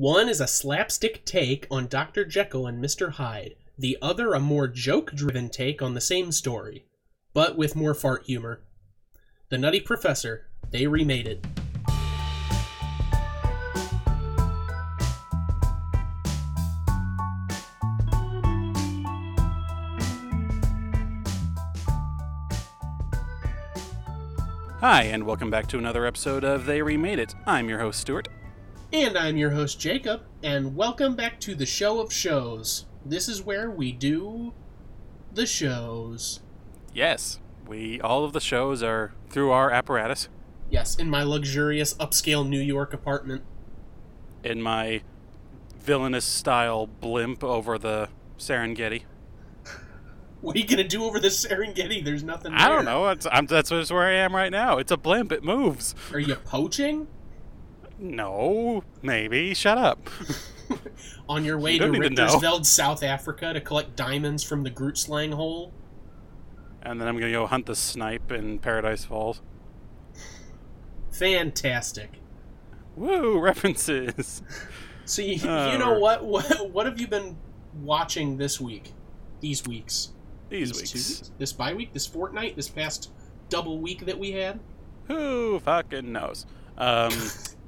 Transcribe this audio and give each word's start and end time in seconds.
One 0.00 0.30
is 0.30 0.40
a 0.40 0.46
slapstick 0.46 1.26
take 1.26 1.66
on 1.70 1.86
Dr. 1.86 2.24
Jekyll 2.24 2.66
and 2.66 2.82
Mr. 2.82 3.10
Hyde, 3.10 3.54
the 3.78 3.98
other 4.00 4.32
a 4.32 4.40
more 4.40 4.66
joke 4.66 5.12
driven 5.12 5.50
take 5.50 5.82
on 5.82 5.92
the 5.92 6.00
same 6.00 6.32
story, 6.32 6.86
but 7.34 7.58
with 7.58 7.76
more 7.76 7.92
fart 7.92 8.24
humor. 8.24 8.62
The 9.50 9.58
Nutty 9.58 9.80
Professor, 9.80 10.46
they 10.70 10.86
remade 10.86 11.26
it. 11.26 11.46
Hi, 24.80 25.02
and 25.02 25.26
welcome 25.26 25.50
back 25.50 25.66
to 25.66 25.76
another 25.76 26.06
episode 26.06 26.42
of 26.42 26.64
They 26.64 26.80
Remade 26.80 27.18
It. 27.18 27.34
I'm 27.44 27.68
your 27.68 27.80
host, 27.80 28.00
Stuart. 28.00 28.28
And 28.92 29.16
I'm 29.16 29.36
your 29.36 29.50
host, 29.50 29.78
Jacob, 29.78 30.22
and 30.42 30.74
welcome 30.74 31.14
back 31.14 31.38
to 31.40 31.54
the 31.54 31.66
Show 31.66 32.00
of 32.00 32.12
Shows. 32.12 32.86
This 33.04 33.28
is 33.28 33.42
where 33.42 33.70
we 33.70 33.92
do 33.92 34.52
the 35.32 35.46
shows. 35.46 36.40
Yes, 36.92 37.38
we 37.66 38.00
all 38.00 38.24
of 38.24 38.32
the 38.32 38.40
shows 38.40 38.82
are 38.82 39.12
through 39.28 39.50
our 39.52 39.70
apparatus 39.70 40.28
Yes, 40.70 40.96
in 40.96 41.08
my 41.10 41.22
luxurious 41.24 41.94
upscale 41.94 42.46
New 42.48 42.60
York 42.60 42.92
apartment. 42.92 43.42
in 44.42 44.60
my 44.62 45.02
villainous 45.80 46.24
style 46.24 46.86
blimp 46.86 47.42
over 47.44 47.78
the 47.78 48.08
Serengeti. 48.38 49.02
What 50.40 50.56
are 50.56 50.58
you 50.58 50.66
gonna 50.66 50.84
do 50.88 51.04
over 51.04 51.20
the 51.20 51.28
Serengeti? 51.28 52.04
There's 52.04 52.22
nothing 52.24 52.52
there. 52.52 52.60
I 52.60 52.68
don't 52.68 52.84
know. 52.84 53.08
It's, 53.08 53.26
I'm, 53.30 53.46
that's 53.46 53.70
where 53.70 54.02
I 54.02 54.12
am 54.12 54.34
right 54.34 54.50
now. 54.50 54.78
It's 54.78 54.90
a 54.90 54.96
blimp. 54.96 55.30
It 55.32 55.44
moves. 55.44 55.94
Are 56.12 56.18
you 56.18 56.34
poaching? 56.36 57.06
No, 58.00 58.82
maybe. 59.02 59.52
Shut 59.54 59.76
up. 59.78 60.08
On 61.28 61.44
your 61.44 61.58
way 61.58 61.74
You 61.74 61.80
to. 61.80 61.86
Richtersveld, 61.86 62.64
South 62.64 63.02
Africa 63.02 63.52
to 63.52 63.60
collect 63.60 63.94
diamonds 63.96 64.42
from 64.42 64.62
the 64.62 64.70
Grootslang 64.70 65.32
hole? 65.34 65.72
and 66.82 66.98
then 66.98 67.06
I'm 67.06 67.18
gonna 67.18 67.30
go 67.30 67.46
hunt 67.46 67.66
the 67.66 67.76
snipe 67.76 68.32
in 68.32 68.58
Paradise 68.58 69.04
Falls. 69.04 69.42
Fantastic. 71.12 72.10
Woo! 72.96 73.38
References. 73.42 74.42
So 75.04 75.20
you, 75.22 75.46
Uh, 75.48 75.72
you 75.72 75.78
know 75.78 75.98
what, 75.98 76.24
what? 76.24 76.70
What 76.70 76.86
have 76.86 76.98
you 77.00 77.06
been 77.06 77.36
watching 77.82 78.36
this 78.38 78.60
week? 78.60 78.92
These 79.40 79.66
weeks? 79.66 80.10
These 80.48 80.72
two 80.72 80.78
weeks. 80.78 81.30
This 81.38 81.52
bye 81.52 81.74
week? 81.74 81.92
This 81.92 82.06
fortnight? 82.06 82.56
This 82.56 82.68
past 82.68 83.10
double 83.50 83.78
week 83.78 84.06
that 84.06 84.18
we 84.18 84.32
had? 84.32 84.58
Who 85.08 85.60
fucking 85.60 86.10
knows? 86.10 86.46
Um, 86.78 87.12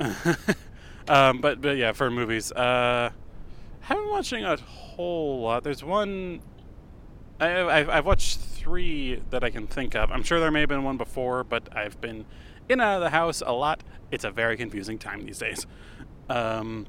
um, 1.08 1.40
but 1.40 1.60
but 1.60 1.76
yeah, 1.76 1.92
for 1.92 2.10
movies, 2.10 2.52
uh, 2.52 3.10
haven't 3.80 4.04
been 4.04 4.12
watching 4.12 4.44
a 4.44 4.56
whole 4.56 5.40
lot. 5.42 5.64
There's 5.64 5.84
one. 5.84 6.40
I, 7.40 7.62
I've, 7.62 7.88
I've 7.88 8.06
watched 8.06 8.38
three 8.38 9.22
that 9.30 9.42
I 9.42 9.50
can 9.50 9.66
think 9.66 9.94
of. 9.94 10.10
I'm 10.10 10.22
sure 10.22 10.40
there 10.40 10.50
may 10.50 10.60
have 10.60 10.68
been 10.68 10.84
one 10.84 10.96
before, 10.96 11.44
but 11.44 11.74
I've 11.74 12.00
been 12.00 12.26
in 12.68 12.80
and 12.80 12.82
out 12.82 12.96
of 12.96 13.00
the 13.02 13.10
house 13.10 13.42
a 13.44 13.52
lot. 13.52 13.82
It's 14.10 14.24
a 14.24 14.30
very 14.30 14.56
confusing 14.56 14.98
time 14.98 15.24
these 15.24 15.38
days. 15.38 15.66
Um, 16.28 16.86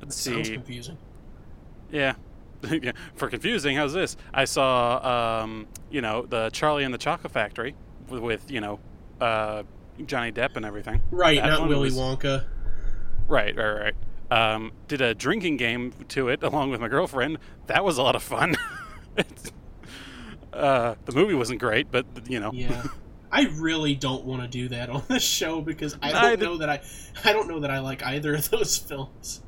let's 0.00 0.16
Sounds 0.16 0.48
see. 0.48 0.54
confusing. 0.54 0.98
Yeah. 1.90 2.14
yeah. 2.70 2.92
For 3.14 3.28
confusing, 3.28 3.76
how's 3.76 3.92
this? 3.92 4.16
I 4.32 4.46
saw, 4.46 5.42
um, 5.42 5.66
you 5.90 6.00
know, 6.00 6.26
the 6.26 6.50
Charlie 6.50 6.84
and 6.84 6.92
the 6.92 6.98
Chocolate 6.98 7.32
Factory 7.32 7.74
with, 8.08 8.22
with 8.22 8.50
you 8.50 8.60
know, 8.60 8.80
uh, 9.20 9.62
Johnny 10.06 10.32
Depp 10.32 10.56
and 10.56 10.64
everything. 10.64 11.00
Right, 11.10 11.40
That 11.40 11.46
not 11.48 11.68
Willy 11.68 11.84
was- 11.84 11.96
Wonka. 11.98 12.44
Right, 13.28 13.56
right, 13.56 13.92
right. 13.92 13.94
Um, 14.30 14.72
did 14.88 15.00
a 15.00 15.14
drinking 15.14 15.56
game 15.58 15.92
to 16.08 16.28
it 16.28 16.42
along 16.42 16.70
with 16.70 16.80
my 16.80 16.88
girlfriend. 16.88 17.38
That 17.66 17.84
was 17.84 17.98
a 17.98 18.02
lot 18.02 18.16
of 18.16 18.22
fun. 18.22 18.56
Uh, 20.52 20.94
the 21.04 21.12
movie 21.12 21.34
wasn't 21.34 21.58
great, 21.58 21.90
but 21.90 22.06
you 22.28 22.38
know. 22.38 22.52
Yeah. 22.54 22.84
I 23.32 23.48
really 23.54 23.96
don't 23.96 24.24
want 24.24 24.42
to 24.42 24.46
do 24.48 24.68
that 24.68 24.88
on 24.88 25.02
the 25.08 25.18
show 25.18 25.60
because 25.60 25.96
I 26.00 26.12
don't 26.12 26.40
know 26.40 26.58
that 26.58 26.68
I 26.70 26.80
I 27.24 27.32
don't 27.32 27.48
know 27.48 27.58
that 27.60 27.70
I 27.72 27.80
like 27.80 28.04
either 28.04 28.36
of 28.36 28.48
those 28.50 28.78
films. 28.78 29.42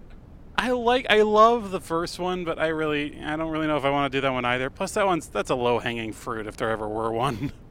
I 0.58 0.70
like, 0.72 1.06
I 1.08 1.22
love 1.22 1.70
the 1.70 1.80
first 1.80 2.18
one, 2.18 2.44
but 2.44 2.58
I 2.58 2.68
really, 2.68 3.20
I 3.22 3.36
don't 3.36 3.50
really 3.50 3.66
know 3.68 3.76
if 3.76 3.84
I 3.84 3.90
want 3.90 4.10
to 4.10 4.16
do 4.16 4.22
that 4.22 4.32
one 4.32 4.44
either. 4.46 4.70
Plus, 4.70 4.92
that 4.94 5.06
one's 5.06 5.28
that's 5.28 5.50
a 5.50 5.54
low 5.54 5.78
hanging 5.78 6.12
fruit 6.12 6.48
if 6.48 6.56
there 6.56 6.70
ever 6.70 6.88
were 6.88 7.12
one. 7.12 7.52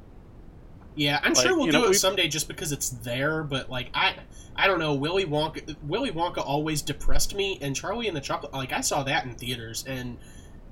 Yeah, 0.95 1.19
I'm 1.23 1.33
Like, 1.33 1.45
sure 1.45 1.56
we'll 1.57 1.66
do 1.67 1.72
know, 1.73 1.85
it 1.89 1.95
someday 1.95 2.28
just 2.28 2.47
because 2.47 2.72
it's 2.72 2.89
there. 2.89 3.44
But 3.44 3.69
like 3.69 3.89
I, 3.94 4.16
I 4.56 4.67
don't 4.67 4.79
know. 4.79 4.94
Willy 4.94 5.25
Wonka, 5.25 5.75
Willy 5.83 6.11
Wonka 6.11 6.38
always 6.38 6.81
depressed 6.81 7.35
me, 7.35 7.57
and 7.61 7.75
Charlie 7.75 8.07
and 8.07 8.16
the 8.16 8.22
Chocolate. 8.22 8.53
Like 8.53 8.72
I 8.72 8.81
saw 8.81 9.03
that 9.03 9.25
in 9.25 9.35
theaters, 9.35 9.83
and 9.88 10.17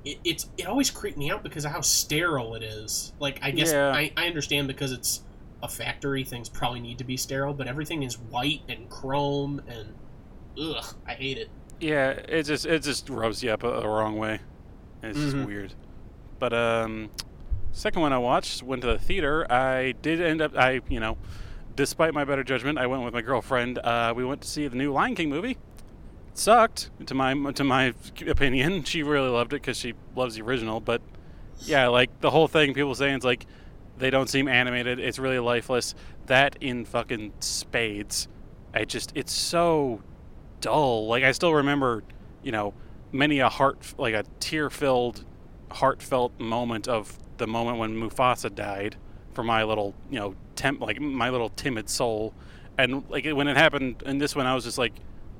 it, 0.06 0.20
it's 0.24 0.48
it 0.58 0.66
always 0.66 0.90
creeped 0.90 1.18
me 1.18 1.30
out 1.30 1.44
because 1.44 1.66
of 1.66 1.72
how 1.72 1.82
sterile 1.82 2.56
it 2.56 2.64
is. 2.64 3.12
Like 3.20 3.40
I 3.42 3.52
guess 3.52 3.72
Yeah. 3.74 3.92
I, 3.94 4.12
I 4.16 4.28
understand 4.28 4.68
because 4.68 4.92
it's 4.94 5.22
a 5.62 5.68
factory, 5.68 6.24
things 6.24 6.48
probably 6.50 6.80
need 6.80 6.98
to 7.00 7.04
be 7.06 7.18
sterile, 7.18 7.54
but 7.54 7.68
everything 7.68 8.04
is 8.04 8.18
white 8.18 8.62
and 8.70 8.90
chrome 8.90 9.62
and 9.68 9.94
ugh, 10.60 10.86
I 11.08 11.14
hate 11.14 11.38
it. 11.38 11.50
Yeah, 11.82 12.10
it 12.12 12.44
just 12.44 12.66
it 12.66 12.84
just 12.84 13.10
rubs 13.10 13.44
you 13.44 13.52
up 13.52 13.64
a, 13.64 13.68
the 13.82 13.88
wrong 13.88 14.18
way. 14.18 14.40
It's 15.02 15.18
Mhm. 15.18 15.32
just 15.32 15.48
weird. 15.48 15.74
But 16.40 16.54
um, 16.54 17.10
second 17.74 18.02
one 18.02 18.14
I 18.14 18.18
watched 18.20 18.64
went 18.64 18.82
to 18.84 18.88
the 18.88 18.98
theater. 18.98 19.52
I 19.52 19.94
did 20.02 20.22
end 20.22 20.42
up 20.42 20.56
I 20.56 20.80
you 20.88 21.00
know, 21.00 21.18
despite 21.76 22.14
my 22.14 22.24
better 22.24 22.44
judgment, 22.44 22.78
I 22.78 22.88
went 22.88 23.04
with 23.04 23.14
my 23.14 23.22
girlfriend. 23.22 23.80
Uh, 23.80 24.14
we 24.16 24.24
went 24.24 24.42
to 24.42 24.48
see 24.48 24.68
the 24.68 24.78
new 24.78 24.94
Lion 24.94 25.16
King 25.16 25.30
movie. 25.30 25.52
It 25.52 26.38
sucked 26.38 26.90
to 27.06 27.14
my 27.14 27.34
to 27.52 27.64
my 27.64 27.94
opinion. 28.26 28.84
She 28.84 29.04
really 29.04 29.30
loved 29.30 29.52
it 29.54 29.62
because 29.62 29.78
she 29.78 29.94
loves 30.16 30.36
the 30.36 30.42
original. 30.44 30.80
But 30.80 31.02
yeah, 31.60 31.88
like 31.88 32.22
the 32.22 32.32
whole 32.32 32.48
thing, 32.48 32.74
people 32.74 32.96
saying 32.96 33.16
it's 33.16 33.26
like 33.26 33.46
they 33.98 34.10
don't 34.10 34.30
seem 34.30 34.48
animated. 34.48 35.00
It's 35.00 35.20
really 35.20 35.40
lifeless. 35.40 35.96
That 36.28 36.58
in 36.62 36.86
fucking 36.86 37.34
spades. 37.40 38.28
I 38.74 38.86
just 38.86 39.12
it's 39.16 39.34
so 39.34 40.02
dull. 40.62 41.08
Like 41.08 41.24
I 41.24 41.32
still 41.32 41.54
remember, 41.54 42.04
you 42.42 42.52
know, 42.52 42.74
many 43.12 43.40
a 43.40 43.50
heart 43.50 43.94
like 43.98 44.14
a 44.14 44.24
tear-filled, 44.40 45.26
heartfelt 45.72 46.40
moment 46.40 46.88
of 46.88 47.20
the 47.44 47.48
moment 47.48 47.78
when 47.78 47.94
Mufasa 47.96 48.54
died 48.54 48.96
for 49.34 49.44
my 49.44 49.64
little, 49.64 49.94
you 50.10 50.18
know, 50.18 50.36
temp 50.56 50.80
like 50.80 51.02
my 51.02 51.30
little 51.30 51.50
timid 51.50 51.90
soul. 51.90 52.34
And 52.78 53.04
like 53.10 53.26
when 53.26 53.50
it 53.50 53.58
happened 53.58 54.02
in 54.06 54.18
this 54.18 54.34
one, 54.34 54.46
I 54.46 54.56
was 54.56 54.64
just 54.64 54.78
like, 54.78 54.94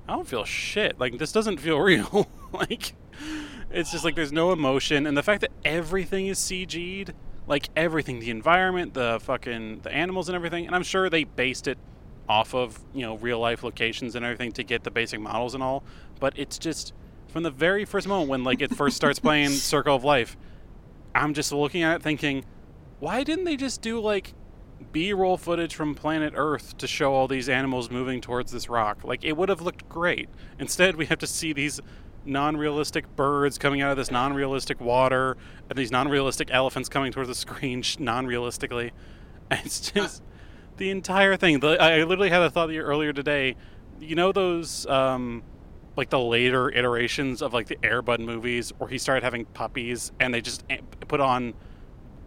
I 0.08 0.14
don't 0.14 0.28
feel 0.28 0.44
shit. 0.44 1.00
Like 1.00 1.18
this 1.18 1.32
doesn't 1.32 1.60
feel 1.60 1.80
real. 1.92 2.28
like 2.52 2.94
it's 3.72 3.90
just 3.92 4.04
like 4.04 4.16
there's 4.16 4.34
no 4.34 4.52
emotion, 4.52 5.08
and 5.08 5.18
the 5.18 5.24
fact 5.24 5.42
that 5.42 5.52
everything 5.66 6.28
is 6.28 6.38
CG'd, 6.40 7.14
like 7.48 7.70
everything, 7.76 8.20
the 8.20 8.30
environment, 8.30 8.94
the 8.94 9.20
fucking 9.24 9.80
the 9.82 9.92
animals 9.92 10.30
and 10.30 10.36
everything, 10.36 10.68
and 10.68 10.76
I'm 10.76 10.84
sure 10.84 11.10
they 11.10 11.24
based 11.24 11.68
it 11.68 11.78
off 12.30 12.54
of 12.54 12.80
you 12.94 13.02
know 13.02 13.18
real 13.18 13.40
life 13.40 13.64
locations 13.64 14.16
and 14.16 14.26
everything 14.26 14.52
to 14.54 14.64
get 14.64 14.84
the 14.84 14.92
basic 14.92 15.20
models 15.20 15.54
and 15.54 15.64
all, 15.64 15.84
but 16.20 16.38
it's 16.38 16.58
just 16.60 16.94
from 17.30 17.44
the 17.44 17.52
very 17.52 17.84
first 17.84 18.08
moment 18.08 18.30
when 18.30 18.44
like 18.44 18.62
it 18.62 18.76
first 18.76 18.96
starts 18.96 19.20
playing 19.20 19.50
Circle 19.74 19.96
of 19.96 20.04
Life, 20.04 20.38
I'm 21.16 21.34
just 21.34 21.52
looking 21.52 21.84
at 21.84 21.98
it 21.98 22.04
thinking, 22.04 22.46
why 23.00 23.24
didn't 23.24 23.46
they 23.46 23.56
just 23.56 23.82
do 23.82 24.00
like 24.00 24.34
B-roll 24.92 25.38
footage 25.38 25.76
from 25.76 25.96
planet 25.96 26.34
Earth 26.36 26.78
to 26.78 26.88
show 26.88 27.14
all 27.14 27.28
these 27.28 27.50
animals 27.50 27.90
moving 27.90 28.22
towards 28.22 28.52
this 28.52 28.70
rock? 28.70 29.04
Like 29.04 29.24
it 29.24 29.38
would 29.38 29.50
have 29.50 29.62
looked 29.62 29.88
great. 29.90 30.30
Instead, 30.60 30.96
we 30.96 31.06
have 31.08 31.20
to 31.20 31.28
see 31.28 31.54
these 31.54 31.80
non-realistic 32.26 33.16
birds 33.16 33.58
coming 33.58 33.82
out 33.82 33.92
of 33.92 33.98
this 33.98 34.10
non-realistic 34.10 34.80
water 34.80 35.36
and 35.70 35.78
these 35.78 35.92
non-realistic 35.92 36.50
elephants 36.52 36.90
coming 36.90 37.12
towards 37.12 37.30
the 37.30 37.36
screen 37.36 37.84
non-realistically. 38.00 38.92
It's 39.52 39.92
just 39.92 40.24
the 40.78 40.90
entire 40.90 41.38
thing. 41.38 41.60
The, 41.60 41.80
I 41.80 42.04
literally 42.04 42.30
had 42.30 42.42
a 42.42 42.50
thought 42.50 42.74
earlier 42.74 43.14
today. 43.14 43.56
You 44.00 44.16
know 44.16 44.32
those 44.32 44.88
um, 44.88 45.44
like 45.96 46.10
the 46.10 46.20
later 46.20 46.70
iterations 46.70 47.42
of 47.42 47.54
like 47.54 47.68
the 47.68 47.76
Airbud 47.78 48.20
movies, 48.20 48.72
where 48.78 48.90
he 48.90 48.98
started 48.98 49.24
having 49.24 49.46
puppies 49.46 50.12
and 50.20 50.34
they 50.34 50.42
just 50.42 50.64
put 51.08 51.20
on 51.20 51.54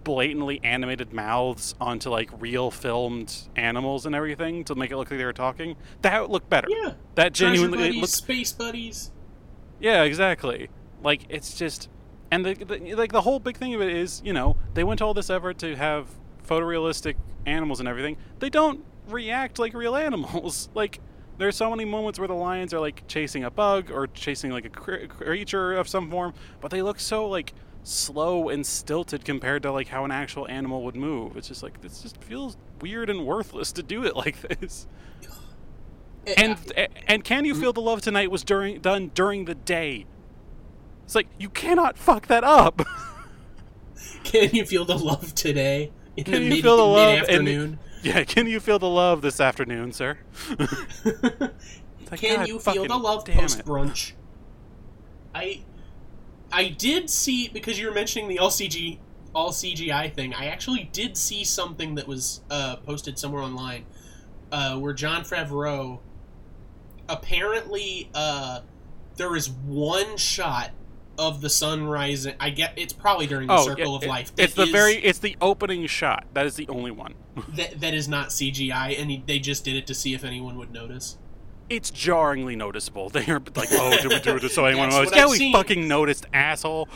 blatantly 0.04 0.60
animated 0.62 1.12
mouths 1.12 1.74
onto 1.80 2.08
like 2.10 2.30
real 2.40 2.70
filmed 2.70 3.48
animals 3.56 4.06
and 4.06 4.14
everything 4.14 4.62
to 4.62 4.74
make 4.76 4.92
it 4.92 4.96
look 4.96 5.10
like 5.10 5.18
they 5.18 5.24
were 5.24 5.32
talking. 5.32 5.74
That 6.02 6.30
looked 6.30 6.48
better. 6.48 6.68
Yeah, 6.70 6.92
That 7.16 7.32
genuinely 7.32 7.78
buddies, 7.88 8.00
looked 8.00 8.12
space 8.12 8.52
buddies. 8.52 9.10
yeah, 9.80 10.04
exactly. 10.04 10.68
Like 11.02 11.22
it's 11.28 11.58
just, 11.58 11.88
and 12.30 12.44
the, 12.44 12.54
the 12.54 12.94
like 12.94 13.10
the 13.10 13.22
whole 13.22 13.40
big 13.40 13.56
thing 13.56 13.74
of 13.74 13.80
it 13.82 13.90
is, 13.92 14.22
you 14.24 14.32
know, 14.32 14.56
they 14.74 14.84
went 14.84 14.98
to 14.98 15.04
all 15.04 15.12
this 15.14 15.28
effort 15.28 15.58
to 15.58 15.74
have 15.74 16.06
photorealistic 16.46 17.16
animals 17.44 17.80
and 17.80 17.88
everything. 17.88 18.16
They 18.38 18.48
don't 18.50 18.84
react 19.08 19.58
like 19.58 19.74
real 19.74 19.96
animals. 20.08 20.68
like 20.72 21.00
there's 21.38 21.56
so 21.56 21.70
many 21.70 21.84
moments 21.84 22.18
where 22.18 22.28
the 22.28 22.34
lions 22.34 22.72
are 22.72 22.80
like 22.80 23.06
chasing 23.06 23.44
a 23.44 23.50
bug 23.50 23.90
or 23.90 24.06
chasing 24.06 24.50
like 24.50 24.64
a 24.64 24.70
cr- 24.70 25.06
creature 25.06 25.74
of 25.74 25.88
some 25.88 26.10
form, 26.10 26.34
but 26.60 26.70
they 26.70 26.82
look 26.82 26.98
so 26.98 27.28
like 27.28 27.52
slow 27.82 28.48
and 28.48 28.66
stilted 28.66 29.24
compared 29.24 29.62
to 29.62 29.72
like 29.72 29.88
how 29.88 30.04
an 30.04 30.10
actual 30.10 30.48
animal 30.48 30.82
would 30.84 30.96
move. 30.96 31.36
It's 31.36 31.48
just 31.48 31.62
like 31.62 31.80
this 31.80 32.02
just 32.02 32.22
feels 32.22 32.56
weird 32.80 33.10
and 33.10 33.24
worthless 33.26 33.72
to 33.72 33.82
do 33.82 34.04
it 34.04 34.16
like 34.24 34.40
this. 34.40 34.86
Eh, 36.26 36.34
and 36.36 36.72
eh, 36.76 36.86
and 37.06 37.22
can 37.22 37.44
you 37.44 37.54
mm. 37.54 37.60
feel 37.60 37.72
the 37.72 37.80
love 37.80 38.00
tonight 38.00 38.30
was 38.30 38.42
during 38.42 38.80
done 38.80 39.10
during 39.14 39.44
the 39.44 39.54
day. 39.54 40.06
It's 41.04 41.14
like 41.14 41.28
you 41.38 41.48
cannot 41.48 41.96
fuck 41.96 42.26
that 42.26 42.42
up. 42.42 42.82
Can 44.24 44.50
you 44.54 44.64
feel 44.66 44.84
the 44.84 44.98
love 44.98 45.34
today? 45.34 45.92
In 46.16 46.24
Can 46.24 46.32
the 46.34 46.40
you 46.42 46.50
mid, 46.50 46.62
feel 46.62 46.76
the 46.76 46.82
love 46.84 47.14
in- 47.14 47.20
afternoon? 47.20 47.78
yeah, 48.14 48.24
can 48.24 48.46
you 48.46 48.60
feel 48.60 48.78
the 48.78 48.88
love 48.88 49.20
this 49.20 49.40
afternoon, 49.40 49.92
sir? 49.92 50.18
Like, 52.08 52.20
Can 52.20 52.36
God 52.36 52.48
you 52.48 52.60
feel 52.60 52.86
the 52.86 52.96
love 52.96 53.24
post 53.24 53.64
brunch? 53.64 54.12
I 55.34 55.62
I 56.52 56.68
did 56.68 57.10
see 57.10 57.48
because 57.48 57.80
you 57.80 57.88
were 57.88 57.92
mentioning 57.92 58.28
the 58.28 58.38
all 58.38 58.50
CG 58.50 58.98
all 59.34 59.50
CGI 59.50 60.14
thing. 60.14 60.32
I 60.32 60.46
actually 60.46 60.88
did 60.92 61.16
see 61.16 61.42
something 61.42 61.96
that 61.96 62.06
was 62.06 62.42
uh, 62.48 62.76
posted 62.76 63.18
somewhere 63.18 63.42
online 63.42 63.86
uh, 64.52 64.76
where 64.78 64.92
Jon 64.92 65.24
Favreau 65.24 65.98
apparently 67.08 68.08
uh, 68.14 68.60
there 69.16 69.34
is 69.34 69.50
one 69.50 70.16
shot 70.16 70.70
of 71.18 71.40
the 71.40 71.50
sun 71.50 71.86
rising. 71.86 72.34
I 72.40 72.50
get 72.50 72.72
it's 72.76 72.92
probably 72.92 73.26
during 73.26 73.48
the 73.48 73.54
Oh, 73.54 73.64
Circle 73.66 73.90
yeah, 73.90 73.96
of 73.96 74.02
it- 74.02 74.08
Life. 74.08 74.32
It's 74.36 74.54
the 74.54 74.62
is- 74.64 74.70
very 74.70 74.94
it's 74.96 75.18
the 75.18 75.36
opening 75.40 75.86
shot. 75.86 76.26
That 76.34 76.46
is 76.46 76.56
the 76.56 76.68
only 76.68 76.90
one. 76.90 77.14
that, 77.56 77.80
that 77.80 77.94
is 77.94 78.08
not 78.08 78.28
CGI, 78.28 79.00
and 79.00 79.26
they 79.26 79.38
just 79.38 79.64
did 79.64 79.76
it 79.76 79.86
to 79.88 79.94
see 79.94 80.14
if 80.14 80.24
anyone 80.24 80.56
would 80.58 80.72
notice. 80.72 81.18
It's 81.68 81.90
jarringly 81.90 82.54
noticeable. 82.56 83.08
They 83.16 83.26
are 83.26 83.42
like, 83.54 83.68
oh, 83.72 83.90
did 84.00 84.06
we 84.06 84.20
do 84.20 84.36
it 84.36 84.50
so 84.52 84.64
anyone 84.66 84.90
knows? 84.90 85.10
Yeah, 85.14 85.24
I've 85.24 85.30
we 85.30 85.38
seen. 85.38 85.52
fucking 85.52 85.88
noticed, 85.88 86.26
asshole. 86.32 86.88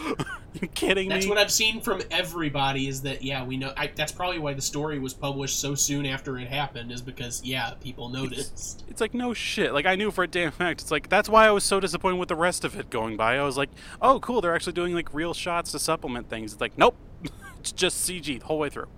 You 0.55 0.69
kidding 0.69 1.09
That's 1.09 1.27
me? 1.27 1.31
what 1.31 1.39
I've 1.39 1.51
seen 1.51 1.81
from 1.81 2.01
everybody 2.11 2.89
is 2.89 3.03
that 3.03 3.23
yeah 3.23 3.45
we 3.45 3.57
know 3.57 3.73
I, 3.77 3.91
that's 3.95 4.13
probably 4.13 4.39
why 4.39 4.55
the 4.55 4.63
story 4.63 4.99
was 4.99 5.15
published 5.15 5.61
so 5.61 5.75
soon 5.75 6.07
after 6.07 6.39
it 6.39 6.49
happened 6.49 6.91
is 6.93 7.03
because 7.03 7.43
yeah 7.45 7.75
people 7.81 8.09
noticed. 8.09 8.85
It's 8.89 9.01
like 9.01 9.15
no 9.15 9.35
shit. 9.35 9.73
Like 9.73 9.87
I 9.87 9.97
knew 9.97 10.11
for 10.11 10.25
a 10.25 10.29
damn 10.29 10.51
fact. 10.53 10.81
It's 10.83 10.91
like 10.91 11.09
that's 11.09 11.29
why 11.29 11.47
I 11.47 11.51
was 11.51 11.65
so 11.65 11.81
disappointed 11.81 12.19
with 12.19 12.29
the 12.29 12.37
rest 12.37 12.65
of 12.65 12.79
it 12.79 12.91
going 12.91 13.17
by. 13.17 13.39
I 13.39 13.45
was 13.45 13.57
like, 13.57 13.71
oh 14.01 14.21
cool, 14.21 14.41
they're 14.41 14.55
actually 14.55 14.73
doing 14.73 14.95
like 14.95 15.13
real 15.15 15.35
shots 15.35 15.73
to 15.73 15.79
supplement 15.79 16.29
things. 16.29 16.53
It's 16.53 16.61
like 16.61 16.77
nope, 16.77 16.97
it's 17.59 17.73
just 17.73 18.09
CG 18.09 18.41
the 18.41 18.47
whole 18.47 18.59
way 18.59 18.71
through. 18.71 18.89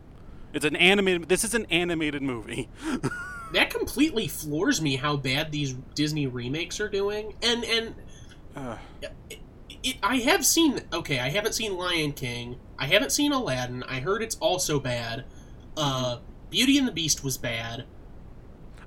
It's 0.52 0.64
an 0.64 0.76
animated. 0.76 1.28
This 1.28 1.44
is 1.44 1.54
an 1.54 1.66
animated 1.70 2.22
movie. 2.22 2.68
That 3.52 3.68
completely 3.68 4.28
floors 4.28 4.80
me 4.80 4.96
how 4.96 5.16
bad 5.16 5.52
these 5.52 5.74
Disney 5.94 6.26
remakes 6.26 6.80
are 6.80 6.88
doing. 6.88 7.34
And 7.42 7.64
and 7.64 7.94
Ugh. 8.56 8.78
it, 9.28 9.38
it, 9.82 9.96
I 10.02 10.16
have 10.18 10.44
seen 10.46 10.80
okay 10.92 11.18
I 11.18 11.28
haven't 11.30 11.54
seen 11.54 11.76
Lion 11.76 12.12
King. 12.12 12.58
I 12.78 12.86
haven't 12.86 13.12
seen 13.12 13.32
Aladdin. 13.32 13.82
I 13.84 14.00
heard 14.00 14.22
it's 14.22 14.36
also 14.36 14.80
bad. 14.80 15.24
Uh, 15.76 16.18
Beauty 16.50 16.76
and 16.78 16.86
the 16.86 16.92
Beast 16.92 17.22
was 17.24 17.38
bad. 17.38 17.84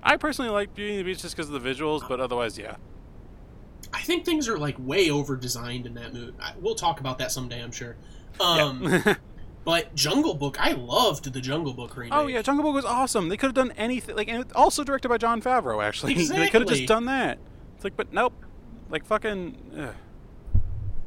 I 0.03 0.17
personally 0.17 0.51
like 0.51 0.75
Beauty 0.75 0.91
and 0.97 0.99
the 0.99 1.03
Beast 1.03 1.21
just 1.21 1.35
because 1.35 1.49
of 1.49 1.61
the 1.61 1.67
visuals, 1.69 2.07
but 2.07 2.19
otherwise, 2.19 2.57
yeah. 2.57 2.75
I 3.93 4.01
think 4.01 4.25
things 4.25 4.47
are 4.47 4.57
like 4.57 4.75
way 4.79 5.09
over 5.09 5.35
designed 5.35 5.85
in 5.85 5.93
that 5.95 6.13
movie. 6.13 6.33
I- 6.39 6.53
We'll 6.59 6.75
talk 6.75 6.99
about 6.99 7.17
that 7.19 7.31
someday, 7.31 7.63
I'm 7.63 7.71
sure. 7.71 7.95
Um, 8.39 8.83
yeah. 8.83 9.15
But 9.63 9.95
Jungle 9.95 10.35
Book, 10.35 10.57
I 10.63 10.73
loved 10.73 11.33
the 11.33 11.41
Jungle 11.41 11.73
Book 11.73 11.97
remake. 11.97 12.13
oh 12.13 12.27
yeah, 12.27 12.43
Jungle 12.43 12.63
Book 12.63 12.75
was 12.75 12.85
awesome. 12.85 13.29
They 13.29 13.35
could 13.37 13.47
have 13.47 13.55
done 13.55 13.71
anything. 13.71 14.15
Like, 14.15 14.27
and 14.27 14.41
it's 14.41 14.53
also 14.53 14.83
directed 14.83 15.09
by 15.09 15.17
Jon 15.17 15.41
Favreau. 15.41 15.83
Actually, 15.83 16.11
exactly. 16.19 16.45
they 16.45 16.51
could 16.51 16.61
have 16.61 16.69
just 16.69 16.85
done 16.87 17.05
that. 17.05 17.39
It's 17.73 17.83
like, 17.83 17.97
but 17.97 18.13
nope. 18.13 18.33
Like 18.91 19.05
fucking. 19.07 19.57
Ugh. 19.75 19.95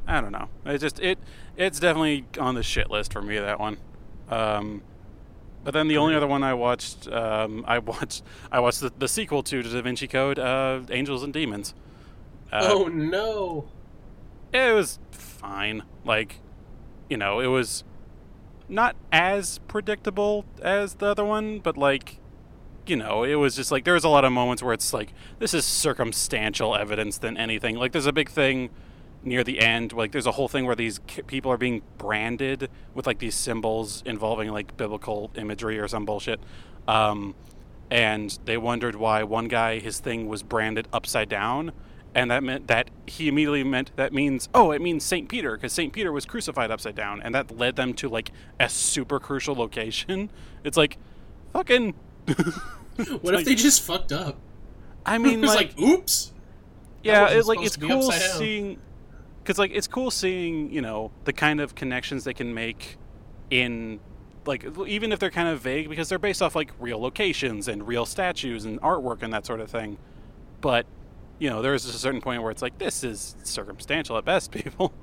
I 0.09 0.21
don't 0.21 0.31
know. 0.31 0.49
It 0.65 0.79
just 0.79 0.99
it 0.99 1.19
it's 1.55 1.79
definitely 1.79 2.25
on 2.39 2.55
the 2.55 2.63
shit 2.63 2.89
list 2.89 3.13
for 3.13 3.21
me. 3.21 3.37
That 3.37 3.59
one. 3.59 3.77
Um, 4.29 4.81
but 5.63 5.73
then 5.73 5.87
the 5.87 5.97
only 5.97 6.15
other 6.15 6.25
one 6.25 6.41
I 6.41 6.55
watched, 6.55 7.07
um, 7.09 7.63
I 7.67 7.77
watched 7.91 8.23
I 8.51 8.59
watched 8.59 8.81
the, 8.81 8.91
the 8.97 9.07
sequel 9.07 9.43
to 9.43 9.61
Da 9.61 9.81
Vinci 9.81 10.07
Code, 10.07 10.39
uh, 10.39 10.81
Angels 10.89 11.21
and 11.21 11.31
Demons. 11.31 11.75
Uh, 12.51 12.59
oh 12.63 12.87
no. 12.87 13.69
it 14.51 14.73
was 14.73 14.97
fine. 15.11 15.83
Like, 16.03 16.39
you 17.07 17.17
know, 17.17 17.39
it 17.39 17.47
was 17.47 17.83
not 18.67 18.95
as 19.11 19.59
predictable 19.67 20.43
as 20.59 20.95
the 20.95 21.05
other 21.05 21.23
one, 21.23 21.59
but 21.59 21.77
like, 21.77 22.17
you 22.87 22.95
know, 22.95 23.23
it 23.23 23.35
was 23.35 23.55
just 23.55 23.71
like 23.71 23.83
there 23.83 23.93
was 23.93 24.03
a 24.03 24.09
lot 24.09 24.25
of 24.25 24.31
moments 24.31 24.63
where 24.63 24.73
it's 24.73 24.91
like 24.91 25.13
this 25.37 25.53
is 25.53 25.65
circumstantial 25.65 26.75
evidence 26.75 27.19
than 27.19 27.37
anything. 27.37 27.75
Like, 27.75 27.91
there's 27.91 28.07
a 28.07 28.13
big 28.13 28.29
thing 28.31 28.71
near 29.23 29.43
the 29.43 29.59
end. 29.59 29.93
Like, 29.93 30.11
there's 30.11 30.25
a 30.25 30.31
whole 30.31 30.47
thing 30.47 30.65
where 30.65 30.75
these 30.75 30.99
ki- 31.07 31.23
people 31.23 31.51
are 31.51 31.57
being 31.57 31.81
branded 31.97 32.69
with 32.93 33.05
like 33.07 33.19
these 33.19 33.35
symbols 33.35 34.01
involving 34.05 34.51
like 34.51 34.77
biblical 34.77 35.31
imagery 35.35 35.79
or 35.79 35.87
some 35.87 36.05
bullshit. 36.05 36.39
Um, 36.87 37.35
and 37.91 38.37
they 38.45 38.57
wondered 38.57 38.95
why 38.95 39.23
one 39.23 39.47
guy 39.47 39.79
his 39.79 39.99
thing 39.99 40.27
was 40.27 40.43
branded 40.43 40.87
upside 40.93 41.29
down 41.29 41.71
and 42.15 42.31
that 42.31 42.43
meant 42.43 42.67
that 42.67 42.89
he 43.05 43.27
immediately 43.27 43.63
meant 43.63 43.91
that 43.95 44.13
means 44.13 44.49
oh 44.53 44.71
it 44.71 44.81
means 44.81 45.03
saint 45.03 45.29
peter 45.29 45.55
because 45.55 45.73
saint 45.73 45.93
peter 45.93 46.11
was 46.11 46.25
crucified 46.25 46.71
upside 46.71 46.95
down 46.95 47.21
and 47.21 47.33
that 47.33 47.55
led 47.55 47.75
them 47.75 47.93
to 47.93 48.09
like 48.09 48.31
a 48.59 48.69
super 48.69 49.19
crucial 49.19 49.55
location 49.55 50.29
it's 50.63 50.77
like 50.77 50.97
fucking 51.53 51.93
What 53.21 53.33
if 53.33 53.45
they 53.45 53.55
just 53.55 53.81
fucked 53.81 54.11
up? 54.11 54.37
i 55.05 55.17
mean 55.17 55.41
like, 55.43 55.77
like, 55.77 55.79
oops. 55.79 56.31
yeah 57.03 57.29
it's 57.29 57.47
like 57.47 57.61
it's 57.61 57.77
cool 57.77 58.11
seeing 58.11 58.77
because 59.49 59.57
like 59.57 59.71
it's 59.73 59.87
cool 59.87 60.11
seeing 60.11 60.71
you 60.71 60.79
know 60.79 61.09
the 61.23 61.33
kind 61.33 61.59
of 61.59 61.73
connections 61.73 62.23
they 62.23 62.35
can 62.35 62.53
make 62.53 62.97
in 63.49 63.99
like 64.45 64.63
even 64.85 65.11
if 65.11 65.17
they're 65.17 65.31
kind 65.31 65.49
of 65.49 65.59
vague 65.59 65.89
because 65.89 66.07
they're 66.07 66.19
based 66.19 66.43
off 66.43 66.55
like 66.55 66.71
real 66.77 67.01
locations 67.01 67.67
and 67.67 67.87
real 67.87 68.05
statues 68.05 68.65
and 68.65 68.79
artwork 68.81 69.23
and 69.23 69.33
that 69.33 69.47
sort 69.47 69.59
of 69.59 69.67
thing. 69.67 69.97
But 70.61 70.85
you 71.39 71.49
know 71.49 71.63
there's 71.63 71.83
a 71.85 71.93
certain 71.93 72.21
point 72.21 72.43
where 72.43 72.51
it's 72.51 72.61
like 72.61 72.77
this 72.77 73.03
is 73.03 73.35
circumstantial 73.41 74.19
at 74.19 74.23
best 74.23 74.51
people. 74.65 74.93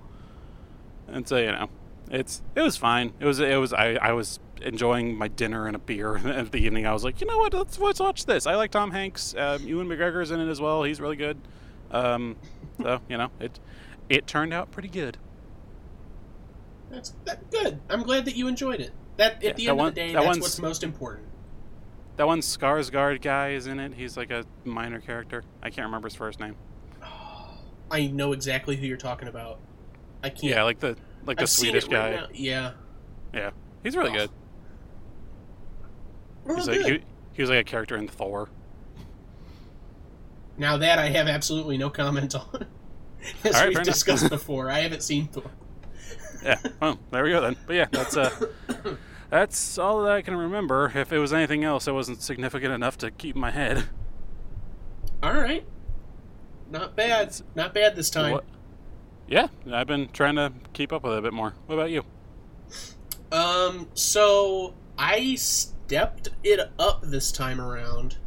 And 1.09 1.27
so 1.27 1.39
you 1.39 1.51
know 1.51 1.69
it's 2.13 2.41
it 2.55 2.61
was 2.61 2.77
fine. 2.77 3.15
It 3.19 3.25
was 3.25 3.41
it 3.41 3.59
was 3.59 3.73
i 3.73 3.95
i 3.95 4.13
was 4.13 4.39
enjoying 4.63 5.19
my 5.19 5.27
dinner 5.27 5.67
and 5.67 5.75
a 5.75 5.81
beer 5.81 6.19
at 6.25 6.53
the 6.53 6.59
evening. 6.59 6.87
I 6.87 6.93
was 6.93 7.03
like 7.03 7.21
you 7.21 7.27
know 7.27 7.39
what? 7.39 7.53
Let's, 7.53 7.81
let's 7.81 7.99
watch 7.99 8.27
this. 8.27 8.47
I 8.47 8.55
like 8.55 8.71
tom 8.71 8.93
hanks. 8.93 9.35
Um, 9.37 9.67
ewan 9.67 9.89
mcgregor's 9.89 10.31
in 10.31 10.39
it 10.39 10.49
as 10.49 10.61
well. 10.61 10.85
He's 10.85 11.01
really 11.01 11.17
good. 11.17 11.37
Um 11.91 12.37
so 12.81 13.01
you 13.09 13.19
know 13.19 13.33
it 13.41 13.59
it 14.09 14.27
turned 14.27 14.53
out 14.55 14.71
pretty 14.71 14.89
good 14.89 15.17
That's 16.91 17.13
that, 17.25 17.51
good. 17.51 17.81
I'm 17.91 18.03
glad 18.03 18.25
that 18.27 18.37
you 18.37 18.47
enjoyed 18.49 18.81
it. 18.81 18.93
That 19.17 19.37
at 19.37 19.43
Yeah, 19.43 19.53
the 19.53 19.65
that 19.65 19.71
end 19.71 19.79
one- 19.79 19.89
of 19.89 19.95
the 19.95 20.01
day, 20.01 20.13
that 20.15 20.23
that's 20.25 20.39
what's 20.41 20.61
most 20.61 20.83
important. 20.85 21.27
that 22.17 22.27
one 22.27 22.41
skarsgård 22.41 23.21
guy 23.23 23.51
is 23.51 23.67
in 23.67 23.79
it 23.81 23.93
he's 23.95 24.17
like 24.17 24.31
a 24.31 24.45
minor 24.65 25.01
character 25.01 25.43
i 25.63 25.69
can't 25.71 25.87
remember 25.87 26.07
his 26.09 26.15
first 26.15 26.39
name 26.41 26.55
I 27.91 28.07
know 28.09 28.33
exactly 28.33 28.75
who 28.77 28.87
you're 28.87 28.97
talking 28.97 29.29
about. 29.29 29.59
I 30.23 30.31
can't. 30.31 30.45
yeah 30.45 30.63
like 30.65 30.79
the 30.81 30.97
like 31.25 31.37
the 31.39 31.43
I've 31.43 31.51
swedish 31.51 31.85
guy 31.89 32.17
right. 32.23 32.35
Yeah. 32.35 32.73
yeah 33.35 33.51
he's 33.83 33.97
really 33.97 34.11
Oh, 34.11 34.15
good 34.15 34.31
he's 36.57 36.69
like 36.69 36.81
he, 36.81 37.01
he 37.33 37.43
was 37.43 37.51
like 37.51 37.61
a 37.61 37.65
character 37.65 37.97
in 37.97 38.07
thor 38.09 38.49
Now 40.59 40.77
that 40.79 40.99
I 40.99 41.09
have 41.11 41.27
absolutely 41.29 41.77
no 41.79 41.91
comment 41.91 42.35
on. 42.55 42.67
As 43.45 43.55
All 43.55 43.61
right, 43.63 43.69
we've 43.75 43.83
discussed 43.85 44.31
before, 44.31 44.71
I 44.71 44.81
haven't 44.81 45.03
seen 45.03 45.29
Thor. 45.29 45.51
yeah 46.43 46.57
well 46.81 46.99
there 47.11 47.25
we 47.25 47.31
go 47.31 47.41
then 47.41 47.57
but 47.67 47.75
yeah 47.77 47.87
that's 47.91 48.17
uh 48.17 48.31
that's 49.31 49.79
all 49.79 50.03
that 50.03 50.13
i 50.13 50.23
can 50.23 50.37
remember 50.37 50.93
if 50.95 51.13
it 51.13 51.19
was 51.19 51.33
anything 51.33 51.65
else 51.65 51.89
it 51.89 51.93
wasn't 51.93 52.21
significant 52.23 52.73
enough 52.73 52.97
to 52.99 53.11
keep 53.11 53.35
in 53.35 53.41
my 53.41 53.51
head 53.51 53.85
All 55.23 55.33
right. 55.35 55.65
Not 56.71 56.95
bad. 56.97 57.35
Not 57.55 57.73
bad 57.75 57.97
this 57.97 58.11
time. 58.11 58.33
What- 58.33 58.45
yeah 59.29 59.49
i've 59.73 59.87
been 59.89 60.09
trying 60.13 60.37
to 60.37 60.53
keep 60.73 60.93
up 60.93 61.03
with 61.03 61.15
it 61.15 61.19
a 61.19 61.23
bit 61.23 61.33
more 61.33 61.55
what 61.67 61.75
about 61.75 61.91
you 61.91 62.05
Um, 63.33 63.89
so 63.95 64.75
I 64.97 65.35
stepped 65.35 66.29
it 66.45 66.61
up 66.79 67.03
this 67.03 67.33
time 67.33 67.61
around. 67.61 68.19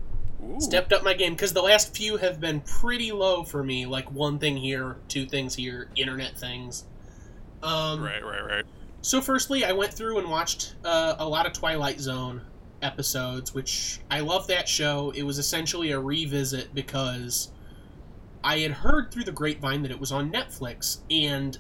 Ooh. 0.43 0.60
Stepped 0.60 0.93
up 0.93 1.03
my 1.03 1.13
game 1.13 1.34
because 1.34 1.53
the 1.53 1.62
last 1.62 1.96
few 1.96 2.17
have 2.17 2.39
been 2.39 2.62
pretty 2.62 3.12
low 3.12 3.43
for 3.43 3.63
me. 3.63 3.86
Like 3.86 4.12
one 4.12 4.39
thing 4.39 4.58
here, 4.58 4.98
two 5.08 5.25
things 5.25 5.55
here, 5.55 5.89
internet 5.96 6.38
things. 6.38 6.86
Um, 7.62 8.01
right 8.01 8.24
right 8.24 8.46
right 8.46 8.65
So, 9.01 9.19
firstly, 9.22 9.65
I 9.65 9.74
went 9.74 9.93
through 9.93 10.19
and 10.19 10.29
watched 10.29 10.75
uh, 10.86 11.15
a 11.19 11.27
lot 11.27 11.46
of 11.46 11.51
Twilight 11.53 12.00
Zone 12.00 12.41
episodes, 12.81 13.53
which 13.53 14.00
I 14.10 14.22
love 14.22 14.48
that 14.48 14.67
show. 14.69 15.12
It 15.15 15.24
was 15.24 15.39
essentially 15.39 15.91
a 15.91 16.00
revisit 16.00 16.74
because 16.74 17.51
I 18.43 18.60
had 18.60 18.72
heard 18.72 19.12
through 19.12 19.25
the 19.25 19.34
grapevine 19.34 19.81
that 19.81 19.91
it 19.91 20.00
was 20.00 20.13
on 20.13 20.31
Netflix, 20.31 21.00
and 21.12 21.58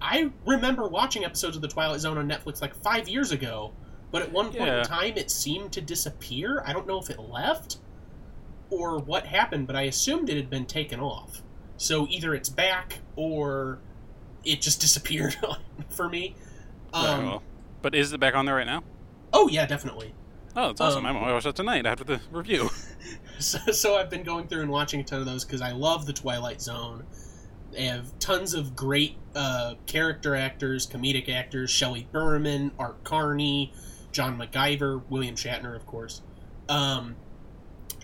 I 0.00 0.30
remember 0.46 0.86
watching 0.86 1.24
episodes 1.24 1.56
of 1.56 1.62
the 1.62 1.68
Twilight 1.68 1.98
Zone 2.00 2.18
on 2.18 2.28
Netflix 2.28 2.62
like 2.62 2.74
five 2.82 3.08
years 3.08 3.32
ago. 3.32 3.72
But 4.12 4.22
at 4.22 4.30
one 4.30 4.46
point 4.46 4.66
Yeah. 4.66 4.78
in 4.78 4.84
time, 4.84 5.14
it 5.16 5.30
seemed 5.32 5.72
to 5.72 5.80
disappear. 5.80 6.62
I 6.64 6.72
don't 6.72 6.86
know 6.86 7.00
if 7.00 7.10
it 7.10 7.18
left 7.18 7.78
or 8.70 8.98
what 8.98 9.26
happened, 9.26 9.66
but 9.66 9.76
I 9.76 9.82
assumed 9.82 10.28
it 10.28 10.36
had 10.36 10.50
been 10.50 10.66
taken 10.66 11.00
off. 11.00 11.42
So 11.76 12.06
either 12.08 12.34
it's 12.34 12.48
back 12.48 12.98
or 13.16 13.78
it 14.44 14.60
just 14.60 14.80
disappeared 14.82 15.36
for 15.90 16.08
me. 16.08 16.34
Um, 16.92 17.26
well. 17.26 17.42
but 17.82 17.94
is 17.94 18.12
it 18.12 18.20
back 18.20 18.34
on 18.34 18.46
there 18.46 18.54
right 18.54 18.66
now 18.66 18.82
Oh 19.32 19.48
yeah, 19.48 19.66
definitely. 19.66 20.14
oh 20.54 20.68
that's 20.68 20.80
awesome 20.80 21.04
Um, 21.04 21.16
i'm 21.16 21.22
gonna 21.22 21.34
watch 21.34 21.44
that 21.44 21.56
tonight 21.56 21.84
after 21.84 22.04
the 22.04 22.20
review 22.30 22.70
So, 23.38 23.58
so 23.70 23.96
I've 23.96 24.08
been 24.08 24.22
going 24.22 24.46
through 24.48 24.62
and 24.62 24.70
watching 24.70 25.00
a 25.00 25.04
ton 25.04 25.20
of 25.20 25.26
those 25.26 25.44
because 25.44 25.60
I 25.60 25.72
love 25.72 26.06
the 26.06 26.14
Twilight 26.14 26.62
Zone. 26.62 27.04
They 27.70 27.84
have 27.84 28.18
tons 28.18 28.54
of 28.54 28.74
great 28.74 29.16
uh, 29.34 29.74
character 29.84 30.34
actors, 30.34 30.86
comedic 30.86 31.28
actors: 31.28 31.68
Shelley 31.70 32.08
Berman, 32.12 32.72
Art 32.78 33.04
Carney, 33.04 33.74
John 34.10 34.38
McGiver, 34.38 35.02
William 35.10 35.34
Shatner, 35.34 35.76
of 35.76 35.84
course. 35.84 36.22
Um, 36.70 37.16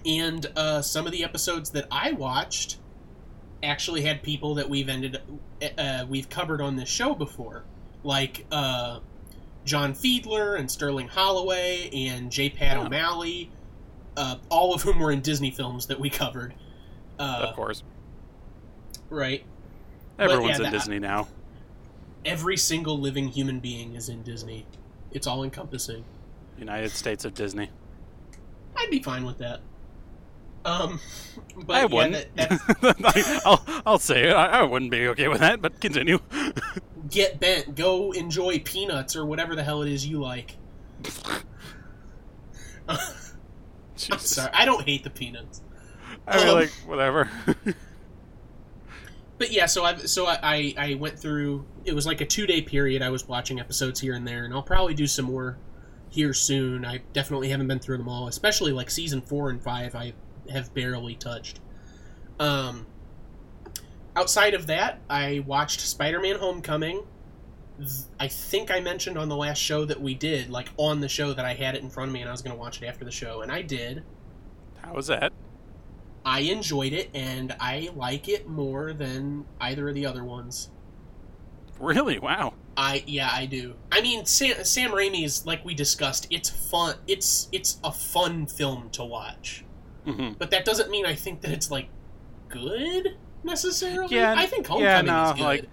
and 0.06 0.47
uh, 0.56 0.82
some 0.82 1.06
of 1.06 1.12
the 1.12 1.25
episodes 1.25 1.71
that 1.71 1.87
I 1.90 2.12
watched 2.12 2.78
actually 3.62 4.02
had 4.02 4.23
people 4.23 4.56
that 4.56 4.68
we've 4.68 4.88
ended 4.88 5.21
uh, 5.78 6.04
we've 6.09 6.28
covered 6.28 6.61
on 6.61 6.76
this 6.76 6.88
show 6.88 7.14
before, 7.14 7.64
like 8.02 8.44
uh, 8.50 9.00
John 9.64 9.94
Fiedler 9.94 10.59
and 10.59 10.71
Sterling 10.71 11.09
Holloway 11.09 11.88
and 11.92 12.30
J. 12.30 12.50
Pat 12.50 12.76
Oh. 12.76 12.87
O'Malley, 12.87 13.50
uh, 14.16 14.37
all 14.49 14.75
of 14.75 14.82
whom 14.82 14.99
were 14.99 15.12
in 15.12 15.21
Disney 15.21 15.50
films 15.50 15.87
that 15.87 16.00
we 16.00 16.11
covered. 16.11 16.54
Uh, 17.18 17.47
of 17.49 17.54
course, 17.54 17.82
right. 19.11 19.44
everyone's 20.18 20.59
yeah, 20.59 20.66
in 20.66 20.73
Disney 20.73 20.99
now. 20.99 21.28
Every 22.25 22.56
single 22.56 22.99
living 22.99 23.28
human 23.28 23.61
being 23.61 23.94
is 23.94 24.09
in 24.09 24.23
Disney. 24.23 24.66
It's 25.11 25.26
all 25.26 25.44
encompassing. 25.44 26.04
United 26.59 26.90
States 26.90 27.25
of 27.25 27.35
Disney. 27.35 27.71
I'd 28.76 28.90
be 28.90 29.02
fine 29.02 29.25
with 29.25 29.38
that. 29.38 29.61
Um, 30.64 31.00
but 31.66 31.76
I 31.76 31.85
wouldn't. 31.87 32.37
that, 32.37 33.42
I'll, 33.45 33.83
I'll 33.85 33.99
say 33.99 34.28
it. 34.28 34.33
I, 34.33 34.61
I 34.61 34.62
wouldn't 34.62 34.90
be 34.90 35.09
okay 35.09 35.28
with 35.28 35.40
that, 35.40 35.61
but 35.61 35.81
continue. 35.81 36.19
get 37.11 37.40
bent. 37.40 37.75
Go 37.75 38.12
enjoy 38.12 38.61
peanuts 38.61 39.16
or 39.16 39.26
whatever 39.26 39.57
the 39.57 39.64
hell 39.64 39.83
it 39.83 39.90
is 39.90 40.07
you 40.07 40.21
like. 40.21 40.57
I'm 42.88 42.99
sorry, 44.19 44.50
I 44.52 44.64
don't 44.64 44.85
hate 44.85 45.04
the 45.04 45.11
peanuts. 45.11 45.62
I 46.26 46.38
mean, 46.38 46.49
Um, 46.49 46.54
like, 46.54 46.71
whatever. 46.87 47.28
But 49.38 49.50
yeah, 49.50 49.66
so 49.66 49.85
I 49.85 49.97
so 49.97 50.26
I, 50.26 50.38
I 50.42 50.75
I 50.76 50.95
went 50.95 51.19
through. 51.19 51.64
It 51.85 51.95
was 51.95 52.07
like 52.07 52.21
a 52.21 52.26
two 52.26 52.47
day 52.47 52.62
period. 52.62 53.02
I 53.02 53.11
was 53.11 53.26
watching 53.26 53.59
episodes 53.59 53.99
here 54.00 54.14
and 54.14 54.26
there, 54.26 54.45
and 54.45 54.54
I'll 54.54 54.62
probably 54.62 54.95
do 54.95 55.07
some 55.07 55.25
more 55.25 55.59
here 56.11 56.33
soon. 56.33 56.85
I 56.85 56.99
definitely 57.12 57.49
haven't 57.49 57.66
been 57.66 57.81
through 57.81 57.99
them 57.99 58.09
all, 58.09 58.28
especially 58.28 58.71
like 58.73 58.90
season 58.90 59.21
four 59.21 59.50
and 59.50 59.61
five. 59.61 59.95
I 59.97 60.12
have 60.52 60.73
barely 60.75 61.14
touched. 61.14 61.61
Um, 62.38 62.87
outside 64.16 64.54
of 64.54 64.66
that, 64.68 65.00
I 65.09 65.44
watched 65.47 65.80
Spider 65.80 66.21
Man 66.21 66.37
Homecoming. 66.37 67.02
I 68.21 68.28
think 68.28 68.71
I 68.71 68.80
mentioned 68.80 69.18
on 69.18 69.28
the 69.28 69.37
last 69.37 69.59
show 69.59 69.85
that 69.85 70.00
we 70.00 70.14
did, 70.14 70.50
like 70.50 70.68
on 70.76 71.00
the 71.00 71.09
show, 71.09 71.32
that 71.32 71.44
I 71.44 71.54
had 71.54 71.75
it 71.75 71.82
in 71.82 71.90
front 71.90 72.09
of 72.09 72.14
me 72.14 72.21
and 72.21 72.28
I 72.28 72.32
was 72.32 72.42
going 72.42 72.54
to 72.54 72.61
watch 72.61 72.80
it 72.80 72.87
after 72.87 73.04
the 73.04 73.11
show, 73.11 73.40
and 73.42 73.50
I 73.50 73.62
did. 73.62 74.04
How 74.80 74.94
was 74.94 75.09
that? 75.09 75.32
I 76.25 76.40
enjoyed 76.40 76.92
it, 76.92 77.11
and 77.14 77.54
I 77.59 77.90
like 77.97 78.28
it 78.28 78.49
more 78.49 78.92
than 78.92 79.44
either 79.61 79.88
of 79.88 79.94
the 79.94 80.06
other 80.06 80.23
ones. 80.23 80.71
Really? 81.80 82.18
Wow. 82.21 82.54
I 82.76 83.02
yeah, 83.06 83.30
I 83.32 83.47
do. 83.47 83.75
I 83.90 84.00
mean, 84.00 84.25
Sam, 84.25 84.64
Sam 84.64 84.90
Raimi's 84.92 85.44
like 85.44 85.64
we 85.64 85.75
discussed. 85.75 86.26
It's 86.30 86.49
fun. 86.49 86.97
It's 87.06 87.49
it's 87.52 87.78
a 87.82 87.92
fun 87.92 88.47
film 88.47 88.90
to 88.90 89.04
watch, 89.04 89.64
hmm 90.04 90.30
but 90.38 90.50
that 90.50 90.64
doesn't 90.64 90.90
mean 90.90 91.06
I 91.06 91.14
think 91.14 91.40
that 91.42 91.50
it's 91.52 91.71
like 91.71 91.88
good 92.49 93.16
necessarily. 93.44 94.16
Yeah, 94.16 94.35
I 94.37 94.47
think 94.47 94.66
yeah, 94.68 95.02
Homecoming 95.02 95.06
no, 95.06 95.25
is 95.25 95.32
good. 95.35 95.42
like- 95.44 95.68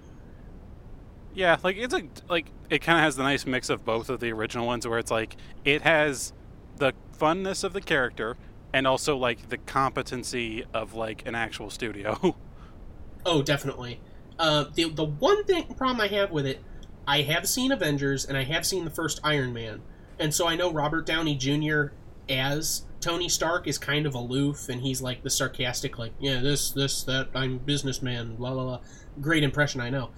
Yeah, 1.34 1.58
like 1.64 1.78
it's 1.78 1.94
a 1.94 2.04
like 2.28 2.48
it 2.70 2.80
kind 2.80 2.98
of 3.00 3.04
has 3.04 3.16
the 3.16 3.24
nice 3.24 3.46
mix 3.46 3.70
of 3.70 3.86
both 3.86 4.10
of 4.10 4.20
the 4.20 4.32
original 4.32 4.66
ones, 4.66 4.88
where 4.88 5.00
it's 5.00 5.12
like 5.12 5.36
it 5.66 5.82
has 5.84 6.34
the 6.78 6.94
funness 7.18 7.64
of 7.64 7.74
the 7.74 7.82
character 7.82 8.38
and 8.74 8.86
also 8.88 9.18
like 9.18 9.50
the 9.50 9.58
competency 9.58 10.64
of 10.74 10.94
like 10.94 11.26
an 11.28 11.36
actual 11.36 11.70
studio. 11.70 12.36
oh, 13.26 13.42
definitely. 13.42 14.00
Uh, 14.38 14.66
the 14.74 14.86
the 14.90 15.06
one 15.06 15.44
thing 15.46 15.64
problem 15.76 16.02
I 16.02 16.08
have 16.08 16.32
with 16.32 16.46
it, 16.46 16.62
I 17.08 17.22
have 17.22 17.48
seen 17.48 17.72
Avengers 17.72 18.26
and 18.26 18.38
I 18.38 18.44
have 18.44 18.66
seen 18.66 18.86
the 18.86 18.92
first 18.92 19.20
Iron 19.24 19.54
Man, 19.54 19.82
and 20.18 20.34
so 20.34 20.48
I 20.48 20.56
know 20.56 20.72
Robert 20.72 21.06
Downey 21.06 21.36
Jr. 21.36 21.88
as 22.30 22.84
Tony 23.02 23.30
Stark 23.30 23.68
is 23.68 23.78
kind 23.78 24.06
of 24.06 24.14
aloof, 24.14 24.70
and 24.70 24.82
he's 24.82 25.02
like 25.02 25.24
the 25.24 25.30
sarcastic, 25.30 25.98
like, 25.98 26.12
yeah, 26.20 26.42
this, 26.42 26.72
this, 26.72 27.04
that, 27.04 27.30
I'm 27.34 27.60
businessman, 27.60 28.36
blah 28.36 28.54
blah 28.54 28.64
blah. 28.64 28.80
Great 29.22 29.44
impression, 29.44 29.82
I 29.82 29.90
know. 29.90 30.10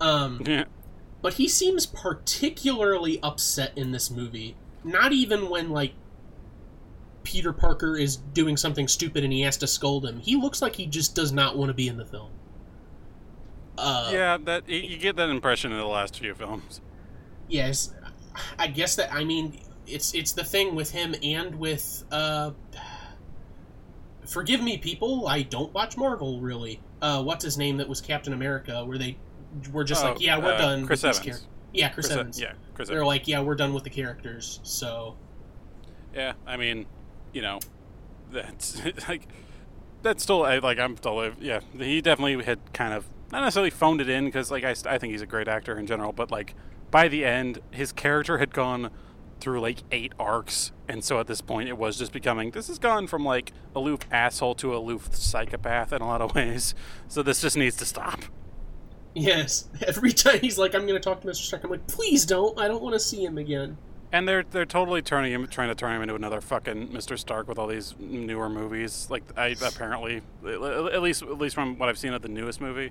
Um, 0.00 0.42
yeah. 0.46 0.64
but 1.22 1.34
he 1.34 1.48
seems 1.48 1.86
particularly 1.86 3.18
upset 3.22 3.76
in 3.76 3.92
this 3.92 4.10
movie. 4.10 4.56
Not 4.84 5.12
even 5.12 5.48
when 5.48 5.70
like 5.70 5.92
Peter 7.24 7.52
Parker 7.52 7.96
is 7.96 8.16
doing 8.16 8.56
something 8.56 8.88
stupid 8.88 9.24
and 9.24 9.32
he 9.32 9.42
has 9.42 9.56
to 9.58 9.66
scold 9.66 10.06
him. 10.06 10.20
He 10.20 10.36
looks 10.36 10.62
like 10.62 10.76
he 10.76 10.86
just 10.86 11.14
does 11.14 11.32
not 11.32 11.56
want 11.56 11.68
to 11.68 11.74
be 11.74 11.88
in 11.88 11.96
the 11.96 12.04
film. 12.04 12.30
Uh, 13.76 14.10
yeah, 14.12 14.38
that 14.44 14.68
you 14.68 14.96
get 14.96 15.16
that 15.16 15.28
impression 15.28 15.70
in 15.70 15.78
the 15.78 15.86
last 15.86 16.18
few 16.18 16.34
films. 16.34 16.80
Yes, 17.48 17.92
I 18.58 18.66
guess 18.68 18.96
that. 18.96 19.12
I 19.12 19.24
mean, 19.24 19.60
it's 19.88 20.14
it's 20.14 20.32
the 20.32 20.44
thing 20.44 20.74
with 20.74 20.90
him 20.90 21.14
and 21.22 21.54
with. 21.56 22.04
Uh, 22.10 22.50
forgive 24.26 24.62
me, 24.62 24.78
people. 24.78 25.26
I 25.28 25.42
don't 25.42 25.72
watch 25.74 25.96
Marvel 25.96 26.40
really. 26.40 26.80
Uh, 27.00 27.22
what's 27.22 27.44
his 27.44 27.56
name? 27.58 27.76
That 27.76 27.88
was 27.88 28.00
Captain 28.00 28.32
America. 28.32 28.84
Where 28.84 28.98
they 28.98 29.16
were 29.72 29.84
just 29.84 30.04
Oh, 30.04 30.10
like, 30.10 30.20
yeah, 30.20 30.38
we're 30.38 30.52
uh, 30.54 30.58
done. 30.58 30.86
Chris 30.86 31.02
with 31.02 31.10
this 31.12 31.20
Evans. 31.20 31.40
char- 31.40 31.48
Yeah, 31.72 31.88
Chris, 31.90 32.06
Chris 32.06 32.16
E- 32.16 32.20
Evans. 32.20 32.40
yeah, 32.40 32.46
Chris 32.46 32.56
Evans. 32.74 32.88
They're 32.88 32.96
Evans. 32.98 33.06
like, 33.06 33.28
yeah, 33.28 33.40
we're 33.40 33.54
done 33.54 33.72
with 33.74 33.84
the 33.84 33.90
characters. 33.90 34.60
So 34.62 35.16
Yeah, 36.14 36.32
I 36.46 36.56
mean, 36.56 36.86
you 37.32 37.42
know, 37.42 37.60
that's 38.32 38.82
like 39.08 39.28
that's 40.02 40.22
still 40.22 40.40
like 40.40 40.78
I'm 40.78 40.96
still 40.96 41.32
yeah. 41.40 41.60
He 41.76 42.00
definitely 42.00 42.44
had 42.44 42.58
kind 42.72 42.92
of 42.94 43.06
not 43.32 43.40
necessarily 43.42 43.70
phoned 43.70 44.00
it 44.00 44.08
in 44.08 44.24
because 44.24 44.50
like 44.50 44.64
I, 44.64 44.74
I 44.86 44.98
think 44.98 45.12
he's 45.12 45.22
a 45.22 45.26
great 45.26 45.48
actor 45.48 45.78
in 45.78 45.86
general, 45.86 46.12
but 46.12 46.30
like 46.30 46.54
by 46.90 47.08
the 47.08 47.24
end, 47.24 47.60
his 47.70 47.92
character 47.92 48.38
had 48.38 48.52
gone 48.54 48.90
through 49.40 49.60
like 49.60 49.78
eight 49.92 50.12
arcs, 50.18 50.72
and 50.88 51.02
so 51.02 51.18
at 51.20 51.26
this 51.26 51.40
point, 51.40 51.68
it 51.68 51.78
was 51.78 51.98
just 51.98 52.12
becoming 52.12 52.50
this 52.50 52.68
has 52.68 52.78
gone 52.78 53.06
from 53.06 53.24
like 53.24 53.52
aloof 53.74 54.00
asshole 54.10 54.54
to 54.56 54.74
aloof 54.76 55.14
psychopath 55.14 55.92
in 55.92 56.02
a 56.02 56.06
lot 56.06 56.20
of 56.20 56.34
ways. 56.34 56.74
So 57.08 57.22
this 57.22 57.40
just 57.40 57.56
needs 57.56 57.76
to 57.76 57.84
stop. 57.86 58.20
yes, 59.14 59.68
every 59.86 60.12
time 60.12 60.40
he's 60.40 60.58
like, 60.58 60.74
I'm 60.74 60.82
going 60.82 60.94
to 60.94 61.00
talk 61.00 61.20
to 61.22 61.26
Mr. 61.28 61.36
Stark. 61.36 61.64
I'm 61.64 61.70
like, 61.70 61.86
please 61.86 62.24
don't. 62.26 62.58
I 62.58 62.68
don't 62.68 62.82
want 62.82 62.94
to 62.94 63.00
see 63.00 63.24
him 63.24 63.38
again. 63.38 63.76
And 64.10 64.26
they're 64.26 64.42
they're 64.42 64.64
totally 64.64 65.02
turning 65.02 65.32
him, 65.32 65.46
trying 65.48 65.68
to 65.68 65.74
turn 65.74 65.94
him 65.94 66.02
into 66.02 66.14
another 66.14 66.40
fucking 66.40 66.88
Mr. 66.88 67.18
Stark 67.18 67.46
with 67.46 67.58
all 67.58 67.66
these 67.66 67.94
newer 67.98 68.48
movies. 68.48 69.06
Like 69.10 69.22
I 69.36 69.48
apparently, 69.62 70.22
at 70.46 71.02
least 71.02 71.22
at 71.22 71.36
least 71.38 71.54
from 71.54 71.78
what 71.78 71.90
I've 71.90 71.98
seen 71.98 72.14
of 72.14 72.22
the 72.22 72.28
newest 72.28 72.60
movie, 72.60 72.90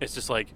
it's 0.00 0.14
just 0.14 0.30
like 0.30 0.48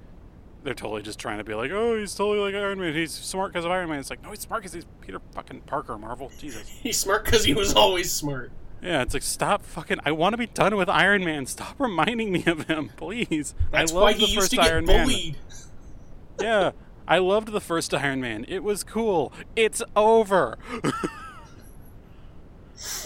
they're 0.64 0.74
totally 0.74 1.02
just 1.02 1.18
trying 1.18 1.38
to 1.38 1.44
be 1.44 1.54
like, 1.54 1.70
oh, 1.70 1.98
he's 1.98 2.14
totally 2.14 2.38
like 2.52 2.54
Iron 2.60 2.80
Man. 2.80 2.92
He's 2.94 3.12
smart 3.12 3.52
because 3.52 3.64
of 3.64 3.70
Iron 3.70 3.88
Man. 3.88 3.98
It's 4.00 4.10
like 4.10 4.22
no, 4.22 4.30
he's 4.30 4.40
smart 4.40 4.62
because 4.62 4.72
he's 4.74 4.86
Peter 5.00 5.20
fucking 5.34 5.60
Parker. 5.62 5.96
Marvel, 5.98 6.30
Jesus. 6.38 6.68
He's 6.82 6.98
smart 6.98 7.24
because 7.24 7.44
he 7.44 7.54
was 7.54 7.74
always 7.74 8.10
smart. 8.12 8.50
Yeah, 8.82 9.02
it's 9.02 9.14
like 9.14 9.22
stop 9.22 9.64
fucking. 9.64 9.98
I 10.04 10.12
want 10.12 10.34
to 10.34 10.36
be 10.36 10.46
done 10.46 10.76
with 10.76 10.88
Iron 10.88 11.24
Man. 11.24 11.46
Stop 11.46 11.76
reminding 11.80 12.30
me 12.30 12.44
of 12.46 12.66
him, 12.68 12.90
please. 12.96 13.54
That's 13.72 13.90
I 13.90 13.94
love 13.94 14.02
why 14.02 14.12
the 14.12 14.18
he 14.20 14.24
used 14.26 14.34
first 14.36 14.50
to 14.50 14.56
get 14.56 14.66
Iron 14.66 14.84
Man. 14.86 15.06
bullied. 15.06 15.36
Yeah, 16.40 16.70
I 17.08 17.18
loved 17.18 17.48
the 17.50 17.60
first 17.60 17.92
Iron 17.92 18.20
Man. 18.20 18.44
It 18.48 18.62
was 18.62 18.84
cool. 18.84 19.32
It's 19.56 19.82
over. 19.96 20.56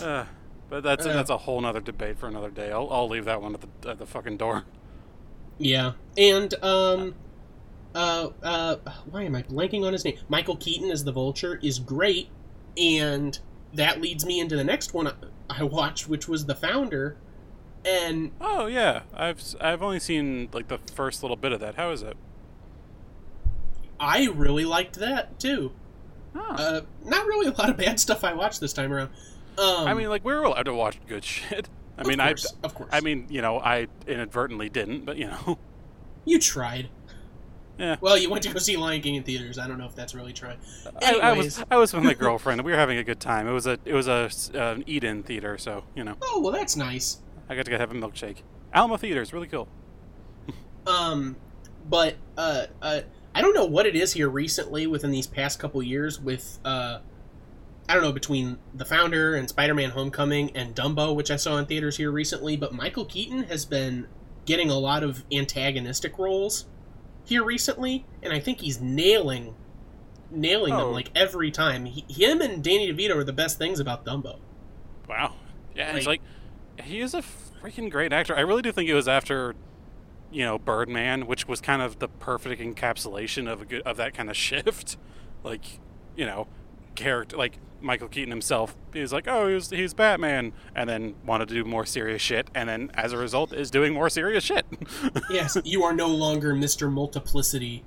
uh, 0.02 0.24
but 0.68 0.82
that's 0.82 1.06
Uh. 1.06 1.12
that's 1.12 1.30
a 1.30 1.38
whole 1.38 1.60
nother 1.60 1.80
debate 1.80 2.18
for 2.18 2.26
another 2.28 2.50
day. 2.50 2.70
I'll, 2.70 2.88
I'll 2.90 3.08
leave 3.08 3.24
that 3.24 3.40
one 3.40 3.54
at 3.54 3.60
the 3.82 3.88
at 3.90 3.98
the 3.98 4.06
fucking 4.06 4.36
door. 4.36 4.64
Yeah, 5.58 5.92
and 6.16 6.52
um, 6.62 7.14
uh, 7.94 8.30
uh, 8.42 8.76
why 9.10 9.22
am 9.24 9.34
I 9.34 9.42
blanking 9.42 9.84
on 9.86 9.92
his 9.92 10.04
name? 10.04 10.18
Michael 10.28 10.56
Keaton 10.56 10.90
as 10.90 11.04
the 11.04 11.12
Vulture 11.12 11.58
is 11.62 11.78
great, 11.78 12.28
and 12.76 13.38
that 13.74 14.00
leads 14.00 14.24
me 14.24 14.40
into 14.40 14.56
the 14.56 14.64
next 14.64 14.94
one 14.94 15.08
I- 15.08 15.12
I 15.50 15.62
watched, 15.64 16.08
which 16.08 16.28
was 16.28 16.46
the 16.46 16.54
Founder, 16.54 17.16
and 17.84 18.32
Oh 18.40 18.66
yeah, 18.66 19.02
I've 19.14 19.42
I've 19.60 19.82
only 19.82 19.98
seen 20.00 20.48
like 20.52 20.68
the 20.68 20.78
first 20.94 21.22
little 21.22 21.36
bit 21.36 21.52
of 21.52 21.60
that. 21.60 21.74
How 21.74 21.90
is 21.90 22.02
it? 22.02 22.16
I 24.00 24.26
really 24.34 24.64
liked 24.64 24.96
that 24.96 25.38
too. 25.38 25.72
Oh. 26.34 26.40
Uh, 26.56 26.80
not 27.04 27.26
really 27.26 27.48
a 27.48 27.52
lot 27.52 27.68
of 27.70 27.76
bad 27.76 28.00
stuff 28.00 28.24
I 28.24 28.32
watched 28.32 28.60
this 28.60 28.72
time 28.72 28.92
around. 28.92 29.10
Um, 29.58 29.86
I 29.86 29.94
mean, 29.94 30.08
like 30.08 30.24
we 30.24 30.32
were 30.34 30.42
allowed 30.42 30.64
to 30.64 30.74
watch 30.74 30.98
good 31.06 31.24
shit. 31.26 31.68
I 31.98 32.04
mean, 32.04 32.20
I 32.20 32.28
course, 32.28 32.54
of 32.62 32.74
course. 32.74 32.88
I 32.92 33.00
mean, 33.00 33.26
you 33.28 33.42
know, 33.42 33.58
I 33.60 33.86
inadvertently 34.06 34.68
didn't, 34.70 35.04
but 35.04 35.16
you 35.18 35.26
know, 35.26 35.58
you 36.24 36.38
tried. 36.38 36.88
Yeah. 37.82 37.96
Well, 38.00 38.16
you 38.16 38.30
went 38.30 38.44
to 38.44 38.52
go 38.52 38.60
see 38.60 38.76
Lion 38.76 39.02
King 39.02 39.16
in 39.16 39.24
theaters. 39.24 39.58
I 39.58 39.66
don't 39.66 39.76
know 39.76 39.86
if 39.86 39.96
that's 39.96 40.14
really 40.14 40.32
true. 40.32 40.52
I, 41.02 41.14
I 41.16 41.32
was 41.32 41.64
I 41.68 41.76
was 41.76 41.92
with 41.92 42.04
my 42.04 42.14
girlfriend. 42.26 42.62
We 42.62 42.70
were 42.70 42.78
having 42.78 42.96
a 42.96 43.02
good 43.02 43.18
time. 43.18 43.48
It 43.48 43.52
was 43.52 43.66
a 43.66 43.76
it 43.84 43.92
was 43.92 44.06
a 44.06 44.30
uh, 44.54 44.74
an 44.74 44.84
eat-in 44.86 45.24
theater, 45.24 45.58
so 45.58 45.82
you 45.96 46.04
know, 46.04 46.14
Oh 46.22 46.40
well, 46.40 46.52
that's 46.52 46.76
nice. 46.76 47.18
I 47.48 47.56
got 47.56 47.64
to 47.64 47.72
go 47.72 47.78
have 47.78 47.90
a 47.90 47.94
milkshake. 47.94 48.42
Alamo 48.72 48.96
Theater's 48.96 49.32
really 49.32 49.48
cool. 49.48 49.68
Um, 50.84 51.36
but 51.88 52.16
uh, 52.36 52.66
uh, 52.80 53.02
I 53.36 53.40
don't 53.40 53.54
know 53.54 53.66
what 53.66 53.86
it 53.86 53.94
is 53.94 54.12
here 54.12 54.28
recently 54.28 54.88
within 54.88 55.12
these 55.12 55.28
past 55.28 55.60
couple 55.60 55.80
years 55.80 56.20
with 56.20 56.58
uh, 56.64 56.98
I 57.88 57.94
don't 57.94 58.02
know 58.02 58.10
between 58.10 58.58
the 58.74 58.84
founder 58.84 59.36
and 59.36 59.48
Spider-Man: 59.48 59.90
Homecoming 59.90 60.56
and 60.56 60.74
Dumbo, 60.74 61.14
which 61.14 61.30
I 61.30 61.36
saw 61.36 61.56
in 61.58 61.66
theaters 61.66 61.98
here 61.98 62.10
recently, 62.10 62.56
but 62.56 62.72
Michael 62.72 63.04
Keaton 63.04 63.44
has 63.44 63.64
been 63.64 64.08
getting 64.44 64.70
a 64.70 64.78
lot 64.78 65.04
of 65.04 65.24
antagonistic 65.30 66.18
roles 66.18 66.66
here 67.24 67.44
recently, 67.44 68.04
and 68.22 68.32
I 68.32 68.40
think 68.40 68.60
he's 68.60 68.80
nailing 68.80 69.54
nailing 70.34 70.72
Oh. 70.72 70.78
them 70.86 70.92
like 70.92 71.10
every 71.14 71.50
time. 71.50 71.84
He, 71.84 72.04
him 72.08 72.40
and 72.40 72.64
Danny 72.64 72.90
DeVito 72.90 73.16
are 73.16 73.24
the 73.24 73.34
best 73.34 73.58
things 73.58 73.78
about 73.78 74.06
Dumbo. 74.06 74.38
Wow. 75.06 75.34
Yeah, 75.76 75.92
Like- 75.92 76.06
like 76.06 76.20
he 76.82 77.00
is 77.00 77.12
a 77.12 77.20
freaking 77.20 77.90
great 77.90 78.14
actor. 78.14 78.34
I 78.34 78.40
really 78.40 78.62
do 78.62 78.72
think 78.72 78.88
it 78.88 78.94
was 78.94 79.06
after, 79.08 79.54
you 80.30 80.42
know, 80.42 80.58
Birdman, 80.58 81.26
which 81.26 81.46
was 81.46 81.60
kind 81.60 81.82
of 81.82 81.98
the 81.98 82.08
perfect 82.08 82.62
encapsulation 82.62 83.46
of 83.46 83.60
a 83.60 83.64
good 83.66 83.82
of 83.82 83.98
that 83.98 84.14
kind 84.14 84.30
of 84.30 84.36
shift. 84.38 84.96
Like, 85.44 85.80
you 86.16 86.24
know, 86.24 86.48
character 86.94 87.36
like 87.36 87.58
Michael 87.82 88.08
Keaton 88.08 88.30
himself 88.30 88.76
is 88.94 89.12
like, 89.12 89.26
oh, 89.28 89.48
he's 89.48 89.70
he's 89.70 89.94
Batman, 89.94 90.52
and 90.74 90.88
then 90.88 91.14
wanted 91.26 91.48
to 91.48 91.54
do 91.54 91.64
more 91.64 91.84
serious 91.84 92.22
shit, 92.22 92.48
and 92.54 92.68
then 92.68 92.90
as 92.94 93.12
a 93.12 93.18
result 93.18 93.52
is 93.52 93.70
doing 93.70 93.92
more 93.92 94.08
serious 94.10 94.44
shit. 94.44 94.64
Yes, 95.30 95.56
you 95.64 95.82
are 95.84 95.92
no 95.94 96.08
longer 96.08 96.52
Mr. 96.54 96.90
Multiplicity. 96.92 97.84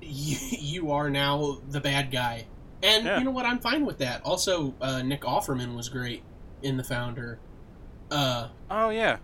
You, 0.00 0.36
you 0.58 0.90
are 0.92 1.10
now 1.10 1.58
the 1.68 1.80
bad 1.80 2.10
guy. 2.10 2.46
And 2.82 3.04
Yeah. 3.04 3.18
you 3.18 3.24
know 3.24 3.30
what? 3.30 3.44
I'm 3.44 3.58
fine 3.58 3.84
with 3.84 3.98
that. 3.98 4.22
Also, 4.24 4.74
uh, 4.80 5.02
Nick 5.02 5.22
Offerman 5.22 5.74
was 5.76 5.88
great 5.88 6.22
in 6.62 6.76
The 6.76 6.84
Founder. 6.84 7.38
Uh, 8.10 8.48
oh 8.70 8.88
yeah. 8.90 9.18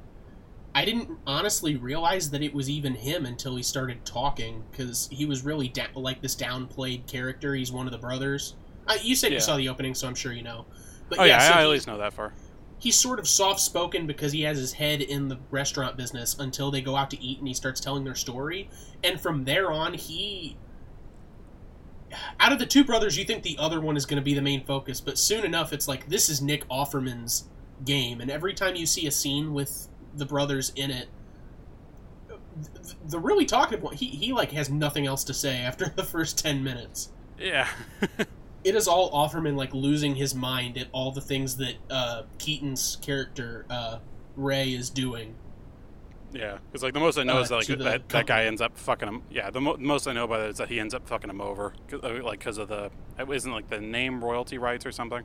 I 0.75 0.85
didn't 0.85 1.09
honestly 1.27 1.77
realize 1.77 2.31
that 2.31 2.43
it 2.43 2.53
was 2.53 2.69
even 2.69 2.95
him 2.97 3.25
until 3.25 3.55
he 3.57 3.63
started 3.63 4.05
talking, 4.05 4.65
because 4.71 5.09
he 5.11 5.25
was 5.25 5.45
really 5.45 5.69
da- 5.69 5.87
like 5.95 6.21
this 6.21 6.35
downplayed 6.35 7.07
character. 7.07 7.55
He's 7.55 7.71
one 7.71 7.87
of 7.87 7.93
the 7.93 7.99
brothers. 7.99 8.55
Uh, 8.87 8.95
you 9.03 9.15
said 9.17 9.31
Yeah. 9.33 9.37
you 9.37 9.41
saw 9.41 9.57
the 9.57 9.69
opening, 9.69 9.95
so 9.95 10.07
I'm 10.07 10.15
sure 10.15 10.33
you 10.33 10.43
know. 10.43 10.67
But 11.09 11.19
Oh 11.21 11.25
yeah, 11.25 11.39
so 11.39 11.55
I, 11.55 11.59
I 11.59 11.63
at 11.63 11.69
least 11.69 11.87
know 11.87 11.99
that 11.99 12.13
far. 12.13 12.33
he's 12.79 12.97
sort 12.97 13.19
of 13.19 13.29
soft 13.29 13.61
spoken 13.61 14.07
because 14.07 14.33
he 14.33 14.43
has 14.43 14.59
his 14.59 14.73
head 14.75 15.01
in 15.03 15.29
the 15.29 15.39
restaurant 15.51 15.97
business 15.97 16.37
until 16.39 16.71
they 16.71 16.81
go 16.81 16.97
out 16.97 17.11
to 17.11 17.21
eat 17.23 17.39
and 17.39 17.49
he 17.49 17.55
starts 17.55 17.81
telling 17.81 18.05
their 18.05 18.15
story. 18.15 18.69
And 19.03 19.21
from 19.21 19.45
there 19.45 19.71
on, 19.73 19.95
he. 19.95 20.57
Out 22.39 22.53
of 22.53 22.59
the 22.61 22.67
two 22.67 22.85
brothers, 22.85 23.19
you 23.19 23.25
think 23.25 23.43
the 23.43 23.57
other 23.59 23.81
one 23.81 23.97
is 23.97 24.07
going 24.07 24.19
to 24.21 24.25
be 24.25 24.35
the 24.35 24.43
main 24.43 24.65
focus, 24.65 25.01
but 25.01 25.19
soon 25.19 25.45
enough, 25.45 25.73
it's 25.73 25.89
like 25.89 26.09
this 26.09 26.29
is 26.29 26.41
Nick 26.41 26.67
Offerman's 26.69 27.49
game. 27.85 28.21
And 28.21 28.31
every 28.31 28.55
time 28.55 28.77
you 28.77 28.87
see 28.87 29.07
a 29.07 29.11
scene 29.11 29.53
with 29.53 29.89
the 30.15 30.25
brothers 30.25 30.71
in 30.77 30.93
it, 30.93 31.09
the 33.09 33.19
really 33.19 33.45
talkative 33.47 33.83
one, 33.83 33.97
he, 33.97 34.07
he 34.07 34.33
like 34.33 34.53
has 34.53 34.71
nothing 34.71 35.07
else 35.07 35.25
to 35.25 35.35
say 35.35 35.57
after 35.59 35.87
the 35.97 36.05
first 36.05 36.39
10 36.39 36.63
minutes 36.63 37.11
Yeah. 37.39 37.67
it 38.65 38.75
is 38.75 38.89
all 38.89 39.11
Offerman 39.13 39.57
like 39.57 39.73
losing 39.75 40.15
his 40.17 40.35
mind 40.35 40.77
at 40.79 40.89
all 40.93 41.13
the 41.13 41.21
things 41.21 41.57
that 41.59 41.75
uh, 41.91 42.23
Keaton's 42.39 42.97
character 43.03 43.67
uh, 43.71 43.99
Ray 44.37 44.71
is 44.73 44.91
doing. 44.91 45.35
Yeah, 46.33 46.59
because 46.67 46.83
like 46.83 46.95
the 46.95 47.01
most 47.01 47.17
I 47.17 47.23
know 47.23 47.37
Uh, 47.39 47.43
is 47.43 47.49
that, 47.51 47.69
like 47.69 47.79
that, 47.79 48.09
that 48.09 48.27
guy 48.27 48.45
ends 48.47 48.61
up 48.61 48.77
fucking 48.77 49.07
him. 49.07 49.23
Yeah, 49.31 49.51
the 49.51 49.61
mo- 49.61 49.77
most 49.79 50.09
I 50.09 50.13
know 50.13 50.25
about 50.25 50.41
it 50.41 50.51
is 50.51 50.57
that 50.57 50.69
he 50.69 50.81
ends 50.81 50.93
up 50.93 51.07
fucking 51.07 51.31
him 51.31 51.41
over, 51.41 51.75
'cause- 51.89 52.01
uh, 52.03 52.21
like 52.25 52.41
because 52.41 52.59
of 52.59 52.67
the 52.69 52.91
it 53.19 53.31
isn't 53.31 53.53
like 53.53 53.69
the 53.71 53.81
name 53.81 54.25
royalty 54.25 54.59
rights 54.59 54.85
or 54.85 54.91
something. 54.91 55.23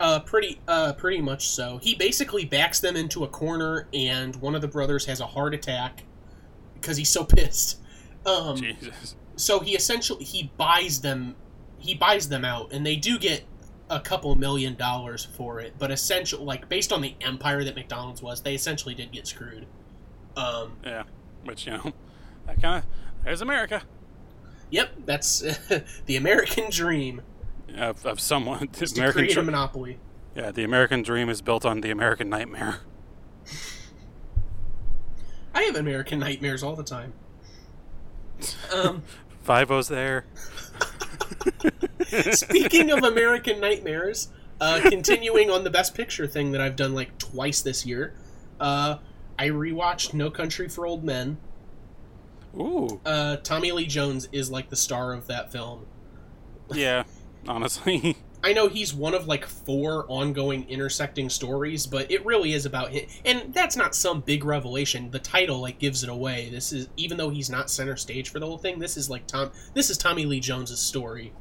Uh, 0.00 0.18
pretty, 0.20 0.60
uh, 0.66 0.92
pretty 0.94 1.20
much 1.20 1.48
so. 1.48 1.78
He 1.78 1.94
basically 1.94 2.44
backs 2.44 2.80
them 2.80 2.96
into 2.96 3.22
a 3.24 3.28
corner, 3.28 3.86
and 3.94 4.34
one 4.36 4.54
of 4.54 4.60
the 4.60 4.68
brothers 4.68 5.04
has 5.06 5.20
a 5.20 5.26
heart 5.26 5.54
attack 5.54 6.04
because 6.74 6.96
he's 6.96 7.08
so 7.10 7.24
pissed. 7.24 7.78
Um, 8.26 8.56
Jesus. 8.56 9.14
So 9.36 9.60
he 9.60 9.74
essentially 9.74 10.24
he 10.24 10.50
buys 10.56 11.00
them, 11.00 11.36
he 11.78 11.94
buys 11.94 12.28
them 12.28 12.44
out, 12.44 12.72
and 12.72 12.84
they 12.86 12.96
do 12.96 13.18
get 13.18 13.44
a 13.90 14.00
couple 14.00 14.34
million 14.36 14.74
dollars 14.74 15.24
for 15.24 15.60
it. 15.60 15.74
But 15.78 15.90
essentially, 15.90 16.44
like 16.44 16.68
based 16.68 16.92
on 16.92 17.00
the 17.02 17.14
empire 17.20 17.64
that 17.64 17.76
McDonald's 17.76 18.22
was, 18.22 18.42
they 18.42 18.54
essentially 18.54 18.94
did 18.94 19.12
get 19.12 19.26
screwed. 19.26 19.66
Um, 20.36 20.76
Yeah, 20.84 21.04
which 21.44 21.66
you 21.66 21.72
know, 21.72 21.92
that 22.46 22.60
kind 22.60 22.78
of 22.78 22.84
there's 23.24 23.40
America 23.40 23.82
Yep, 24.70 24.94
that's 25.06 25.40
the 26.06 26.16
American 26.16 26.70
dream. 26.70 27.22
of, 27.76 28.04
of 28.04 28.18
someone. 28.20 28.68
The 28.72 28.84
Is 28.84 28.92
to 28.92 29.00
American 29.00 29.22
create 29.24 29.36
a 29.36 29.42
monopoly. 29.42 29.98
yeah, 30.34 30.50
the 30.50 30.64
American 30.64 31.02
dream 31.02 31.28
is 31.28 31.42
built 31.42 31.64
on 31.64 31.80
the 31.80 31.90
American 31.90 32.28
nightmare. 32.28 32.80
I 35.54 35.62
have 35.62 35.76
American 35.76 36.18
nightmares 36.18 36.62
all 36.64 36.74
the 36.74 36.82
time. 36.82 37.12
Um, 38.72 39.04
Five 39.44 39.70
O's 39.70 39.88
there. 39.88 40.24
speaking 42.32 42.90
of 42.90 43.04
American 43.04 43.60
nightmares, 43.60 44.28
uh, 44.60 44.80
continuing 44.82 45.50
on 45.50 45.64
the 45.64 45.70
Best 45.70 45.94
Picture 45.94 46.26
thing 46.26 46.52
that 46.52 46.60
I've 46.60 46.76
done 46.76 46.94
like 46.94 47.16
twice 47.18 47.60
this 47.60 47.84
year, 47.84 48.14
uh, 48.58 48.96
I 49.38 49.48
rewatched 49.48 50.14
No 50.14 50.30
Country 50.30 50.68
for 50.68 50.86
Old 50.86 51.04
Men. 51.04 51.36
Ooh, 52.56 53.00
Uh, 53.04 53.36
Tommy 53.36 53.72
Lee 53.72 53.86
Jones 53.86 54.28
is 54.32 54.50
like 54.50 54.70
the 54.70 54.76
star 54.76 55.12
of 55.12 55.26
that 55.26 55.52
film. 55.52 55.86
yeah. 56.72 57.04
Honestly, 57.46 58.16
I 58.44 58.52
know 58.52 58.68
he's 58.68 58.92
one 58.92 59.14
of 59.14 59.26
like 59.26 59.46
four 59.46 60.04
ongoing 60.06 60.68
intersecting 60.68 61.30
stories, 61.30 61.86
but 61.86 62.10
it 62.10 62.24
really 62.26 62.52
is 62.52 62.66
about 62.66 62.90
him. 62.90 63.06
And 63.24 63.54
that's 63.54 63.74
not 63.74 63.94
some 63.94 64.20
big 64.20 64.44
revelation. 64.44 65.10
The 65.10 65.18
title 65.18 65.60
like 65.60 65.78
gives 65.78 66.04
it 66.04 66.10
away. 66.10 66.50
This 66.50 66.70
is 66.70 66.88
even 66.98 67.16
though 67.16 67.30
he's 67.30 67.48
not 67.48 67.70
center 67.70 67.96
stage 67.96 68.28
for 68.28 68.40
the 68.40 68.46
whole 68.46 68.58
thing. 68.58 68.78
This 68.78 68.98
is 68.98 69.08
like 69.08 69.26
Tom. 69.26 69.50
This 69.72 69.88
is 69.88 69.96
Tommy 69.96 70.26
Lee 70.26 70.40
Jones's 70.40 70.78
story. 70.78 71.32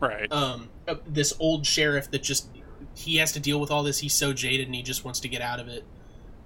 right. 0.00 0.30
Um, 0.30 0.68
uh, 0.86 0.96
this 1.06 1.32
old 1.40 1.64
sheriff 1.64 2.10
that 2.10 2.22
just 2.22 2.50
he 2.94 3.16
has 3.16 3.32
to 3.32 3.40
deal 3.40 3.58
with 3.58 3.70
all 3.70 3.82
this. 3.82 4.00
He's 4.00 4.14
so 4.14 4.34
jaded 4.34 4.66
and 4.66 4.74
he 4.74 4.82
just 4.82 5.02
wants 5.02 5.20
to 5.20 5.28
get 5.28 5.40
out 5.40 5.60
of 5.60 5.68
it. 5.68 5.82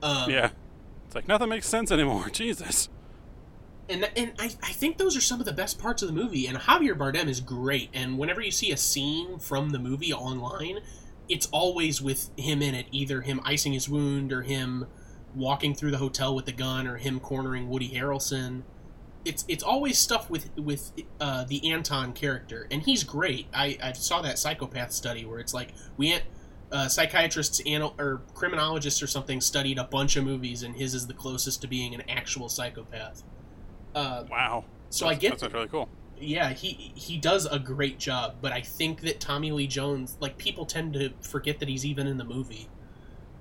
Um, 0.01 0.31
yeah, 0.31 0.51
it's 1.07 1.17
like 1.17 1.27
nothing 1.27 1.49
makes 1.49 1.67
sense 1.67 1.91
anymore. 1.91 2.29
Jesus. 2.33 2.89
And 3.89 4.11
and 4.17 4.33
I, 4.39 4.51
I 4.63 4.73
think 4.73 4.99
those 4.99 5.17
are 5.17 5.21
some 5.21 5.41
of 5.41 5.47
the 5.47 5.53
best 5.53 5.79
parts 5.79 6.03
of 6.03 6.09
the 6.09 6.15
movie. 6.15 6.47
And 6.47 6.57
Javier 6.59 6.97
Bardem 6.97 7.29
is 7.29 7.41
great. 7.41 7.91
And 7.93 8.19
whenever 8.19 8.41
you 8.41 8.51
see 8.51 8.73
a 8.73 8.77
scene 8.77 9.39
from 9.39 9.71
the 9.71 9.79
movie 9.79 10.13
online, 10.13 10.79
it's 11.29 11.47
always 11.47 12.01
with 12.01 12.31
him 12.37 12.63
in 12.63 12.75
it. 12.75 12.87
Either 12.91 13.23
him 13.23 13.41
icing 13.45 13.73
his 13.73 13.89
wound, 13.89 14.33
or 14.33 14.43
him 14.43 14.87
walking 15.35 15.75
through 15.75 15.91
the 15.91 15.99
hotel 15.99 16.35
with 16.35 16.47
the 16.47 16.53
gun, 16.53 16.87
or 16.87 16.97
him 16.97 17.21
cornering 17.21 17.69
Woody 17.69 17.91
Harrelson. 17.91 18.63
It's 19.25 19.45
it's 19.49 19.65
always 19.65 19.99
stuff 19.99 20.29
with 20.29 20.51
with 20.59 20.93
uh, 21.21 21.45
the 21.45 21.71
Anton 21.71 22.13
character, 22.13 22.67
and 22.71 22.83
he's 22.83 23.05
great. 23.05 23.47
I, 23.55 23.79
I 23.83 23.93
saw 23.93 24.21
that 24.23 24.39
psychopath 24.39 24.93
study 24.93 25.25
where 25.25 25.39
it's 25.39 25.55
like 25.55 25.73
we 25.97 26.19
uh, 26.73 26.89
psychiatrists 26.89 27.61
anal- 27.67 27.95
or 27.99 28.23
criminologists 28.35 29.03
or 29.03 29.07
something 29.07 29.41
studied 29.41 29.79
a 29.79 29.85
bunch 29.85 30.17
of 30.17 30.25
movies, 30.25 30.63
and 30.63 30.77
his 30.77 30.95
is 30.95 31.07
the 31.07 31.15
closest 31.15 31.63
to 31.63 31.69
being 31.69 31.95
an 31.95 32.03
actual 32.09 32.49
psychopath. 32.49 33.23
Uh, 33.95 34.25
Wow. 34.31 34.65
so 34.91 35.07
I 35.07 35.15
That's- 35.15 35.21
get 35.33 35.39
that's 35.41 35.55
really 35.55 35.69
cool. 35.69 35.89
yeah, 36.19 36.53
he 36.53 36.93
he 36.95 37.17
does 37.19 37.47
a 37.47 37.59
great 37.59 37.99
job, 37.99 38.37
but 38.41 38.53
I 38.53 38.61
think 38.61 39.01
that 39.03 39.21
Tommy 39.21 39.51
Lee 39.53 39.67
Jones, 39.67 40.17
like 40.21 40.39
people 40.39 40.65
tend 40.67 40.95
to 40.95 41.11
forget 41.21 41.59
that 41.61 41.69
he's 41.69 41.85
even 41.85 42.07
in 42.07 42.17
the 42.19 42.25
movie. 42.25 42.69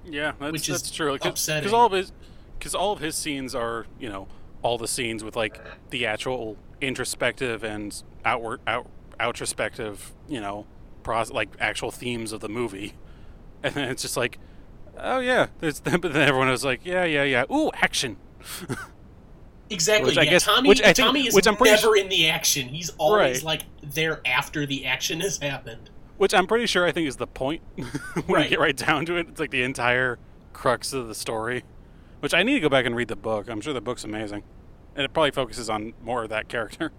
Yeah, 0.05 0.33
that's, 0.39 0.51
Which 0.51 0.69
is 0.69 0.81
that's 0.81 0.91
true. 0.91 1.13
upsetting. 1.21 1.61
Because 1.63 1.73
all 1.73 1.85
of 1.85 1.91
his, 1.93 2.11
because 2.59 2.75
all 2.75 2.91
of 2.91 2.99
his 2.99 3.15
scenes 3.15 3.55
are, 3.55 3.85
you 3.99 4.09
know, 4.09 4.27
all 4.61 4.77
the 4.77 4.87
scenes 4.87 5.23
with 5.23 5.35
like 5.35 5.59
the 5.91 6.05
actual 6.05 6.57
introspective 6.81 7.63
and 7.63 8.03
outward 8.25 8.59
out 8.67 8.87
outrospective, 9.19 10.11
you 10.27 10.41
know, 10.41 10.65
pros 11.03 11.31
like 11.31 11.49
actual 11.59 11.89
themes 11.91 12.31
of 12.33 12.41
the 12.41 12.49
movie, 12.49 12.93
and 13.63 13.73
then 13.75 13.89
it's 13.89 14.01
just 14.01 14.17
like, 14.17 14.39
oh 14.97 15.19
yeah, 15.19 15.47
there's 15.59 15.79
but 15.81 16.01
then 16.01 16.15
everyone 16.27 16.49
was 16.49 16.65
like, 16.65 16.81
yeah, 16.85 17.05
yeah, 17.05 17.23
yeah, 17.23 17.45
ooh, 17.51 17.69
action. 17.75 18.17
Exactly. 19.69 20.09
Which 20.11 20.17
I 20.17 20.23
yeah, 20.23 20.29
guess- 20.31 20.43
Tommy 20.45 20.69
which 20.69 20.81
I 20.81 20.85
think- 20.85 20.97
Tommy 20.97 21.27
is 21.27 21.33
which 21.33 21.47
I'm 21.47 21.55
pretty 21.55 21.75
never 21.75 21.95
in 21.95 22.09
the 22.09 22.29
action. 22.29 22.67
He's 22.69 22.89
always 22.97 23.37
Right. 23.37 23.43
like 23.43 23.61
there 23.81 24.21
after 24.25 24.65
the 24.65 24.85
action 24.85 25.21
has 25.21 25.37
happened. 25.39 25.89
Which 26.17 26.33
I'm 26.33 26.45
pretty 26.47 26.67
sure 26.67 26.85
I 26.85 26.91
think 26.91 27.07
is 27.07 27.15
the 27.17 27.27
point 27.27 27.61
when 27.75 27.87
Right. 28.27 28.43
you 28.43 28.49
get 28.51 28.59
right 28.59 28.75
down 28.77 29.05
to 29.07 29.15
it. 29.17 29.27
It's 29.29 29.39
like 29.39 29.51
the 29.51 29.63
entire 29.63 30.19
crux 30.53 30.93
of 30.93 31.07
the 31.07 31.15
story. 31.15 31.63
Which 32.19 32.33
I 32.33 32.43
need 32.43 32.53
to 32.53 32.59
go 32.59 32.69
back 32.69 32.85
and 32.85 32.95
read 32.95 33.07
the 33.07 33.15
book. 33.15 33.49
I'm 33.49 33.59
sure 33.61 33.73
the 33.73 33.81
book's 33.81 34.03
amazing, 34.03 34.43
and 34.95 35.03
it 35.03 35.11
probably 35.13 35.31
focuses 35.31 35.69
on 35.69 35.93
more 36.01 36.23
of 36.23 36.29
that 36.29 36.47
character. 36.47 36.91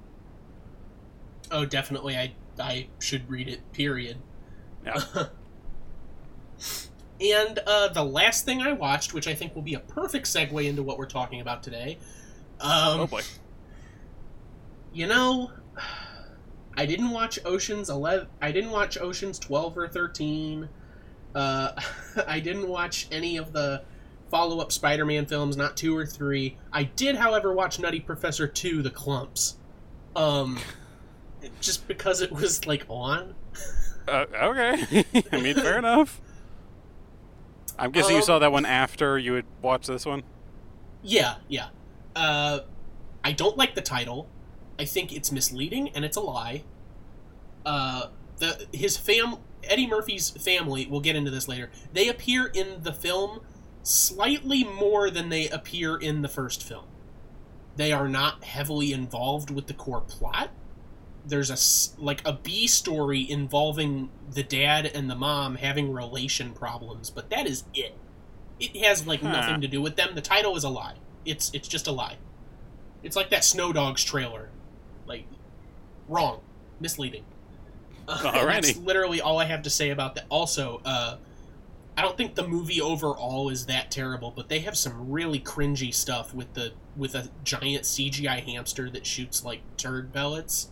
Oh, 1.50 1.64
definitely. 1.64 2.16
I 2.16 2.32
I 2.58 2.88
should 3.00 3.30
read 3.30 3.48
it. 3.48 3.60
Period. 3.72 4.16
Yeah. 4.84 5.00
And 7.20 7.60
uh, 7.66 7.88
the 7.88 8.02
last 8.04 8.44
thing 8.44 8.60
I 8.60 8.72
watched, 8.72 9.14
which 9.14 9.28
I 9.28 9.34
think 9.34 9.54
will 9.54 9.62
be 9.62 9.74
a 9.74 9.78
perfect 9.80 10.26
segue 10.26 10.64
into 10.66 10.82
what 10.82 10.98
we're 10.98 11.06
talking 11.06 11.40
about 11.40 11.62
today. 11.62 11.96
Um, 12.60 13.00
oh 13.00 13.06
boy. 13.06 13.22
You 14.92 15.06
know, 15.06 15.50
I 16.76 16.86
didn't 16.86 17.10
watch 17.10 17.38
Ocean's 17.44 17.90
Eleven. 17.90 18.28
I 18.40 18.52
didn't 18.52 18.70
watch 18.70 18.96
Ocean's 18.98 19.38
Twelve 19.38 19.76
or 19.76 19.88
Thirteen. 19.88 20.68
Uh, 21.34 21.72
I 22.26 22.40
didn't 22.40 22.68
watch 22.68 23.08
any 23.10 23.36
of 23.36 23.52
the 23.52 23.82
follow-up 24.30 24.72
Spider-Man 24.72 25.26
films, 25.26 25.56
not 25.56 25.76
two 25.76 25.96
or 25.96 26.06
three. 26.06 26.56
I 26.72 26.84
did, 26.84 27.16
however, 27.16 27.52
watch 27.52 27.78
Nutty 27.78 28.00
Professor 28.00 28.46
Two: 28.46 28.82
The 28.82 28.90
Klumps. 28.90 29.54
Um, 30.16 30.58
just 31.60 31.86
because 31.88 32.20
it 32.22 32.30
was 32.32 32.66
like 32.66 32.84
on. 32.88 33.34
Uh, 34.06 34.26
okay. 34.34 35.04
I 35.32 35.40
mean, 35.40 35.54
fair 35.56 35.78
enough. 35.78 36.20
I'm 37.78 37.90
guessing 37.90 38.12
you 38.12 38.18
Um, 38.18 38.24
saw 38.24 38.38
that 38.38 38.52
one 38.52 38.64
after 38.64 39.18
you 39.18 39.32
had 39.34 39.44
watched 39.60 39.88
this 39.88 40.06
one. 40.06 40.22
Yeah, 41.02 41.36
yeah. 41.48 41.68
Uh, 42.16 42.60
I 43.22 43.32
don't 43.32 43.56
like 43.56 43.74
the 43.74 43.82
title. 43.82 44.28
I 44.78 44.84
think 44.84 45.12
it's 45.12 45.30
misleading 45.32 45.90
and 45.90 46.04
it's 46.04 46.16
a 46.16 46.20
lie. 46.20 46.64
Uh, 47.64 48.08
the 48.38 48.66
his 48.72 48.96
fam 48.96 49.36
Eddie 49.64 49.86
Murphy's 49.86 50.30
family. 50.30 50.86
We'll 50.90 51.00
get 51.00 51.16
into 51.16 51.30
this 51.30 51.48
later. 51.48 51.70
They 51.92 52.08
appear 52.08 52.46
in 52.46 52.82
the 52.82 52.92
film 52.92 53.40
slightly 53.82 54.64
more 54.64 55.10
than 55.10 55.28
they 55.28 55.48
appear 55.48 55.96
in 55.96 56.22
the 56.22 56.28
first 56.28 56.62
film. 56.62 56.84
They 57.76 57.92
are 57.92 58.08
not 58.08 58.44
heavily 58.44 58.92
involved 58.92 59.50
with 59.50 59.66
the 59.66 59.74
core 59.74 60.00
plot. 60.02 60.50
There's 61.26 61.50
a 61.50 62.02
like 62.02 62.20
a 62.26 62.34
B 62.34 62.66
story 62.66 63.28
involving 63.28 64.10
the 64.30 64.42
dad 64.42 64.84
and 64.86 65.08
the 65.08 65.14
mom 65.14 65.54
having 65.56 65.92
relation 65.92 66.52
problems, 66.52 67.08
but 67.10 67.30
that 67.30 67.46
is 67.46 67.64
it. 67.72 67.96
It 68.60 68.76
has 68.84 69.06
like 69.06 69.22
Huh. 69.22 69.32
nothing 69.32 69.60
to 69.62 69.68
do 69.68 69.80
with 69.80 69.96
them. 69.96 70.14
The 70.14 70.20
title 70.20 70.56
is 70.56 70.64
a 70.64 70.68
lie. 70.68 70.96
It's 71.24 71.50
it's 71.52 71.68
just 71.68 71.86
a 71.86 71.92
lie. 71.92 72.16
It's 73.02 73.16
like 73.16 73.30
that 73.30 73.44
Snow 73.44 73.72
Dogs 73.72 74.02
trailer. 74.04 74.48
Like 75.06 75.26
wrong, 76.08 76.40
misleading. 76.80 77.24
Uh, 78.06 78.44
that's 78.44 78.76
literally 78.76 79.22
all 79.22 79.38
I 79.38 79.46
have 79.46 79.62
to 79.62 79.70
say 79.70 79.88
about 79.88 80.14
that. 80.16 80.26
Also, 80.28 80.82
uh, 80.84 81.16
I 81.96 82.02
don't 82.02 82.18
think 82.18 82.34
the 82.34 82.46
movie 82.46 82.78
overall 82.78 83.48
is 83.48 83.64
that 83.66 83.90
terrible, 83.90 84.30
but 84.30 84.50
they 84.50 84.58
have 84.58 84.76
some 84.76 85.10
really 85.10 85.40
cringy 85.40 85.94
stuff 85.94 86.34
with 86.34 86.52
the 86.52 86.72
with 86.96 87.14
a 87.14 87.30
giant 87.44 87.84
CGI 87.84 88.44
hamster 88.44 88.90
that 88.90 89.06
shoots 89.06 89.42
like 89.42 89.60
turd 89.78 90.12
pellets, 90.12 90.70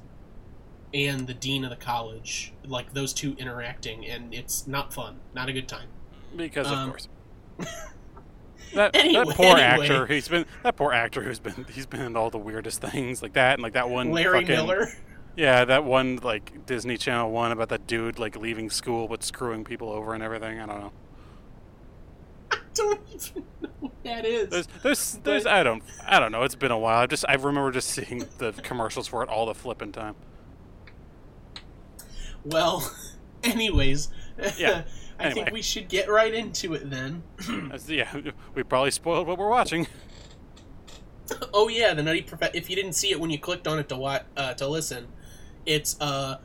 and 0.92 1.26
the 1.26 1.32
dean 1.32 1.64
of 1.64 1.70
the 1.70 1.76
college, 1.76 2.52
like 2.66 2.92
those 2.92 3.14
two 3.14 3.34
interacting, 3.38 4.04
and 4.06 4.34
it's 4.34 4.66
not 4.66 4.92
fun, 4.92 5.20
not 5.34 5.48
a 5.48 5.54
good 5.54 5.68
time. 5.68 5.88
Because 6.36 6.66
of 6.66 6.72
Um, 6.74 6.90
course. 6.90 7.08
That, 8.74 8.90
Anyway- 8.96 9.24
that 9.26 9.36
poor 9.36 9.56
anyway. 9.58 9.62
actor, 9.86 10.06
he's 10.06 10.28
been 10.28 10.46
that 10.62 10.76
poor 10.76 10.92
actor 10.92 11.22
who's 11.22 11.38
been 11.40 11.66
he's 11.72 11.86
been 11.86 12.00
in 12.00 12.16
all 12.16 12.30
the 12.30 12.38
weirdest 12.38 12.80
things 12.80 13.22
like 13.22 13.34
that 13.34 13.54
and 13.54 13.62
like 13.62 13.72
that 13.74 13.88
one 13.90 14.10
Larry 14.12 14.40
fucking- 14.40 14.48
Miller. 14.56 14.88
Yeah, 15.36 15.64
that 15.64 15.84
one 15.84 16.16
like 16.22 16.66
Disney 16.66 16.96
Channel 16.98 17.30
one 17.30 17.52
about 17.52 17.70
that 17.70 17.86
dude 17.86 18.18
like 18.18 18.36
leaving 18.36 18.68
school 18.70 19.08
but 19.08 19.22
screwing 19.24 19.64
people 19.64 19.90
over 19.90 20.12
and 20.14 20.22
everything. 20.22 20.60
I 20.60 20.66
don't 20.66 20.80
know. 20.80 20.92
I 22.52 22.58
don't 22.74 23.00
even 23.14 23.44
know 23.62 23.68
what 23.80 23.92
that 24.04 24.24
is. 24.26 24.48
There's 24.50 24.68
there's 24.82 25.12
there's 25.24 25.46
I 25.46 25.62
don't 25.62 25.82
I 26.06 26.20
don't 26.20 26.32
know. 26.32 26.42
It's 26.42 26.54
been 26.54 26.70
a 26.70 26.78
while. 26.78 26.98
I 27.00 27.06
just 27.06 27.24
I 27.28 27.34
remember 27.34 27.70
just 27.70 27.88
seeing 27.90 28.26
the 28.38 28.52
commercials 28.62 29.08
for 29.08 29.22
it 29.22 29.28
all 29.30 29.46
the 29.46 29.54
flipping 29.54 29.90
time. 29.92 30.16
Well, 32.44 32.90
anyways, 33.44 34.10
Yeah, 34.58 34.82
I 35.24 35.32
think 35.32 35.50
we 35.52 35.62
should 35.62 35.88
get 35.88 36.08
right 36.08 36.32
into 36.32 36.74
it 36.74 36.90
then. 36.90 37.22
Yeah, 37.86 38.14
we 38.54 38.62
probably 38.62 38.90
spoiled 38.90 39.26
what 39.26 39.38
we're 39.38 39.48
watching. 39.48 39.86
oh 41.54 41.68
yeah, 41.68 41.94
the 41.94 42.02
Nutty 42.02 42.22
Prof- 42.22 42.54
If 42.54 42.68
you 42.70 42.76
didn't 42.76 42.94
see 42.94 43.10
it 43.10 43.20
when 43.20 43.30
you 43.30 43.38
clicked 43.38 43.66
on 43.66 43.78
it 43.78 43.88
to 43.88 43.96
watch, 43.96 44.24
uh, 44.36 44.54
to 44.54 44.68
listen, 44.68 45.08
it's 45.66 46.00
uh, 46.00 46.38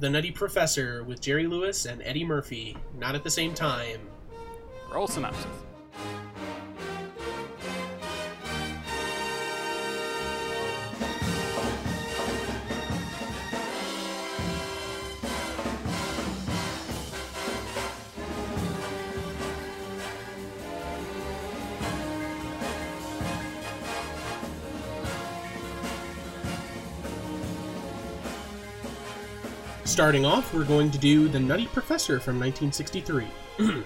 the 0.00 0.08
Nutty 0.10 0.30
Professor 0.30 1.02
with 1.04 1.20
Jerry 1.20 1.46
Lewis 1.46 1.84
and 1.84 2.02
Eddie 2.02 2.24
Murphy, 2.24 2.76
not 2.96 3.14
at 3.14 3.24
the 3.24 3.30
same 3.30 3.54
time. 3.54 4.00
Roll 4.92 5.06
synopsis. 5.06 5.46
Starting 29.98 30.24
off, 30.24 30.54
we're 30.54 30.62
going 30.62 30.92
to 30.92 30.98
do 30.98 31.26
The 31.26 31.40
Nutty 31.40 31.66
Professor 31.66 32.20
from 32.20 32.38
1963. 32.38 33.26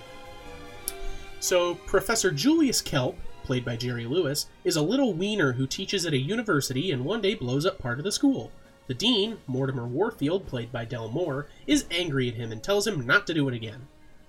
so, 1.41 1.77
Professor 1.87 2.31
Julius 2.31 2.83
Kelp, 2.83 3.17
played 3.45 3.65
by 3.65 3.77
Jerry 3.77 4.05
Lewis, 4.05 4.45
is 4.63 4.77
a 4.77 4.83
little 4.83 5.15
wiener 5.15 5.53
who 5.53 5.67
teaches 5.67 6.05
at 6.05 6.13
a 6.13 6.19
university 6.19 6.93
and 6.93 7.07
one 7.07 7.23
day 7.23 7.35
blows 7.35 7.65
up 7.65 7.79
part 7.79 7.97
of 7.97 8.05
the 8.05 8.13
school. 8.13 8.53
The 8.89 8.93
dean, 8.93 9.39
Mortimer 9.47 9.87
Warfield, 9.87 10.47
played 10.47 10.71
by 10.71 10.85
Del 10.85 11.09
Moore, 11.09 11.47
is 11.67 11.87
angry 11.91 12.29
at 12.29 12.35
him 12.35 12.53
and 12.53 12.63
tells 12.63 12.87
him 12.87 13.07
not 13.07 13.27
to 13.29 13.33
do 13.33 13.49
it 13.49 13.55
again. 13.55 13.89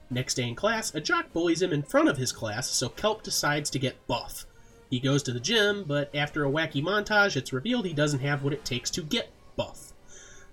Next 0.09 0.35
day 0.35 0.47
in 0.47 0.55
class, 0.55 0.95
a 0.95 1.01
jock 1.01 1.33
bullies 1.33 1.61
him 1.61 1.73
in 1.73 1.83
front 1.83 2.07
of 2.07 2.15
his 2.15 2.31
class, 2.31 2.69
so 2.69 2.87
Kelp 2.87 3.23
decides 3.23 3.69
to 3.71 3.77
get 3.77 4.07
buff. 4.07 4.45
He 4.89 5.01
goes 5.01 5.21
to 5.23 5.33
the 5.33 5.39
gym, 5.41 5.83
but 5.85 6.15
after 6.15 6.45
a 6.45 6.49
wacky 6.49 6.81
montage, 6.81 7.35
it's 7.35 7.51
revealed 7.51 7.85
he 7.85 7.91
doesn't 7.91 8.21
have 8.21 8.41
what 8.41 8.53
it 8.53 8.63
takes 8.63 8.89
to 8.91 9.03
get 9.03 9.33
buff. 9.57 9.92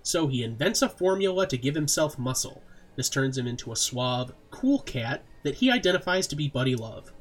So 0.03 0.27
he 0.27 0.43
invents 0.43 0.81
a 0.81 0.89
formula 0.89 1.47
to 1.47 1.57
give 1.57 1.75
himself 1.75 2.17
muscle. 2.17 2.63
This 2.95 3.09
turns 3.09 3.37
him 3.37 3.47
into 3.47 3.71
a 3.71 3.75
suave, 3.75 4.33
cool 4.49 4.79
cat 4.79 5.23
that 5.43 5.55
he 5.55 5.71
identifies 5.71 6.27
to 6.27 6.35
be 6.35 6.47
Buddy 6.47 6.75
Love. 6.75 7.13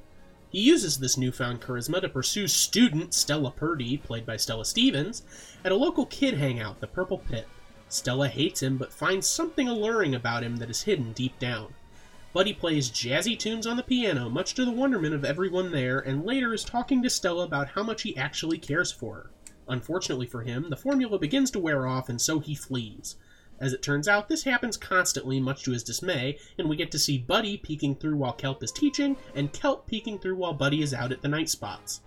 He 0.51 0.61
uses 0.61 0.99
this 0.99 1.17
newfound 1.17 1.61
charisma 1.61 2.01
to 2.01 2.09
pursue 2.09 2.49
student 2.49 3.15
Stella 3.15 3.53
Purdy, 3.53 3.97
played 3.99 4.27
by 4.27 4.37
Stella 4.37 4.65
Stevens, 4.65 5.23
at 5.65 5.71
a 5.71 5.77
local 5.77 6.07
kid 6.07 6.35
hangout, 6.35 6.81
the 6.81 6.89
Purple 6.89 7.19
Pit. 7.19 7.47
Stella 7.89 8.29
hates 8.29 8.63
him 8.63 8.77
but 8.77 8.93
finds 8.93 9.29
something 9.29 9.69
alluring 9.69 10.15
about 10.15 10.43
him 10.43 10.57
that 10.57 10.71
is 10.71 10.83
hidden 10.83 11.13
deep 11.13 11.39
down. 11.39 11.75
Buddy 12.33 12.53
plays 12.53 12.91
jazzy 12.91 13.39
tunes 13.39 13.67
on 13.67 13.77
the 13.77 13.83
piano, 13.83 14.29
much 14.29 14.55
to 14.55 14.65
the 14.65 14.71
wonderment 14.71 15.15
of 15.15 15.25
everyone 15.25 15.73
there, 15.73 15.99
and 15.99 16.25
later 16.25 16.53
is 16.55 16.65
talking 16.65 17.03
to 17.03 17.11
Stella 17.11 17.45
about 17.45 17.69
how 17.69 17.83
much 17.83 18.03
he 18.03 18.17
actually 18.17 18.59
cares 18.59 18.91
for 18.93 19.15
her. 19.15 19.31
Unfortunately 19.71 20.27
for 20.27 20.43
him, 20.43 20.69
the 20.69 20.77
formula 20.77 21.17
begins 21.17 21.49
to 21.53 21.61
wear 21.61 21.87
off, 21.87 22.09
and 22.09 22.21
so 22.21 22.41
he 22.41 22.57
flees. 22.57 23.15
As 23.61 23.73
it 23.73 23.83
turns 23.83 24.09
out, 24.09 24.29
this 24.29 24.43
happens 24.43 24.77
constantly, 24.77 25.39
much 25.39 25.63
to 25.63 25.71
his 25.71 25.85
dismay, 25.85 26.39
and 26.59 26.69
we 26.69 26.75
get 26.75 26.91
to 26.91 26.99
see 26.99 27.19
Buddy 27.19 27.57
peeking 27.57 27.95
through 27.95 28.17
while 28.17 28.33
Kelp 28.33 28.65
is 28.65 28.73
teaching, 28.73 29.17
and 29.33 29.53
Kelp 29.53 29.87
peeking 29.87 30.19
through 30.19 30.35
while 30.35 30.55
Buddy 30.55 30.83
is 30.83 30.93
out 30.93 31.13
at 31.13 31.23
the 31.23 31.29
night 31.29 31.49
spots. 31.49 32.01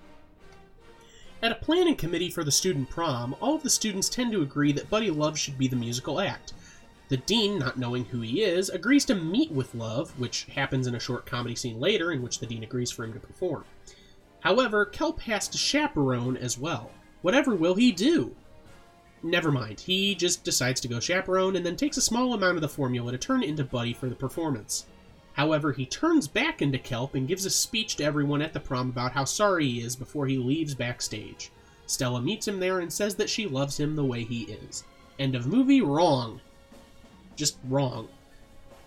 At 1.42 1.54
a 1.54 1.56
planning 1.56 1.96
committee 1.96 2.30
for 2.30 2.44
the 2.44 2.52
student 2.52 2.90
prom, 2.90 3.34
all 3.40 3.56
of 3.56 3.64
the 3.64 3.70
students 3.70 4.10
tend 4.10 4.34
to 4.34 4.42
agree 4.42 4.74
that 4.74 4.90
Buddy 4.90 5.10
Love 5.10 5.40
should 5.40 5.58
be 5.58 5.70
the 5.70 5.76
musical 5.78 6.20
act. 6.20 6.54
The 7.08 7.18
dean, 7.18 7.60
not 7.60 7.78
knowing 7.78 8.04
who 8.06 8.20
he 8.20 8.44
is, 8.44 8.70
agrees 8.70 9.06
to 9.06 9.16
meet 9.16 9.52
with 9.52 9.74
Love, 9.74 10.20
which 10.20 10.46
happens 10.46 10.88
in 10.88 10.96
a 10.96 11.00
short 11.00 11.26
comedy 11.26 11.56
scene 11.56 11.80
later 11.80 12.12
in 12.12 12.22
which 12.22 12.40
the 12.40 12.46
dean 12.46 12.64
agrees 12.64 12.92
for 12.92 13.06
him 13.06 13.14
to 13.14 13.20
perform. 13.20 13.64
However, 14.42 14.86
Kelp 14.86 15.22
has 15.22 15.48
to 15.48 15.58
chaperone 15.58 16.36
as 16.36 16.58
well. 16.58 16.92
Whatever 17.24 17.56
will 17.56 17.76
he 17.76 17.92
do? 17.92 18.36
Never 19.24 19.50
mind, 19.50 19.80
he 19.80 20.14
just 20.14 20.44
decides 20.44 20.82
to 20.82 20.90
go 20.90 21.00
chaperone 21.00 21.56
and 21.56 21.66
then 21.66 21.78
takes 21.78 21.96
a 21.96 22.02
small 22.02 22.34
amount 22.34 22.58
of 22.58 22.62
the 22.62 22.68
formula 22.68 23.14
to 23.14 23.18
turn 23.18 23.42
into 23.42 23.64
Buddy 23.64 23.94
for 23.94 24.10
the 24.10 24.16
performance. 24.16 24.86
However, 25.32 25.72
he 25.72 25.86
turns 25.86 26.28
back 26.28 26.62
into 26.62 26.78
Kelp 26.78 27.16
and 27.16 27.26
gives 27.26 27.46
a 27.46 27.50
speech 27.50 27.96
to 27.96 28.04
everyone 28.04 28.42
at 28.42 28.52
the 28.52 28.60
prom 28.60 28.90
about 28.90 29.14
how 29.14 29.24
sorry 29.24 29.66
he 29.66 29.80
is 29.80 29.96
before 29.96 30.28
he 30.28 30.38
leaves 30.38 30.76
backstage. 30.76 31.50
Stella 31.86 32.22
meets 32.22 32.46
him 32.46 32.60
there 32.60 32.80
and 32.80 32.92
says 32.92 33.16
that 33.16 33.30
she 33.30 33.48
loves 33.48 33.80
him 33.80 33.96
the 33.96 34.04
way 34.04 34.26
he 34.26 34.42
is. 34.42 34.84
End 35.18 35.34
of 35.34 35.48
movie, 35.48 35.80
wrong. 35.80 36.42
Just 37.38 37.58
wrong. 37.70 38.10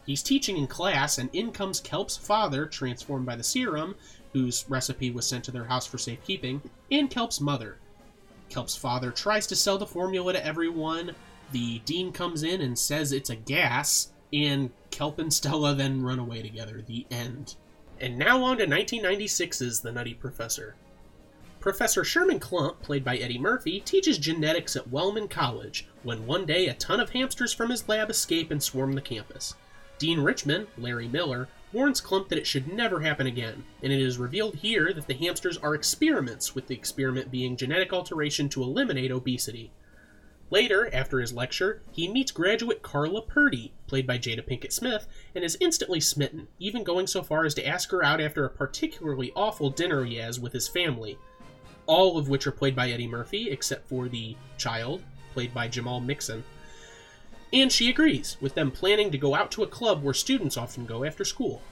He's 0.05 0.23
teaching 0.23 0.59
in 0.59 0.67
class, 0.67 1.17
and 1.17 1.31
in 1.33 1.53
comes 1.53 1.81
Kelp's 1.81 2.19
father, 2.19 2.67
transformed 2.67 3.25
by 3.25 3.37
the 3.37 3.43
serum, 3.43 3.95
whose 4.35 4.67
recipe 4.69 5.11
was 5.11 5.27
sent 5.27 5.43
to 5.45 5.51
their 5.51 5.65
house 5.65 5.87
for 5.87 5.97
safekeeping, 5.97 6.61
and 6.91 7.11
Kelp's 7.11 7.41
mother. 7.41 7.79
Kelp's 8.49 8.77
father 8.77 9.11
tries 9.11 9.47
to 9.49 9.57
sell 9.57 9.79
the 9.79 9.87
formula 9.87 10.33
to 10.33 10.45
everyone. 10.45 11.15
The 11.53 11.81
dean 11.81 12.13
comes 12.13 12.43
in 12.43 12.61
and 12.61 12.79
says 12.79 13.13
it's 13.13 13.31
a 13.31 13.37
gas, 13.37 14.13
and 14.33 14.71
Kelp 14.91 15.19
and 15.19 15.33
Stella 15.33 15.75
then 15.75 16.03
run 16.03 16.19
away 16.19 16.43
together. 16.43 16.83
The 16.87 17.07
end. 17.11 17.57
And 18.01 18.19
now 18.19 18.43
on 18.43 18.59
to 18.59 18.67
1996's 18.67 19.81
The 19.81 19.93
Nutty 19.93 20.15
Professor. 20.15 20.75
Professor 21.61 22.05
Sherman 22.05 22.39
Klump, 22.39 22.81
played 22.83 23.05
by 23.05 23.17
Eddie 23.17 23.39
Murphy, 23.39 23.81
teaches 23.81 24.19
genetics 24.19 24.77
at 24.77 24.89
Wellman 24.89 25.27
College 25.27 25.89
when 26.05 26.27
one 26.27 26.47
day 26.47 26.69
a 26.69 26.75
ton 26.75 27.01
of 27.01 27.11
hamsters 27.11 27.53
from 27.53 27.71
his 27.71 27.89
lab 27.89 28.09
escape 28.09 28.51
and 28.51 28.63
swarm 28.63 28.93
the 28.93 29.01
campus. 29.01 29.55
Dean 29.99 30.21
Richmond, 30.21 30.69
Larry 30.79 31.09
Miller, 31.09 31.49
warns 31.73 32.01
Klump 32.01 32.29
that 32.29 32.39
it 32.39 32.47
should 32.47 32.73
never 32.73 33.01
happen 33.01 33.27
again, 33.27 33.65
and 33.83 33.93
it 33.93 34.01
is 34.01 34.19
revealed 34.19 34.57
here 34.57 34.93
that 34.93 35.07
the 35.07 35.15
hamsters 35.15 35.59
are 35.59 35.75
experiments, 35.75 36.55
with 36.55 36.67
the 36.67 36.75
experiment 36.75 37.31
being 37.31 37.57
genetic 37.57 37.93
alteration 37.93 38.49
to 38.49 38.63
eliminate 38.63 39.11
obesity. 39.11 39.73
Later, 40.49 40.89
after 40.95 41.19
his 41.19 41.33
lecture, 41.33 41.83
he 41.91 42.07
meets 42.07 42.31
graduate 42.31 42.83
Carla 42.83 43.21
Purdy, 43.21 43.73
played 43.89 44.07
by 44.07 44.17
Jada 44.17 44.47
Pinkett 44.47 44.73
Smith, 44.73 45.09
and 45.35 45.43
is 45.43 45.59
instantly 45.61 45.99
smitten, 45.99 46.47
even 46.61 46.85
going 46.85 47.09
so 47.09 47.23
far 47.23 47.45
as 47.45 47.55
to 47.55 47.67
ask 47.67 47.91
her 47.91 48.05
out 48.05 48.21
after 48.21 48.45
a 48.45 48.51
particularly 48.51 49.33
awful 49.35 49.71
dinner 49.71 50.05
he 50.05 50.17
has 50.17 50.39
with 50.39 50.53
his 50.53 50.69
family, 50.69 51.19
all 51.87 52.17
of 52.17 52.29
which 52.29 52.47
are 52.47 52.53
played 52.53 52.77
by 52.77 52.91
Eddie 52.91 53.09
Murphy, 53.09 53.51
except 53.51 53.89
for 53.89 54.09
the 54.09 54.37
child, 54.57 55.03
played 55.33 55.53
by 55.53 55.67
Jamal 55.67 56.01
Mixon. 56.01 56.45
And 57.53 57.71
she 57.71 57.89
agrees, 57.89 58.37
with 58.41 58.55
them 58.55 58.71
planning 58.71 59.11
to 59.11 59.19
go 59.19 59.35
out 59.35 59.51
to 59.53 59.63
a 59.63 59.69
club 59.69 60.03
where 60.03 60.15
students 60.15 60.57
often 60.57 60.85
go 60.85 61.05
after 61.05 61.25
school. 61.25 61.63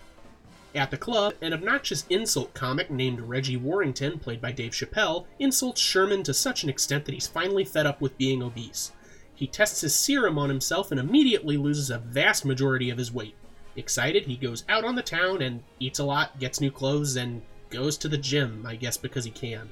At 0.75 0.91
the 0.91 0.97
club, 0.97 1.35
an 1.41 1.53
obnoxious 1.53 2.05
insult 2.11 2.53
comic 2.53 2.91
named 2.91 3.21
Reggie 3.21 3.57
Warrington, 3.57 4.19
played 4.19 4.41
by 4.41 4.51
Dave 4.51 4.73
Chappelle, 4.73 5.27
insults 5.39 5.81
Sherman 5.81 6.25
to 6.25 6.35
such 6.35 6.65
an 6.65 6.69
extent 6.69 7.05
that 7.05 7.15
he's 7.15 7.29
finally 7.29 7.65
fed 7.65 7.87
up 7.87 8.01
with 8.01 8.19
being 8.19 8.43
obese. 8.43 8.93
He 9.35 9.47
tests 9.47 9.83
his 9.83 9.95
serum 9.95 10.39
on 10.39 10.49
himself 10.49 10.91
and 10.91 10.99
immediately 10.99 11.57
loses 11.57 11.91
a 11.91 11.99
vast 11.99 12.45
majority 12.45 12.91
of 12.91 12.99
his 12.99 13.13
weight. 13.13 13.35
Excited, 13.77 14.27
he 14.27 14.37
goes 14.37 14.65
out 14.69 14.85
on 14.85 14.95
the 14.95 15.03
town 15.03 15.43
and 15.43 15.63
eats 15.81 15.99
a 15.99 16.05
lot, 16.05 16.39
gets 16.39 16.61
new 16.61 16.71
clothes, 16.71 17.17
and 17.17 17.43
goes 17.71 17.97
to 17.99 18.09
the 18.09 18.19
gym, 18.19 18.65
I 18.67 18.77
guess 18.77 18.97
because 18.97 19.25
he 19.25 19.31
can. 19.31 19.71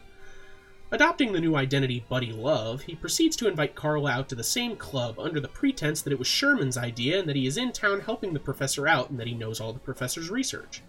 Adopting 0.92 1.32
the 1.32 1.40
new 1.40 1.56
identity 1.56 2.04
Buddy 2.10 2.32
Love, 2.32 2.82
he 2.82 2.94
proceeds 2.94 3.34
to 3.36 3.48
invite 3.48 3.74
Carl 3.74 4.06
out 4.06 4.28
to 4.28 4.34
the 4.34 4.44
same 4.44 4.76
club 4.76 5.18
under 5.18 5.40
the 5.40 5.48
pretense 5.48 6.02
that 6.02 6.12
it 6.12 6.18
was 6.18 6.28
Sherman's 6.28 6.76
idea 6.76 7.18
and 7.18 7.26
that 7.26 7.34
he 7.34 7.46
is 7.46 7.56
in 7.56 7.72
town 7.72 8.00
helping 8.00 8.34
the 8.34 8.38
professor 8.38 8.86
out 8.86 9.08
and 9.08 9.18
that 9.18 9.26
he 9.26 9.32
knows 9.32 9.58
all 9.58 9.72
the 9.72 9.78
professor's 9.78 10.28
research. 10.28 10.82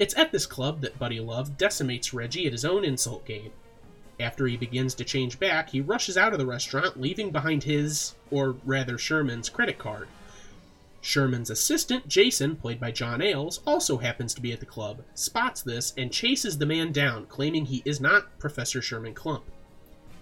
It's 0.00 0.16
at 0.16 0.32
this 0.32 0.46
club 0.46 0.80
that 0.80 0.98
Buddy 0.98 1.20
Love 1.20 1.56
decimates 1.56 2.12
Reggie 2.12 2.46
at 2.46 2.52
his 2.52 2.64
own 2.64 2.84
insult 2.84 3.24
game. 3.24 3.52
After 4.18 4.48
he 4.48 4.56
begins 4.56 4.94
to 4.94 5.04
change 5.04 5.38
back, 5.38 5.70
he 5.70 5.80
rushes 5.80 6.16
out 6.16 6.32
of 6.32 6.40
the 6.40 6.46
restaurant, 6.46 7.00
leaving 7.00 7.30
behind 7.30 7.62
his, 7.62 8.16
or 8.32 8.56
rather 8.64 8.98
Sherman's, 8.98 9.48
credit 9.48 9.78
card. 9.78 10.08
Sherman's 11.06 11.50
assistant, 11.50 12.08
Jason, 12.08 12.56
played 12.56 12.80
by 12.80 12.90
John 12.90 13.22
Ales, 13.22 13.60
also 13.64 13.98
happens 13.98 14.34
to 14.34 14.40
be 14.40 14.50
at 14.50 14.58
the 14.58 14.66
club, 14.66 15.04
spots 15.14 15.62
this, 15.62 15.94
and 15.96 16.12
chases 16.12 16.58
the 16.58 16.66
man 16.66 16.90
down, 16.90 17.26
claiming 17.26 17.66
he 17.66 17.80
is 17.84 18.00
not 18.00 18.36
Professor 18.40 18.82
Sherman 18.82 19.14
Klump. 19.14 19.44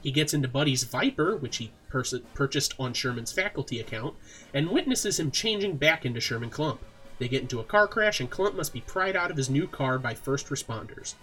He 0.02 0.10
gets 0.10 0.34
into 0.34 0.46
Buddy's 0.46 0.84
Viper, 0.84 1.38
which 1.38 1.56
he 1.56 1.72
pers- 1.88 2.20
purchased 2.34 2.74
on 2.78 2.92
Sherman's 2.92 3.32
faculty 3.32 3.80
account, 3.80 4.14
and 4.52 4.68
witnesses 4.68 5.18
him 5.18 5.30
changing 5.30 5.78
back 5.78 6.04
into 6.04 6.20
Sherman 6.20 6.50
Klump. 6.50 6.80
They 7.18 7.28
get 7.28 7.40
into 7.40 7.60
a 7.60 7.64
car 7.64 7.88
crash, 7.88 8.20
and 8.20 8.30
Klump 8.30 8.54
must 8.54 8.74
be 8.74 8.82
pried 8.82 9.16
out 9.16 9.30
of 9.30 9.38
his 9.38 9.48
new 9.48 9.66
car 9.66 9.98
by 9.98 10.12
first 10.12 10.48
responders. 10.48 11.14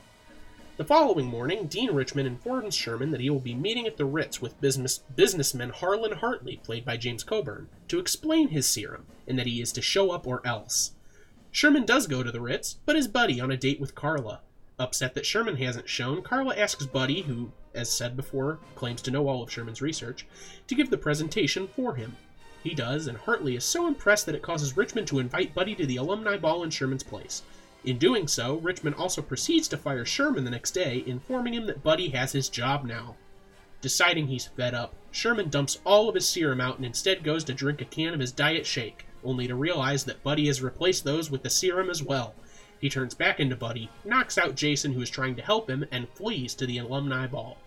The 0.78 0.86
following 0.86 1.28
morning, 1.28 1.68
Dean 1.68 1.92
Richmond 1.92 2.28
informs 2.28 2.74
Sherman 2.74 3.12
that 3.12 3.22
he 3.22 3.30
will 3.30 3.40
be 3.40 3.54
meeting 3.54 3.86
at 3.86 3.98
the 3.98 4.06
Ritz 4.06 4.42
with 4.42 4.60
business, 4.60 5.02
businessman 5.16 5.70
Harlan 5.70 6.14
Hartley, 6.14 6.58
played 6.64 6.84
by 6.84 6.98
James 6.98 7.24
Coburn, 7.24 7.68
to 7.90 8.00
explain 8.00 8.48
his 8.48 8.66
serum, 8.66 9.06
and 9.32 9.40
that 9.40 9.48
he 9.48 9.62
is 9.62 9.72
to 9.72 9.82
show 9.82 10.12
up 10.12 10.28
or 10.28 10.46
else. 10.46 10.92
Sherman 11.52 11.86
does 11.86 12.06
go 12.06 12.22
to 12.22 12.32
the 12.32 12.42
Ritz, 12.42 12.78
but 12.86 12.98
is 12.98 13.08
Buddy 13.08 13.40
on 13.40 13.50
a 13.50 13.58
date 13.58 13.80
with 13.80 13.96
Carla. 13.96 14.42
Upset 14.78 15.16
that 15.16 15.26
Sherman 15.26 15.56
hasn't 15.56 15.88
shown, 15.88 16.22
Carla 16.22 16.56
asks 16.56 16.86
Buddy, 16.86 17.22
who, 17.22 17.54
as 17.74 17.90
said 17.90 18.18
before, 18.18 18.60
claims 18.76 19.02
to 19.04 19.12
know 19.12 19.30
all 19.30 19.42
of 19.42 19.52
Sherman's 19.52 19.82
research, 19.82 20.26
to 20.68 20.76
give 20.76 20.90
the 20.90 20.98
presentation 20.98 21.70
for 21.70 21.96
him. 21.96 22.18
He 22.62 22.76
does, 22.76 23.08
and 23.08 23.18
Hartley 23.18 23.56
is 23.56 23.64
so 23.64 23.88
impressed 23.88 24.26
that 24.26 24.36
it 24.36 24.42
causes 24.42 24.76
Richmond 24.76 25.08
to 25.08 25.20
invite 25.20 25.56
Buddy 25.56 25.76
to 25.76 25.86
the 25.86 25.96
alumni 25.96 26.38
ball 26.38 26.62
in 26.64 26.70
Sherman's 26.70 27.04
place. 27.04 27.44
In 27.84 27.98
doing 27.98 28.28
so, 28.28 28.58
Richmond 28.58 28.98
also 28.98 29.22
proceeds 29.22 29.68
to 29.70 29.78
fire 29.78 30.06
Sherman 30.06 30.44
the 30.44 30.52
next 30.52 30.72
day, 30.72 31.04
informing 31.08 31.56
him 31.56 31.66
that 31.68 31.84
Buddy 31.84 32.10
has 32.10 32.34
his 32.34 32.50
job 32.50 32.84
now. 32.84 33.16
Deciding 33.82 34.28
he's 34.28 34.46
fed 34.46 34.76
up, 34.76 34.94
Sherman 35.10 35.50
dumps 35.50 35.80
all 35.84 36.08
of 36.08 36.14
his 36.16 36.28
serum 36.28 36.62
out 36.62 36.76
and 36.78 36.86
instead 36.86 37.24
goes 37.24 37.44
to 37.46 37.54
drink 37.54 37.82
a 37.82 37.86
can 37.86 38.14
of 38.14 38.20
his 38.20 38.32
diet 38.32 38.68
shake, 38.68 39.08
only 39.24 39.48
to 39.48 39.56
realize 39.56 40.04
that 40.06 40.24
Buddy 40.24 40.48
has 40.48 40.62
replaced 40.62 41.04
those 41.04 41.30
with 41.30 41.44
the 41.44 41.50
serum 41.50 41.90
as 41.90 42.04
well. 42.04 42.36
He 42.80 42.90
turns 42.90 43.14
back 43.14 43.40
into 43.40 43.56
Buddy, 43.56 43.90
knocks 44.06 44.38
out 44.38 44.56
Jason, 44.56 44.94
who 44.94 45.02
is 45.02 45.10
trying 45.10 45.36
to 45.36 45.42
help 45.42 45.70
him, 45.70 45.86
and 45.92 46.10
flees 46.10 46.56
to 46.56 46.66
the 46.66 46.80
alumni 46.80 47.28
ball. 47.28 47.58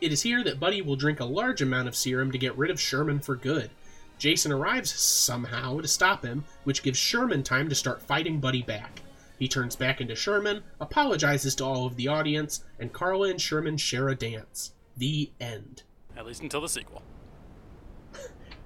It 0.00 0.12
is 0.12 0.22
here 0.22 0.44
that 0.44 0.60
Buddy 0.60 0.82
will 0.82 0.94
drink 0.94 1.20
a 1.20 1.24
large 1.24 1.62
amount 1.62 1.88
of 1.88 1.96
serum 1.96 2.30
to 2.32 2.38
get 2.38 2.56
rid 2.56 2.70
of 2.70 2.80
Sherman 2.80 3.18
for 3.20 3.34
good. 3.34 3.70
Jason 4.18 4.52
arrives 4.52 4.92
somehow 4.92 5.80
to 5.80 5.88
stop 5.88 6.24
him, 6.24 6.44
which 6.64 6.82
gives 6.82 6.98
Sherman 6.98 7.42
time 7.42 7.68
to 7.68 7.74
start 7.74 8.02
fighting 8.02 8.40
Buddy 8.40 8.62
back. 8.62 9.00
He 9.38 9.48
turns 9.48 9.76
back 9.76 10.00
into 10.00 10.16
Sherman, 10.16 10.62
apologizes 10.80 11.54
to 11.56 11.64
all 11.64 11.86
of 11.86 11.96
the 11.96 12.08
audience, 12.08 12.64
and 12.78 12.92
Carla 12.92 13.30
and 13.30 13.40
Sherman 13.40 13.76
share 13.76 14.08
a 14.08 14.14
dance. 14.14 14.72
The 14.96 15.30
end. 15.40 15.84
At 16.16 16.26
least 16.26 16.42
until 16.42 16.60
the 16.60 16.68
sequel. 16.68 17.02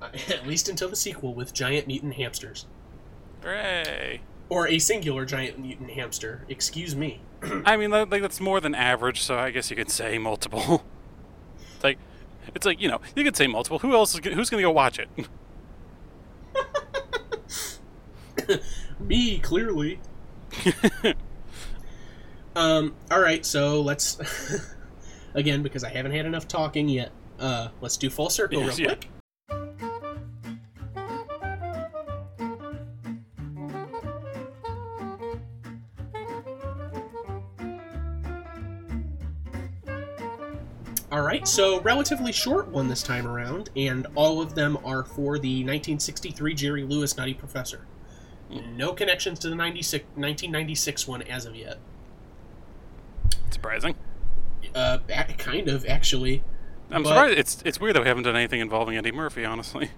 At 0.29 0.47
least 0.47 0.69
until 0.69 0.89
the 0.89 0.97
sequel 0.97 1.35
with 1.35 1.53
giant 1.55 1.87
mutant 1.87 2.15
hamsters. 2.15 2.67
Hooray! 3.43 4.21
Or 4.49 4.69
a 4.69 4.79
singular 4.79 5.25
giant 5.25 5.59
mutant 5.59 5.91
hamster. 5.91 6.45
Excuse 6.49 6.95
me. 6.95 7.21
I 7.65 7.77
mean, 7.77 7.91
like 7.91 8.11
that's 8.11 8.41
more 8.41 8.61
than 8.61 8.75
average, 8.75 9.21
so 9.23 9.39
I 9.39 9.51
guess 9.51 9.71
you 9.71 9.77
could 9.77 9.91
say 9.91 10.19
multiple. 10.19 10.85
it's 11.75 11.85
like, 11.85 11.99
it's 12.55 12.67
like 12.67 12.81
you 12.81 12.89
know, 12.89 13.01
you 13.17 13.25
could 13.25 13.37
say 13.37 13.47
multiple. 13.47 13.79
Who 13.81 13.95
else 13.95 14.15
is 14.15 14.21
who's 14.25 14.51
gonna 14.51 14.63
go 14.63 14.71
watch 14.71 14.99
it? 14.99 15.09
me, 19.01 19.39
clearly. 19.39 20.01
um. 22.57 22.95
All 23.11 23.21
right. 23.21 23.45
So 23.47 23.81
let's 23.81 24.19
again 25.35 25.63
because 25.63 25.85
I 25.85 25.89
haven't 25.89 26.13
had 26.13 26.27
enough 26.27 26.47
talking 26.49 26.89
yet. 26.89 27.11
Uh, 27.39 27.69
let's 27.81 27.97
do 27.97 28.11
full 28.11 28.31
circle 28.31 28.61
Yes, 28.61 28.79
real 28.79 28.89
yeah. 28.89 28.95
quick. 28.95 29.09
All 41.13 41.21
right, 41.21 41.47
so 41.47 41.79
relatively 41.83 42.33
short 42.33 42.69
one 42.69 42.89
this 42.89 43.03
time 43.03 43.27
around, 43.27 43.69
and 43.77 44.07
all 44.15 44.41
of 44.41 44.55
them 44.55 44.79
are 44.83 45.05
for 45.05 45.39
the 45.39 45.57
1963 45.59 46.55
Jerry 46.55 46.85
Lewis 46.85 47.19
Nutty 47.19 47.35
Professor. 47.35 47.87
No 48.75 48.95
connections 48.95 49.39
to 49.41 49.51
the 49.51 49.55
96, 49.55 50.05
1996 50.15 51.07
one 51.07 51.21
as 51.23 51.45
of 51.45 51.55
yet. 51.55 51.79
Surprising. 53.51 53.95
Uh, 54.75 54.99
kind 55.37 55.69
of 55.69 55.85
actually. 55.87 56.43
I'm 56.91 57.03
But- 57.03 57.11
surprised. 57.11 57.39
It's 57.39 57.63
it's 57.67 57.79
weird 57.79 57.95
that 57.97 58.01
we 58.03 58.09
haven't 58.09 58.23
done 58.23 58.37
anything 58.37 58.61
involving 58.61 58.97
Eddie 58.97 59.13
Murphy, 59.13 59.45
honestly. 59.45 59.91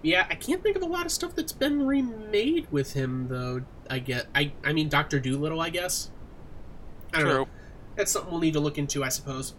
Yeah, 0.00 0.26
I 0.30 0.34
can't 0.34 0.62
think 0.62 0.76
of 0.76 0.82
a 0.82 0.86
lot 0.86 1.06
of 1.06 1.12
stuff 1.12 1.36
that's 1.36 1.52
been 1.52 1.86
remade 1.86 2.66
with 2.70 2.94
him 2.94 3.28
though. 3.28 3.62
I 3.88 3.98
get, 4.00 4.26
I, 4.34 4.52
I 4.64 4.72
mean, 4.72 4.88
Doctor 4.88 5.20
Dolittle, 5.20 5.60
I 5.60 5.70
guess. 5.70 6.10
I 7.14 7.18
don't 7.18 7.28
know. 7.28 7.34
True. 7.44 7.46
That's 7.96 8.10
something 8.10 8.32
we'll 8.32 8.40
need 8.40 8.54
to 8.54 8.60
look 8.60 8.78
into, 8.78 9.04
I 9.04 9.10
suppose. 9.10 9.54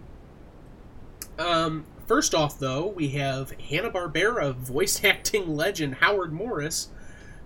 Um, 1.39 1.85
first 2.07 2.35
off, 2.35 2.59
though, 2.59 2.87
we 2.87 3.09
have 3.09 3.51
Hanna 3.59 3.89
Barbera 3.89 4.53
voice 4.53 5.03
acting 5.05 5.55
legend 5.55 5.95
Howard 5.95 6.33
Morris, 6.33 6.89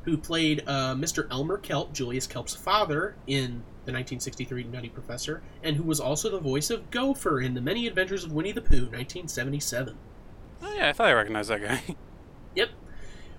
who 0.03 0.17
played 0.17 0.63
uh, 0.67 0.95
Mr. 0.95 1.27
Elmer 1.31 1.57
Kelp, 1.57 1.93
Julius 1.93 2.27
Kelp's 2.27 2.55
father, 2.55 3.15
in 3.27 3.63
the 3.85 3.93
1963 3.93 4.65
Nutty 4.65 4.89
Professor, 4.89 5.41
and 5.63 5.77
who 5.77 5.83
was 5.83 5.99
also 5.99 6.29
the 6.29 6.39
voice 6.39 6.69
of 6.69 6.91
Gopher 6.91 7.39
in 7.39 7.53
The 7.53 7.61
Many 7.61 7.87
Adventures 7.87 8.23
of 8.23 8.33
Winnie 8.33 8.51
the 8.51 8.61
Pooh, 8.61 8.87
1977. 8.87 9.97
Oh 10.61 10.73
yeah, 10.73 10.89
I 10.89 10.93
thought 10.93 11.07
I 11.07 11.13
recognized 11.13 11.49
that 11.49 11.61
guy. 11.61 11.95
Yep. 12.55 12.69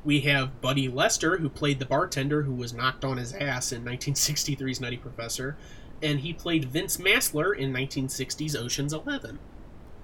We 0.05 0.21
have 0.21 0.61
Buddy 0.61 0.87
Lester, 0.87 1.39
who 1.39 1.49
played 1.49 1.81
the 1.81 1.85
bartender 1.85 2.43
who 2.45 2.55
was 2.55 2.73
knocked 2.73 3.05
on 3.05 3.17
his 3.17 3.33
ass 3.33 3.73
in 3.73 3.85
1963's 3.85 4.81
Nutty 4.81 4.97
Professor, 4.97 5.57
and 6.01 6.21
he 6.21 6.33
played 6.33 6.67
Vince 6.67 6.99
Massler 6.99 7.57
in 7.57 7.73
1960's 7.73 8.55
Ocean's 8.55 8.93
Eleven. 8.93 9.41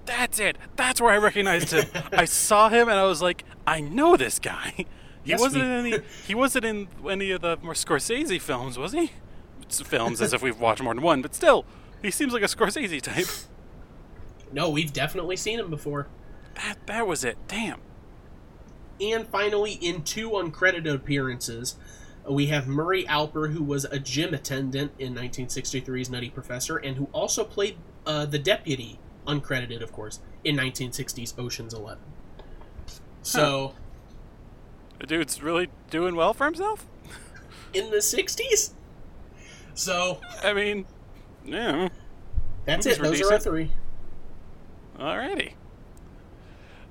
That's 0.05 0.39
it. 0.39 0.57
That's 0.75 1.01
where 1.01 1.11
I 1.11 1.17
recognized 1.17 1.71
him. 1.71 1.85
I 2.11 2.25
saw 2.25 2.69
him 2.69 2.87
and 2.89 2.97
I 2.99 3.03
was 3.05 3.21
like, 3.21 3.43
I 3.65 3.81
know 3.81 4.15
this 4.17 4.39
guy. 4.39 4.73
He 5.25 5.31
Yes, 5.31 5.39
wasn't 5.41 5.63
we- 5.63 5.69
in 5.71 5.75
any. 5.95 6.05
He 6.27 6.35
wasn't 6.35 6.65
in 6.65 6.87
any 7.09 7.31
of 7.31 7.41
the 7.41 7.57
more 7.63 7.73
Scorsese 7.73 8.39
films, 8.39 8.77
was 8.77 8.91
he? 8.91 9.09
It's 9.63 9.81
films 9.81 10.21
as 10.21 10.33
if 10.33 10.43
we've 10.43 10.59
watched 10.59 10.83
more 10.83 10.93
than 10.93 11.01
one, 11.01 11.23
but 11.23 11.33
still, 11.33 11.65
he 12.03 12.11
seems 12.11 12.31
like 12.31 12.43
a 12.43 12.45
Scorsese 12.45 13.01
type. 13.01 13.25
No, 14.53 14.69
we've 14.69 14.93
definitely 14.93 15.35
seen 15.35 15.59
him 15.59 15.71
before. 15.71 16.09
That 16.53 16.75
that 16.85 17.07
was 17.07 17.23
it. 17.23 17.39
Damn. 17.47 17.79
And 19.01 19.27
finally, 19.27 19.71
in 19.73 20.03
two 20.03 20.29
uncredited 20.29 20.93
appearances, 20.93 21.75
we 22.29 22.45
have 22.47 22.67
Murray 22.67 23.03
Alper, 23.05 23.51
who 23.51 23.63
was 23.63 23.85
a 23.85 23.97
gym 23.97 24.31
attendant 24.33 24.91
in 24.99 25.15
1963's 25.15 26.09
Nutty 26.11 26.29
Professor, 26.29 26.77
and 26.77 26.97
who 26.97 27.09
also 27.13 27.43
played 27.43 27.77
uh, 28.05 28.27
the 28.27 28.37
deputy, 28.37 28.99
uncredited, 29.25 29.81
of 29.81 29.91
course, 29.91 30.19
in 30.43 30.55
1960's 30.55 31.33
Ocean's 31.37 31.73
Eleven. 31.73 32.03
So, 33.21 33.73
The 34.99 35.07
dude's 35.07 35.41
really 35.41 35.69
doing 35.89 36.15
well 36.15 36.33
for 36.33 36.45
himself. 36.45 36.85
in 37.73 37.89
the 37.91 37.97
60s? 37.97 38.73
So, 39.73 40.21
I 40.43 40.53
mean, 40.53 40.85
yeah. 41.43 41.89
that's 42.65 42.85
it. 42.85 43.01
Those 43.01 43.21
are 43.21 43.33
our 43.33 43.39
three. 43.39 43.71
Alrighty. 44.97 45.53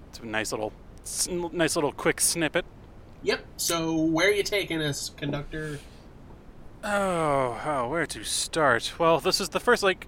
It's 0.09 0.19
a 0.19 0.27
nice 0.27 0.53
little, 0.53 0.73
nice 1.53 1.77
little 1.77 1.93
quick 1.93 2.21
snippet. 2.21 2.65
Yep. 3.23 3.45
So, 3.57 3.95
where 3.95 4.29
are 4.29 4.33
you 4.33 4.43
taking 4.43 4.83
us, 4.83 5.09
conductor? 5.09 5.79
Oh, 6.83 7.59
oh, 7.65 7.89
where 7.89 8.07
to 8.07 8.23
start? 8.25 8.93
Well, 8.99 9.19
this 9.19 9.41
is 9.41 9.49
the 9.49 9.61
first, 9.61 9.83
like, 9.83 10.07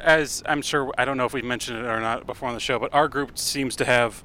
as 0.00 0.42
I'm 0.46 0.62
sure, 0.62 0.92
I 0.98 1.04
don't 1.04 1.16
know 1.16 1.24
if 1.24 1.32
we've 1.32 1.44
mentioned 1.44 1.78
it 1.78 1.86
or 1.86 2.00
not 2.00 2.26
before 2.26 2.48
on 2.48 2.54
the 2.54 2.60
show, 2.60 2.78
but 2.78 2.92
our 2.94 3.08
group 3.08 3.38
seems 3.38 3.76
to 3.76 3.84
have 3.84 4.24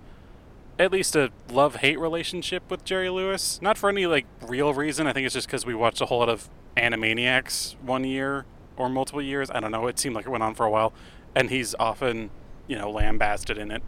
at 0.77 0.91
least 0.91 1.15
a 1.15 1.31
love 1.49 1.77
hate 1.77 1.99
relationship 1.99 2.69
with 2.69 2.83
Jerry 2.83 3.09
Lewis. 3.09 3.61
Not 3.61 3.77
for 3.77 3.89
any 3.89 4.05
like 4.05 4.25
real 4.41 4.73
reason. 4.73 5.07
I 5.07 5.13
think 5.13 5.25
it's 5.25 5.33
just 5.33 5.47
because 5.47 5.65
we 5.65 5.73
watched 5.73 6.01
a 6.01 6.05
whole 6.05 6.19
lot 6.19 6.29
of 6.29 6.49
Animaniacs 6.77 7.75
one 7.81 8.03
year 8.03 8.45
or 8.77 8.89
multiple 8.89 9.21
years. 9.21 9.49
I 9.51 9.59
don't 9.59 9.71
know. 9.71 9.87
It 9.87 9.99
seemed 9.99 10.15
like 10.15 10.25
it 10.25 10.29
went 10.29 10.43
on 10.43 10.55
for 10.55 10.65
a 10.65 10.69
while, 10.69 10.93
and 11.33 11.49
he's 11.49 11.75
often 11.79 12.29
you 12.67 12.77
know 12.77 12.89
lambasted 12.89 13.57
in 13.57 13.71
it, 13.71 13.83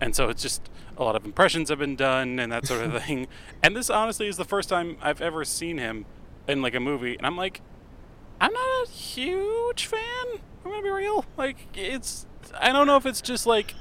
and 0.00 0.16
so 0.16 0.28
it's 0.28 0.42
just 0.42 0.68
a 0.96 1.04
lot 1.04 1.14
of 1.14 1.24
impressions 1.24 1.68
have 1.68 1.78
been 1.78 1.96
done 1.96 2.38
and 2.38 2.50
that 2.50 2.66
sort 2.66 2.82
of 2.82 3.02
thing. 3.04 3.28
And 3.62 3.76
this 3.76 3.90
honestly 3.90 4.26
is 4.26 4.36
the 4.36 4.44
first 4.44 4.68
time 4.68 4.96
I've 5.02 5.20
ever 5.20 5.44
seen 5.44 5.78
him 5.78 6.06
in 6.48 6.62
like 6.62 6.74
a 6.74 6.80
movie, 6.80 7.16
and 7.16 7.26
I'm 7.26 7.36
like, 7.36 7.60
I'm 8.40 8.52
not 8.52 8.86
a 8.86 8.90
huge 8.90 9.86
fan. 9.86 10.40
I'm 10.66 10.72
gonna 10.72 10.82
be 10.82 10.90
real. 10.90 11.24
Like 11.36 11.68
it's 11.74 12.26
I 12.58 12.72
don't 12.72 12.88
know 12.88 12.96
if 12.96 13.06
it's 13.06 13.20
just 13.20 13.46
like 13.46 13.74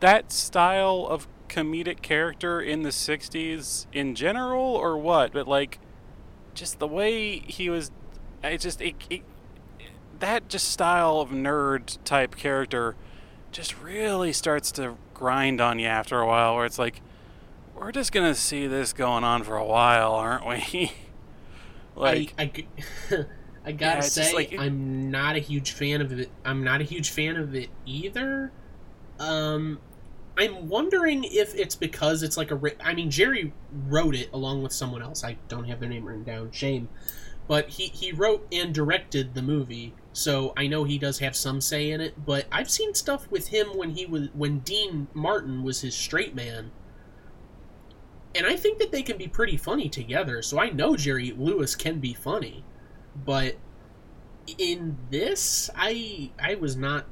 that 0.00 0.32
style 0.32 1.06
of 1.08 1.28
comedic 1.48 2.02
character 2.02 2.60
in 2.60 2.82
the 2.82 2.90
60s 2.90 3.86
in 3.92 4.14
general 4.14 4.62
or 4.62 4.98
what 4.98 5.32
but 5.32 5.48
like 5.48 5.78
just 6.52 6.78
the 6.78 6.86
way 6.86 7.38
he 7.38 7.70
was 7.70 7.90
it 8.44 8.58
just 8.58 8.82
it, 8.82 8.94
it, 9.08 9.22
that 10.20 10.46
just 10.48 10.70
style 10.70 11.20
of 11.20 11.30
nerd 11.30 11.96
type 12.04 12.36
character 12.36 12.96
just 13.50 13.80
really 13.80 14.30
starts 14.30 14.70
to 14.70 14.96
grind 15.14 15.58
on 15.58 15.78
you 15.78 15.86
after 15.86 16.20
a 16.20 16.26
while 16.26 16.54
where 16.54 16.66
it's 16.66 16.78
like 16.78 17.00
we're 17.74 17.92
just 17.92 18.12
gonna 18.12 18.34
see 18.34 18.66
this 18.66 18.92
going 18.92 19.24
on 19.24 19.42
for 19.42 19.56
a 19.56 19.64
while 19.64 20.12
aren't 20.12 20.46
we 20.46 20.92
like 21.96 22.34
I, 22.38 22.52
I, 23.10 23.24
I 23.68 23.72
gotta 23.72 23.96
yeah, 23.96 24.00
say 24.00 24.34
like, 24.34 24.52
it, 24.52 24.60
i'm 24.60 25.10
not 25.10 25.36
a 25.36 25.40
huge 25.40 25.72
fan 25.72 26.00
of 26.00 26.12
it 26.18 26.30
i'm 26.44 26.64
not 26.64 26.80
a 26.80 26.84
huge 26.84 27.10
fan 27.10 27.36
of 27.36 27.54
it 27.54 27.68
either 27.84 28.50
um 29.18 29.78
I'm 30.38 30.68
wondering 30.68 31.24
if 31.24 31.52
it's 31.56 31.74
because 31.74 32.22
it's 32.22 32.36
like 32.36 32.52
a. 32.52 32.60
I 32.80 32.94
mean, 32.94 33.10
Jerry 33.10 33.52
wrote 33.88 34.14
it 34.14 34.30
along 34.32 34.62
with 34.62 34.72
someone 34.72 35.02
else. 35.02 35.24
I 35.24 35.36
don't 35.48 35.64
have 35.64 35.80
their 35.80 35.88
name 35.88 36.04
written 36.04 36.22
down. 36.22 36.52
Shame, 36.52 36.88
but 37.48 37.68
he 37.70 37.86
he 37.86 38.12
wrote 38.12 38.46
and 38.52 38.72
directed 38.72 39.34
the 39.34 39.42
movie, 39.42 39.94
so 40.12 40.52
I 40.56 40.68
know 40.68 40.84
he 40.84 40.96
does 40.96 41.18
have 41.18 41.34
some 41.34 41.60
say 41.60 41.90
in 41.90 42.00
it. 42.00 42.24
But 42.24 42.46
I've 42.52 42.70
seen 42.70 42.94
stuff 42.94 43.28
with 43.32 43.48
him 43.48 43.76
when 43.76 43.90
he 43.90 44.06
was 44.06 44.28
when 44.32 44.60
Dean 44.60 45.08
Martin 45.12 45.64
was 45.64 45.80
his 45.80 45.96
straight 45.96 46.36
man, 46.36 46.70
and 48.32 48.46
I 48.46 48.54
think 48.54 48.78
that 48.78 48.92
they 48.92 49.02
can 49.02 49.18
be 49.18 49.26
pretty 49.26 49.56
funny 49.56 49.88
together. 49.88 50.40
So 50.40 50.60
I 50.60 50.70
know 50.70 50.94
Jerry 50.94 51.32
Lewis 51.32 51.74
can 51.74 51.98
be 51.98 52.14
funny, 52.14 52.64
but 53.24 53.56
in 54.58 54.96
this, 55.10 55.70
I 55.74 56.30
I 56.38 56.54
was 56.56 56.76
not 56.76 57.06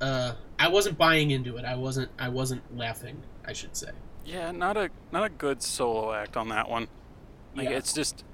uh, 0.00 0.32
I 0.58 0.68
wasn't 0.68 0.98
buying 0.98 1.30
into 1.30 1.56
it. 1.56 1.64
I 1.64 1.74
wasn't 1.74 2.10
I 2.18 2.28
wasn't 2.28 2.76
laughing. 2.76 3.22
I 3.44 3.52
should 3.52 3.76
say. 3.76 3.90
Yeah, 4.24 4.52
not 4.52 4.76
a 4.76 4.90
not 5.10 5.24
a 5.24 5.28
good 5.28 5.62
solo 5.62 6.12
act 6.12 6.36
on 6.36 6.48
that 6.50 6.68
one. 6.68 6.88
Like 7.56 7.70
yeah. 7.70 7.76
it's 7.76 7.92
just 7.92 8.24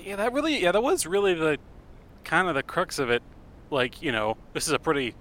yeah, 0.00 0.16
that 0.16 0.32
really 0.32 0.62
yeah, 0.62 0.72
that 0.72 0.82
was 0.82 1.06
really 1.06 1.34
the 1.34 1.58
kind 2.24 2.48
of 2.48 2.54
the 2.54 2.62
crux 2.62 2.98
of 2.98 3.10
it. 3.10 3.22
Like 3.70 4.02
you 4.02 4.12
know, 4.12 4.36
this 4.52 4.66
is 4.66 4.72
a 4.72 4.78
pretty 4.78 5.14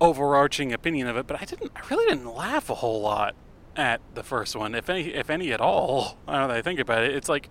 overarching 0.00 0.72
opinion 0.72 1.08
of 1.08 1.16
it, 1.16 1.26
but 1.26 1.40
I 1.40 1.44
didn't 1.44 1.72
I 1.74 1.80
really 1.90 2.06
didn't 2.06 2.32
laugh 2.32 2.70
a 2.70 2.76
whole 2.76 3.00
lot 3.00 3.34
at 3.76 4.00
the 4.14 4.22
first 4.22 4.54
one, 4.54 4.74
if 4.74 4.88
any 4.88 5.14
if 5.14 5.30
any 5.30 5.52
at 5.52 5.60
all. 5.60 6.18
Now 6.28 6.46
that 6.46 6.56
I 6.56 6.62
think 6.62 6.78
about 6.78 7.02
it, 7.02 7.14
it's 7.14 7.28
like 7.28 7.48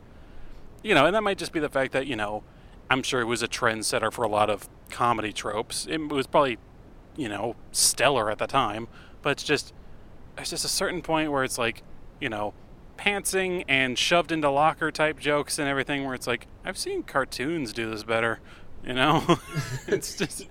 you 0.83 0.95
know, 0.95 1.05
and 1.05 1.15
that 1.15 1.23
might 1.23 1.37
just 1.37 1.51
be 1.51 1.59
the 1.59 1.69
fact 1.69 1.91
that 1.93 2.07
you 2.07 2.15
know. 2.15 2.43
I'm 2.89 3.03
sure 3.03 3.21
it 3.21 3.25
was 3.25 3.43
a 3.43 3.47
trendsetter 3.47 4.11
for 4.11 4.23
a 4.23 4.29
lot 4.29 4.49
of 4.49 4.69
comedy 4.89 5.33
tropes. 5.33 5.85
It 5.89 6.09
was 6.09 6.27
probably 6.27 6.57
you 7.17 7.27
know, 7.27 7.55
stellar 7.71 8.31
at 8.31 8.37
the 8.37 8.47
time, 8.47 8.87
but 9.21 9.31
it's 9.31 9.43
just 9.43 9.73
there's 10.35 10.51
just 10.51 10.63
a 10.63 10.69
certain 10.69 11.01
point 11.01 11.31
where 11.31 11.43
it's 11.43 11.57
like, 11.57 11.81
you 12.21 12.29
know, 12.29 12.53
pantsing 12.95 13.65
and 13.67 13.97
shoved 13.97 14.31
into 14.31 14.49
locker 14.49 14.91
type 14.91 15.19
jokes 15.19 15.59
and 15.59 15.67
everything 15.67 16.05
where 16.05 16.13
it's 16.13 16.27
like 16.27 16.47
I've 16.63 16.77
seen 16.77 17.03
cartoons 17.03 17.73
do 17.73 17.89
this 17.89 18.03
better, 18.03 18.39
you 18.85 18.93
know? 18.93 19.39
it's 19.87 20.15
just 20.15 20.47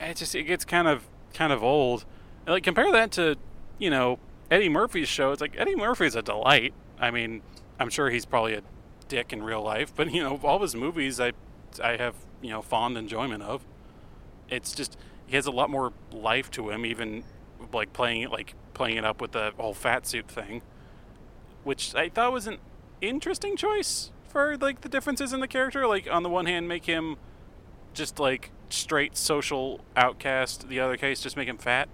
it 0.00 0.16
just 0.16 0.34
it 0.34 0.42
gets 0.42 0.64
kind 0.64 0.88
of 0.88 1.06
kind 1.32 1.52
of 1.52 1.62
old. 1.62 2.04
Like 2.46 2.64
compare 2.64 2.90
that 2.92 3.12
to, 3.12 3.36
you 3.78 3.88
know, 3.88 4.18
Eddie 4.50 4.68
Murphy's 4.68 5.08
show. 5.08 5.30
It's 5.32 5.40
like 5.40 5.54
Eddie 5.56 5.76
Murphy's 5.76 6.16
a 6.16 6.22
delight. 6.22 6.74
I 6.98 7.10
mean, 7.10 7.42
I'm 7.78 7.90
sure 7.90 8.10
he's 8.10 8.24
probably 8.24 8.54
a 8.54 8.62
dick 9.08 9.32
in 9.32 9.44
real 9.44 9.62
life, 9.62 9.92
but 9.94 10.12
you 10.12 10.22
know, 10.22 10.40
all 10.42 10.58
his 10.58 10.74
movies 10.74 11.20
I 11.20 11.32
I 11.80 11.96
have, 11.96 12.14
you 12.42 12.50
know, 12.50 12.62
fond 12.62 12.96
enjoyment 12.96 13.42
of. 13.42 13.64
It's 14.48 14.74
just 14.74 14.96
he 15.26 15.36
has 15.36 15.46
a 15.46 15.50
lot 15.50 15.70
more 15.70 15.92
life 16.12 16.50
to 16.52 16.70
him, 16.70 16.86
even 16.86 17.24
like 17.72 17.92
playing 17.92 18.22
it 18.22 18.30
like 18.30 18.54
playing 18.74 18.96
it 18.96 19.04
up 19.04 19.20
with 19.20 19.32
the 19.32 19.52
whole 19.56 19.74
fat 19.74 20.06
suit 20.06 20.28
thing, 20.28 20.62
which 21.64 21.94
I 21.94 22.08
thought 22.08 22.32
was 22.32 22.46
an 22.46 22.58
interesting 23.00 23.56
choice 23.56 24.10
for 24.28 24.56
like 24.56 24.82
the 24.82 24.88
differences 24.88 25.32
in 25.32 25.40
the 25.40 25.48
character. 25.48 25.86
Like 25.86 26.08
on 26.10 26.22
the 26.22 26.28
one 26.28 26.46
hand, 26.46 26.68
make 26.68 26.86
him 26.86 27.16
just 27.94 28.18
like 28.18 28.50
straight 28.68 29.16
social 29.16 29.80
outcast. 29.96 30.68
The 30.68 30.80
other 30.80 30.96
case, 30.96 31.20
just 31.20 31.36
make 31.36 31.48
him 31.48 31.58
fat, 31.58 31.88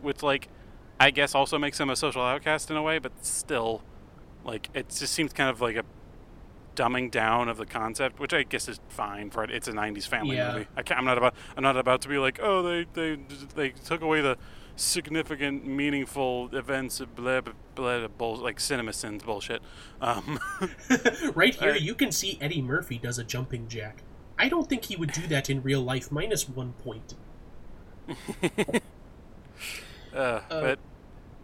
which 0.00 0.22
like 0.22 0.48
I 0.98 1.10
guess 1.10 1.34
also 1.34 1.58
makes 1.58 1.78
him 1.78 1.90
a 1.90 1.96
social 1.96 2.22
outcast 2.22 2.70
in 2.70 2.76
a 2.76 2.82
way, 2.82 2.98
but 2.98 3.12
still, 3.24 3.82
like 4.44 4.70
it 4.74 4.88
just 4.88 5.12
seems 5.12 5.32
kind 5.32 5.50
of 5.50 5.60
like 5.60 5.76
a 5.76 5.84
dumbing 6.76 7.10
down 7.10 7.48
of 7.48 7.56
the 7.56 7.66
concept, 7.66 8.20
which 8.20 8.32
I 8.32 8.44
guess 8.44 8.68
is 8.68 8.78
fine 8.88 9.30
for 9.30 9.42
it. 9.42 9.50
It's 9.50 9.66
a 9.66 9.72
'90s 9.72 10.06
family 10.06 10.36
yeah. 10.36 10.52
movie. 10.52 10.66
I 10.76 10.82
am 10.94 11.04
not 11.04 11.18
about 11.18 11.34
I'm 11.56 11.62
not 11.62 11.76
about 11.76 12.02
to 12.02 12.08
be 12.08 12.18
like, 12.18 12.38
oh, 12.40 12.62
they 12.62 12.86
they 12.92 13.18
they 13.54 13.70
took 13.70 14.02
away 14.02 14.20
the 14.20 14.36
significant, 14.76 15.66
meaningful 15.66 16.50
events 16.52 17.00
of 17.00 17.16
blah 17.16 17.40
blah, 17.40 17.54
blah 17.74 18.06
bull, 18.08 18.36
like 18.36 18.58
CinemaSins 18.58 19.24
bullshit. 19.24 19.62
Um, 20.00 20.38
right 21.34 21.54
here, 21.54 21.72
I, 21.72 21.76
you 21.76 21.94
can 21.94 22.12
see 22.12 22.38
Eddie 22.40 22.62
Murphy 22.62 22.98
does 22.98 23.18
a 23.18 23.24
jumping 23.24 23.66
jack. 23.68 24.02
I 24.38 24.48
don't 24.48 24.68
think 24.68 24.84
he 24.84 24.96
would 24.96 25.12
do 25.12 25.26
that 25.28 25.48
in 25.48 25.62
real 25.62 25.80
life. 25.80 26.12
Minus 26.12 26.48
one 26.48 26.74
point. 26.84 27.14
uh, 30.14 30.16
uh, 30.16 30.40
but 30.48 30.78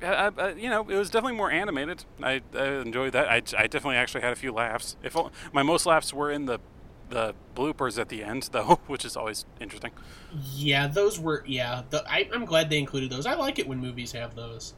I, 0.03 0.31
I, 0.37 0.53
you 0.53 0.69
know, 0.69 0.89
it 0.89 0.97
was 0.97 1.11
definitely 1.11 1.37
more 1.37 1.51
animated. 1.51 2.05
I, 2.23 2.43
I 2.55 2.65
enjoyed 2.67 3.13
that. 3.13 3.29
I, 3.29 3.37
I 3.57 3.67
definitely 3.67 3.97
actually 3.97 4.23
had 4.23 4.33
a 4.33 4.37
few 4.37 4.53
laughs. 4.53 4.97
If 5.03 5.17
my 5.53 5.63
most 5.63 5.87
laughs 5.87 6.13
were 6.13 6.31
in 6.31 6.47
the 6.47 6.61
the 7.13 7.35
bloopers 7.55 7.99
at 7.99 8.09
the 8.09 8.25
end, 8.25 8.49
though, 8.53 8.81
which 8.87 9.05
is 9.05 9.17
always 9.17 9.45
interesting. 9.61 9.93
Yeah, 10.55 10.87
those 10.87 11.21
were 11.21 11.45
yeah. 11.47 11.83
The, 11.91 12.03
I, 12.11 12.29
am 12.33 12.45
glad 12.45 12.71
they 12.71 12.79
included 12.79 13.11
those. 13.11 13.27
I 13.27 13.35
like 13.35 13.59
it 13.59 13.69
when 13.69 13.79
movies 13.79 14.13
have 14.13 14.35
those. 14.35 14.75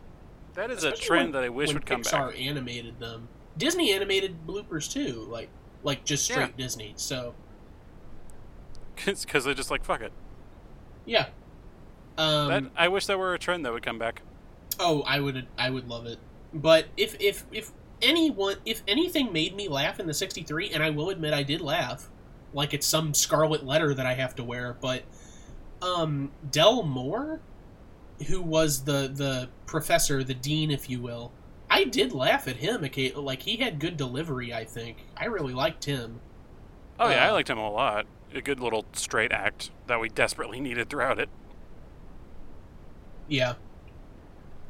That 0.55 0.71
is 0.71 0.79
Especially 0.79 1.05
a 1.05 1.07
trend 1.07 1.25
when, 1.27 1.43
that 1.43 1.45
I 1.45 1.49
wish 1.49 1.73
would 1.73 1.87
come 1.87 2.03
Pixar 2.03 2.11
back. 2.11 2.35
Pixar 2.35 2.47
animated 2.47 2.99
them. 2.99 3.29
Disney 3.57 3.93
animated 3.93 4.47
bloopers 4.47 4.91
too, 4.91 5.27
like 5.31 5.49
like 5.83 6.05
just 6.05 6.25
straight 6.25 6.53
yeah. 6.57 6.65
Disney. 6.65 6.93
So 6.97 7.35
because 9.05 9.45
they're 9.45 9.55
just 9.55 9.71
like 9.71 9.85
fuck 9.85 10.01
it. 10.01 10.13
Yeah. 11.07 11.29
Um, 12.17 12.49
that 12.49 12.65
I 12.77 12.89
wish 12.89 13.07
that 13.07 13.19
were 13.19 13.35
a 13.35 13.39
trend 13.39 13.65
that 13.65 13.73
would 13.73 13.83
come 13.83 13.99
back. 13.99 14.23
Oh, 14.79 15.03
I 15.03 15.21
would 15.21 15.47
I 15.59 15.71
would 15.71 15.89
love 15.89 16.07
it. 16.07 16.19
But 16.53 16.87
if 16.97 17.17
if 17.21 17.45
if 17.53 17.73
anyone 18.03 18.57
if 18.65 18.83
anything 18.87 19.33
made 19.33 19.55
me 19.55 19.69
laugh 19.69 19.99
in 19.99 20.07
the 20.07 20.15
63 20.15 20.71
and 20.71 20.83
I 20.83 20.91
will 20.91 21.11
admit 21.11 21.33
I 21.33 21.43
did 21.43 21.61
laugh 21.61 22.11
like 22.53 22.75
it's 22.75 22.87
some 22.87 23.15
scarlet 23.15 23.65
letter 23.65 23.95
that 23.95 24.07
I 24.07 24.15
have 24.15 24.35
to 24.37 24.45
wear, 24.45 24.77
but 24.81 25.03
um 25.83 26.31
Del 26.51 26.83
Moore 26.83 27.41
who 28.29 28.41
was 28.41 28.85
the 28.85 29.11
the 29.13 29.49
professor, 29.67 30.23
the 30.23 30.35
dean 30.35 30.71
if 30.71 30.89
you 30.89 31.01
will. 31.01 31.33
I 31.71 31.85
did 31.85 32.13
laugh 32.13 32.47
at 32.47 32.57
him. 32.57 32.83
Like 33.17 33.43
he 33.43 33.57
had 33.57 33.81
good 33.81 33.97
delivery. 33.97 34.53
I 34.53 34.65
think 34.65 34.99
I 35.17 35.27
really 35.27 35.55
liked 35.55 35.85
him. 35.85 36.21
Oh 36.99 37.09
yeah, 37.09 37.25
uh, 37.25 37.29
I 37.29 37.31
liked 37.33 37.51
him 37.51 37.59
a 37.59 37.71
lot. 37.71 38.07
A 38.33 38.41
good 38.41 38.61
little 38.61 38.85
straight 38.93 39.33
act 39.33 39.71
that 39.87 40.01
we 40.01 40.09
desperately 40.09 40.61
needed 40.61 40.89
throughout 40.89 41.19
it. 41.19 41.29
Yeah, 43.29 43.55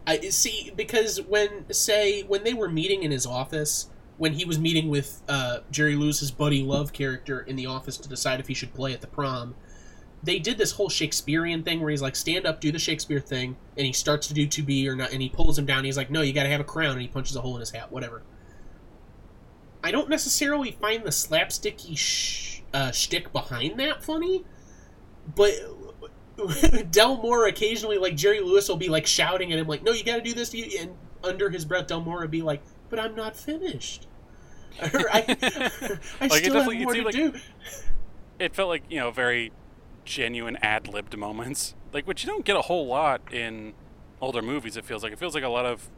I 0.07 0.21
see 0.29 0.73
because 0.77 1.21
when 1.23 1.73
say 1.73 2.23
when 2.23 2.45
they 2.45 2.55
were 2.55 2.69
meeting 2.69 3.03
in 3.03 3.11
his 3.11 3.27
office, 3.27 3.89
when 4.19 4.35
he 4.35 4.45
was 4.45 4.59
meeting 4.59 4.89
with 4.89 5.23
uh, 5.29 5.61
Jerry 5.71 5.97
Lewis's 5.97 6.31
Buddy 6.31 6.63
Love 6.63 6.93
character 6.93 7.41
in 7.41 7.57
the 7.57 7.67
office 7.67 7.97
to 7.99 8.09
decide 8.09 8.41
if 8.41 8.49
he 8.49 8.55
should 8.55 8.75
play 8.75 8.93
at 8.93 9.01
the 9.01 9.07
prom, 9.07 9.55
they 10.23 10.39
did 10.39 10.59
this 10.59 10.73
whole 10.73 10.89
Shakespearean 10.89 11.63
thing 11.63 11.81
where 11.81 11.91
he's 11.91 12.03
like, 12.03 12.17
stand 12.17 12.47
up, 12.47 12.61
do 12.61 12.71
the 12.73 12.79
Shakespeare 12.79 13.21
thing, 13.21 13.57
and 13.77 13.87
he 13.87 13.93
starts 13.93 14.27
to 14.29 14.35
do 14.35 14.47
to 14.47 14.63
be 14.63 14.89
or 14.89 14.97
not, 14.97 15.13
and 15.13 15.21
he 15.21 15.29
pulls 15.29 15.59
him 15.59 15.67
down. 15.67 15.85
he's 15.85 15.97
like, 15.97 16.11
no, 16.11 16.23
you 16.23 16.33
got 16.33 16.45
to 16.45 16.49
have 16.49 16.61
a 16.61 16.65
crown, 16.65 16.93
and 16.93 17.03
he 17.03 17.09
punches 17.09 17.37
a 17.37 17.41
hole 17.41 17.55
in 17.55 17.61
his 17.61 17.71
hat, 17.71 17.93
whatever. 17.93 18.23
I 19.83 19.91
don't 19.91 20.09
necessarily 20.09 20.73
find 20.73 21.05
the 21.05 21.11
slapsticky 21.11 21.97
sh- 21.97 22.63
uh, 22.73 22.91
shtick 22.91 23.33
behind 23.33 23.79
that 23.81 24.03
funny, 24.03 24.45
but 25.35 25.53
Del 26.91 27.17
Moore 27.19 27.47
occasionally, 27.47 27.99
like 27.99 28.17
Jerry 28.17 28.41
Lewis, 28.41 28.69
will 28.69 28.77
be 28.77 28.89
like 28.89 29.07
shouting 29.07 29.53
at 29.53 29.59
him, 29.59 29.67
like, 29.67 29.83
"No, 29.83 29.93
you 29.93 30.05
got 30.05 30.17
to 30.17 30.23
do 30.23 30.35
this," 30.35 30.53
you, 30.55 30.79
and 30.81 30.95
under 31.23 31.51
his 31.51 31.65
breath, 31.65 31.87
Del 31.87 32.01
Moore 32.01 32.21
would 32.21 32.31
be 32.31 32.43
like, 32.43 32.63
"But 32.91 32.99
I'm 32.99 33.15
not 33.15 33.37
finished. 33.37 34.07
I, 34.83 35.25
I 36.21 36.27
like 36.27 36.45
still 36.45 36.55
have 36.55 36.73
more 36.73 36.95
to 36.95 37.03
like, 37.03 37.15
do." 37.15 37.35
It 38.39 38.55
felt 38.55 38.69
like 38.69 38.83
you 38.91 38.99
know 38.99 39.11
very 39.11 39.53
genuine 40.05 40.57
ad 40.61 40.89
libbed 40.89 41.17
moments, 41.17 41.75
like 41.93 42.07
which 42.07 42.25
you 42.25 42.31
don't 42.31 42.45
get 42.45 42.57
a 42.57 42.63
whole 42.63 42.87
lot 42.87 43.33
in 43.33 43.75
older 44.21 44.43
movies. 44.43 44.77
It 44.77 44.85
feels 44.85 45.03
like 45.03 45.13
it 45.13 45.19
feels 45.19 45.35
like 45.35 45.45
a 45.45 45.49
lot 45.49 45.67
of 45.67 45.89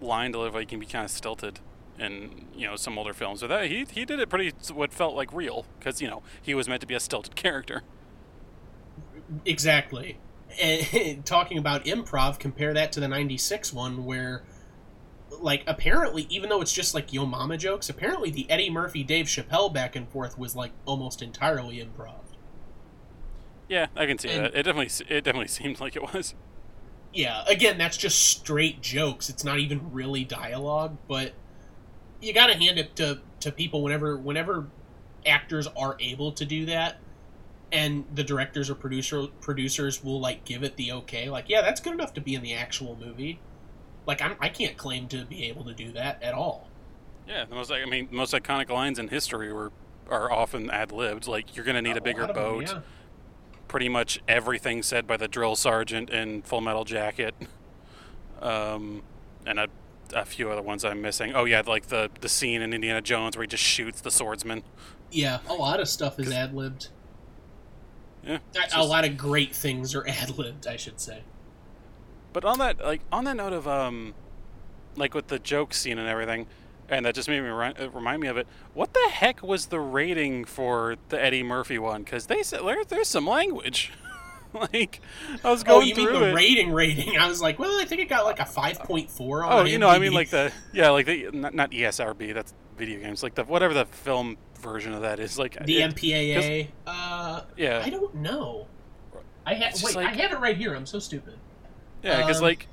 line 0.00 0.32
delivery 0.32 0.66
can 0.66 0.78
be 0.78 0.86
kind 0.86 1.04
of 1.04 1.10
stilted 1.10 1.60
in 1.98 2.46
you 2.54 2.66
know 2.66 2.76
some 2.76 2.98
older 2.98 3.14
films. 3.14 3.40
But 3.40 3.48
that 3.48 3.66
he 3.66 3.86
he 3.90 4.04
did 4.04 4.20
it 4.20 4.28
pretty 4.28 4.52
what 4.72 4.92
felt 4.92 5.14
like 5.14 5.32
real 5.32 5.66
because 5.78 6.02
you 6.02 6.08
know 6.08 6.22
he 6.40 6.54
was 6.54 6.68
meant 6.68 6.82
to 6.82 6.86
be 6.86 6.94
a 6.94 7.00
stilted 7.00 7.34
character. 7.34 7.82
Exactly. 9.44 10.18
And 10.60 11.24
talking 11.24 11.58
about 11.58 11.84
improv, 11.84 12.38
compare 12.38 12.72
that 12.74 12.92
to 12.92 13.00
the 13.00 13.08
96 13.08 13.72
one 13.72 14.04
where 14.04 14.44
like 15.40 15.62
apparently 15.66 16.26
even 16.30 16.48
though 16.48 16.60
it's 16.60 16.72
just 16.72 16.94
like 16.94 17.12
yo 17.12 17.26
mama 17.26 17.56
jokes, 17.56 17.88
apparently 17.88 18.30
the 18.30 18.48
Eddie 18.50 18.70
Murphy 18.70 19.02
Dave 19.02 19.26
Chappelle 19.26 19.72
back 19.72 19.96
and 19.96 20.08
forth 20.08 20.38
was 20.38 20.54
like 20.56 20.72
almost 20.86 21.20
entirely 21.22 21.78
improv. 21.78 22.14
Yeah, 23.68 23.86
I 23.96 24.06
can 24.06 24.18
see 24.18 24.28
And- 24.30 24.44
that. 24.46 24.54
It 24.54 24.62
definitely 24.62 24.90
it 25.14 25.24
definitely 25.24 25.48
seemed 25.48 25.80
like 25.80 25.96
it 25.96 26.14
was. 26.14 26.34
Yeah, 27.12 27.44
again, 27.48 27.78
that's 27.78 27.96
just 27.96 28.18
straight 28.18 28.82
jokes. 28.82 29.30
It's 29.30 29.42
not 29.42 29.58
even 29.58 29.92
really 29.92 30.22
dialogue, 30.24 30.98
but 31.08 31.32
you 32.20 32.32
got 32.34 32.48
to 32.48 32.54
hand 32.54 32.78
it 32.78 32.94
to 32.96 33.20
to 33.40 33.50
people 33.52 33.82
whenever 33.82 34.16
whenever 34.16 34.66
actors 35.26 35.66
are 35.76 35.96
able 35.98 36.30
to 36.32 36.44
do 36.44 36.66
that 36.66 36.98
and 37.72 38.04
the 38.14 38.22
directors 38.24 38.70
or 38.70 38.74
producer 38.74 39.26
producers 39.40 40.02
will 40.04 40.20
like 40.20 40.44
give 40.44 40.62
it 40.62 40.76
the 40.76 40.92
okay 40.92 41.28
like 41.28 41.46
yeah 41.48 41.60
that's 41.62 41.80
good 41.80 41.92
enough 41.92 42.12
to 42.14 42.20
be 42.20 42.34
in 42.34 42.42
the 42.42 42.54
actual 42.54 42.96
movie 43.04 43.40
like 44.06 44.22
I'm, 44.22 44.36
i 44.40 44.48
can't 44.48 44.76
claim 44.76 45.08
to 45.08 45.24
be 45.24 45.44
able 45.46 45.64
to 45.64 45.74
do 45.74 45.90
that 45.92 46.22
at 46.22 46.32
all 46.34 46.68
Yeah, 47.26 47.44
the 47.44 47.54
most 47.56 47.72
I 47.72 47.84
mean 47.86 48.08
most 48.12 48.32
iconic 48.34 48.70
lines 48.70 48.98
in 48.98 49.08
history 49.08 49.52
were 49.52 49.72
are 50.08 50.30
often 50.30 50.70
ad 50.70 50.92
libbed. 50.92 51.26
Like 51.26 51.56
you're 51.56 51.64
gonna 51.64 51.82
need 51.82 51.96
a 51.96 52.00
bigger 52.00 52.20
lot 52.22 52.30
of 52.30 52.36
them, 52.36 52.44
boat. 52.44 52.62
yeah. 52.70 52.80
Pretty 53.66 53.88
much 53.88 54.20
everything 54.28 54.84
said 54.84 55.08
by 55.08 55.16
the 55.16 55.26
drill 55.26 55.56
sergeant 55.56 56.08
in 56.10 56.42
Full 56.42 56.60
Metal 56.60 56.84
Jacket. 56.84 57.34
Um, 58.40 59.02
and 59.44 59.58
a, 59.58 59.68
a 60.14 60.24
few 60.24 60.50
other 60.50 60.62
ones 60.62 60.84
I'm 60.84 61.00
missing. 61.02 61.32
Oh 61.34 61.44
yeah, 61.44 61.62
like 61.66 61.86
the 61.86 62.10
the 62.20 62.28
scene 62.28 62.62
in 62.62 62.72
Indiana 62.72 63.00
Jones 63.02 63.36
where 63.36 63.42
he 63.42 63.48
just 63.48 63.64
shoots 63.64 64.00
the 64.00 64.10
swordsman. 64.12 64.62
yeah 65.10 65.38
a 65.48 65.54
lot 65.54 65.80
of 65.80 65.88
stuff 65.88 66.18
is 66.20 66.30
ad-libbed 66.30 66.88
Yeah, 68.26 68.38
a, 68.54 68.58
a 68.58 68.62
just- 68.62 68.76
lot 68.88 69.04
of 69.04 69.16
great 69.16 69.54
things 69.54 69.94
are 69.94 70.06
ad-libbed 70.22 70.66
i 70.66 70.76
should 70.76 71.00
say 71.00 71.20
But 72.32 72.44
on 72.44 72.58
that, 72.58 72.84
like 72.84 73.00
on 73.12 73.24
that 73.24 73.36
note 73.36 73.52
of 73.52 73.66
um, 73.68 74.12
like 74.96 75.14
with 75.14 75.28
the 75.28 75.38
joke 75.38 75.72
scene 75.72 75.98
and 75.98 76.08
everything, 76.08 76.46
and 76.88 77.06
that 77.06 77.14
just 77.14 77.28
made 77.28 77.40
me 77.40 77.48
ri- 77.48 77.74
uh, 77.78 77.88
remind 77.90 78.20
me 78.20 78.28
of 78.28 78.36
it. 78.36 78.46
What 78.74 78.92
the 78.92 79.08
heck 79.10 79.42
was 79.42 79.66
the 79.66 79.80
rating 79.80 80.44
for 80.44 80.96
the 81.08 81.22
Eddie 81.22 81.42
Murphy 81.42 81.78
one? 81.78 82.02
Because 82.02 82.26
they 82.26 82.42
said 82.42 82.60
there, 82.64 82.84
there's 82.84 83.08
some 83.08 83.26
language. 83.26 83.92
like 84.72 85.00
I 85.44 85.50
was 85.50 85.62
going. 85.62 85.78
oh 85.78 85.80
you 85.82 85.94
mean 85.94 86.12
the 86.12 86.30
it. 86.30 86.34
rating 86.34 86.72
rating 86.72 87.18
i 87.18 87.28
was 87.28 87.42
like 87.42 87.58
well 87.58 87.78
i 87.80 87.84
think 87.84 88.00
it 88.00 88.08
got 88.08 88.24
like 88.24 88.38
a 88.40 88.44
5.4 88.44 89.44
on 89.46 89.52
oh, 89.52 89.64
you 89.64 89.76
know, 89.78 89.88
I 89.88 89.98
mean 89.98 90.12
like 90.14 90.30
the 90.30 90.50
yeah, 90.72 90.90
like 90.90 91.04
the 91.06 91.30
not, 91.32 91.52
not 91.54 91.70
ESRB. 91.72 92.32
That's 92.34 92.54
video 92.78 93.00
games. 93.00 93.22
Like 93.22 93.34
the 93.34 93.44
whatever 93.44 93.72
the 93.74 93.86
film 93.86 94.36
version 94.60 94.92
of 94.92 95.02
that 95.02 95.18
is. 95.20 95.38
Like 95.38 95.62
The 95.64 95.82
it- 95.82 95.94
MPAA. 95.94 96.68
Uh, 96.86 96.90
Yeah. 97.56 97.82
I 97.84 97.90
don't 97.90 98.14
know. 98.14 98.66
I 99.46 99.52
It's 99.54 99.82
wait. 99.82 99.94
like- 99.94 100.06
I 100.06 100.14
have 100.22 100.32
it 100.32 100.40
right 100.40 100.56
here. 100.56 100.74
I'm 100.74 100.86
so 100.86 100.98
stupid. 100.98 101.34
Yeah, 102.02 102.18
because 102.18 102.38
Um, 102.38 102.44
like, 102.44 102.68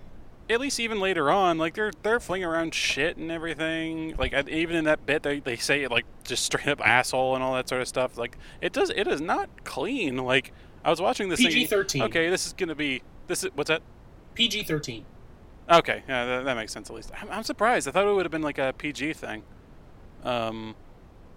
at 0.49 0.59
least 0.59 0.80
even 0.80 0.99
later 0.99 1.32
on, 1.32 1.57
like 1.57 1.74
they're 1.76 1.91
they're 2.03 2.20
flinging 2.20 2.45
around 2.45 2.74
shit 2.74 3.16
and 3.18 3.32
everything. 3.32 4.16
Like 4.18 4.34
even 4.49 4.76
in 4.76 4.86
that 4.86 5.05
bit, 5.05 5.24
they 5.24 5.39
they 5.39 5.55
say 5.55 5.88
like 5.88 6.05
just 6.24 6.43
straight 6.47 6.68
up 6.68 6.82
asshole 6.86 7.36
and 7.36 7.43
all 7.43 7.53
that 7.53 7.70
sort 7.70 7.82
of 7.82 7.88
stuff. 7.88 8.18
Like 8.18 8.38
it 8.61 8.74
does 8.74 8.89
it 8.89 9.07
is 9.07 9.22
not 9.22 9.49
clean. 9.64 10.18
Like 10.18 10.51
I 10.84 10.89
was 10.89 10.99
watching 10.99 11.30
this 11.30 11.39
thinking, 11.39 11.68
PG-13. 11.68 12.01
Okay, 12.05 12.30
this 12.30 12.45
is 12.45 12.53
gonna 12.53 12.76
be 12.76 13.01
this 13.28 13.43
is 13.43 13.51
what's 13.55 13.70
that? 13.70 13.82
PG-13. 14.36 15.03
Okay, 15.72 16.03
yeah, 16.09 16.26
that, 16.26 16.45
that 16.45 16.57
makes 16.57 16.74
sense 16.74 16.89
at 16.89 16.95
least. 16.95 17.11
I'm, 17.22 17.30
I'm 17.32 17.43
surprised. 17.43 17.88
I 17.88 17.91
thought 17.91 18.05
it 18.05 18.14
would 18.14 18.26
have 18.26 18.32
been 18.32 18.41
like 18.41 18.57
a 18.57 18.74
PG 18.78 19.14
thing. 19.14 19.43
Um, 20.24 20.76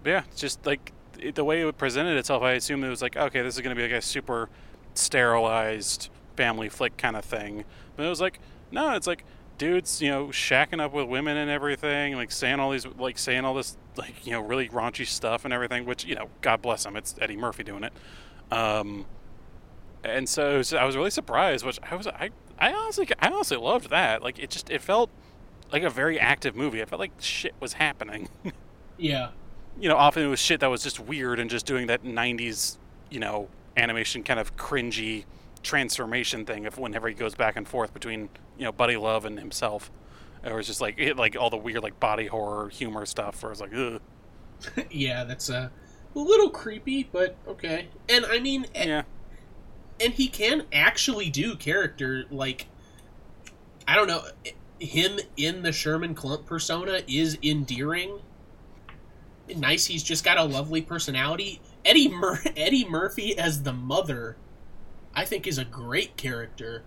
but 0.03 0.09
yeah, 0.09 0.23
it's 0.31 0.41
just 0.41 0.65
like 0.65 0.91
it, 1.19 1.35
the 1.35 1.43
way 1.43 1.61
it 1.67 1.77
presented 1.77 2.17
itself, 2.17 2.43
I 2.43 2.53
assumed 2.53 2.83
it 2.83 2.89
was 2.89 3.01
like, 3.01 3.15
okay, 3.17 3.41
this 3.41 3.55
is 3.55 3.61
going 3.61 3.75
to 3.75 3.79
be 3.81 3.87
like 3.87 3.97
a 3.97 4.01
super 4.01 4.49
sterilized 4.93 6.09
family 6.35 6.69
flick 6.69 6.97
kind 6.97 7.15
of 7.15 7.25
thing. 7.25 7.63
But 7.95 8.05
it 8.05 8.09
was 8.09 8.21
like, 8.21 8.39
no, 8.71 8.95
it's 8.95 9.07
like 9.07 9.23
dudes, 9.57 10.01
you 10.01 10.09
know, 10.09 10.27
shacking 10.27 10.79
up 10.81 10.93
with 10.93 11.07
women 11.07 11.37
and 11.37 11.49
everything, 11.49 12.15
like 12.15 12.31
saying 12.31 12.59
all 12.59 12.71
these, 12.71 12.85
like 12.85 13.17
saying 13.17 13.45
all 13.45 13.53
this, 13.53 13.77
like 13.95 14.25
you 14.25 14.31
know, 14.31 14.41
really 14.41 14.69
raunchy 14.69 15.05
stuff 15.07 15.45
and 15.45 15.53
everything. 15.53 15.85
Which 15.85 16.05
you 16.05 16.15
know, 16.15 16.29
God 16.41 16.61
bless 16.61 16.85
him, 16.85 16.95
it's 16.95 17.15
Eddie 17.19 17.37
Murphy 17.37 17.63
doing 17.63 17.83
it. 17.83 17.93
Um, 18.51 19.05
and 20.03 20.27
so, 20.29 20.57
was- 20.57 20.73
I 20.73 20.83
was 20.85 20.95
really 20.95 21.09
surprised. 21.09 21.65
Which 21.65 21.79
I 21.89 21.95
was, 21.95 22.07
I, 22.07 22.29
I 22.59 22.73
honestly, 22.73 23.07
I 23.19 23.29
honestly 23.29 23.57
loved 23.57 23.89
that. 23.89 24.21
Like 24.21 24.39
it 24.39 24.49
just, 24.49 24.69
it 24.69 24.81
felt 24.81 25.09
like 25.71 25.83
a 25.83 25.89
very 25.89 26.19
active 26.19 26.55
movie. 26.55 26.81
I 26.81 26.85
felt 26.85 26.99
like 26.99 27.11
shit 27.19 27.53
was 27.59 27.73
happening. 27.73 28.29
Yeah. 28.99 29.29
You 29.79 29.89
know, 29.89 29.95
often 29.95 30.23
it 30.23 30.27
was 30.27 30.39
shit 30.39 30.59
that 30.61 30.67
was 30.67 30.83
just 30.83 30.99
weird 30.99 31.39
and 31.39 31.49
just 31.49 31.65
doing 31.65 31.87
that 31.87 32.03
'90s, 32.03 32.77
you 33.09 33.19
know, 33.19 33.49
animation 33.75 34.23
kind 34.23 34.39
of 34.39 34.55
cringy 34.57 35.25
transformation 35.63 36.45
thing. 36.45 36.65
Of 36.65 36.77
whenever 36.77 37.07
he 37.07 37.13
goes 37.13 37.35
back 37.35 37.55
and 37.55 37.67
forth 37.67 37.93
between, 37.93 38.29
you 38.57 38.65
know, 38.65 38.71
Buddy 38.71 38.97
Love 38.97 39.25
and 39.25 39.37
himself, 39.39 39.91
it 40.43 40.53
was 40.53 40.67
just 40.67 40.81
like 40.81 40.95
it, 40.97 41.17
like 41.17 41.35
all 41.35 41.49
the 41.49 41.57
weird 41.57 41.83
like 41.83 41.99
body 41.99 42.27
horror 42.27 42.69
humor 42.69 43.05
stuff. 43.05 43.41
Where 43.43 43.49
I 43.49 43.51
was 43.51 43.61
like, 43.61 43.73
ugh, 43.75 44.01
yeah. 44.91 45.23
That's 45.23 45.49
uh, 45.49 45.69
a 46.15 46.19
little 46.19 46.49
creepy, 46.49 47.07
but 47.11 47.35
okay. 47.47 47.87
And 48.09 48.25
I 48.25 48.39
mean, 48.39 48.65
yeah, 48.73 49.03
and 49.99 50.13
he 50.13 50.27
can 50.27 50.63
actually 50.71 51.29
do 51.29 51.55
character 51.55 52.25
like 52.31 52.67
I 53.87 53.95
don't 53.95 54.07
know. 54.07 54.23
Him 54.79 55.19
in 55.37 55.63
the 55.63 55.71
Sherman 55.71 56.13
Klump 56.13 56.45
persona 56.45 57.01
is 57.07 57.37
endearing. 57.41 58.19
Nice. 59.55 59.85
He's 59.85 60.03
just 60.03 60.23
got 60.23 60.37
a 60.37 60.43
lovely 60.43 60.81
personality. 60.81 61.61
Eddie 61.85 62.09
Mur- 62.09 62.41
Eddie 62.57 62.87
Murphy 62.87 63.37
as 63.37 63.63
the 63.63 63.73
mother, 63.73 64.37
I 65.15 65.25
think, 65.25 65.47
is 65.47 65.57
a 65.57 65.65
great 65.65 66.17
character. 66.17 66.83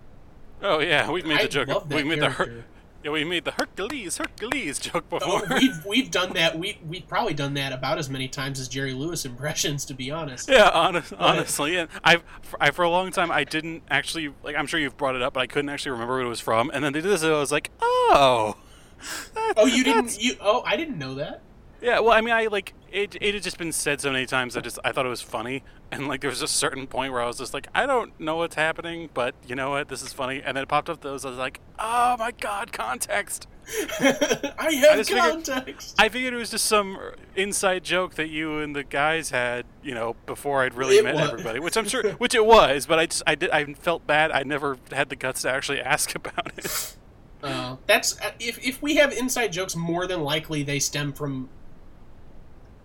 oh 0.61 0.79
yeah, 0.79 1.09
we've 1.09 1.25
made 1.25 1.39
I 1.39 1.43
the 1.43 1.49
joke. 1.49 1.67
love 1.67 1.89
that 1.89 1.95
we 1.95 2.03
made 2.03 2.21
the 2.21 2.29
Her- 2.29 2.63
yeah, 3.03 3.09
we 3.09 3.23
made 3.23 3.45
the 3.45 3.51
Hercules 3.51 4.17
Hercules 4.17 4.77
joke 4.77 5.05
oh, 5.11 5.19
before. 5.19 5.41
Oh, 5.49 5.55
we've 5.55 5.85
we've 5.87 6.11
done 6.11 6.33
that. 6.33 6.59
We 6.59 6.77
we've 6.87 7.07
probably 7.07 7.33
done 7.33 7.55
that 7.55 7.73
about 7.73 7.97
as 7.97 8.09
many 8.09 8.27
times 8.27 8.59
as 8.59 8.67
Jerry 8.67 8.93
Lewis 8.93 9.25
impressions, 9.25 9.85
to 9.85 9.95
be 9.95 10.11
honest. 10.11 10.49
Yeah, 10.49 10.69
honest, 10.71 11.13
honestly, 11.17 11.77
and 11.77 11.89
I, 12.03 12.21
I 12.59 12.69
for 12.69 12.83
a 12.83 12.89
long 12.89 13.11
time 13.11 13.31
I 13.31 13.43
didn't 13.43 13.83
actually 13.89 14.33
like. 14.43 14.55
I'm 14.55 14.67
sure 14.67 14.79
you've 14.79 14.97
brought 14.97 15.15
it 15.15 15.21
up, 15.23 15.33
but 15.33 15.39
I 15.39 15.47
couldn't 15.47 15.69
actually 15.69 15.93
remember 15.93 16.17
what 16.17 16.25
it 16.25 16.29
was 16.29 16.41
from. 16.41 16.69
And 16.73 16.83
then 16.83 16.93
they 16.93 17.01
did 17.01 17.09
this, 17.09 17.23
and 17.23 17.33
I 17.33 17.39
was 17.39 17.51
like, 17.51 17.71
oh, 17.81 18.55
oh 19.01 19.11
that- 19.33 19.53
Oh, 19.57 19.65
you 19.65 19.83
didn't? 19.83 20.21
You 20.21 20.35
oh, 20.39 20.61
I 20.65 20.77
didn't 20.77 20.99
know 20.99 21.15
that. 21.15 21.41
Yeah, 21.81 21.99
well, 21.99 22.11
I 22.11 22.21
mean, 22.21 22.33
I 22.33 22.45
like 22.45 22.73
it. 22.91 23.15
It 23.19 23.33
had 23.33 23.41
just 23.43 23.57
been 23.57 23.71
said 23.71 24.01
so 24.01 24.11
many 24.11 24.25
times. 24.25 24.55
I 24.55 24.61
just 24.61 24.77
I 24.83 24.91
thought 24.91 25.05
it 25.05 25.09
was 25.09 25.21
funny, 25.21 25.63
and 25.91 26.07
like 26.07 26.21
there 26.21 26.29
was 26.29 26.41
a 26.43 26.47
certain 26.47 26.85
point 26.85 27.11
where 27.11 27.21
I 27.21 27.25
was 27.25 27.39
just 27.39 27.53
like, 27.55 27.67
I 27.73 27.85
don't 27.87 28.17
know 28.19 28.35
what's 28.37 28.55
happening, 28.55 29.09
but 29.13 29.33
you 29.47 29.55
know 29.55 29.71
what, 29.71 29.87
this 29.87 30.03
is 30.03 30.13
funny. 30.13 30.41
And 30.45 30.55
then 30.55 30.63
it 30.63 30.67
popped 30.69 30.89
up 30.89 31.01
those. 31.01 31.25
I 31.25 31.29
was 31.29 31.39
like, 31.39 31.59
oh 31.79 32.15
my 32.19 32.31
god, 32.39 32.71
context. 32.71 33.47
I 33.99 34.73
have 34.81 35.07
figured- 35.07 35.19
context. 35.19 35.95
I 35.97 36.09
figured 36.09 36.33
it 36.33 36.37
was 36.37 36.51
just 36.51 36.65
some 36.65 36.99
inside 37.35 37.83
joke 37.83 38.15
that 38.15 38.29
you 38.29 38.59
and 38.59 38.75
the 38.75 38.83
guys 38.83 39.29
had, 39.31 39.65
you 39.83 39.93
know, 39.95 40.15
before 40.25 40.61
I'd 40.63 40.73
really 40.75 40.97
It 40.97 41.03
met 41.03 41.15
wa- 41.15 41.21
everybody, 41.23 41.59
which 41.59 41.77
I'm 41.77 41.87
sure, 41.87 42.11
which 42.13 42.35
it 42.35 42.45
was, 42.45 42.85
but 42.85 42.99
I 42.99 43.05
just 43.07 43.23
I 43.25 43.35
did 43.35 43.49
I 43.49 43.73
felt 43.73 44.05
bad. 44.05 44.31
I 44.31 44.43
never 44.43 44.77
had 44.91 45.09
the 45.09 45.15
guts 45.15 45.41
to 45.43 45.49
actually 45.51 45.81
ask 45.81 46.13
about 46.15 46.51
it. 46.57 46.95
Uh, 47.41 47.77
that's 47.87 48.19
if 48.39 48.63
if 48.63 48.81
we 48.83 48.95
have 48.97 49.11
inside 49.13 49.47
jokes, 49.51 49.75
more 49.75 50.05
than 50.05 50.21
likely 50.21 50.61
they 50.61 50.77
stem 50.77 51.11
from 51.11 51.49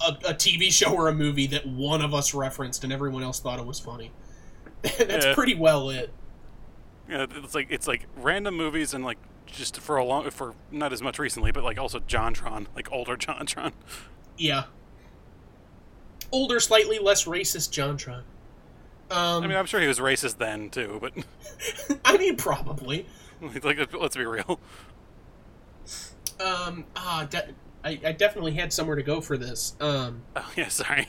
a, 0.06 0.30
a 0.30 0.34
TV 0.34 0.70
show 0.72 0.94
or 0.94 1.08
a 1.08 1.14
movie 1.14 1.46
that 1.48 1.66
one 1.66 2.02
of 2.02 2.14
us 2.14 2.34
referenced 2.34 2.84
and 2.84 2.92
everyone 2.92 3.22
else 3.22 3.40
thought 3.40 3.58
it 3.58 3.66
was 3.66 3.80
funny. 3.80 4.10
that's 4.82 5.26
Yeah. 5.26 5.34
pretty 5.34 5.54
well 5.54 5.90
it. 5.90 6.12
Know, 7.08 7.26
it's 7.30 7.54
like 7.54 7.68
it's 7.70 7.86
like 7.86 8.06
random 8.16 8.56
movies 8.56 8.92
and 8.94 9.04
like 9.04 9.18
just 9.46 9.78
for 9.80 9.96
a 9.96 10.04
long 10.04 10.28
for 10.30 10.54
not 10.72 10.92
as 10.92 11.00
much 11.02 11.18
recently, 11.18 11.52
but 11.52 11.62
like 11.64 11.78
also 11.78 12.00
JonTron, 12.00 12.66
like 12.74 12.90
older 12.90 13.16
JonTron. 13.16 13.72
Yeah. 14.36 14.64
Older, 16.32 16.58
slightly 16.58 16.98
less 16.98 17.24
racist 17.24 17.70
JonTron. 17.70 18.22
Um, 19.08 19.44
I 19.44 19.46
mean, 19.46 19.56
I'm 19.56 19.66
sure 19.66 19.80
he 19.80 19.86
was 19.86 20.00
racist 20.00 20.38
then 20.38 20.68
too, 20.70 20.98
but 21.00 21.12
I 22.04 22.16
mean, 22.18 22.36
probably. 22.36 23.06
like 23.62 23.92
let's 23.94 24.16
be 24.16 24.24
real. 24.26 24.58
Um, 26.40 26.84
ah, 26.96 27.26
de- 27.30 27.54
I, 27.86 28.00
I 28.04 28.12
definitely 28.12 28.52
had 28.54 28.72
somewhere 28.72 28.96
to 28.96 29.02
go 29.02 29.20
for 29.20 29.38
this. 29.38 29.74
Um, 29.80 30.22
Oh 30.36 30.52
yeah, 30.56 30.68
sorry. 30.68 31.06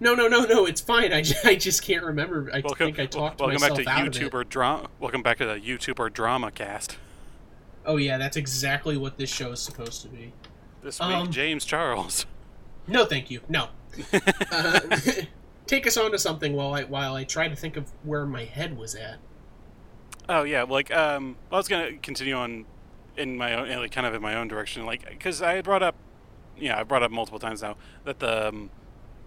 no, 0.00 0.14
no, 0.14 0.26
no, 0.26 0.44
no, 0.44 0.66
it's 0.66 0.80
fine. 0.80 1.12
I, 1.12 1.22
I 1.44 1.54
just 1.54 1.84
can't 1.84 2.04
remember. 2.04 2.50
I 2.52 2.60
Welcome, 2.60 2.86
think 2.86 2.98
I 2.98 3.06
talked 3.06 3.40
welcome 3.40 3.60
myself 3.60 3.78
back 3.84 3.84
to 3.84 3.90
out 4.02 4.08
of 4.08 4.16
it. 4.22 4.30
YouTuber 4.32 4.48
drama. 4.48 4.88
Welcome 4.98 5.22
back 5.22 5.38
to 5.38 5.46
the 5.46 5.54
YouTuber 5.54 6.12
drama 6.12 6.50
cast. 6.50 6.98
Oh 7.86 7.96
yeah, 7.96 8.18
that's 8.18 8.36
exactly 8.36 8.96
what 8.96 9.16
this 9.16 9.30
show 9.32 9.52
is 9.52 9.60
supposed 9.60 10.02
to 10.02 10.08
be. 10.08 10.32
This 10.82 10.98
week, 10.98 11.08
Um, 11.10 11.30
James 11.30 11.64
Charles. 11.64 12.26
No, 12.88 13.04
thank 13.04 13.30
you. 13.30 13.40
No. 13.48 13.68
Uh, 14.50 14.80
take 15.66 15.86
us 15.86 15.96
on 15.96 16.10
to 16.12 16.18
something 16.18 16.52
while 16.54 16.74
I 16.74 16.84
while 16.84 17.14
I 17.14 17.24
try 17.24 17.48
to 17.48 17.56
think 17.56 17.76
of 17.76 17.90
where 18.04 18.26
my 18.26 18.44
head 18.44 18.76
was 18.76 18.94
at. 18.94 19.18
Oh 20.28 20.42
yeah, 20.42 20.64
like 20.64 20.92
um, 20.94 21.36
I 21.50 21.56
was 21.56 21.66
gonna 21.68 21.96
continue 21.98 22.34
on 22.34 22.66
in 23.16 23.36
my 23.36 23.54
own, 23.54 23.68
like, 23.80 23.92
kind 23.92 24.06
of 24.06 24.14
in 24.14 24.20
my 24.20 24.34
own 24.34 24.48
direction, 24.48 24.84
like 24.84 25.08
because 25.08 25.40
I 25.40 25.54
had 25.54 25.64
brought 25.64 25.82
up, 25.82 25.94
yeah, 26.58 26.78
I 26.78 26.82
brought 26.82 27.02
up 27.02 27.10
multiple 27.10 27.38
times 27.38 27.62
now 27.62 27.76
that 28.04 28.18
the 28.18 28.48
um, 28.48 28.70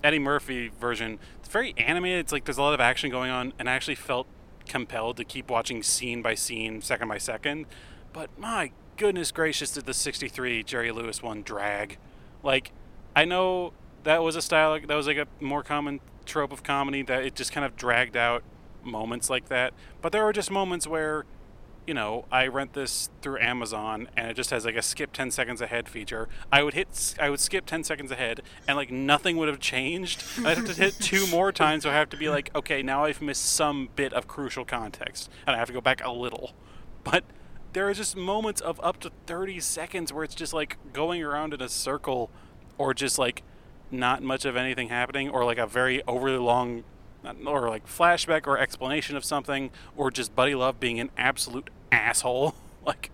Eddie 0.04 0.20
Murphy 0.20 0.70
version, 0.70 1.20
it's 1.40 1.50
very 1.50 1.74
animated. 1.78 2.20
It's 2.20 2.32
like 2.32 2.46
there's 2.46 2.58
a 2.58 2.62
lot 2.62 2.74
of 2.74 2.80
action 2.80 3.10
going 3.10 3.32
on, 3.32 3.54
and 3.60 3.70
I 3.70 3.74
actually 3.74 3.96
felt 3.96 4.28
compelled 4.68 5.18
to 5.18 5.26
keep 5.26 5.50
watching 5.50 5.84
scene 5.84 6.22
by 6.22 6.36
scene, 6.36 6.82
second 6.82 7.08
by 7.08 7.18
second. 7.18 7.66
But 8.14 8.30
my 8.38 8.72
goodness 8.98 9.32
gracious, 9.32 9.72
did 9.72 9.86
the 9.86 9.94
'63 9.94 10.64
Jerry 10.64 10.92
Lewis 10.92 11.22
one 11.22 11.42
drag? 11.42 11.98
Like, 12.44 12.72
I 13.16 13.26
know 13.26 13.74
that 14.04 14.24
was 14.24 14.36
a 14.36 14.42
style 14.42 14.80
that 14.80 14.96
was 14.96 15.08
like 15.08 15.18
a 15.18 15.28
more 15.40 15.64
common 15.64 16.00
trope 16.26 16.52
of 16.52 16.64
comedy 16.64 17.02
that 17.04 17.26
it 17.26 17.36
just 17.36 17.52
kind 17.52 17.66
of 17.66 17.76
dragged 17.76 18.16
out 18.16 18.44
moments 18.84 19.30
like 19.30 19.50
that. 19.50 19.74
But 20.02 20.12
there 20.12 20.24
were 20.24 20.34
just 20.34 20.52
moments 20.52 20.88
where, 20.88 21.26
you 21.90 21.96
know, 21.96 22.24
I 22.32 22.46
rent 22.46 22.74
this 22.74 23.10
through 23.24 23.40
Amazon 23.40 24.10
and 24.16 24.30
it 24.30 24.36
just 24.36 24.52
has 24.52 24.64
like 24.64 24.76
a 24.76 24.82
skip 24.84 25.12
10 25.12 25.32
seconds 25.32 25.60
ahead 25.60 25.90
feature. 25.90 26.30
I 26.52 26.62
would 26.62 26.76
hit, 26.76 27.16
I 27.20 27.32
would 27.32 27.40
skip 27.40 27.66
10 27.66 27.84
seconds 27.84 28.12
ahead 28.12 28.44
and 28.68 28.78
like 28.78 28.92
nothing 28.92 29.38
would 29.38 29.48
have 29.48 29.60
changed. 29.60 30.24
I'd 30.46 30.58
have 30.58 30.68
to 30.68 30.80
hit 30.80 30.94
two 31.00 31.26
more 31.26 31.52
times, 31.52 31.82
so 31.82 31.90
I 31.90 31.94
have 31.94 32.08
to 32.10 32.18
be 32.18 32.30
like, 32.30 32.52
okay, 32.54 32.84
now 32.84 33.06
I've 33.06 33.24
missed 33.24 33.44
some 33.44 33.90
bit 33.96 34.14
of 34.14 34.28
crucial 34.28 34.66
context 34.66 35.32
and 35.48 35.56
I 35.56 35.58
have 35.58 35.66
to 35.70 35.74
go 35.74 35.82
back 35.82 36.06
a 36.06 36.12
little. 36.12 36.52
But 37.04 37.24
there 37.74 37.88
are 37.88 37.94
just 37.96 38.16
moments 38.16 38.62
of 38.62 38.80
up 38.84 39.00
to 39.00 39.12
30 39.26 39.60
seconds 39.60 40.14
where 40.14 40.24
it's 40.24 40.36
just 40.36 40.54
like 40.54 40.78
going 40.94 41.24
around 41.24 41.56
in 41.56 41.62
a 41.62 41.70
circle 41.70 42.30
or 42.78 42.94
just 42.94 43.18
like 43.18 43.42
not 43.90 44.22
much 44.22 44.46
of 44.46 44.56
anything 44.56 44.90
happening 44.90 45.28
or 45.28 45.44
like 45.44 45.58
a 45.58 45.66
very 45.66 46.04
overly 46.08 46.38
long 46.38 46.84
or 47.48 47.68
like 47.68 47.88
flashback 47.88 48.46
or 48.46 48.60
explanation 48.60 49.18
of 49.18 49.26
something 49.26 49.72
or 49.98 50.12
just 50.12 50.36
buddy 50.36 50.54
love 50.54 50.80
being 50.80 51.00
an 51.00 51.10
absolute 51.18 51.72
asshole. 51.92 52.56
Like 52.86 53.12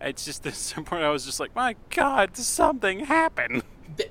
it's 0.00 0.24
just 0.24 0.42
this 0.42 0.56
some 0.56 0.84
point 0.86 1.02
i 1.02 1.10
was 1.10 1.24
just 1.24 1.40
like 1.40 1.54
my 1.54 1.76
god 1.90 2.36
something 2.36 3.00
happened. 3.00 3.62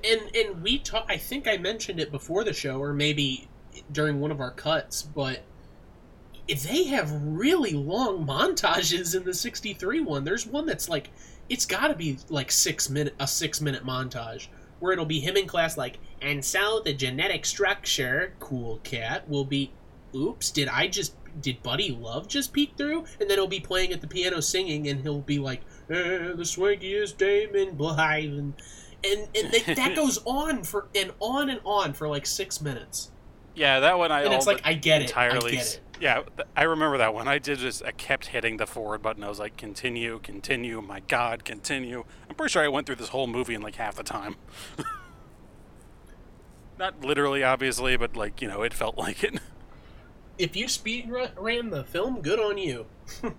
And 0.04 0.20
and 0.34 0.62
we 0.62 0.78
talk 0.78 1.06
i 1.08 1.16
think 1.16 1.48
i 1.48 1.56
mentioned 1.56 2.00
it 2.00 2.10
before 2.10 2.44
the 2.44 2.52
show 2.52 2.80
or 2.80 2.92
maybe 2.92 3.48
during 3.92 4.20
one 4.20 4.30
of 4.30 4.40
our 4.40 4.50
cuts 4.50 5.02
but 5.02 5.42
they 6.46 6.84
have 6.84 7.10
really 7.22 7.72
long 7.72 8.26
montages 8.26 9.14
in 9.14 9.24
the 9.24 9.34
63 9.34 10.00
one 10.00 10.24
there's 10.24 10.46
one 10.46 10.66
that's 10.66 10.88
like 10.88 11.10
it's 11.48 11.64
got 11.64 11.88
to 11.88 11.94
be 11.94 12.18
like 12.28 12.50
six 12.50 12.90
minute 12.90 13.14
a 13.18 13.26
six 13.26 13.60
minute 13.60 13.84
montage 13.84 14.48
where 14.80 14.92
it'll 14.92 15.06
be 15.06 15.20
him 15.20 15.36
in 15.36 15.46
class 15.46 15.76
like 15.78 15.98
and 16.20 16.44
so 16.44 16.80
the 16.84 16.92
genetic 16.92 17.46
structure 17.46 18.34
cool 18.40 18.78
cat 18.82 19.28
will 19.28 19.44
be 19.44 19.70
oops 20.14 20.50
did 20.50 20.68
i 20.68 20.86
just 20.86 21.14
did 21.40 21.62
buddy 21.62 21.90
love 21.90 22.28
just 22.28 22.52
peek 22.52 22.72
through? 22.76 23.04
And 23.20 23.28
then 23.28 23.38
he'll 23.38 23.46
be 23.46 23.60
playing 23.60 23.92
at 23.92 24.00
the 24.00 24.06
piano 24.06 24.40
singing 24.40 24.88
and 24.88 25.00
he'll 25.02 25.20
be 25.20 25.38
like 25.38 25.62
eh, 25.90 26.32
the 26.34 26.44
swankiest 26.44 27.16
dame 27.16 27.54
in 27.54 27.76
Blythe. 27.76 28.24
And 28.24 28.54
and, 29.04 29.28
and 29.34 29.52
they, 29.52 29.74
that 29.74 29.94
goes 29.96 30.18
on 30.24 30.64
for 30.64 30.88
and 30.94 31.12
on 31.20 31.50
and 31.50 31.60
on 31.64 31.92
for 31.92 32.08
like 32.08 32.26
six 32.26 32.60
minutes. 32.60 33.10
Yeah 33.54 33.80
that 33.80 33.98
one 33.98 34.12
i 34.12 34.22
and 34.22 34.32
it's 34.32 34.46
like 34.46 34.60
i 34.64 34.74
get 34.74 35.02
it. 35.02 35.06
Entirely 35.06 35.52
i 35.52 35.56
get 35.56 35.66
it. 35.66 35.80
Yeah 36.00 36.22
i 36.56 36.62
remember 36.62 36.98
that 36.98 37.14
one. 37.14 37.26
I 37.28 37.38
did 37.38 37.58
just 37.58 37.84
i 37.84 37.90
kept 37.92 38.26
hitting 38.28 38.56
the 38.56 38.66
forward 38.66 39.02
button. 39.02 39.24
I 39.24 39.28
was 39.28 39.38
like 39.38 39.56
continue 39.56 40.20
continue 40.22 40.80
my 40.80 41.00
god 41.00 41.44
continue. 41.44 42.04
I'm 42.28 42.36
pretty 42.36 42.52
sure 42.52 42.62
i 42.62 42.68
went 42.68 42.86
through 42.86 42.96
this 42.96 43.08
whole 43.08 43.26
movie 43.26 43.54
in 43.54 43.62
like 43.62 43.76
half 43.76 43.96
the 43.96 44.02
time. 44.02 44.36
Not 46.78 47.04
literally 47.04 47.42
obviously 47.42 47.96
but 47.96 48.16
like 48.16 48.40
you 48.40 48.48
know 48.48 48.62
it 48.62 48.72
felt 48.72 48.96
like 48.96 49.24
it 49.24 49.40
if 50.38 50.56
you 50.56 50.68
speed 50.68 51.10
ran 51.36 51.70
the 51.70 51.84
film 51.84 52.20
good 52.20 52.40
on 52.40 52.58
you. 52.58 52.86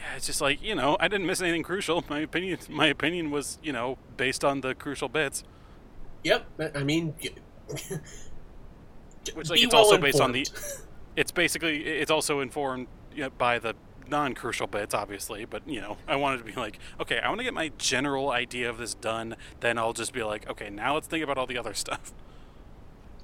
Yeah 0.00 0.14
it's 0.14 0.26
just 0.26 0.40
like 0.40 0.62
you 0.62 0.76
know 0.76 0.96
i 1.00 1.08
didn't 1.08 1.26
miss 1.26 1.42
anything 1.42 1.64
crucial. 1.64 2.04
My 2.08 2.20
opinion 2.20 2.60
my 2.68 2.86
opinion 2.86 3.32
was 3.32 3.58
you 3.64 3.72
know 3.72 3.98
based 4.16 4.44
on 4.44 4.60
the 4.60 4.76
crucial 4.76 5.08
bits. 5.08 5.42
Yep 6.22 6.46
i 6.76 6.84
mean 6.84 7.16
which 9.34 9.50
like 9.50 9.60
it's 9.60 9.72
well 9.72 9.82
also 9.82 9.96
informed. 9.96 10.02
based 10.02 10.20
on 10.20 10.32
the 10.32 10.46
it's 11.16 11.32
basically 11.32 11.84
it's 11.84 12.10
also 12.10 12.40
informed 12.40 12.86
you 13.12 13.24
know, 13.24 13.30
by 13.30 13.58
the 13.58 13.74
non-crucial 14.08 14.66
bits 14.66 14.94
obviously 14.94 15.44
but 15.44 15.66
you 15.68 15.80
know 15.80 15.98
i 16.06 16.16
wanted 16.16 16.38
to 16.38 16.44
be 16.44 16.52
like 16.52 16.78
okay 16.98 17.18
i 17.18 17.28
want 17.28 17.38
to 17.38 17.44
get 17.44 17.52
my 17.52 17.70
general 17.76 18.30
idea 18.30 18.70
of 18.70 18.78
this 18.78 18.94
done 18.94 19.36
then 19.60 19.76
i'll 19.76 19.92
just 19.92 20.12
be 20.12 20.22
like 20.22 20.48
okay 20.48 20.70
now 20.70 20.94
let's 20.94 21.06
think 21.06 21.22
about 21.22 21.36
all 21.36 21.46
the 21.46 21.58
other 21.58 21.74
stuff 21.74 22.12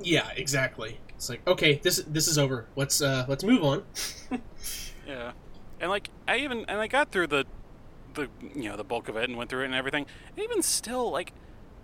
yeah 0.01 0.29
exactly 0.37 0.99
it's 1.17 1.29
like 1.29 1.47
okay 1.47 1.77
this 1.83 2.03
this 2.07 2.29
is 2.29 2.39
over 2.39 2.67
let's 2.77 3.01
uh 3.01 3.25
let's 3.29 3.45
move 3.45 3.63
on 3.63 3.83
yeah 5.07 5.33
and 5.81 5.91
like 5.91 6.11
i 6.27 6.37
even 6.39 6.65
and 6.69 6.81
i 6.81 6.87
got 6.87 7.11
through 7.11 7.27
the 7.27 7.45
the 8.15 8.29
you 8.55 8.69
know 8.69 8.77
the 8.77 8.85
bulk 8.85 9.09
of 9.09 9.17
it 9.17 9.29
and 9.29 9.37
went 9.37 9.51
through 9.51 9.63
it 9.63 9.67
and 9.67 9.75
everything 9.75 10.07
and 10.37 10.45
even 10.45 10.63
still 10.63 11.11
like 11.11 11.33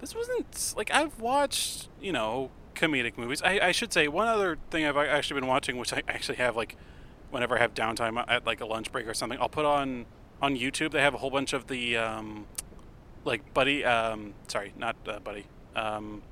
this 0.01 0.14
wasn't 0.14 0.74
like 0.76 0.91
i've 0.93 1.20
watched 1.20 1.89
you 2.01 2.12
know 2.12 2.51
comedic 2.81 3.18
movies. 3.18 3.43
I, 3.43 3.61
I 3.61 3.72
should 3.72 3.93
say 3.93 4.09
one 4.09 4.26
other 4.26 4.59
thing 4.70 4.85
I've 4.87 4.97
actually 4.97 5.41
been 5.41 5.49
watching, 5.49 5.76
which 5.76 5.93
I 5.93 6.03
actually 6.09 6.37
have 6.37 6.57
like 6.57 6.76
whenever 7.31 7.57
I 7.57 7.61
have 7.61 7.74
downtime 7.74 8.22
at 8.26 8.47
like 8.47 8.61
a 8.61 8.66
lunch 8.66 8.91
break 8.91 9.07
or 9.07 9.14
something, 9.14 9.39
I'll 9.41 9.49
put 9.49 9.64
on 9.64 10.07
on 10.43 10.57
YouTube. 10.57 10.93
They 10.93 11.03
have 11.03 11.14
a 11.14 11.18
whole 11.18 11.31
bunch 11.31 11.53
of 11.53 11.66
the 11.66 11.97
um, 11.97 12.47
like 13.24 13.53
Buddy. 13.55 13.85
Um, 13.85 14.35
sorry, 14.49 14.72
not 14.76 14.97
uh, 15.07 15.20
Buddy. 15.20 15.47
Um, 15.76 16.22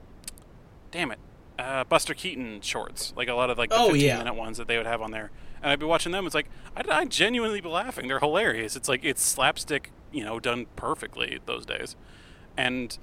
damn 0.90 1.11
it, 1.11 1.18
uh, 1.59 1.84
Buster 1.84 2.14
Keaton 2.14 2.61
shorts. 2.61 3.12
Like 3.16 3.28
a 3.28 3.34
lot 3.34 3.50
of 3.50 3.59
like 3.59 3.70
the 3.70 3.76
oh, 3.76 3.90
15 3.90 4.00
yeah. 4.00 4.18
minute 4.18 4.34
ones 4.34 4.59
that 4.59 4.68
they 4.68 4.76
would 4.76 4.86
have 4.86 5.02
on 5.02 5.11
there. 5.11 5.30
And 5.62 5.72
I'd 5.72 5.80
be 5.80 5.86
watching 5.86 6.12
them. 6.12 6.26
It's 6.26 6.34
like 6.34 6.48
I 6.76 6.82
I 6.88 7.04
genuinely 7.04 7.61
be 7.61 7.68
laughing. 7.68 8.09
They're 8.09 8.20
hilarious. 8.20 8.76
It's 8.76 8.88
like 8.88 9.04
it's 9.04 9.22
slapstick, 9.22 9.90
you 10.12 10.24
know, 10.24 10.38
done 10.38 10.66
perfectly 10.76 11.40
those 11.46 11.66
days, 11.66 11.96
and 12.56 12.96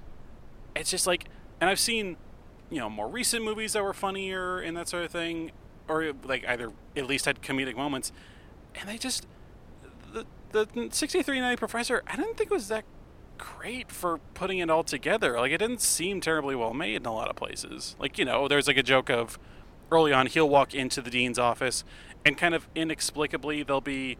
it's 0.75 0.89
just 0.89 1.05
like. 1.05 1.25
And 1.61 1.69
I've 1.69 1.79
seen 1.79 2.17
you 2.69 2.79
know 2.79 2.89
more 2.89 3.07
recent 3.07 3.43
movies 3.43 3.73
that 3.73 3.83
were 3.83 3.93
funnier 3.93 4.59
and 4.59 4.75
that 4.77 4.87
sort 4.87 5.03
of 5.03 5.11
thing, 5.11 5.51
or 5.87 6.13
like 6.23 6.45
either 6.47 6.71
at 6.95 7.07
least 7.07 7.25
had 7.25 7.41
comedic 7.41 7.75
moments, 7.75 8.11
and 8.75 8.89
they 8.89 8.97
just 8.97 9.25
the 10.13 10.25
the 10.51 10.89
63 10.91 11.39
Nutty 11.39 11.57
Professor 11.57 12.01
I 12.07 12.15
didn't 12.15 12.37
think 12.37 12.49
it 12.49 12.53
was 12.53 12.69
that 12.69 12.85
great 13.37 13.91
for 13.91 14.19
putting 14.33 14.59
it 14.59 14.69
all 14.69 14.83
together. 14.83 15.39
Like 15.39 15.51
it 15.51 15.57
didn't 15.57 15.81
seem 15.81 16.21
terribly 16.21 16.55
well 16.55 16.73
made 16.73 16.97
in 16.97 17.05
a 17.05 17.13
lot 17.13 17.29
of 17.29 17.35
places. 17.35 17.95
Like 17.99 18.17
you 18.17 18.25
know 18.25 18.47
there's 18.47 18.67
like 18.67 18.77
a 18.77 18.83
joke 18.83 19.09
of 19.09 19.39
early 19.91 20.11
on 20.11 20.27
he'll 20.27 20.49
walk 20.49 20.73
into 20.73 21.01
the 21.01 21.11
dean's 21.11 21.37
office 21.37 21.83
and 22.25 22.37
kind 22.37 22.55
of 22.55 22.67
inexplicably 22.73 23.61
there'll 23.61 23.81
be 23.81 24.17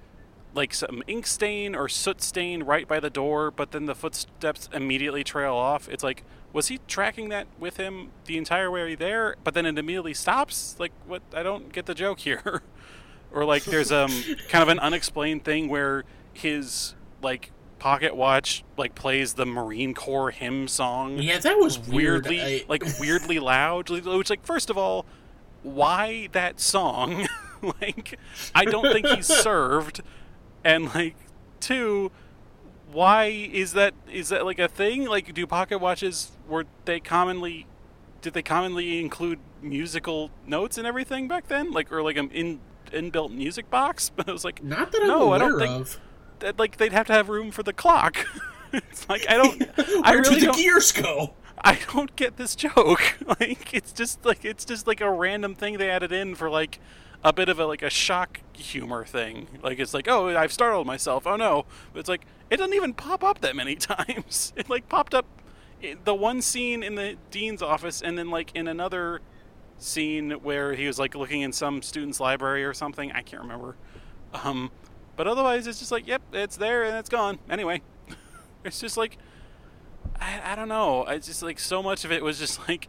like 0.55 0.73
some 0.73 1.03
ink 1.07 1.27
stain 1.27 1.75
or 1.75 1.89
soot 1.89 2.21
stain 2.21 2.63
right 2.63 2.87
by 2.87 2.99
the 2.99 3.09
door, 3.09 3.51
but 3.51 3.71
then 3.71 3.85
the 3.85 3.93
footsteps 3.93 4.69
immediately 4.73 5.23
trail 5.23 5.53
off. 5.53 5.89
It's 5.89 6.03
like, 6.03 6.23
was 6.53 6.69
he 6.69 6.79
tracking 6.87 7.29
that 7.29 7.47
with 7.59 7.77
him 7.77 8.11
the 8.25 8.37
entire 8.37 8.71
way 8.71 8.95
there? 8.95 9.35
But 9.43 9.53
then 9.53 9.65
it 9.65 9.77
immediately 9.77 10.13
stops. 10.13 10.77
Like, 10.79 10.93
what? 11.05 11.21
I 11.33 11.43
don't 11.43 11.73
get 11.73 11.85
the 11.85 11.93
joke 11.93 12.19
here. 12.19 12.63
or 13.33 13.43
like, 13.43 13.65
there's 13.65 13.91
um 13.91 14.11
kind 14.47 14.63
of 14.63 14.69
an 14.69 14.79
unexplained 14.79 15.43
thing 15.43 15.67
where 15.67 16.05
his 16.33 16.95
like 17.21 17.51
pocket 17.85 18.15
watch 18.15 18.63
like 18.77 18.95
plays 18.95 19.35
the 19.35 19.45
Marine 19.45 19.93
Corps 19.93 20.31
hymn 20.31 20.67
song. 20.67 21.19
Yeah, 21.19 21.37
that 21.37 21.59
was 21.59 21.77
weirdly 21.77 22.41
I... 22.41 22.65
like 22.67 22.83
weirdly 22.99 23.37
loud. 23.37 23.91
Which 23.91 24.31
like, 24.31 24.43
first 24.43 24.71
of 24.71 24.77
all, 24.77 25.05
why 25.61 26.29
that 26.31 26.59
song? 26.59 27.27
like, 27.61 28.17
I 28.55 28.65
don't 28.65 28.91
think 28.91 29.05
he's 29.05 29.27
served 29.43 30.01
and 30.63 30.93
like 30.95 31.15
two 31.59 32.11
why 32.91 33.25
is 33.25 33.73
that 33.73 33.93
is 34.11 34.29
that 34.29 34.45
like 34.45 34.57
a 34.57 34.67
thing 34.67 35.05
like 35.05 35.31
do 35.33 35.45
pocket 35.45 35.77
watches 35.77 36.31
were 36.47 36.65
they 36.85 36.99
commonly 36.99 37.67
did 38.21 38.33
they 38.33 38.41
commonly 38.41 38.99
include 38.99 39.37
musical 39.61 40.31
notes 40.47 40.77
and 40.77 40.87
everything 40.87 41.27
back 41.27 41.47
then 41.47 41.71
like 41.71 41.91
or 41.91 42.01
like 42.01 42.17
an 42.17 42.29
in 42.31 42.59
inbuilt 42.91 43.31
music 43.31 43.69
box 43.69 44.09
but 44.09 44.27
it 44.27 44.31
was 44.31 44.45
like 44.45 44.63
not 44.63 44.91
that 44.91 45.01
I'm 45.01 45.07
no 45.07 45.33
i 45.33 45.37
don't 45.37 45.59
think 45.59 45.71
of. 45.71 45.99
Like 46.57 46.77
they'd 46.77 46.93
have 46.93 47.07
to 47.07 47.13
have 47.13 47.29
room 47.29 47.51
for 47.51 47.63
the 47.63 47.73
clock 47.73 48.25
it's 48.73 49.07
like 49.09 49.25
i 49.29 49.35
don't 49.35 49.59
where 49.77 50.01
I 50.03 50.13
really 50.13 50.45
the 50.45 50.51
gears 50.51 50.91
go 50.91 51.33
i 51.59 51.79
don't 51.93 52.15
get 52.15 52.37
this 52.37 52.55
joke 52.55 53.17
like 53.39 53.73
it's 53.73 53.91
just 53.91 54.25
like 54.25 54.45
it's 54.45 54.65
just 54.65 54.87
like 54.87 55.01
a 55.01 55.09
random 55.09 55.55
thing 55.55 55.77
they 55.77 55.89
added 55.89 56.11
in 56.11 56.35
for 56.35 56.49
like 56.49 56.79
a 57.25 57.33
bit 57.33 57.49
of 57.49 57.59
a 57.59 57.65
like 57.65 57.81
a 57.81 57.89
shock 57.89 58.39
humor 58.53 59.03
thing. 59.03 59.47
Like 59.63 59.79
it's 59.79 59.95
like, 59.95 60.07
oh, 60.07 60.37
I've 60.37 60.53
startled 60.53 60.85
myself. 60.85 61.25
Oh 61.25 61.35
no! 61.35 61.65
But 61.91 62.01
it's 62.01 62.09
like 62.09 62.25
it 62.51 62.57
doesn't 62.57 62.75
even 62.75 62.93
pop 62.93 63.23
up 63.23 63.41
that 63.41 63.55
many 63.55 63.75
times. 63.75 64.53
It 64.55 64.69
like 64.69 64.87
popped 64.87 65.13
up 65.15 65.25
the 66.03 66.15
one 66.15 66.41
scene 66.41 66.83
in 66.83 66.95
the 66.95 67.17
dean's 67.31 67.63
office, 67.63 68.01
and 68.01 68.17
then 68.17 68.29
like 68.29 68.55
in 68.55 68.67
another 68.67 69.21
scene 69.79 70.31
where 70.31 70.73
he 70.73 70.85
was 70.87 70.99
like 70.99 71.15
looking 71.15 71.41
in 71.41 71.51
some 71.51 71.81
student's 71.81 72.19
library 72.19 72.63
or 72.63 72.75
something. 72.75 73.11
I 73.11 73.23
can't 73.23 73.41
remember. 73.41 73.75
Um, 74.33 74.69
but 75.15 75.27
otherwise, 75.27 75.67
it's 75.67 75.79
just 75.79 75.91
like, 75.91 76.07
yep, 76.07 76.21
it's 76.33 76.57
there 76.57 76.83
and 76.83 76.95
it's 76.97 77.09
gone. 77.09 77.39
Anyway, 77.49 77.81
it's 78.63 78.79
just 78.79 78.97
like, 78.97 79.17
I, 80.19 80.53
I 80.53 80.55
don't 80.55 80.69
know. 80.69 81.05
It's 81.05 81.27
just 81.27 81.43
like 81.43 81.59
so 81.59 81.81
much 81.81 82.05
of 82.05 82.11
it 82.11 82.23
was 82.23 82.39
just 82.39 82.59
like 82.67 82.87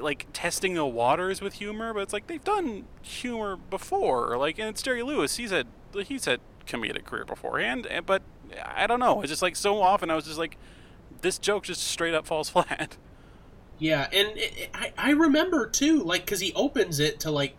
like 0.00 0.26
testing 0.32 0.74
the 0.74 0.86
waters 0.86 1.40
with 1.40 1.54
humor, 1.54 1.92
but 1.92 2.00
it's 2.00 2.12
like 2.12 2.26
they've 2.26 2.44
done 2.44 2.84
humor 3.02 3.56
before. 3.56 4.36
Like 4.38 4.58
and 4.58 4.68
it's 4.68 4.82
Jerry 4.82 5.02
Lewis. 5.02 5.36
He's 5.36 5.50
had 5.50 5.66
he's 6.06 6.24
had 6.24 6.40
comedic 6.66 7.04
career 7.04 7.24
beforehand, 7.24 7.86
eh, 7.90 8.00
but 8.00 8.22
I 8.64 8.86
don't 8.86 9.00
know. 9.00 9.22
It's 9.22 9.30
just 9.30 9.42
like 9.42 9.56
so 9.56 9.82
often 9.82 10.10
I 10.10 10.14
was 10.14 10.24
just 10.24 10.38
like, 10.38 10.56
this 11.20 11.38
joke 11.38 11.64
just 11.64 11.82
straight 11.82 12.14
up 12.14 12.26
falls 12.26 12.48
flat. 12.50 12.96
Yeah, 13.78 14.08
and 14.12 14.28
it, 14.36 14.56
it, 14.56 14.70
I 14.74 14.92
I 14.96 15.10
remember 15.10 15.66
too, 15.66 16.02
like, 16.02 16.24
because 16.24 16.40
he 16.40 16.52
opens 16.54 17.00
it 17.00 17.20
to 17.20 17.30
like 17.30 17.56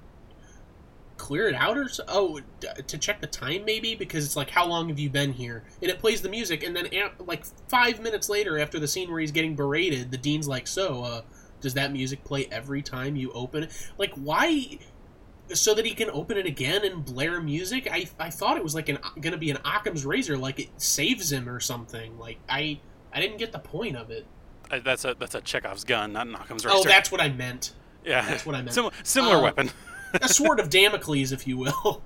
clear 1.23 1.47
it 1.47 1.55
out 1.55 1.77
or 1.77 1.87
so. 1.87 2.03
Oh, 2.07 2.39
d- 2.59 2.67
to 2.85 2.97
check 2.97 3.21
the 3.21 3.27
time 3.27 3.63
maybe 3.65 3.95
because 3.95 4.25
it's 4.25 4.35
like 4.35 4.49
how 4.49 4.65
long 4.67 4.89
have 4.89 4.99
you 4.99 5.09
been 5.09 5.31
here? 5.33 5.63
And 5.81 5.89
it 5.89 5.99
plays 5.99 6.21
the 6.21 6.29
music, 6.29 6.63
and 6.63 6.75
then 6.75 6.87
like 7.25 7.45
five 7.69 8.01
minutes 8.01 8.27
later, 8.29 8.59
after 8.59 8.77
the 8.79 8.87
scene 8.87 9.09
where 9.09 9.19
he's 9.21 9.31
getting 9.31 9.55
berated, 9.55 10.11
the 10.11 10.17
dean's 10.17 10.47
like, 10.47 10.67
"So, 10.67 11.03
uh, 11.03 11.21
does 11.61 11.73
that 11.75 11.91
music 11.93 12.23
play 12.25 12.47
every 12.51 12.81
time 12.81 13.15
you 13.15 13.31
open 13.31 13.63
it? 13.63 13.91
Like, 13.97 14.13
why?" 14.15 14.79
So 15.53 15.73
that 15.75 15.85
he 15.85 15.93
can 15.93 16.09
open 16.09 16.37
it 16.37 16.45
again 16.45 16.83
and 16.85 17.03
blare 17.05 17.39
music. 17.41 17.87
I, 17.91 18.07
I 18.19 18.29
thought 18.29 18.57
it 18.57 18.63
was 18.63 18.73
like 18.75 18.89
an 18.89 18.97
gonna 19.21 19.37
be 19.37 19.51
an 19.51 19.57
Occam's 19.65 20.05
razor, 20.05 20.37
like 20.37 20.59
it 20.59 20.69
saves 20.77 21.31
him 21.31 21.47
or 21.49 21.59
something. 21.59 22.17
Like 22.17 22.39
I 22.49 22.79
I 23.13 23.19
didn't 23.21 23.37
get 23.37 23.51
the 23.51 23.59
point 23.59 23.95
of 23.97 24.09
it. 24.09 24.25
I, 24.71 24.79
that's 24.79 25.03
a 25.05 25.15
that's 25.19 25.35
a 25.35 25.41
Chekhov's 25.41 25.83
gun, 25.83 26.13
not 26.13 26.27
an 26.27 26.35
Occam's 26.35 26.65
Oh, 26.65 26.83
that's 26.83 27.11
what 27.11 27.21
I 27.21 27.29
meant. 27.29 27.73
yeah, 28.05 28.21
that's 28.27 28.45
what 28.45 28.55
I 28.55 28.61
meant. 28.61 28.73
Sim- 28.73 28.89
similar 29.03 29.35
Uh, 29.37 29.41
weapon. 29.43 29.69
A 30.13 30.27
sword 30.27 30.59
of 30.59 30.69
Damocles, 30.69 31.31
if 31.31 31.47
you 31.47 31.57
will. 31.57 32.01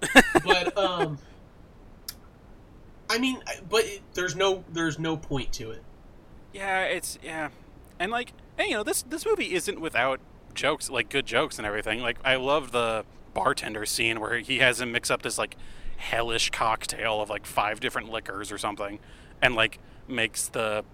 but 0.44 0.76
um, 0.76 1.18
I 3.08 3.18
mean, 3.18 3.42
but 3.68 3.84
it, 3.84 4.02
there's 4.14 4.36
no 4.36 4.64
there's 4.72 4.98
no 4.98 5.16
point 5.16 5.52
to 5.54 5.70
it. 5.70 5.82
Yeah, 6.52 6.84
it's 6.84 7.18
yeah, 7.22 7.50
and 7.98 8.10
like, 8.10 8.32
and, 8.58 8.68
you 8.68 8.74
know, 8.74 8.82
this 8.82 9.02
this 9.02 9.26
movie 9.26 9.54
isn't 9.54 9.80
without 9.80 10.20
jokes, 10.54 10.90
like 10.90 11.08
good 11.08 11.26
jokes 11.26 11.58
and 11.58 11.66
everything. 11.66 12.00
Like, 12.00 12.18
I 12.24 12.36
love 12.36 12.72
the 12.72 13.04
bartender 13.34 13.84
scene 13.84 14.20
where 14.20 14.38
he 14.38 14.58
has 14.58 14.80
him 14.80 14.92
mix 14.92 15.10
up 15.10 15.22
this 15.22 15.38
like 15.38 15.56
hellish 15.98 16.50
cocktail 16.50 17.20
of 17.20 17.30
like 17.30 17.46
five 17.46 17.80
different 17.80 18.10
liquors 18.10 18.50
or 18.50 18.58
something, 18.58 18.98
and 19.40 19.54
like 19.54 19.78
makes 20.08 20.48
the 20.48 20.84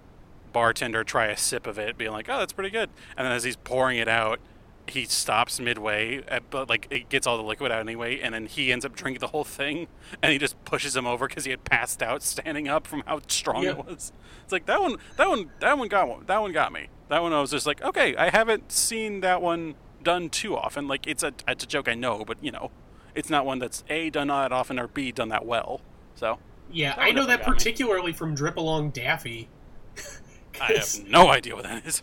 bartender 0.52 1.02
try 1.02 1.26
a 1.26 1.36
sip 1.36 1.66
of 1.66 1.78
it, 1.78 1.96
being 1.96 2.12
like, 2.12 2.28
"Oh, 2.28 2.38
that's 2.38 2.52
pretty 2.52 2.70
good," 2.70 2.90
and 3.16 3.24
then 3.24 3.32
as 3.32 3.44
he's 3.44 3.56
pouring 3.56 3.98
it 3.98 4.08
out. 4.08 4.40
He 4.88 5.04
stops 5.04 5.60
midway, 5.60 6.22
uh, 6.28 6.40
but 6.50 6.68
like 6.68 6.86
it 6.90 7.08
gets 7.08 7.26
all 7.26 7.36
the 7.36 7.42
liquid 7.42 7.70
out 7.72 7.80
anyway, 7.80 8.18
and 8.20 8.34
then 8.34 8.46
he 8.46 8.72
ends 8.72 8.84
up 8.84 8.94
drinking 8.96 9.20
the 9.20 9.28
whole 9.28 9.44
thing, 9.44 9.86
and 10.22 10.32
he 10.32 10.38
just 10.38 10.62
pushes 10.64 10.94
him 10.96 11.06
over 11.06 11.28
because 11.28 11.44
he 11.44 11.50
had 11.50 11.64
passed 11.64 12.02
out 12.02 12.22
standing 12.22 12.68
up 12.68 12.86
from 12.86 13.02
how 13.06 13.20
strong 13.28 13.62
Yeah. 13.62 13.70
it 13.70 13.86
was. 13.86 14.12
It's 14.42 14.52
like 14.52 14.66
that 14.66 14.80
one, 14.80 14.96
that 15.16 15.28
one, 15.28 15.50
that 15.60 15.78
one 15.78 15.88
got 15.88 16.08
one, 16.08 16.24
that 16.26 16.40
one 16.40 16.52
got 16.52 16.72
me. 16.72 16.88
That 17.08 17.22
one 17.22 17.32
I 17.32 17.40
was 17.40 17.50
just 17.52 17.66
like, 17.66 17.80
okay, 17.82 18.16
I 18.16 18.30
haven't 18.30 18.72
seen 18.72 19.20
that 19.20 19.40
one 19.40 19.76
done 20.02 20.28
too 20.28 20.56
often. 20.56 20.88
Like 20.88 21.06
it's 21.06 21.22
a 21.22 21.32
it's 21.46 21.62
a 21.62 21.66
joke 21.66 21.88
I 21.88 21.94
know, 21.94 22.24
but 22.24 22.38
you 22.42 22.50
know, 22.50 22.70
it's 23.14 23.30
not 23.30 23.46
one 23.46 23.60
that's 23.60 23.84
a 23.88 24.10
done 24.10 24.28
that 24.28 24.50
often 24.52 24.78
or 24.80 24.88
b 24.88 25.12
done 25.12 25.28
that 25.28 25.46
well. 25.46 25.80
So 26.16 26.38
Yeah, 26.72 26.94
I 26.98 27.12
know 27.12 27.24
that 27.26 27.38
got 27.40 27.48
me. 27.48 27.54
particularly 27.54 28.12
from 28.12 28.34
Drip 28.34 28.56
Along 28.56 28.90
Daffy. 28.90 29.48
I 30.60 30.72
have 30.72 31.06
no 31.08 31.28
idea 31.30 31.54
what 31.54 31.64
that 31.64 31.86
is. 31.86 32.02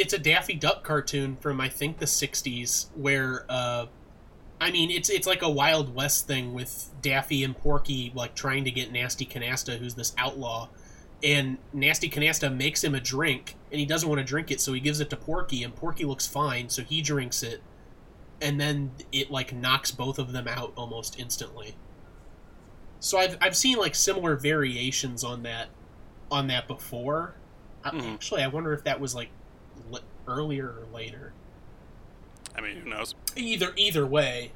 It's 0.00 0.12
a 0.14 0.18
Daffy 0.18 0.54
Duck 0.54 0.82
cartoon 0.82 1.36
from 1.36 1.60
I 1.60 1.68
think 1.68 1.98
the 1.98 2.06
'60s, 2.06 2.86
where 2.96 3.44
uh, 3.48 3.86
I 4.60 4.70
mean, 4.70 4.90
it's 4.90 5.08
it's 5.10 5.26
like 5.26 5.42
a 5.42 5.50
Wild 5.50 5.94
West 5.94 6.26
thing 6.26 6.52
with 6.54 6.90
Daffy 7.02 7.44
and 7.44 7.56
Porky 7.56 8.10
like 8.14 8.34
trying 8.34 8.64
to 8.64 8.70
get 8.70 8.90
Nasty 8.92 9.26
Canasta, 9.26 9.78
who's 9.78 9.94
this 9.94 10.14
outlaw, 10.18 10.68
and 11.22 11.58
Nasty 11.72 12.08
Canasta 12.10 12.54
makes 12.54 12.82
him 12.82 12.94
a 12.94 13.00
drink, 13.00 13.56
and 13.70 13.78
he 13.78 13.86
doesn't 13.86 14.08
want 14.08 14.18
to 14.18 14.24
drink 14.24 14.50
it, 14.50 14.60
so 14.60 14.72
he 14.72 14.80
gives 14.80 15.00
it 15.00 15.10
to 15.10 15.16
Porky, 15.16 15.62
and 15.62 15.74
Porky 15.76 16.04
looks 16.04 16.26
fine, 16.26 16.68
so 16.68 16.82
he 16.82 17.00
drinks 17.02 17.42
it, 17.42 17.62
and 18.40 18.60
then 18.60 18.92
it 19.12 19.30
like 19.30 19.52
knocks 19.52 19.90
both 19.90 20.18
of 20.18 20.32
them 20.32 20.48
out 20.48 20.72
almost 20.76 21.18
instantly. 21.18 21.74
So 23.00 23.18
I've 23.18 23.36
I've 23.40 23.56
seen 23.56 23.78
like 23.78 23.94
similar 23.94 24.36
variations 24.36 25.24
on 25.24 25.42
that 25.44 25.68
on 26.30 26.46
that 26.48 26.66
before. 26.68 27.34
Mhm. 27.84 28.14
Actually, 28.14 28.42
I 28.42 28.48
wonder 28.48 28.72
if 28.74 28.84
that 28.84 29.00
was 29.00 29.14
like 29.14 29.28
li- 29.28 29.39
earlier 30.30 30.66
or 30.66 30.86
later. 30.92 31.32
I 32.56 32.60
mean, 32.60 32.76
who 32.76 32.88
knows? 32.90 33.14
Either 33.36 33.72
either 33.76 34.06
way, 34.06 34.52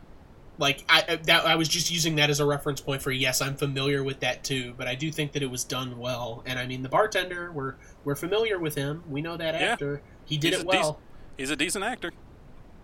like 0.58 0.84
I 0.88 1.16
that 1.24 1.46
I 1.46 1.56
was 1.56 1.68
just 1.68 1.90
using 1.90 2.16
that 2.16 2.30
as 2.30 2.40
a 2.40 2.46
reference 2.46 2.80
point 2.80 3.02
for 3.02 3.10
yes, 3.10 3.40
I'm 3.40 3.56
familiar 3.56 4.02
with 4.02 4.20
that 4.20 4.44
too, 4.44 4.74
but 4.76 4.86
I 4.88 4.94
do 4.94 5.10
think 5.12 5.32
that 5.32 5.42
it 5.42 5.50
was 5.50 5.64
done 5.64 5.98
well. 5.98 6.42
And 6.46 6.58
I 6.58 6.66
mean, 6.66 6.82
the 6.82 6.88
bartender, 6.88 7.52
we're 7.52 7.74
we're 8.04 8.14
familiar 8.16 8.58
with 8.58 8.74
him. 8.74 9.02
We 9.08 9.22
know 9.22 9.36
that 9.36 9.54
Yeah. 9.54 9.72
actor. 9.72 10.02
He 10.24 10.38
did 10.38 10.52
He's 10.54 10.62
it 10.62 10.66
well. 10.66 11.00
He's 11.36 11.50
a 11.50 11.56
decent 11.56 11.84
actor. 11.84 12.12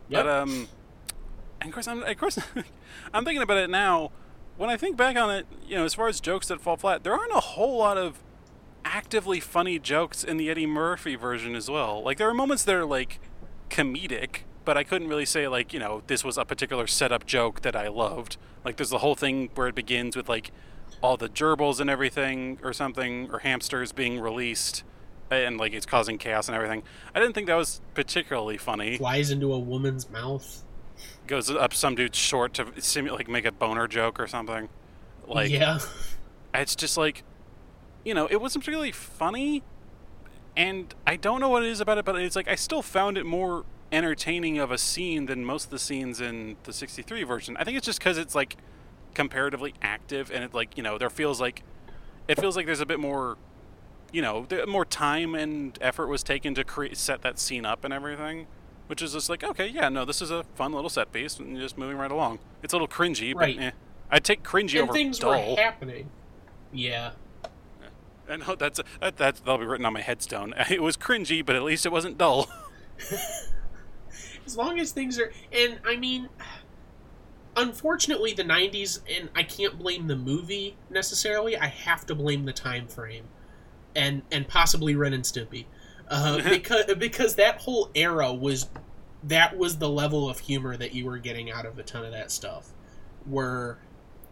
Yep. 0.08 0.24
But 0.24 0.28
um, 0.28 0.68
and 1.60 1.68
of 1.68 1.74
course, 1.74 1.88
I'm 1.88 2.02
of 2.02 2.16
course, 2.16 2.38
I'm 3.14 3.24
thinking 3.24 3.42
about 3.42 3.58
it 3.58 3.70
now. 3.70 4.10
When 4.56 4.68
I 4.68 4.76
think 4.76 4.96
back 4.96 5.16
on 5.16 5.30
it, 5.34 5.46
you 5.66 5.74
know, 5.76 5.84
as 5.84 5.94
far 5.94 6.08
as 6.08 6.20
jokes 6.20 6.48
that 6.48 6.60
fall 6.60 6.76
flat, 6.76 7.02
there 7.02 7.14
aren't 7.14 7.32
a 7.32 7.40
whole 7.40 7.78
lot 7.78 7.96
of 7.96 8.18
actively 8.90 9.40
funny 9.40 9.78
jokes 9.78 10.24
in 10.24 10.36
the 10.36 10.50
Eddie 10.50 10.66
Murphy 10.66 11.14
version 11.14 11.54
as 11.54 11.70
well. 11.70 12.02
Like 12.02 12.18
there 12.18 12.28
are 12.28 12.34
moments 12.34 12.64
that 12.64 12.74
are 12.74 12.84
like 12.84 13.20
comedic, 13.70 14.40
but 14.64 14.76
I 14.76 14.82
couldn't 14.84 15.08
really 15.08 15.24
say 15.24 15.48
like 15.48 15.72
you 15.72 15.78
know 15.78 16.02
this 16.08 16.24
was 16.24 16.36
a 16.36 16.44
particular 16.44 16.86
setup 16.86 17.24
joke 17.24 17.62
that 17.62 17.76
I 17.76 17.88
loved. 17.88 18.36
Like 18.64 18.76
there's 18.76 18.90
the 18.90 18.98
whole 18.98 19.14
thing 19.14 19.50
where 19.54 19.68
it 19.68 19.74
begins 19.74 20.16
with 20.16 20.28
like 20.28 20.50
all 21.02 21.16
the 21.16 21.28
gerbils 21.28 21.80
and 21.80 21.88
everything 21.88 22.58
or 22.62 22.72
something 22.72 23.30
or 23.32 23.38
hamsters 23.38 23.92
being 23.92 24.20
released 24.20 24.82
and 25.30 25.56
like 25.58 25.72
it's 25.72 25.86
causing 25.86 26.18
chaos 26.18 26.48
and 26.48 26.56
everything. 26.56 26.82
I 27.14 27.20
didn't 27.20 27.34
think 27.34 27.46
that 27.46 27.54
was 27.54 27.80
particularly 27.94 28.58
funny 28.58 28.98
Flies 28.98 29.30
into 29.30 29.52
a 29.52 29.58
woman's 29.58 30.10
mouth. 30.10 30.64
goes 31.26 31.48
up 31.48 31.72
some 31.72 31.94
dude's 31.94 32.18
short 32.18 32.54
to 32.54 32.66
simulate 32.80 33.20
like 33.20 33.28
make 33.28 33.44
a 33.44 33.52
boner 33.52 33.86
joke 33.86 34.18
or 34.18 34.26
something. 34.26 34.68
Like 35.26 35.50
yeah, 35.50 35.78
it's 36.52 36.74
just 36.74 36.96
like 36.96 37.22
you 38.04 38.14
know, 38.14 38.26
it 38.30 38.40
wasn't 38.40 38.64
particularly 38.64 38.92
funny 38.92 39.62
and 40.56 40.94
I 41.06 41.16
don't 41.16 41.40
know 41.40 41.48
what 41.48 41.62
it 41.62 41.68
is 41.68 41.80
about 41.80 41.98
it, 41.98 42.04
but 42.04 42.16
it's 42.16 42.36
like 42.36 42.48
I 42.48 42.54
still 42.54 42.82
found 42.82 43.16
it 43.16 43.24
more 43.24 43.64
entertaining 43.92 44.58
of 44.58 44.70
a 44.70 44.78
scene 44.78 45.26
than 45.26 45.44
most 45.44 45.64
of 45.64 45.70
the 45.70 45.78
scenes 45.78 46.20
in 46.20 46.56
the 46.64 46.72
63 46.72 47.22
version. 47.24 47.56
I 47.58 47.64
think 47.64 47.76
it's 47.76 47.86
just 47.86 48.00
cuz 48.00 48.18
it's 48.18 48.34
like 48.34 48.56
comparatively 49.14 49.74
active 49.82 50.30
and 50.30 50.44
it 50.44 50.54
like, 50.54 50.76
you 50.76 50.82
know, 50.82 50.98
there 50.98 51.10
feels 51.10 51.40
like 51.40 51.62
it 52.28 52.38
feels 52.40 52.56
like 52.56 52.66
there's 52.66 52.80
a 52.80 52.86
bit 52.86 53.00
more 53.00 53.36
you 54.12 54.20
know, 54.22 54.44
more 54.66 54.84
time 54.84 55.36
and 55.36 55.78
effort 55.80 56.08
was 56.08 56.24
taken 56.24 56.52
to 56.52 56.64
create 56.64 56.96
set 56.96 57.22
that 57.22 57.38
scene 57.38 57.64
up 57.64 57.84
and 57.84 57.94
everything. 57.94 58.46
Which 58.88 59.02
is 59.02 59.12
just 59.12 59.28
like, 59.30 59.44
okay, 59.44 59.68
yeah, 59.68 59.88
no, 59.88 60.04
this 60.04 60.20
is 60.20 60.32
a 60.32 60.42
fun 60.56 60.72
little 60.72 60.90
set 60.90 61.12
piece, 61.12 61.38
and 61.38 61.56
just 61.56 61.78
moving 61.78 61.96
right 61.96 62.10
along. 62.10 62.40
It's 62.60 62.72
a 62.72 62.76
little 62.76 62.88
cringy, 62.88 63.32
Right. 63.32 63.56
but 63.56 63.64
eh. 63.66 63.70
I'd 64.10 64.24
take 64.24 64.42
cringy 64.42 64.80
and 64.80 64.82
over 64.90 64.92
things 64.92 65.20
dull. 65.20 65.54
were 65.54 65.62
happening. 65.62 66.10
Yeah, 66.72 67.12
I 68.30 68.36
know 68.36 68.54
that's 68.54 68.80
that, 69.00 69.16
that's 69.16 69.40
that'll 69.40 69.58
be 69.58 69.66
written 69.66 69.86
on 69.86 69.92
my 69.92 70.02
headstone. 70.02 70.54
It 70.70 70.82
was 70.82 70.96
cringy, 70.96 71.44
but 71.44 71.56
at 71.56 71.62
least 71.62 71.84
it 71.84 71.92
wasn't 71.92 72.16
dull. 72.16 72.48
as 74.50 74.56
long 74.56 74.80
as 74.80 74.90
things 74.90 75.18
are 75.18 75.32
and 75.52 75.78
i 75.86 75.96
mean 75.96 76.28
unfortunately 77.56 78.32
the 78.32 78.42
90s 78.42 79.00
and 79.16 79.28
i 79.34 79.42
can't 79.42 79.78
blame 79.78 80.06
the 80.08 80.16
movie 80.16 80.76
necessarily 80.90 81.56
i 81.56 81.66
have 81.66 82.04
to 82.04 82.14
blame 82.14 82.44
the 82.44 82.52
time 82.52 82.86
frame 82.86 83.24
and 83.94 84.22
and 84.32 84.48
possibly 84.48 84.96
ren 84.96 85.12
and 85.12 85.24
stimpy 85.24 85.66
uh, 86.08 86.42
because 86.48 86.84
because 86.96 87.36
that 87.36 87.60
whole 87.60 87.90
era 87.94 88.32
was 88.32 88.68
that 89.22 89.56
was 89.56 89.78
the 89.78 89.88
level 89.88 90.28
of 90.28 90.40
humor 90.40 90.76
that 90.76 90.94
you 90.94 91.04
were 91.04 91.18
getting 91.18 91.50
out 91.50 91.64
of 91.64 91.78
a 91.78 91.82
ton 91.82 92.04
of 92.04 92.10
that 92.10 92.30
stuff 92.30 92.70
were 93.26 93.78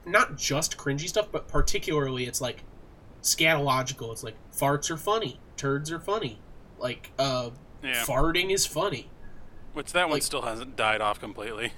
not 0.05 0.37
just 0.37 0.77
cringy 0.77 1.09
stuff 1.09 1.29
but 1.31 1.47
particularly 1.47 2.25
it's 2.25 2.41
like 2.41 2.65
scatological 3.37 4.13
it's 4.13 4.23
like 4.23 4.37
farts 4.53 4.91
are 4.91 4.97
funny 4.97 5.39
turds 5.57 5.91
are 5.91 6.01
funny 6.01 6.39
like 6.79 7.11
uh 7.19 7.51
Yeah, 7.83 8.05
farting 8.05 8.51
is 8.51 8.67
funny 8.67 9.11
which 9.75 9.93
that 9.93 10.05
one 10.09 10.15
like- 10.17 10.23
still 10.23 10.43
hasn't 10.43 10.75
died 10.77 11.01
off 11.01 11.21
completely. 11.21 11.73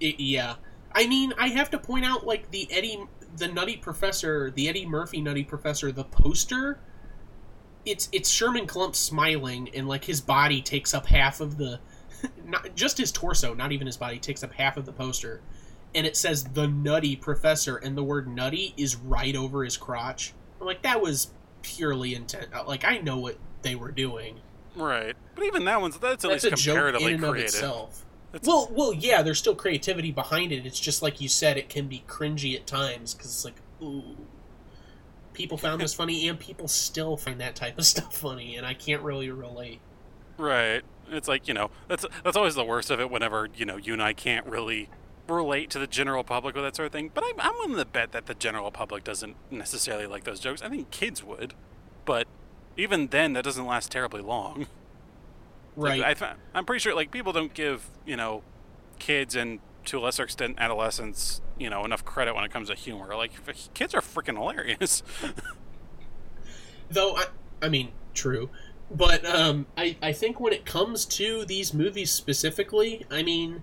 It, 0.00 0.18
yeah, 0.20 0.54
I 0.92 1.06
mean, 1.06 1.32
I 1.38 1.48
have 1.48 1.70
to 1.70 1.78
point 1.78 2.04
out 2.04 2.26
like 2.26 2.50
the 2.50 2.66
Eddie, 2.70 2.98
the 3.36 3.46
Nutty 3.48 3.76
Professor, 3.76 4.50
the 4.50 4.68
Eddie 4.68 4.86
Murphy 4.86 5.20
Nutty 5.20 5.44
Professor, 5.44 5.92
the 5.92 6.04
poster. 6.04 6.80
It's 7.84 8.08
it's 8.12 8.28
Sherman 8.30 8.66
Klump 8.66 8.96
smiling, 8.96 9.68
and 9.74 9.86
like 9.86 10.04
his 10.04 10.20
body 10.20 10.62
takes 10.62 10.94
up 10.94 11.06
half 11.06 11.40
of 11.40 11.58
the, 11.58 11.78
not 12.46 12.74
just 12.74 12.96
his 12.98 13.12
torso, 13.12 13.54
not 13.54 13.70
even 13.72 13.86
his 13.86 13.96
body 13.98 14.18
takes 14.18 14.42
up 14.42 14.52
half 14.52 14.76
of 14.76 14.86
the 14.86 14.92
poster, 14.92 15.42
and 15.94 16.06
it 16.06 16.16
says 16.16 16.44
the 16.44 16.66
Nutty 16.66 17.16
Professor, 17.16 17.76
and 17.76 17.96
the 17.96 18.04
word 18.04 18.26
Nutty 18.28 18.72
is 18.76 18.96
right 18.96 19.36
over 19.36 19.62
his 19.62 19.76
crotch. 19.76 20.32
I'm 20.64 20.68
like, 20.68 20.82
that 20.82 21.02
was 21.02 21.28
purely 21.60 22.14
intent. 22.14 22.48
Uh, 22.54 22.64
like 22.66 22.86
I 22.86 22.96
know 22.96 23.18
what 23.18 23.36
they 23.60 23.74
were 23.74 23.90
doing. 23.90 24.40
Right, 24.74 25.14
but 25.34 25.44
even 25.44 25.66
that 25.66 25.78
one's 25.78 25.98
that's 25.98 26.24
at 26.24 26.30
That's 26.30 26.44
a 26.44 26.50
least 26.50 26.62
joke 26.64 26.74
in 26.76 26.94
comparatively 26.94 27.18
creative. 27.18 27.44
itself. 27.54 28.04
Well, 28.44 28.68
well, 28.72 28.92
yeah, 28.94 29.20
there's 29.20 29.38
still 29.38 29.54
creativity 29.54 30.10
behind 30.10 30.52
it. 30.52 30.64
It's 30.64 30.80
just 30.80 31.02
like 31.02 31.20
you 31.20 31.28
said, 31.28 31.58
it 31.58 31.68
can 31.68 31.86
be 31.86 32.02
cringy 32.08 32.56
at 32.56 32.66
times 32.66 33.14
because 33.14 33.30
it's 33.30 33.44
like, 33.44 33.54
ooh, 33.82 34.16
people 35.34 35.58
found 35.58 35.82
this 35.82 35.92
funny, 36.00 36.26
and 36.28 36.40
people 36.40 36.66
still 36.66 37.16
find 37.18 37.38
that 37.42 37.54
type 37.54 37.78
of 37.78 37.84
stuff 37.92 38.16
funny, 38.16 38.56
and 38.56 38.66
I 38.66 38.72
can't 38.72 39.02
really 39.02 39.30
relate. 39.30 39.80
Right. 40.38 40.82
It's 41.10 41.28
like 41.28 41.46
you 41.46 41.52
know 41.52 41.70
that's 41.88 42.06
that's 42.24 42.36
always 42.38 42.54
the 42.54 42.64
worst 42.64 42.90
of 42.90 43.00
it. 43.00 43.10
Whenever 43.10 43.50
you 43.54 43.66
know 43.66 43.76
you 43.76 43.92
and 43.92 44.02
I 44.02 44.14
can't 44.14 44.46
really 44.46 44.88
relate 45.28 45.70
to 45.70 45.78
the 45.78 45.86
general 45.86 46.24
public 46.24 46.54
with 46.54 46.64
that 46.64 46.76
sort 46.76 46.86
of 46.86 46.92
thing. 46.92 47.10
But 47.12 47.24
I'm, 47.24 47.40
I'm 47.40 47.54
willing 47.54 47.76
to 47.76 47.84
bet 47.84 48.12
that 48.12 48.26
the 48.26 48.34
general 48.34 48.70
public 48.70 49.04
doesn't 49.04 49.36
necessarily 49.50 50.06
like 50.06 50.24
those 50.24 50.40
jokes. 50.40 50.62
I 50.62 50.68
think 50.68 50.90
kids 50.90 51.22
would, 51.22 51.54
but 52.04 52.26
even 52.76 53.08
then, 53.08 53.32
that 53.34 53.44
doesn't 53.44 53.66
last 53.66 53.90
terribly 53.90 54.20
long. 54.20 54.66
Right. 55.76 56.00
Like, 56.00 56.22
I, 56.22 56.34
I'm 56.54 56.64
pretty 56.64 56.80
sure 56.80 56.94
like 56.94 57.10
people 57.10 57.32
don't 57.32 57.52
give 57.52 57.90
you 58.06 58.16
know 58.16 58.42
kids 58.98 59.34
and 59.34 59.58
to 59.86 59.98
a 59.98 60.00
lesser 60.00 60.22
extent 60.22 60.54
adolescents 60.58 61.40
you 61.58 61.68
know 61.68 61.84
enough 61.84 62.04
credit 62.04 62.34
when 62.34 62.44
it 62.44 62.52
comes 62.52 62.68
to 62.68 62.74
humor. 62.74 63.14
Like 63.16 63.32
kids 63.74 63.94
are 63.94 64.00
freaking 64.00 64.36
hilarious. 64.36 65.02
Though 66.90 67.16
I, 67.16 67.24
I 67.62 67.68
mean, 67.68 67.90
true, 68.14 68.50
but 68.90 69.24
um, 69.26 69.66
I 69.76 69.96
I 70.00 70.12
think 70.12 70.38
when 70.38 70.52
it 70.52 70.64
comes 70.64 71.04
to 71.06 71.44
these 71.44 71.74
movies 71.74 72.10
specifically, 72.10 73.04
I 73.10 73.22
mean. 73.22 73.62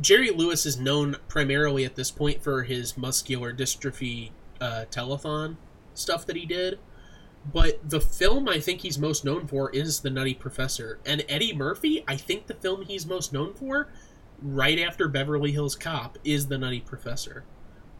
Jerry 0.00 0.30
Lewis 0.30 0.64
is 0.64 0.78
known 0.78 1.16
primarily 1.28 1.84
at 1.84 1.96
this 1.96 2.10
point 2.10 2.42
for 2.42 2.62
his 2.62 2.96
muscular 2.96 3.52
dystrophy 3.52 4.30
uh, 4.60 4.84
telethon 4.90 5.56
stuff 5.94 6.24
that 6.26 6.36
he 6.36 6.46
did. 6.46 6.78
But 7.52 7.88
the 7.88 8.00
film 8.00 8.48
I 8.48 8.60
think 8.60 8.80
he's 8.80 8.98
most 8.98 9.24
known 9.24 9.46
for 9.46 9.70
is 9.70 10.00
The 10.00 10.10
Nutty 10.10 10.34
Professor. 10.34 10.98
And 11.06 11.24
Eddie 11.28 11.54
Murphy, 11.54 12.04
I 12.06 12.16
think 12.16 12.46
the 12.46 12.54
film 12.54 12.82
he's 12.82 13.06
most 13.06 13.32
known 13.32 13.54
for, 13.54 13.88
right 14.42 14.78
after 14.78 15.08
Beverly 15.08 15.52
Hills 15.52 15.74
Cop, 15.74 16.18
is 16.22 16.48
The 16.48 16.58
Nutty 16.58 16.80
Professor. 16.80 17.44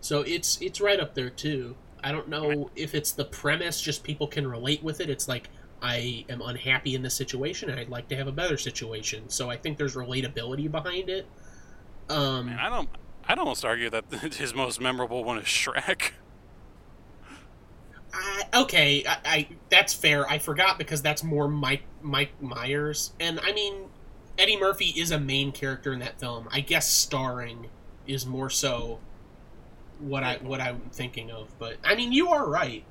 So 0.00 0.20
it's 0.22 0.60
it's 0.60 0.80
right 0.80 1.00
up 1.00 1.14
there 1.14 1.30
too. 1.30 1.76
I 2.02 2.12
don't 2.12 2.28
know 2.28 2.70
if 2.76 2.94
it's 2.94 3.12
the 3.12 3.24
premise, 3.24 3.80
just 3.80 4.04
people 4.04 4.26
can 4.26 4.46
relate 4.46 4.82
with 4.82 5.00
it. 5.00 5.10
It's 5.10 5.28
like 5.28 5.50
I 5.82 6.24
am 6.28 6.42
unhappy 6.42 6.94
in 6.94 7.02
this 7.02 7.14
situation 7.14 7.70
and 7.70 7.78
I'd 7.78 7.88
like 7.88 8.08
to 8.08 8.16
have 8.16 8.26
a 8.26 8.32
better 8.32 8.56
situation. 8.56 9.28
So 9.28 9.50
I 9.50 9.56
think 9.56 9.76
there's 9.78 9.96
relatability 9.96 10.70
behind 10.70 11.08
it. 11.10 11.26
Um, 12.10 12.46
Man, 12.46 12.58
I 12.58 12.68
don't. 12.68 12.88
I'd 13.28 13.38
almost 13.38 13.64
argue 13.64 13.90
that 13.90 14.04
his 14.34 14.54
most 14.54 14.80
memorable 14.80 15.24
one 15.24 15.38
is 15.38 15.44
Shrek. 15.44 16.10
I, 18.12 18.42
okay, 18.62 19.04
I, 19.06 19.18
I 19.24 19.48
that's 19.68 19.94
fair. 19.94 20.28
I 20.28 20.38
forgot 20.38 20.78
because 20.78 21.00
that's 21.00 21.22
more 21.22 21.48
Mike 21.48 21.82
Mike 22.02 22.40
Myers, 22.42 23.12
and 23.20 23.38
I 23.40 23.52
mean 23.52 23.88
Eddie 24.36 24.58
Murphy 24.58 24.86
is 24.86 25.10
a 25.10 25.20
main 25.20 25.52
character 25.52 25.92
in 25.92 26.00
that 26.00 26.18
film. 26.18 26.48
I 26.50 26.60
guess 26.60 26.90
starring 26.90 27.68
is 28.06 28.26
more 28.26 28.50
so 28.50 28.98
what 30.00 30.24
I 30.24 30.38
what 30.42 30.60
I'm 30.60 30.80
thinking 30.92 31.30
of. 31.30 31.56
But 31.58 31.76
I 31.84 31.94
mean, 31.94 32.12
you 32.12 32.28
are 32.28 32.48
right. 32.48 32.84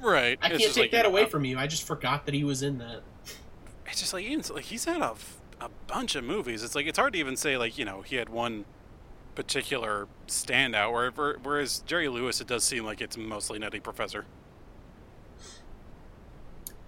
Right. 0.00 0.38
I 0.42 0.48
can't 0.48 0.60
take 0.60 0.76
like, 0.76 0.90
that 0.90 0.98
you 0.98 1.02
know, 1.04 1.08
away 1.10 1.24
uh, 1.24 1.28
from 1.28 1.44
you. 1.44 1.58
I 1.58 1.66
just 1.66 1.86
forgot 1.86 2.26
that 2.26 2.34
he 2.34 2.44
was 2.44 2.62
in 2.62 2.78
that. 2.78 3.02
It's 3.86 4.00
just 4.00 4.12
like, 4.12 4.24
even, 4.24 4.42
like 4.54 4.64
he's 4.64 4.84
had 4.84 5.00
a, 5.00 5.10
f- 5.10 5.38
a 5.62 5.70
bunch 5.86 6.14
of 6.14 6.24
movies. 6.24 6.62
It's 6.62 6.74
like 6.74 6.86
it's 6.86 6.98
hard 6.98 7.12
to 7.14 7.18
even 7.18 7.36
say 7.36 7.56
like 7.56 7.78
you 7.78 7.84
know 7.84 8.02
he 8.02 8.16
had 8.16 8.28
one 8.28 8.64
particular 9.34 10.08
standout. 10.26 10.92
Where, 10.92 11.10
where- 11.10 11.38
whereas 11.42 11.82
Jerry 11.86 12.08
Lewis, 12.08 12.40
it 12.40 12.46
does 12.46 12.64
seem 12.64 12.84
like 12.84 13.00
it's 13.00 13.16
mostly 13.16 13.58
Nutty 13.58 13.80
Professor. 13.80 14.26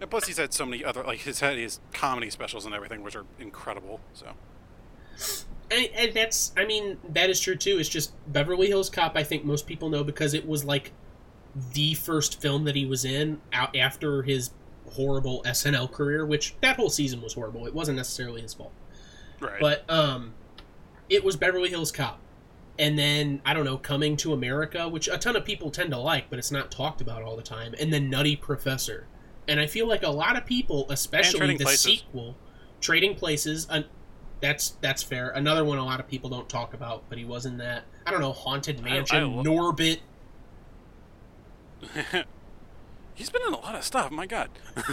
And 0.01 0.11
plus, 0.11 0.27
he's 0.27 0.37
had 0.39 0.53
so 0.53 0.67
many 0.67 0.85
other 0.85 1.03
like 1.05 1.21
he's 1.21 1.41
had 1.41 1.57
his 1.57 1.81
comedy 1.93 2.31
specials 2.31 2.67
and 2.67 2.75
everything, 2.75 3.03
which 3.03 3.17
are 3.17 3.25
incredible. 3.39 4.01
So 4.13 4.33
And, 5.71 5.89
and 5.95 6.15
that's, 6.15 6.53
I 6.57 6.67
mean, 6.67 6.99
that 7.11 7.31
is 7.31 7.41
true 7.41 7.57
too. 7.57 7.79
It's 7.79 7.89
just 7.89 8.13
Beverly 8.31 8.67
Hills 8.67 8.91
Cop. 8.91 9.17
I 9.17 9.23
think 9.23 9.45
most 9.45 9.67
people 9.67 9.89
know 9.89 10.05
because 10.05 10.35
it 10.35 10.47
was 10.47 10.65
like 10.65 10.93
the 11.73 11.95
first 11.95 12.41
film 12.41 12.65
that 12.65 12.75
he 12.77 12.85
was 12.85 13.05
in 13.05 13.41
out 13.53 13.77
after 13.77 14.23
his 14.23 14.51
horrible 14.93 15.43
SNL 15.45 15.91
career, 15.91 16.25
which 16.27 16.55
that 16.61 16.77
whole 16.77 16.91
season 16.91 17.23
was 17.23 17.35
horrible. 17.35 17.67
It 17.67 17.75
wasn't 17.75 17.97
necessarily 17.97 18.43
his 18.43 18.55
fault, 18.55 18.73
right. 19.41 19.61
but 19.61 19.89
um, 19.91 20.35
it 21.09 21.25
was 21.25 21.37
Beverly 21.37 21.71
Hills 21.71 21.93
Cop. 21.93 22.21
And 22.77 22.99
then 22.99 23.41
I 23.47 23.55
don't 23.55 23.65
know, 23.65 23.77
Coming 23.77 24.17
to 24.19 24.33
America, 24.33 24.89
which 24.89 25.07
a 25.09 25.17
ton 25.17 25.37
of 25.37 25.45
people 25.45 25.71
tend 25.71 25.91
to 25.93 25.99
like, 25.99 26.29
but 26.29 26.39
it's 26.39 26.51
not 26.51 26.71
talked 26.73 27.01
about 27.01 27.23
all 27.23 27.37
the 27.37 27.43
time. 27.43 27.75
And 27.79 27.93
then 27.93 28.11
Nutty 28.11 28.35
Professor, 28.37 29.07
and 29.47 29.61
I 29.61 29.67
feel 29.67 29.87
like 29.87 30.03
a 30.03 30.11
lot 30.11 30.37
of 30.37 30.45
people, 30.45 30.87
especially 30.91 31.57
the 31.57 31.65
Places. 31.65 31.83
sequel, 31.83 32.37
Trading 32.81 33.15
Places, 33.15 33.69
uh, 33.71 33.83
that's 34.41 34.71
that's 34.81 35.03
fair. 35.03 35.31
Another 35.31 35.65
one 35.65 35.79
a 35.79 35.85
lot 35.85 36.01
of 36.01 36.09
people 36.09 36.29
don't 36.29 36.49
talk 36.49 36.75
about, 36.75 37.05
but 37.09 37.17
he 37.17 37.25
was 37.25 37.47
in 37.47 37.59
that. 37.59 37.85
I 38.07 38.11
don't 38.11 38.21
know, 38.21 38.33
Haunted 38.33 38.81
I- 38.81 38.83
Mansion, 38.83 39.17
I 39.19 39.23
lo- 39.23 39.45
Norbit. 39.45 40.01
he's 43.15 43.31
been 43.31 43.43
in 43.47 43.55
a 43.55 43.59
lot 43.59 43.75
of 43.75 43.85
stuff. 43.85 44.11
My 44.11 44.27
God. 44.27 44.51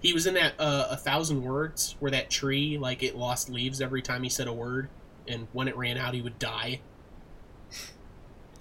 He 0.00 0.12
was 0.12 0.26
in 0.26 0.34
that 0.34 0.54
uh, 0.58 0.86
A 0.90 0.96
Thousand 0.96 1.42
Words, 1.42 1.96
where 1.98 2.10
that 2.10 2.30
tree 2.30 2.78
like 2.78 3.02
it 3.02 3.16
lost 3.16 3.50
leaves 3.50 3.80
every 3.80 4.00
time 4.00 4.22
he 4.22 4.28
said 4.28 4.46
a 4.46 4.52
word, 4.52 4.88
and 5.28 5.48
when 5.52 5.68
it 5.68 5.76
ran 5.76 5.98
out, 5.98 6.14
he 6.14 6.22
would 6.22 6.38
die. 6.38 6.80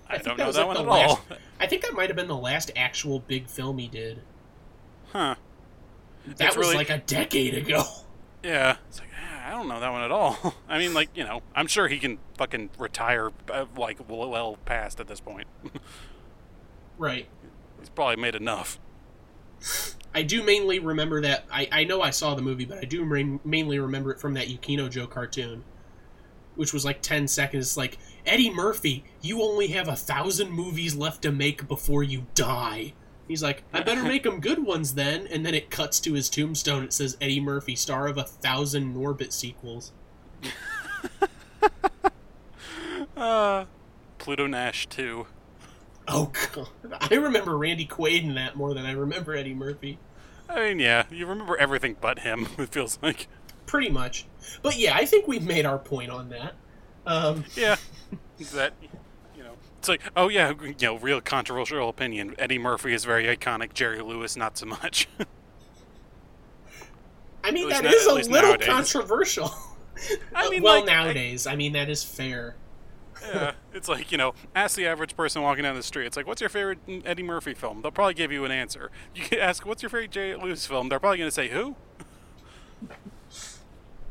I, 0.08 0.16
think 0.18 0.26
don't 0.26 0.38
that 0.38 0.44
know 0.44 0.48
was, 0.48 0.56
that 0.58 0.68
like, 0.68 0.78
one 0.78 0.88
at 0.88 1.10
all. 1.10 1.22
I 1.60 1.68
think 1.68 1.84
that 1.84 1.94
might 1.94 2.10
have 2.10 2.16
been 2.16 2.28
the 2.28 2.36
last 2.36 2.72
actual 2.76 3.20
big 3.20 3.48
film 3.48 3.78
he 3.78 3.88
did. 3.88 4.22
Huh. 5.12 5.36
That 6.26 6.38
That's 6.38 6.58
was 6.58 6.68
really- 6.68 6.78
like 6.78 6.90
a 6.90 6.98
decade 6.98 7.54
ago. 7.54 7.84
Yeah, 8.44 8.76
it's 8.88 9.00
like 9.00 9.10
ah, 9.20 9.48
I 9.48 9.52
don't 9.52 9.68
know 9.68 9.80
that 9.80 9.92
one 9.92 10.04
at 10.04 10.12
all. 10.12 10.54
I 10.70 10.78
mean, 10.78 10.94
like 10.94 11.10
you 11.16 11.24
know, 11.24 11.42
I'm 11.56 11.66
sure 11.66 11.88
he 11.88 11.98
can 11.98 12.20
fucking 12.38 12.70
retire 12.78 13.32
uh, 13.52 13.66
like 13.76 13.98
well 14.08 14.60
past 14.66 15.00
at 15.00 15.08
this 15.08 15.20
point. 15.20 15.48
Right. 17.00 17.28
He's 17.86 17.90
probably 17.92 18.16
made 18.16 18.34
enough. 18.34 18.80
I 20.16 20.24
do 20.24 20.42
mainly 20.42 20.80
remember 20.80 21.22
that. 21.22 21.46
I, 21.52 21.70
I 21.72 21.84
know 21.84 22.02
I 22.02 22.10
saw 22.10 22.34
the 22.34 22.42
movie, 22.42 22.66
but 22.66 22.80
I 22.80 22.86
do 22.86 23.06
main, 23.06 23.40
mainly 23.46 23.78
remember 23.78 24.12
it 24.12 24.20
from 24.20 24.34
that 24.34 24.48
Yukino 24.48 24.90
Joe 24.90 25.06
cartoon, 25.06 25.64
which 26.56 26.74
was 26.74 26.84
like 26.84 27.04
10 27.04 27.28
seconds. 27.28 27.68
It's 27.68 27.78
like, 27.78 28.00
Eddie 28.26 28.50
Murphy, 28.50 29.04
you 29.22 29.44
only 29.44 29.68
have 29.68 29.88
a 29.88 29.96
thousand 29.96 30.50
movies 30.50 30.96
left 30.96 31.22
to 31.22 31.32
make 31.32 31.68
before 31.68 32.02
you 32.02 32.26
die. 32.34 32.94
He's 33.28 33.44
like, 33.44 33.62
I 33.72 33.82
better 33.82 34.02
make 34.08 34.24
them 34.24 34.40
good 34.40 34.66
ones 34.66 34.96
then. 34.96 35.28
And 35.28 35.46
then 35.46 35.54
it 35.54 35.70
cuts 35.70 36.00
to 36.00 36.14
his 36.14 36.28
tombstone. 36.28 36.86
It 36.86 36.94
says, 36.94 37.18
Eddie 37.22 37.40
Murphy, 37.40 37.76
star 37.76 38.08
of 38.08 38.18
a 38.18 38.24
thousand 38.24 38.96
Norbit 38.96 39.32
sequels. 39.32 39.92
Uh, 43.16 43.64
Pluto 44.18 44.46
Nash 44.46 44.88
too. 44.88 45.26
Oh, 46.08 46.32
God. 46.54 46.68
I 47.00 47.16
remember 47.16 47.58
Randy 47.58 47.88
Quaid 47.88 48.24
in 48.24 48.36
that 48.36 48.56
more 48.56 48.74
than 48.74 48.86
I 48.86 48.92
remember 48.92 49.36
Eddie 49.36 49.54
Murphy. 49.56 49.98
I 50.48 50.60
mean, 50.70 50.80
yeah, 50.80 51.06
you 51.10 51.26
remember 51.26 51.58
everything 51.58 51.96
but 52.00 52.20
him. 52.20 52.48
It 52.60 52.70
feels 52.70 53.00
like. 53.02 53.28
Pretty 53.66 53.90
much. 53.90 54.26
But 54.62 54.78
yeah, 54.78 54.96
I 54.96 55.06
think 55.06 55.28
we've 55.28 55.46
made 55.46 55.66
our 55.66 55.80
point 55.80 56.12
on 56.12 56.30
that. 56.30 56.54
Um, 57.08 57.46
Yeah, 57.56 57.78
that 58.54 58.74
you 59.36 59.44
know, 59.44 59.54
it's 59.80 59.88
like 59.90 60.02
oh 60.16 60.28
yeah, 60.28 60.54
you 60.64 60.76
know, 60.82 60.98
real 60.98 61.22
controversial 61.22 61.90
opinion. 61.90 62.36
Eddie 62.38 62.60
Murphy 62.60 62.94
is 62.94 63.06
very 63.06 63.26
iconic. 63.26 63.74
Jerry 63.74 64.02
Lewis 64.02 64.36
not 64.38 64.58
so 64.58 64.68
much. 64.68 65.08
I 67.44 67.52
mean, 67.52 67.70
that 67.70 67.84
na- 67.84 67.90
is 67.92 68.06
a 68.06 68.14
little 68.14 68.32
nowadays. 68.50 68.68
controversial. 68.68 69.52
I 70.34 70.50
mean, 70.52 70.64
well, 70.64 70.82
like, 70.82 70.90
I- 70.90 70.94
nowadays, 71.04 71.46
I, 71.48 71.56
mean, 71.56 71.74
that 71.74 71.90
is 71.90 72.04
fair. 72.04 72.56
Yeah, 73.34 73.52
it's 73.74 73.88
like 73.88 74.12
you 74.12 74.18
know, 74.18 74.34
ask 74.56 74.76
the 74.76 74.86
average 74.88 75.16
person 75.16 75.42
walking 75.42 75.64
down 75.64 75.76
the 75.76 75.84
street. 75.84 76.06
It's 76.06 76.18
like, 76.18 76.28
what's 76.28 76.42
your 76.42 76.50
favorite 76.50 76.80
Eddie 77.06 77.24
Murphy 77.24 77.54
film? 77.54 77.82
They'll 77.82 77.92
probably 77.92 78.14
give 78.14 78.32
you 78.32 78.46
an 78.46 78.52
answer. 78.52 78.92
You 79.16 79.24
can 79.24 79.40
ask, 79.40 79.66
what's 79.66 79.82
your 79.82 79.90
favorite 79.90 80.12
Jay 80.12 80.36
Lewis 80.36 80.66
film? 80.66 80.90
They're 80.90 81.00
probably 81.00 81.18
going 81.18 81.30
to 81.30 81.36
say 81.36 81.50
who. 81.50 81.76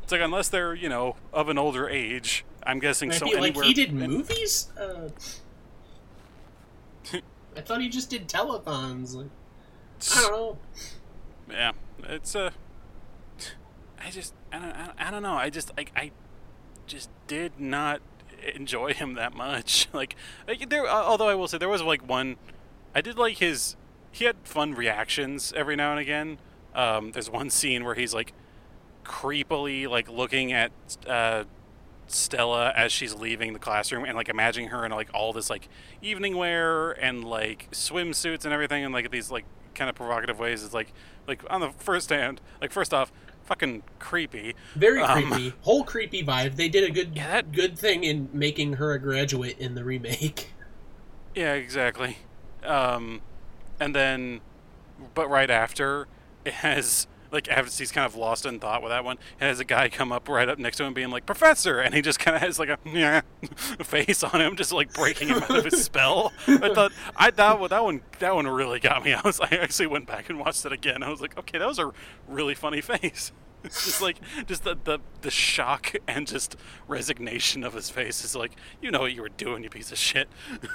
It's 0.03 0.11
like 0.11 0.21
unless 0.21 0.49
they're 0.49 0.75
you 0.75 0.87
know 0.89 1.15
of 1.33 1.49
an 1.49 1.57
older 1.57 1.89
age. 1.89 2.45
I'm 2.63 2.79
guessing 2.79 3.11
so 3.11 3.25
like 3.25 3.37
anywhere. 3.37 3.65
he 3.65 3.73
did 3.73 3.93
movies. 3.93 4.71
Uh, 4.79 5.09
I 7.57 7.61
thought 7.61 7.81
he 7.81 7.89
just 7.89 8.09
did 8.09 8.27
telethons. 8.27 9.15
Like, 9.15 9.27
I 10.15 10.21
don't 10.21 10.31
know. 10.31 10.57
Yeah, 11.49 11.71
it's 12.03 12.35
Uh, 12.35 12.51
I 13.99 14.09
just 14.11 14.33
I 14.51 14.59
don't, 14.59 14.71
I 14.71 14.85
don't 14.85 14.99
I 14.99 15.11
don't 15.11 15.23
know. 15.23 15.35
I 15.35 15.49
just 15.49 15.71
like 15.75 15.91
I 15.95 16.11
just 16.85 17.09
did 17.27 17.59
not 17.59 18.01
enjoy 18.53 18.93
him 18.93 19.13
that 19.15 19.33
much. 19.33 19.87
Like, 19.93 20.15
like 20.47 20.69
there, 20.69 20.85
uh, 20.85 21.03
although 21.03 21.29
I 21.29 21.35
will 21.35 21.47
say 21.47 21.57
there 21.57 21.69
was 21.69 21.81
like 21.81 22.07
one, 22.07 22.35
I 22.93 23.01
did 23.01 23.17
like 23.17 23.37
his. 23.37 23.75
He 24.11 24.25
had 24.25 24.35
fun 24.43 24.73
reactions 24.73 25.53
every 25.55 25.75
now 25.75 25.91
and 25.91 25.99
again. 25.99 26.37
Um, 26.73 27.11
there's 27.11 27.29
one 27.29 27.49
scene 27.49 27.85
where 27.85 27.95
he's 27.95 28.13
like 28.13 28.33
creepily 29.05 29.87
like 29.87 30.09
looking 30.09 30.51
at 30.51 30.71
uh, 31.07 31.45
Stella 32.07 32.73
as 32.75 32.91
she's 32.91 33.13
leaving 33.13 33.53
the 33.53 33.59
classroom 33.59 34.03
and 34.03 34.15
like 34.15 34.29
imagining 34.29 34.69
her 34.69 34.85
in 34.85 34.91
like 34.91 35.09
all 35.13 35.31
this 35.31 35.49
like 35.49 35.69
evening 36.01 36.35
wear 36.35 36.91
and 36.91 37.23
like 37.23 37.69
swimsuits 37.71 38.43
and 38.43 38.53
everything 38.53 38.83
and 38.83 38.93
like 38.93 39.11
these 39.11 39.31
like 39.31 39.45
kind 39.73 39.89
of 39.89 39.95
provocative 39.95 40.39
ways. 40.39 40.63
It's 40.63 40.73
like 40.73 40.93
like 41.27 41.41
on 41.49 41.61
the 41.61 41.71
first 41.71 42.09
hand, 42.09 42.41
like 42.61 42.71
first 42.71 42.93
off, 42.93 43.11
fucking 43.45 43.83
creepy. 43.99 44.55
Very 44.75 45.01
Um, 45.01 45.29
creepy. 45.31 45.53
Whole 45.61 45.83
creepy 45.83 46.23
vibe. 46.23 46.55
They 46.55 46.69
did 46.69 46.83
a 46.89 46.91
good 46.91 47.11
Yeah, 47.15 47.27
that- 47.31 47.51
good 47.51 47.77
thing 47.77 48.03
in 48.03 48.29
making 48.33 48.73
her 48.73 48.91
a 48.93 48.99
graduate 48.99 49.57
in 49.59 49.75
the 49.75 49.83
remake. 49.83 50.51
Yeah, 51.35 51.51
exactly. 51.53 52.19
Um, 52.63 53.19
and 53.77 53.93
then, 53.93 54.39
but 55.13 55.29
right 55.29 55.49
after, 55.49 56.07
it 56.45 56.53
has 56.53 57.07
like 57.31 57.47
as 57.47 57.77
he's 57.77 57.91
kind 57.91 58.05
of 58.05 58.15
lost 58.15 58.45
in 58.45 58.59
thought 58.59 58.81
with 58.81 58.91
that 58.91 59.03
one, 59.03 59.17
and 59.39 59.47
has 59.47 59.59
a 59.59 59.65
guy 59.65 59.89
come 59.89 60.11
up 60.11 60.27
right 60.29 60.47
up 60.47 60.59
next 60.59 60.77
to 60.77 60.83
him, 60.83 60.93
being 60.93 61.09
like 61.09 61.25
"Professor," 61.25 61.79
and 61.79 61.93
he 61.93 62.01
just 62.01 62.19
kind 62.19 62.35
of 62.35 62.41
has 62.41 62.59
like 62.59 62.69
a 62.69 62.77
yeah, 62.85 63.21
face 63.83 64.23
on 64.23 64.41
him, 64.41 64.55
just 64.55 64.71
like 64.71 64.93
breaking 64.93 65.29
him 65.29 65.43
out 65.43 65.57
of 65.57 65.65
his 65.65 65.83
spell. 65.83 66.33
I 66.47 66.73
thought 66.73 66.91
I 67.15 67.31
that 67.31 67.69
that 67.69 67.83
one 67.83 68.01
that 68.19 68.35
one 68.35 68.47
really 68.47 68.79
got 68.79 69.03
me. 69.03 69.13
I 69.15 69.21
was 69.21 69.39
I 69.39 69.49
actually 69.55 69.87
went 69.87 70.07
back 70.07 70.29
and 70.29 70.39
watched 70.39 70.65
it 70.65 70.71
again. 70.71 71.03
I 71.03 71.09
was 71.09 71.21
like, 71.21 71.37
okay, 71.37 71.57
that 71.57 71.67
was 71.67 71.79
a 71.79 71.91
really 72.27 72.55
funny 72.55 72.81
face. 72.81 73.31
Just 73.65 74.01
like 74.01 74.17
just 74.47 74.63
the, 74.63 74.77
the 74.83 74.99
the 75.21 75.31
shock 75.31 75.93
and 76.07 76.27
just 76.27 76.55
resignation 76.87 77.63
of 77.63 77.73
his 77.73 77.89
face. 77.89 78.23
Is 78.23 78.35
like 78.35 78.51
you 78.81 78.91
know 78.91 79.01
what 79.01 79.13
you 79.13 79.21
were 79.21 79.29
doing 79.29 79.63
you 79.63 79.69
piece 79.69 79.91
of 79.91 79.97
shit. 79.97 80.27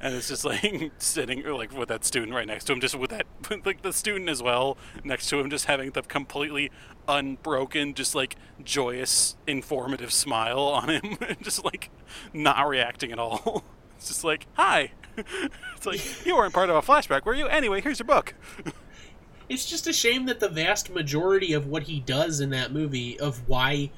And 0.00 0.14
it's 0.14 0.28
just 0.28 0.44
like 0.44 0.92
sitting 0.98 1.44
like 1.44 1.76
with 1.76 1.88
that 1.88 2.04
student 2.04 2.32
right 2.32 2.46
next 2.46 2.64
to 2.64 2.72
him 2.72 2.80
just 2.80 2.94
with 2.94 3.10
that 3.10 3.26
like 3.64 3.82
the 3.82 3.92
student 3.92 4.28
as 4.28 4.42
well 4.42 4.78
next 5.04 5.28
to 5.30 5.40
him 5.40 5.50
just 5.50 5.64
having 5.66 5.90
the 5.90 6.02
completely 6.02 6.70
unbroken 7.08 7.94
just 7.94 8.14
like 8.14 8.36
joyous 8.62 9.36
informative 9.46 10.12
smile 10.12 10.60
on 10.60 10.88
him. 10.88 11.18
And 11.20 11.42
just 11.42 11.64
like 11.64 11.90
not 12.32 12.68
reacting 12.68 13.12
at 13.12 13.18
all. 13.18 13.64
It's 13.96 14.08
just 14.08 14.22
like 14.22 14.46
hi. 14.54 14.92
It's 15.16 15.86
like 15.86 16.24
you 16.24 16.36
weren't 16.36 16.54
part 16.54 16.70
of 16.70 16.76
a 16.76 16.82
flashback 16.82 17.24
were 17.24 17.34
you? 17.34 17.48
Anyway 17.48 17.80
here's 17.80 17.98
your 17.98 18.06
book 18.06 18.34
it's 19.48 19.66
just 19.66 19.86
a 19.86 19.92
shame 19.92 20.26
that 20.26 20.40
the 20.40 20.48
vast 20.48 20.90
majority 20.90 21.52
of 21.52 21.66
what 21.66 21.84
he 21.84 22.00
does 22.00 22.40
in 22.40 22.50
that 22.50 22.72
movie 22.72 23.18
of 23.18 23.48
why 23.48 23.90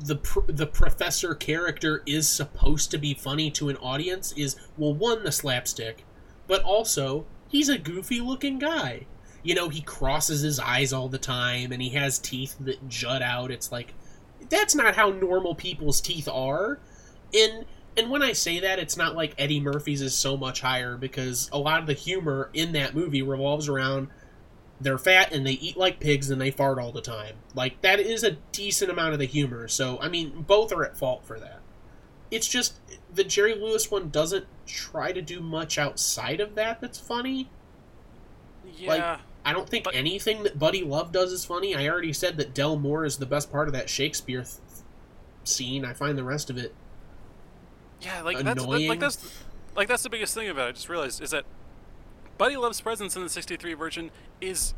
the 0.00 0.16
pr- 0.16 0.40
the 0.46 0.66
professor 0.66 1.34
character 1.34 2.02
is 2.06 2.28
supposed 2.28 2.90
to 2.90 2.98
be 2.98 3.14
funny 3.14 3.50
to 3.50 3.68
an 3.68 3.76
audience 3.78 4.32
is 4.32 4.56
well 4.76 4.94
one 4.94 5.24
the 5.24 5.32
slapstick 5.32 6.04
but 6.48 6.62
also 6.62 7.26
he's 7.48 7.68
a 7.68 7.78
goofy 7.78 8.20
looking 8.20 8.58
guy. 8.58 9.06
You 9.44 9.54
know 9.54 9.68
he 9.68 9.82
crosses 9.82 10.40
his 10.40 10.58
eyes 10.58 10.92
all 10.92 11.08
the 11.08 11.18
time 11.18 11.70
and 11.70 11.80
he 11.80 11.90
has 11.90 12.18
teeth 12.18 12.56
that 12.60 12.88
jut 12.88 13.22
out. 13.22 13.52
It's 13.52 13.70
like 13.70 13.94
that's 14.48 14.74
not 14.74 14.96
how 14.96 15.10
normal 15.10 15.54
people's 15.54 16.00
teeth 16.00 16.28
are. 16.28 16.80
And 17.32 17.66
and 17.98 18.10
when 18.10 18.22
I 18.22 18.32
say 18.32 18.60
that, 18.60 18.78
it's 18.78 18.96
not 18.96 19.16
like 19.16 19.34
Eddie 19.38 19.60
Murphy's 19.60 20.00
is 20.02 20.14
so 20.14 20.36
much 20.36 20.60
higher 20.60 20.96
because 20.96 21.50
a 21.52 21.58
lot 21.58 21.80
of 21.80 21.86
the 21.86 21.92
humor 21.94 22.50
in 22.54 22.72
that 22.72 22.94
movie 22.94 23.22
revolves 23.22 23.68
around 23.68 24.08
they're 24.80 24.96
fat 24.98 25.32
and 25.32 25.44
they 25.44 25.52
eat 25.54 25.76
like 25.76 25.98
pigs 25.98 26.30
and 26.30 26.40
they 26.40 26.52
fart 26.52 26.78
all 26.78 26.92
the 26.92 27.00
time. 27.00 27.34
Like 27.54 27.80
that 27.82 27.98
is 27.98 28.22
a 28.22 28.32
decent 28.52 28.90
amount 28.92 29.12
of 29.12 29.18
the 29.18 29.24
humor. 29.26 29.66
So 29.66 29.98
I 30.00 30.08
mean, 30.08 30.42
both 30.46 30.72
are 30.72 30.84
at 30.84 30.96
fault 30.96 31.24
for 31.24 31.40
that. 31.40 31.60
It's 32.30 32.46
just 32.46 32.74
the 33.12 33.24
Jerry 33.24 33.54
Lewis 33.54 33.90
one 33.90 34.08
doesn't 34.10 34.46
try 34.66 35.10
to 35.12 35.20
do 35.20 35.40
much 35.40 35.78
outside 35.78 36.40
of 36.40 36.54
that 36.54 36.80
that's 36.80 36.98
funny. 37.00 37.48
yeah 38.76 38.88
Like, 38.88 39.20
I 39.44 39.52
don't 39.52 39.68
think 39.68 39.84
But- 39.84 39.94
anything 39.96 40.42
that 40.44 40.58
Buddy 40.58 40.84
Love 40.84 41.10
does 41.10 41.32
is 41.32 41.44
funny. 41.44 41.74
I 41.74 41.88
already 41.88 42.12
said 42.12 42.36
that 42.36 42.54
Del 42.54 42.76
Moore 42.78 43.04
is 43.04 43.16
the 43.16 43.26
best 43.26 43.50
part 43.50 43.66
of 43.66 43.74
that 43.74 43.88
Shakespeare 43.90 44.42
th- 44.42 44.58
scene. 45.42 45.84
I 45.84 45.92
find 45.94 46.16
the 46.18 46.22
rest 46.24 46.50
of 46.50 46.58
it 46.58 46.74
Yeah, 48.00 48.22
like 48.22 48.38
that's 48.38 48.64
that, 48.64 48.68
like 48.68 49.00
that's 49.00 49.44
like 49.74 49.88
that's 49.88 50.02
the 50.02 50.10
biggest 50.10 50.34
thing 50.34 50.48
about 50.48 50.66
it. 50.66 50.68
I 50.68 50.72
just 50.72 50.88
realized 50.88 51.22
is 51.22 51.30
that 51.30 51.44
Buddy 52.36 52.56
Love's 52.56 52.80
presence 52.80 53.16
in 53.16 53.22
the 53.22 53.28
'63 53.28 53.74
version 53.74 54.10
is 54.40 54.74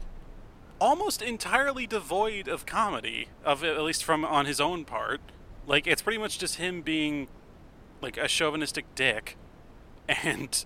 almost 0.80 1.20
entirely 1.20 1.86
devoid 1.86 2.48
of 2.48 2.64
comedy, 2.64 3.28
of 3.44 3.62
at 3.62 3.80
least 3.82 4.02
from 4.02 4.24
on 4.24 4.46
his 4.46 4.60
own 4.60 4.84
part. 4.84 5.20
Like 5.66 5.86
it's 5.86 6.02
pretty 6.02 6.18
much 6.18 6.38
just 6.38 6.56
him 6.56 6.82
being 6.82 7.28
like 8.00 8.16
a 8.16 8.28
chauvinistic 8.28 8.86
dick, 8.94 9.36
and 10.08 10.64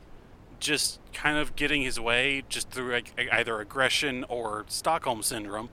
just 0.61 1.01
kind 1.13 1.37
of 1.37 1.57
getting 1.57 1.83
his 1.83 1.99
way 1.99 2.45
just 2.49 2.71
through 2.71 2.93
like 2.93 3.13
either 3.33 3.61
aggression 3.61 4.25
or 4.29 4.65
Stockholm 4.69 5.23
syndrome, 5.23 5.69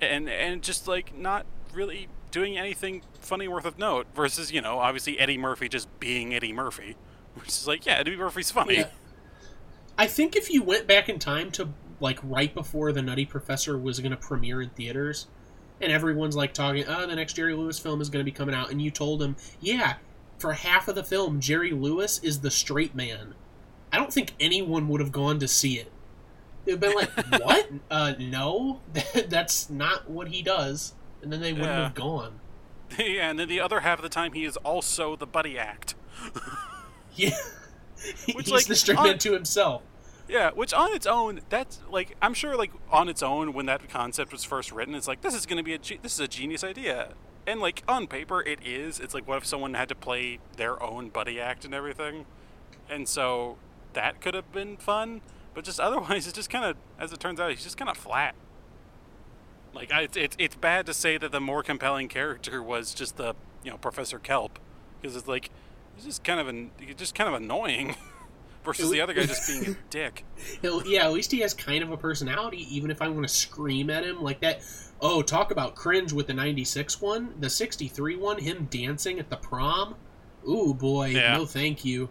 and 0.00 0.28
and 0.28 0.62
just 0.62 0.88
like 0.88 1.16
not 1.16 1.44
really 1.72 2.08
doing 2.30 2.58
anything 2.58 3.02
funny 3.20 3.48
worth 3.48 3.64
of 3.64 3.78
note. 3.78 4.06
Versus 4.14 4.52
you 4.52 4.60
know 4.60 4.78
obviously 4.78 5.18
Eddie 5.18 5.38
Murphy 5.38 5.68
just 5.68 5.88
being 6.00 6.34
Eddie 6.34 6.52
Murphy, 6.52 6.96
which 7.34 7.48
is 7.48 7.66
like 7.66 7.86
yeah 7.86 7.94
Eddie 7.94 8.16
Murphy's 8.16 8.50
funny. 8.50 8.76
Yeah. 8.76 8.88
I 9.98 10.06
think 10.06 10.36
if 10.36 10.50
you 10.50 10.62
went 10.62 10.86
back 10.86 11.08
in 11.08 11.18
time 11.18 11.50
to 11.52 11.70
like 12.00 12.18
right 12.22 12.52
before 12.52 12.92
the 12.92 13.02
Nutty 13.02 13.24
Professor 13.24 13.78
was 13.78 14.00
going 14.00 14.10
to 14.10 14.16
premiere 14.16 14.60
in 14.60 14.70
theaters, 14.70 15.26
and 15.80 15.90
everyone's 15.90 16.36
like 16.36 16.52
talking, 16.52 16.84
oh, 16.86 17.06
the 17.06 17.16
next 17.16 17.34
Jerry 17.34 17.54
Lewis 17.54 17.78
film 17.78 18.00
is 18.00 18.10
going 18.10 18.20
to 18.20 18.30
be 18.30 18.36
coming 18.36 18.54
out, 18.54 18.70
and 18.70 18.80
you 18.80 18.90
told 18.90 19.20
them, 19.20 19.36
yeah, 19.60 19.94
for 20.38 20.52
half 20.52 20.88
of 20.88 20.94
the 20.94 21.04
film, 21.04 21.40
Jerry 21.40 21.70
Lewis 21.70 22.18
is 22.22 22.40
the 22.40 22.50
straight 22.50 22.94
man. 22.94 23.34
I 23.92 23.96
don't 23.96 24.12
think 24.12 24.34
anyone 24.38 24.88
would 24.88 25.00
have 25.00 25.12
gone 25.12 25.38
to 25.38 25.48
see 25.48 25.78
it. 25.78 25.90
They've 26.64 26.78
been 26.78 26.94
like, 26.94 27.10
what? 27.42 27.70
uh, 27.90 28.14
no, 28.18 28.80
that's 29.28 29.70
not 29.70 30.10
what 30.10 30.28
he 30.28 30.42
does, 30.42 30.94
and 31.22 31.32
then 31.32 31.40
they 31.40 31.52
wouldn't 31.52 31.68
Yeah. 31.70 31.82
have 31.84 31.94
gone. 31.94 32.40
yeah, 32.98 33.28
and 33.30 33.38
then 33.38 33.48
the 33.48 33.60
other 33.60 33.80
half 33.80 33.98
of 33.98 34.02
the 34.02 34.08
time 34.08 34.32
he 34.32 34.44
is 34.44 34.56
also 34.58 35.16
the 35.16 35.26
buddy 35.26 35.58
act. 35.58 35.94
Yeah, 37.14 37.30
Which, 38.34 38.46
he's 38.46 38.50
like, 38.50 38.66
the 38.66 38.76
straight 38.76 38.98
on- 38.98 39.04
man 39.06 39.18
to 39.20 39.32
himself. 39.32 39.82
Yeah, 40.28 40.50
which 40.50 40.74
on 40.74 40.92
its 40.94 41.06
own, 41.06 41.40
that's 41.48 41.80
like 41.90 42.14
I'm 42.20 42.34
sure 42.34 42.56
like 42.56 42.72
on 42.90 43.08
its 43.08 43.22
own 43.22 43.52
when 43.54 43.66
that 43.66 43.88
concept 43.88 44.32
was 44.32 44.44
first 44.44 44.70
written, 44.72 44.94
it's 44.94 45.06
like 45.08 45.20
this 45.22 45.34
is 45.34 45.46
going 45.46 45.56
to 45.58 45.62
be 45.62 45.72
a 45.72 45.78
ge- 45.78 46.00
this 46.02 46.12
is 46.14 46.20
a 46.20 46.26
genius 46.28 46.62
idea, 46.64 47.14
and 47.46 47.60
like 47.60 47.82
on 47.88 48.06
paper 48.06 48.42
it 48.42 48.58
is. 48.66 48.98
It's 49.00 49.14
like 49.14 49.26
what 49.26 49.38
if 49.38 49.46
someone 49.46 49.74
had 49.74 49.88
to 49.88 49.94
play 49.94 50.40
their 50.56 50.82
own 50.82 51.08
buddy 51.10 51.40
act 51.40 51.64
and 51.64 51.72
everything, 51.72 52.26
and 52.90 53.08
so 53.08 53.56
that 53.94 54.20
could 54.20 54.34
have 54.34 54.50
been 54.52 54.76
fun. 54.76 55.20
But 55.54 55.64
just 55.64 55.78
otherwise, 55.80 56.26
it's 56.26 56.36
just 56.36 56.50
kind 56.50 56.64
of 56.64 56.76
as 56.98 57.12
it 57.12 57.20
turns 57.20 57.38
out, 57.40 57.50
he's 57.50 57.62
just 57.62 57.78
kind 57.78 57.88
of 57.88 57.96
flat. 57.96 58.34
Like 59.76 59.92
I, 59.92 60.02
it's, 60.02 60.16
it's 60.16 60.36
it's 60.38 60.56
bad 60.56 60.86
to 60.86 60.94
say 60.94 61.18
that 61.18 61.30
the 61.30 61.40
more 61.40 61.62
compelling 61.62 62.08
character 62.08 62.62
was 62.62 62.94
just 62.94 63.18
the 63.18 63.34
you 63.62 63.70
know 63.70 63.76
Professor 63.76 64.18
Kelp, 64.18 64.58
because 65.00 65.14
it's 65.14 65.28
like 65.28 65.50
it's 65.96 66.06
just 66.06 66.24
kind 66.24 66.40
of 66.40 66.48
an 66.48 66.70
just 66.96 67.14
kind 67.14 67.28
of 67.28 67.34
annoying. 67.40 67.94
Versus 68.64 68.90
the 68.90 69.00
other 69.00 69.14
guy 69.14 69.26
just 69.26 69.46
being 69.46 69.76
a 69.76 69.78
dick. 69.90 70.24
Yeah, 70.60 71.04
at 71.04 71.12
least 71.12 71.30
he 71.30 71.38
has 71.38 71.54
kind 71.54 71.84
of 71.84 71.92
a 71.92 71.96
personality, 71.96 72.66
even 72.74 72.90
if 72.90 73.00
I 73.00 73.06
want 73.06 73.22
to 73.22 73.32
scream 73.32 73.90
at 73.90 74.02
him 74.02 74.20
like 74.20 74.40
that. 74.40 74.60
Oh, 75.00 75.22
talk 75.22 75.52
about 75.52 75.76
cringe 75.76 76.12
with 76.12 76.26
the 76.26 76.34
96 76.34 77.00
one. 77.00 77.32
The 77.38 77.48
63 77.48 78.16
one, 78.16 78.40
him 78.40 78.66
dancing 78.68 79.20
at 79.20 79.30
the 79.30 79.36
prom. 79.36 79.94
Ooh, 80.48 80.74
boy. 80.74 81.10
Yeah. 81.10 81.36
No, 81.36 81.46
thank 81.46 81.84
you. 81.84 82.08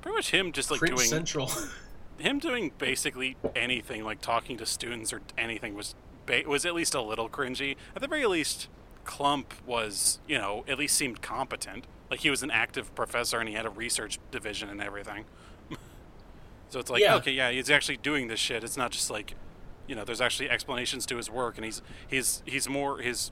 Pretty 0.00 0.16
much 0.16 0.32
him 0.32 0.50
just 0.50 0.72
like 0.72 0.80
cringe 0.80 0.96
doing 0.96 1.08
Central. 1.08 1.48
him 2.18 2.40
doing 2.40 2.72
basically 2.76 3.36
anything, 3.54 4.02
like 4.02 4.20
talking 4.20 4.56
to 4.56 4.66
students 4.66 5.12
or 5.12 5.20
anything, 5.38 5.76
was 5.76 5.94
ba- 6.26 6.42
was 6.46 6.66
at 6.66 6.74
least 6.74 6.94
a 6.94 7.00
little 7.00 7.28
cringy. 7.28 7.76
At 7.94 8.02
the 8.02 8.08
very 8.08 8.26
least, 8.26 8.68
Klump 9.04 9.46
was 9.64 10.18
you 10.28 10.36
know 10.38 10.64
at 10.68 10.78
least 10.78 10.96
seemed 10.96 11.22
competent. 11.22 11.86
Like 12.10 12.20
he 12.20 12.30
was 12.30 12.42
an 12.42 12.50
active 12.50 12.94
professor 12.94 13.38
and 13.40 13.48
he 13.48 13.54
had 13.54 13.66
a 13.66 13.70
research 13.70 14.18
division 14.30 14.68
and 14.68 14.80
everything. 14.80 15.24
so 16.68 16.78
it's 16.80 16.90
like 16.90 17.02
Yeah. 17.02 17.16
okay, 17.16 17.32
yeah, 17.32 17.50
he's 17.50 17.70
actually 17.70 17.96
doing 17.96 18.28
this 18.28 18.40
shit. 18.40 18.62
It's 18.64 18.76
not 18.76 18.90
just 18.90 19.10
like 19.10 19.34
you 19.88 19.94
know, 19.94 20.04
there's 20.04 20.20
actually 20.20 20.50
explanations 20.50 21.06
to 21.06 21.16
his 21.16 21.30
work, 21.30 21.56
and 21.56 21.64
he's 21.64 21.80
he's 22.08 22.42
he's 22.44 22.68
more 22.68 22.98
his 22.98 23.30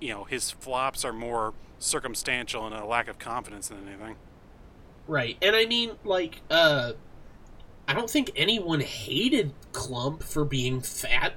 you 0.00 0.08
know 0.10 0.24
his 0.24 0.50
flops 0.50 1.04
are 1.04 1.12
more 1.12 1.52
circumstantial 1.78 2.64
and 2.66 2.74
a 2.74 2.84
lack 2.84 3.08
of 3.08 3.18
confidence 3.18 3.68
than 3.68 3.86
anything. 3.86 4.16
right. 5.06 5.36
And 5.42 5.54
I 5.56 5.66
mean, 5.66 5.92
like, 6.04 6.40
uh, 6.48 6.92
I 7.88 7.92
don't 7.94 8.08
think 8.08 8.30
anyone 8.36 8.80
hated 8.80 9.52
Klump 9.72 10.22
for 10.22 10.44
being 10.44 10.80
fat 10.80 11.34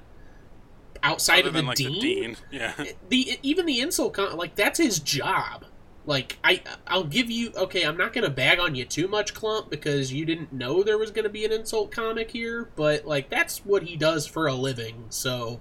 outside 1.05 1.39
Other 1.39 1.47
of 1.49 1.53
the 1.53 1.59
than 1.59 1.67
like 1.67 1.77
dean. 1.77 1.93
the 1.93 1.99
dean, 2.01 2.37
yeah. 2.51 2.73
the 3.09 3.39
even 3.43 3.65
the 3.65 3.79
insult 3.79 4.13
con- 4.13 4.35
like 4.37 4.55
that's 4.55 4.79
his 4.79 4.99
job 4.99 5.65
like 6.07 6.37
i 6.43 6.61
i'll 6.85 7.03
give 7.03 7.31
you 7.31 7.51
okay 7.57 7.83
i'm 7.83 7.97
not 7.97 8.13
gonna 8.13 8.29
bag 8.29 8.59
on 8.59 8.75
you 8.75 8.85
too 8.85 9.07
much 9.07 9.33
klump 9.33 9.71
because 9.71 10.13
you 10.13 10.23
didn't 10.23 10.53
know 10.53 10.83
there 10.83 10.97
was 10.99 11.09
gonna 11.09 11.29
be 11.29 11.43
an 11.45 11.51
insult 11.51 11.89
comic 11.91 12.29
here 12.29 12.69
but 12.75 13.05
like 13.05 13.27
that's 13.29 13.65
what 13.65 13.81
he 13.83 13.95
does 13.95 14.27
for 14.27 14.45
a 14.45 14.53
living 14.53 15.05
so 15.09 15.59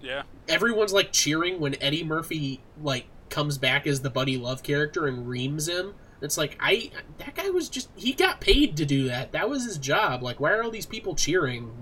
Yeah. 0.00 0.22
everyone's 0.48 0.92
like 0.92 1.10
cheering 1.12 1.58
when 1.58 1.74
eddie 1.82 2.04
murphy 2.04 2.60
like 2.80 3.06
comes 3.28 3.58
back 3.58 3.86
as 3.88 4.02
the 4.02 4.10
buddy 4.10 4.36
love 4.36 4.62
character 4.62 5.06
and 5.08 5.26
reams 5.28 5.68
him 5.68 5.94
it's 6.22 6.38
like 6.38 6.56
i 6.60 6.90
that 7.18 7.34
guy 7.34 7.50
was 7.50 7.68
just 7.68 7.88
he 7.96 8.12
got 8.12 8.40
paid 8.40 8.76
to 8.76 8.84
do 8.86 9.08
that 9.08 9.32
that 9.32 9.48
was 9.48 9.64
his 9.64 9.78
job 9.78 10.22
like 10.22 10.38
why 10.38 10.52
are 10.52 10.62
all 10.62 10.70
these 10.70 10.86
people 10.86 11.14
cheering 11.16 11.72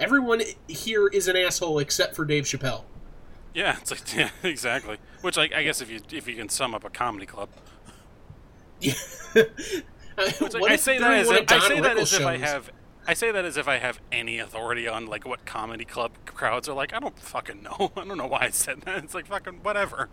everyone 0.00 0.42
here 0.66 1.06
is 1.08 1.28
an 1.28 1.36
asshole 1.36 1.78
except 1.78 2.16
for 2.16 2.24
dave 2.24 2.44
chappelle 2.44 2.84
Yeah, 3.54 3.76
it's 3.80 3.90
like 3.90 4.14
yeah, 4.16 4.30
exactly. 4.42 4.96
Which 5.20 5.36
like 5.36 5.52
I 5.52 5.62
guess 5.62 5.80
if 5.80 5.90
you 5.90 6.00
if 6.10 6.26
you 6.26 6.34
can 6.34 6.48
sum 6.48 6.74
up 6.74 6.84
a 6.84 6.90
comedy 6.90 7.26
club, 7.26 7.48
Yeah. 8.80 8.94
which 9.34 10.54
like, 10.54 10.72
I 10.72 10.76
say 10.76 10.98
that 10.98 11.12
as 11.12 11.30
if, 11.30 11.52
I 11.52 11.58
say 11.68 11.80
that 11.80 11.98
as 11.98 12.12
if 12.12 12.26
I 12.26 12.36
have 12.38 12.70
I 13.06 13.14
say 13.14 13.32
that 13.32 13.44
as 13.44 13.56
if 13.56 13.66
I 13.66 13.78
have 13.78 13.98
any 14.12 14.38
authority 14.38 14.86
on 14.86 15.06
like 15.06 15.26
what 15.26 15.44
comedy 15.44 15.84
club 15.84 16.12
crowds 16.26 16.68
are 16.68 16.74
like. 16.74 16.92
I 16.94 17.00
don't 17.00 17.18
fucking 17.18 17.62
know. 17.62 17.92
I 17.96 18.04
don't 18.04 18.18
know 18.18 18.26
why 18.26 18.42
I 18.42 18.50
said 18.50 18.82
that. 18.82 19.02
It's 19.04 19.14
like 19.14 19.26
fucking 19.26 19.60
whatever. 19.62 20.08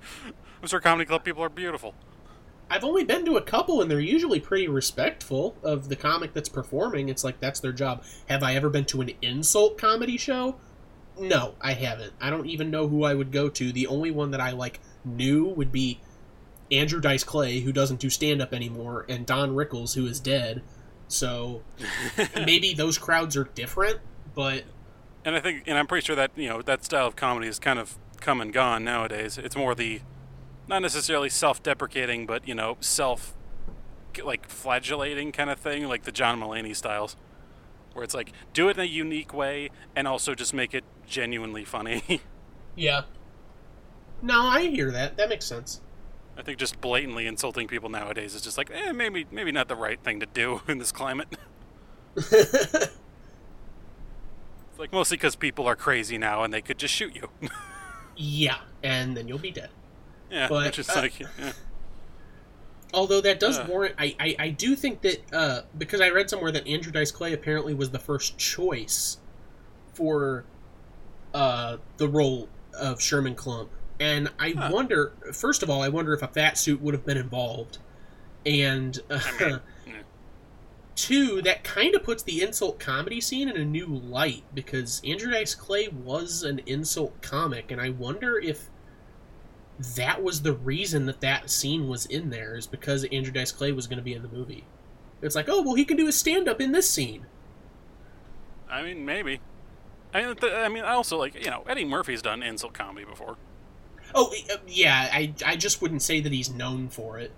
I'm 0.62 0.68
sure 0.68 0.80
comedy 0.80 1.06
club 1.06 1.24
people 1.24 1.44
are 1.44 1.50
beautiful. 1.50 1.94
I've 2.70 2.84
only 2.84 3.04
been 3.04 3.26
to 3.26 3.38
a 3.38 3.42
couple, 3.42 3.82
and 3.82 3.90
they're 3.90 4.00
usually 4.00 4.40
pretty 4.40 4.68
respectful 4.68 5.56
of 5.64 5.90
the 5.90 5.96
comic 5.96 6.34
that's 6.34 6.50
performing. 6.50 7.10
It's 7.10 7.24
like 7.24 7.40
that's 7.40 7.60
their 7.60 7.72
job. 7.72 8.04
Have 8.28 8.44
I 8.44 8.56
ever 8.56 8.70
been 8.70 8.86
to 8.86 9.02
an 9.02 9.12
insult 9.22 9.78
comedy 9.78 10.18
show? 10.18 10.58
No, 11.20 11.56
I 11.62 11.74
haven't. 11.74 12.14
I 12.22 12.30
don't 12.30 12.46
even 12.46 12.70
know 12.70 12.88
who 12.88 13.04
I 13.04 13.14
would 13.14 13.32
go 13.32 13.50
to. 13.50 13.72
The 13.72 13.88
only 13.88 14.12
one 14.12 14.32
that 14.32 14.42
I 14.42 14.52
like 14.52 14.80
knew 15.04 15.46
would 15.46 15.72
be 15.72 16.00
Andrew 16.72 17.00
Dice 17.00 17.24
Clay, 17.24 17.62
who 17.62 17.72
doesn't 17.72 18.00
do 18.00 18.10
stand 18.10 18.42
up 18.42 18.54
anymore, 18.54 19.06
and 19.08 19.26
Don 19.26 19.56
Rickles, 19.56 19.96
who 19.96 20.06
is 20.06 20.20
dead. 20.20 20.62
So 21.08 21.64
maybe 22.36 22.74
those 22.74 22.98
crowds 22.98 23.38
are 23.38 23.46
different, 23.56 24.00
but 24.36 24.64
And 25.24 25.36
I 25.36 25.40
think, 25.40 25.64
and 25.66 25.78
I'm 25.78 25.88
pretty 25.88 26.06
sure 26.06 26.16
that 26.16 26.32
you 26.36 26.50
know 26.50 26.62
that 26.62 26.84
style 26.84 27.08
of 27.08 27.16
comedy 27.16 27.48
is 27.48 27.60
kind 27.60 27.80
of 27.80 27.98
come 28.20 28.42
and 28.42 28.52
gone 28.52 28.84
nowadays. 28.84 29.38
It's 29.38 29.56
more 29.56 29.74
the, 29.74 30.02
not 30.68 30.82
necessarily 30.82 31.30
self-deprecating, 31.30 32.26
but 32.26 32.48
you 32.48 32.56
know, 32.56 32.78
self, 32.80 33.36
like 34.24 34.50
flagellating 34.50 35.32
kind 35.32 35.50
of 35.50 35.60
thing, 35.60 35.88
like 35.88 36.04
the 36.04 36.12
John 36.12 36.40
Mulaney 36.40 36.76
styles, 36.76 37.16
where 37.94 38.04
it's 38.04 38.14
like 38.14 38.32
do 38.54 38.70
it 38.70 38.78
in 38.78 38.82
a 38.82 38.86
unique 38.86 39.34
way 39.34 39.70
and 39.96 40.08
also 40.08 40.36
just 40.36 40.54
make 40.54 40.74
it 40.74 40.84
genuinely 41.08 41.66
funny. 41.66 42.22
yeah. 42.76 43.02
No, 44.22 44.42
I 44.42 44.68
hear 44.68 44.92
that. 44.92 45.18
That 45.18 45.30
makes 45.30 45.46
sense. 45.46 45.82
I 46.38 46.44
think 46.44 46.60
just 46.60 46.80
blatantly 46.82 47.26
insulting 47.26 47.68
people 47.68 47.90
nowadays 47.90 48.36
is 48.36 48.42
just 48.42 48.58
like, 48.58 48.70
eh, 48.72 48.92
maybe 48.92 49.26
maybe 49.32 49.52
not 49.52 49.68
the 49.68 49.76
right 49.76 50.00
thing 50.04 50.20
to 50.20 50.26
do 50.26 50.62
in 50.68 50.78
this 50.78 50.92
climate. 50.92 51.36
It's 54.78 54.80
like 54.80 54.94
mostly 54.94 55.18
because 55.18 55.36
people 55.36 55.66
are 55.66 55.76
crazy 55.76 56.20
now 56.20 56.44
and 56.44 56.54
they 56.54 56.62
could 56.62 56.78
just 56.78 56.94
shoot 56.94 57.16
you. 57.16 57.30
yeah, 58.16 58.58
and 58.84 59.18
then 59.18 59.28
you'll 59.28 59.40
be 59.40 59.50
dead. 59.50 59.72
Yeah, 60.32 60.48
But, 60.50 60.66
which 60.66 60.80
is 60.80 60.90
uh, 60.90 60.94
like, 60.96 61.20
yeah. 61.20 61.28
Although 62.94 63.22
that 63.22 63.40
does 63.40 63.60
Uh. 63.60 63.66
warrant, 63.68 63.96
I, 63.98 64.16
I, 64.20 64.36
I 64.40 64.50
do 64.50 64.76
think 64.76 65.02
that 65.02 65.22
uh, 65.34 65.62
because 65.78 66.02
I 66.02 66.10
read 66.10 66.30
somewhere 66.30 66.52
that 66.52 66.68
Andrew 66.68 66.92
Dice 66.92 67.12
Clay 67.12 67.34
apparently 67.34 67.74
was 67.74 67.90
the 67.92 68.00
first 68.00 68.38
choice 68.38 69.18
for 69.94 70.46
uh, 71.34 71.78
the 71.98 72.08
role 72.08 72.48
of 72.74 73.02
Sherman 73.02 73.36
Klump, 73.36 73.70
and 74.00 74.30
I 74.40 74.52
Huh. 74.52 74.70
wonder. 74.72 75.14
First 75.34 75.64
of 75.64 75.70
all, 75.70 75.82
I 75.82 75.90
wonder 75.90 76.14
if 76.14 76.22
a 76.22 76.28
fat 76.28 76.58
suit 76.58 76.82
would 76.82 76.94
have 76.94 77.06
been 77.06 77.18
involved, 77.18 77.80
and 78.46 78.98
uh, 79.10 79.20
I 79.40 79.44
mean, 79.44 79.60
yeah. 79.86 79.94
two, 80.96 81.42
that 81.42 81.64
kind 81.64 81.94
of 81.96 82.04
puts 82.04 82.24
the 82.24 82.42
insult 82.42 82.80
comedy 82.80 83.20
scene 83.20 83.50
in 83.50 83.58
a 83.58 83.66
new 83.66 83.86
light 83.88 84.44
because 84.54 85.02
Andrew 85.06 85.32
Dice 85.32 85.56
Clay 85.56 85.90
was 85.90 86.44
an 86.44 86.62
insult 86.66 87.22
comic, 87.22 87.70
and 87.72 87.82
I 87.82 87.90
wonder 87.90 88.38
if 88.40 88.70
that 89.96 90.24
was 90.24 90.42
the 90.42 90.54
reason 90.54 91.06
that 91.06 91.22
that 91.22 91.50
scene 91.50 91.88
was 91.88 92.06
in 92.08 92.30
there 92.30 92.56
is 92.56 92.68
because 92.68 93.04
Andrew 93.06 93.32
Dice 93.32 93.52
Clay 93.52 93.72
was 93.72 93.88
going 93.88 93.98
to 93.98 94.04
be 94.04 94.14
in 94.14 94.22
the 94.24 94.28
movie. 94.30 94.66
It's 95.22 95.36
like, 95.36 95.48
oh 95.50 95.62
well, 95.62 95.76
he 95.76 95.86
can 95.86 95.98
do 95.98 96.06
his 96.06 96.18
stand 96.20 96.48
up 96.48 96.62
in 96.62 96.72
this 96.72 96.90
scene. 96.90 97.26
I 98.70 98.82
mean, 98.82 99.06
maybe. 99.06 99.40
I 100.14 100.26
mean, 100.26 100.36
th- 100.36 100.54
I 100.54 100.68
mean, 100.70 100.84
I 100.84 100.94
also 100.94 101.18
like 101.18 101.36
you 101.44 101.50
know 101.52 101.64
Eddie 101.68 101.86
Murphy's 101.86 102.22
done 102.22 102.44
insult 102.44 102.74
comedy 102.74 103.06
before. 103.06 103.38
Oh 104.16 104.34
uh, 104.52 104.58
yeah, 104.68 105.10
I 105.12 105.34
I 105.46 105.56
just 105.56 105.82
wouldn't 105.82 106.02
say 106.02 106.22
that 106.22 106.32
he's 106.32 106.50
known 106.52 106.90
for 106.90 107.20
it. 107.20 107.32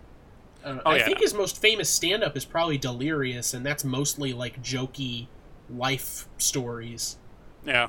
Uh, 0.64 0.80
Oh, 0.86 0.92
I 0.92 0.98
yeah. 0.98 1.06
think 1.06 1.20
his 1.20 1.34
most 1.34 1.62
famous 1.62 1.90
stand 1.90 2.24
up 2.24 2.36
is 2.36 2.46
probably 2.46 2.78
Delirious, 2.78 3.54
and 3.54 3.66
that's 3.66 3.84
mostly 3.84 4.34
like 4.34 4.62
jokey 4.62 5.28
life 5.70 6.28
stories. 6.38 7.18
Yeah. 7.66 7.88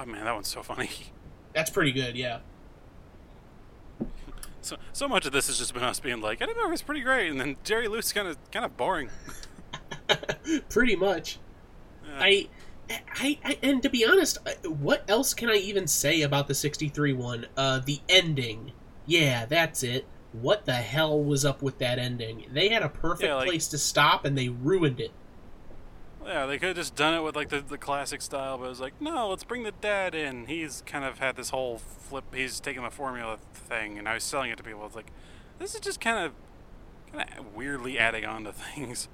Oh 0.00 0.06
man, 0.06 0.24
that 0.24 0.34
one's 0.34 0.48
so 0.48 0.62
funny. 0.62 0.90
That's 1.54 1.68
pretty 1.70 1.92
good, 1.92 2.16
yeah. 2.16 2.38
So 4.62 4.76
so 4.92 5.08
much 5.08 5.26
of 5.26 5.32
this 5.32 5.48
has 5.48 5.58
just 5.58 5.74
been 5.74 5.82
us 5.82 6.00
being 6.00 6.20
like 6.20 6.40
Eddie 6.40 6.54
Murphy's 6.54 6.82
pretty 6.82 7.00
great, 7.02 7.30
and 7.30 7.40
then 7.40 7.56
Jerry 7.64 7.88
Lewis 7.88 8.12
kind 8.12 8.28
of 8.28 8.36
kind 8.50 8.64
of 8.64 8.76
boring. 8.76 9.10
pretty 10.68 10.96
much. 10.96 11.38
Yeah. 12.04 12.18
I, 12.20 12.48
I, 12.90 13.38
I, 13.44 13.58
and 13.62 13.82
to 13.82 13.88
be 13.90 14.04
honest, 14.06 14.38
what 14.66 15.04
else 15.08 15.34
can 15.34 15.48
I 15.50 15.54
even 15.56 15.86
say 15.86 16.22
about 16.22 16.48
the 16.48 16.54
63 16.54 17.12
one? 17.12 17.46
Uh, 17.56 17.80
the 17.84 18.00
ending. 18.08 18.72
Yeah, 19.06 19.46
that's 19.46 19.82
it. 19.82 20.06
What 20.32 20.64
the 20.64 20.74
hell 20.74 21.22
was 21.22 21.44
up 21.44 21.62
with 21.62 21.78
that 21.78 21.98
ending? 21.98 22.46
They 22.52 22.68
had 22.68 22.82
a 22.82 22.88
perfect 22.88 23.28
Yeah, 23.28 23.36
like- 23.36 23.48
place 23.48 23.68
to 23.68 23.78
stop 23.78 24.24
and 24.24 24.36
they 24.36 24.48
ruined 24.48 25.00
it. 25.00 25.10
Yeah, 26.24 26.46
they 26.46 26.58
could 26.58 26.68
have 26.68 26.76
just 26.76 26.94
done 26.94 27.14
it 27.14 27.20
with 27.22 27.34
like 27.34 27.48
the, 27.48 27.60
the 27.60 27.78
classic 27.78 28.22
style, 28.22 28.58
but 28.58 28.66
it 28.66 28.68
was 28.68 28.80
like, 28.80 29.00
no, 29.00 29.28
let's 29.28 29.44
bring 29.44 29.64
the 29.64 29.72
dad 29.72 30.14
in. 30.14 30.46
He's 30.46 30.82
kind 30.86 31.04
of 31.04 31.18
had 31.18 31.36
this 31.36 31.50
whole 31.50 31.78
flip. 31.78 32.34
He's 32.34 32.60
taking 32.60 32.82
the 32.82 32.90
formula 32.90 33.38
thing, 33.54 33.98
and 33.98 34.08
I 34.08 34.14
was 34.14 34.24
selling 34.24 34.50
it 34.50 34.56
to 34.58 34.62
people. 34.62 34.84
It's 34.86 34.94
like, 34.94 35.10
this 35.58 35.74
is 35.74 35.80
just 35.80 36.00
kind 36.00 36.24
of, 36.24 36.32
kind 37.12 37.28
of 37.38 37.54
weirdly 37.54 37.98
adding 37.98 38.24
on 38.24 38.44
to 38.44 38.52
things. 38.74 39.08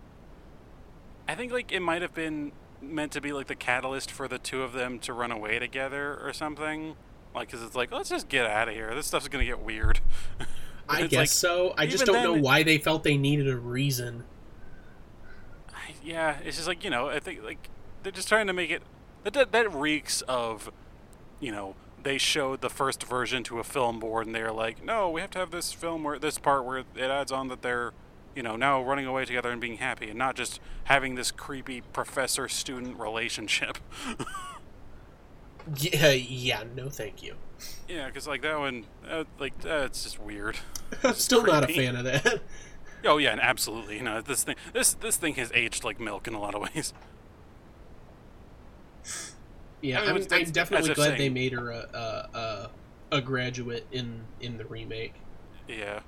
I 1.27 1.35
think 1.35 1.53
like 1.53 1.73
it 1.73 1.81
might 1.81 2.03
have 2.03 2.15
been 2.15 2.53
meant 2.81 3.13
to 3.13 3.21
be 3.21 3.33
like 3.33 3.49
the 3.49 3.55
catalyst 3.55 4.11
for 4.11 4.29
the 4.29 4.39
two 4.39 4.63
of 4.63 4.73
them 4.73 4.99
to 5.01 5.13
run 5.13 5.33
away 5.33 5.59
together 5.59 6.19
or 6.23 6.33
something. 6.33 6.97
Like, 7.35 7.51
cause 7.51 7.63
it's 7.63 7.75
like, 7.75 7.93
let's 7.93 8.09
just 8.09 8.29
get 8.29 8.47
out 8.47 8.69
of 8.69 8.75
here. 8.75 8.95
This 8.95 9.07
stuff's 9.07 9.29
gonna 9.29 9.45
get 9.45 9.61
weird. 9.61 10.01
I 10.89 11.07
guess 11.07 11.19
like, 11.19 11.29
so. 11.29 11.75
I 11.77 11.87
just 11.87 12.07
don't 12.07 12.23
know 12.23 12.41
why 12.41 12.63
they 12.63 12.79
felt 12.79 13.03
they 13.03 13.19
needed 13.19 13.49
a 13.49 13.57
reason. 13.57 14.25
Yeah, 16.09 16.39
it's 16.43 16.57
just 16.57 16.67
like 16.67 16.85
you 16.85 16.91
know, 16.91 17.11
I 17.11 17.21
think 17.21 17.43
like 17.45 17.69
they're 18.03 18.11
just 18.11 18.29
trying 18.29 18.47
to 18.47 18.55
make 18.55 18.71
it. 18.71 18.83
That 19.25 19.35
that, 19.35 19.53
that 19.53 19.75
reeks 19.75 20.23
of, 20.23 20.71
you 21.39 21.53
know, 21.53 21.75
they 22.03 22.17
showed 22.17 22.63
the 22.63 22.71
first 22.71 23.03
version 23.03 23.43
to 23.45 23.59
a 23.59 23.65
film 23.65 24.01
board 24.01 24.25
and 24.27 24.35
they're 24.35 24.53
like, 24.53 24.83
no, 24.83 25.11
we 25.11 25.21
have 25.21 25.31
to 25.33 25.39
have 25.39 25.51
this 25.51 25.71
film 25.71 26.05
where 26.05 26.19
this 26.19 26.39
part 26.39 26.65
where 26.65 26.79
it 26.79 26.87
adds 26.97 27.31
on 27.31 27.49
that 27.49 27.61
they're, 27.61 27.93
you 28.35 28.43
know, 28.43 28.57
now 28.57 28.83
running 28.83 29.05
away 29.05 29.27
together 29.27 29.51
and 29.51 29.61
being 29.61 29.77
happy 29.77 30.09
and 30.09 30.19
not 30.19 30.35
just 30.35 30.61
having 30.85 31.15
this 31.15 31.31
creepy 31.31 31.83
professor-student 31.93 32.99
relationship. 32.99 33.77
Yeah, 35.77 36.13
yeah, 36.13 36.65
no 36.75 36.89
thank 36.89 37.23
you. 37.23 37.35
yeah, 37.87 38.07
because 38.07 38.27
like 38.27 38.41
that 38.41 38.59
one, 38.59 38.87
uh, 39.07 39.25
like 39.39 39.53
uh, 39.67 39.83
it's 39.85 40.03
just 40.05 40.19
weird. 40.19 40.57
I'm 41.05 41.13
still 41.15 41.45
not 41.45 41.69
a 41.69 41.75
fan 41.75 41.95
of 41.95 42.05
that. 42.05 42.41
Oh 43.05 43.19
yeah, 43.19 43.33
and 43.33 43.41
absolutely. 43.41 43.97
You 43.97 44.03
know, 44.03 44.21
this 44.21 44.45
thing, 44.45 44.57
this 44.73 44.95
this 44.95 45.17
thing 45.17 45.35
has 45.35 45.51
aged 45.55 45.85
like 45.85 46.01
milk 46.01 46.27
in 46.27 46.35
a 46.35 46.41
lot 46.41 46.55
of 46.55 46.63
ways. 46.75 46.93
Yeah, 49.81 49.99
I 50.01 50.07
mean, 50.07 50.11
I'm, 50.17 50.23
that's- 50.23 50.49
I'm 50.49 50.53
definitely 50.53 50.95
glad 50.95 51.19
they 51.19 51.29
made 51.29 51.53
her 51.53 51.71
a, 51.71 51.89
a, 51.95 52.39
a, 52.39 52.71
a 53.19 53.21
graduate 53.21 53.87
in, 53.93 54.23
in 54.41 54.59
the 54.59 54.65
remake. 54.65 55.15
Yeah. 55.69 56.01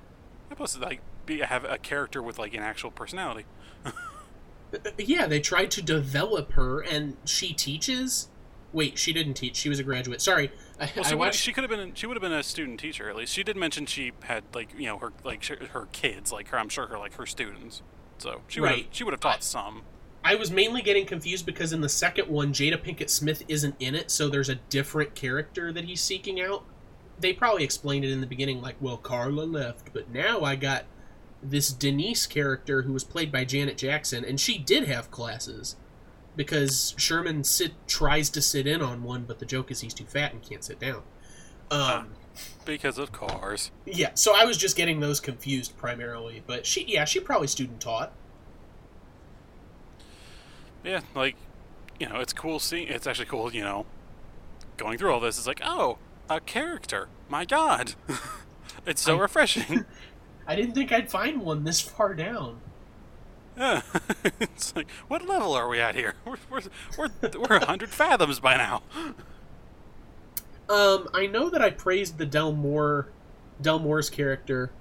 And 0.49 0.57
plus, 0.57 0.77
like, 0.77 1.01
be 1.25 1.39
have 1.39 1.63
a 1.63 1.77
character 1.77 2.21
with 2.21 2.37
like 2.37 2.53
an 2.53 2.63
actual 2.63 2.91
personality. 2.91 3.45
Uh, 4.73 4.77
uh, 4.85 4.91
yeah, 4.97 5.27
they 5.27 5.41
tried 5.41 5.69
to 5.69 5.81
develop 5.81 6.53
her, 6.53 6.79
and 6.79 7.17
she 7.25 7.51
teaches. 7.51 8.29
Wait, 8.73 8.97
she 8.97 9.11
didn't 9.11 9.33
teach. 9.33 9.55
She 9.57 9.67
was 9.69 9.79
a 9.79 9.83
graduate. 9.83 10.21
Sorry, 10.21 10.51
I, 10.79 10.89
Well, 10.95 11.03
she, 11.03 11.13
would, 11.15 11.19
watched. 11.19 11.39
she 11.39 11.51
could 11.53 11.63
have 11.63 11.69
been 11.69 11.93
she 11.93 12.07
would 12.07 12.15
have 12.15 12.21
been 12.21 12.31
a 12.31 12.43
student 12.43 12.79
teacher 12.79 13.09
at 13.09 13.15
least. 13.15 13.33
She 13.33 13.43
did 13.43 13.57
mention 13.57 13.85
she 13.85 14.11
had 14.23 14.43
like 14.53 14.69
you 14.77 14.85
know 14.85 14.97
her 14.99 15.11
like 15.23 15.43
her 15.45 15.87
kids 15.91 16.31
like 16.31 16.47
her 16.49 16.57
I'm 16.57 16.69
sure 16.69 16.87
her 16.87 16.97
like 16.97 17.15
her 17.15 17.25
students. 17.25 17.81
So 18.17 18.41
she 18.47 18.61
would 18.61 18.67
Right. 18.67 18.85
have 18.85 18.93
she 18.93 19.03
would 19.03 19.13
have 19.13 19.19
taught 19.19 19.43
some. 19.43 19.81
I 20.23 20.35
was 20.35 20.51
mainly 20.51 20.81
getting 20.83 21.05
confused 21.07 21.45
because 21.47 21.73
in 21.73 21.81
the 21.81 21.89
second 21.89 22.27
one, 22.27 22.53
Jada 22.53 22.77
Pinkett 22.77 23.09
Smith 23.09 23.43
isn't 23.47 23.75
in 23.79 23.95
it, 23.95 24.11
so 24.11 24.29
there's 24.29 24.49
a 24.49 24.55
different 24.55 25.15
character 25.15 25.73
that 25.73 25.85
he's 25.85 25.99
seeking 25.99 26.39
out. 26.39 26.63
They 27.19 27.33
probably 27.33 27.63
explained 27.63 28.05
it 28.05 28.11
in 28.11 28.21
the 28.21 28.27
beginning, 28.27 28.61
like, 28.61 28.75
well, 28.79 28.97
Carla 28.97 29.43
left, 29.43 29.91
but 29.93 30.11
now 30.11 30.41
I 30.41 30.55
got 30.55 30.85
this 31.41 31.73
Denise 31.73 32.27
character 32.27 32.83
who 32.83 32.93
was 32.93 33.03
played 33.03 33.31
by 33.31 33.45
Janet 33.45 33.77
Jackson, 33.79 34.23
and 34.23 34.39
she 34.39 34.59
did 34.59 34.83
have 34.87 35.09
classes 35.09 35.75
because 36.35 36.93
Sherman 36.97 37.43
sit 37.43 37.73
tries 37.87 38.29
to 38.31 38.41
sit 38.41 38.65
in 38.67 38.81
on 38.81 39.03
one, 39.03 39.23
but 39.23 39.39
the 39.39 39.45
joke 39.45 39.71
is 39.71 39.81
he's 39.81 39.93
too 39.93 40.05
fat 40.05 40.33
and 40.33 40.41
can't 40.41 40.63
sit 40.63 40.79
down. 40.79 41.03
Um, 41.69 42.09
Because 42.65 42.97
of 42.97 43.11
cars. 43.11 43.71
yeah, 43.85 44.11
so 44.13 44.33
I 44.35 44.45
was 44.45 44.55
just 44.57 44.77
getting 44.77 44.99
those 44.99 45.19
confused 45.19 45.75
primarily, 45.77 46.41
but 46.47 46.65
she, 46.65 46.85
yeah, 46.85 47.05
she 47.05 47.19
probably 47.19 47.47
student 47.47 47.81
taught. 47.81 48.13
Yeah, 50.83 51.01
like 51.13 51.35
you 51.99 52.07
know, 52.09 52.19
it's 52.19 52.33
cool 52.33 52.59
seeing. 52.59 52.87
It's 52.87 53.05
actually 53.05 53.25
cool, 53.27 53.53
you 53.53 53.63
know, 53.63 53.85
going 54.77 54.97
through 54.97 55.11
all 55.11 55.19
this. 55.19 55.37
It's 55.37 55.45
like, 55.47 55.61
oh, 55.63 55.97
a 56.29 56.39
character. 56.39 57.09
My 57.29 57.45
God, 57.45 57.95
it's 58.85 59.01
so 59.01 59.17
I- 59.17 59.21
refreshing. 59.21 59.85
I 60.47 60.55
didn't 60.55 60.73
think 60.73 60.91
I'd 60.91 61.11
find 61.11 61.41
one 61.41 61.63
this 61.63 61.81
far 61.81 62.13
down. 62.13 62.59
It's 64.39 64.75
like, 64.75 64.89
what 65.07 65.27
level 65.27 65.53
are 65.53 65.67
we 65.67 65.79
at 65.79 65.95
here? 65.95 66.15
We're 66.25 66.37
we're 66.49 66.61
we're, 66.97 67.39
we're 67.39 67.59
hundred 67.65 67.89
fathoms 67.89 68.39
by 68.39 68.57
now. 68.57 68.83
Um, 70.69 71.09
I 71.13 71.27
know 71.27 71.49
that 71.49 71.61
I 71.61 71.69
praised 71.69 72.17
the 72.17 72.25
Del 72.25 72.53
Moore, 72.53 73.09
Delmore's 73.61 74.09
character. 74.09 74.71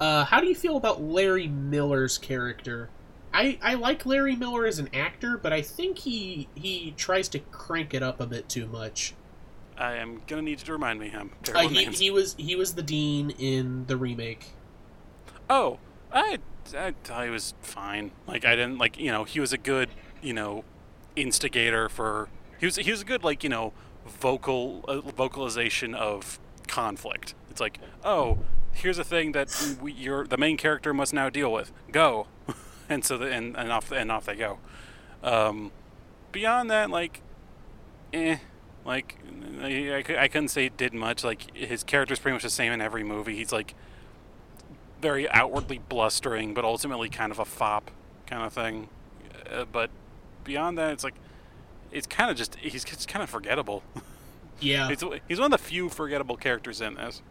Uh, 0.00 0.24
how 0.24 0.40
do 0.40 0.46
you 0.46 0.54
feel 0.54 0.76
about 0.76 1.02
Larry 1.02 1.48
Miller's 1.48 2.18
character? 2.18 2.90
I, 3.32 3.58
I 3.62 3.74
like 3.74 4.06
Larry 4.06 4.36
Miller 4.36 4.66
as 4.66 4.78
an 4.78 4.88
actor, 4.94 5.38
but 5.38 5.52
I 5.52 5.62
think 5.62 5.98
he 5.98 6.48
he 6.54 6.92
tries 6.96 7.28
to 7.30 7.38
crank 7.38 7.94
it 7.94 8.02
up 8.02 8.20
a 8.20 8.26
bit 8.26 8.48
too 8.48 8.66
much. 8.66 9.14
I 9.76 9.94
am 9.94 10.22
gonna 10.26 10.42
need 10.42 10.60
you 10.60 10.66
to 10.66 10.72
remind 10.72 11.00
me 11.00 11.08
him. 11.08 11.32
Uh, 11.54 11.68
he, 11.68 11.84
names. 11.84 11.98
he 11.98 12.10
was 12.10 12.34
he 12.38 12.56
was 12.56 12.74
the 12.74 12.82
dean 12.82 13.30
in 13.30 13.86
the 13.86 13.96
remake. 13.96 14.46
Oh, 15.50 15.78
I 16.12 16.38
I 16.74 16.92
thought 17.04 17.24
he 17.24 17.30
was 17.30 17.54
fine. 17.60 18.10
Like 18.26 18.44
I 18.44 18.56
didn't 18.56 18.78
like 18.78 18.98
you 18.98 19.10
know 19.10 19.24
he 19.24 19.40
was 19.40 19.52
a 19.52 19.58
good 19.58 19.90
you 20.22 20.32
know 20.32 20.64
instigator 21.16 21.88
for 21.88 22.28
he 22.58 22.66
was 22.66 22.76
he 22.76 22.90
was 22.90 23.02
a 23.02 23.04
good 23.04 23.24
like 23.24 23.42
you 23.42 23.50
know 23.50 23.72
vocal 24.06 24.84
uh, 24.88 25.00
vocalization 25.00 25.94
of 25.94 26.38
conflict. 26.66 27.34
It's 27.50 27.60
like 27.60 27.78
oh 28.04 28.38
here's 28.72 28.98
a 28.98 29.04
thing 29.04 29.32
that 29.32 29.76
we, 29.80 29.92
you're 29.92 30.26
the 30.26 30.36
main 30.36 30.56
character 30.56 30.94
must 30.94 31.12
now 31.12 31.28
deal 31.28 31.52
with. 31.52 31.72
Go, 31.92 32.26
and 32.88 33.04
so 33.04 33.18
the, 33.18 33.26
and 33.26 33.56
and 33.56 33.72
off 33.72 33.92
and 33.92 34.10
off 34.10 34.26
they 34.26 34.36
go. 34.36 34.58
Um, 35.22 35.72
beyond 36.32 36.70
that, 36.70 36.90
like, 36.90 37.20
eh. 38.12 38.38
Like, 38.84 39.18
I, 39.60 40.02
I, 40.08 40.22
I 40.22 40.28
couldn't 40.28 40.48
say 40.48 40.64
it 40.64 40.78
did 40.78 40.94
much. 40.94 41.22
Like, 41.22 41.54
his 41.54 41.84
character's 41.84 42.20
pretty 42.20 42.34
much 42.34 42.42
the 42.42 42.48
same 42.48 42.72
in 42.72 42.80
every 42.80 43.04
movie. 43.04 43.36
He's 43.36 43.52
like 43.52 43.74
very 45.00 45.28
outwardly 45.30 45.78
blustering, 45.78 46.54
but 46.54 46.64
ultimately 46.64 47.08
kind 47.08 47.32
of 47.32 47.38
a 47.38 47.44
fop 47.44 47.90
kind 48.26 48.42
of 48.42 48.52
thing. 48.52 48.88
Uh, 49.50 49.64
but 49.70 49.90
beyond 50.44 50.76
that, 50.78 50.92
it's 50.92 51.04
like 51.04 51.14
it's 51.92 52.06
kind 52.06 52.30
of 52.30 52.36
just 52.36 52.56
he's 52.56 52.84
kind 52.84 53.22
of 53.22 53.30
forgettable. 53.30 53.82
Yeah, 54.60 54.88
It's, 54.90 55.04
he's 55.28 55.38
one 55.38 55.52
of 55.52 55.60
the 55.60 55.64
few 55.64 55.88
forgettable 55.88 56.36
characters 56.36 56.80
in 56.80 56.94
this. 56.94 57.22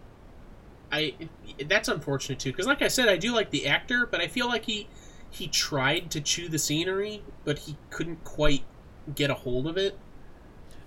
I 0.94 1.14
that's 1.66 1.90
unfortunate 1.90 2.40
too 2.40 2.52
because 2.54 2.68
like 2.68 2.82
I 2.82 2.88
said 2.88 3.10
I 3.10 3.18
do 3.18 3.34
like 3.34 3.50
the 3.50 3.68
actor 3.68 4.06
but 4.06 4.22
I 4.22 4.28
feel 4.30 4.48
like 4.48 4.64
he 4.64 4.88
he 5.30 5.48
tried 5.48 6.10
to 6.12 6.22
chew 6.22 6.48
the 6.48 6.58
scenery 6.58 7.22
but 7.44 7.60
he 7.60 7.76
couldn't 7.90 8.24
quite 8.24 8.64
get 9.14 9.30
a 9.30 9.34
hold 9.34 9.68
of 9.68 9.76
it 9.76 9.98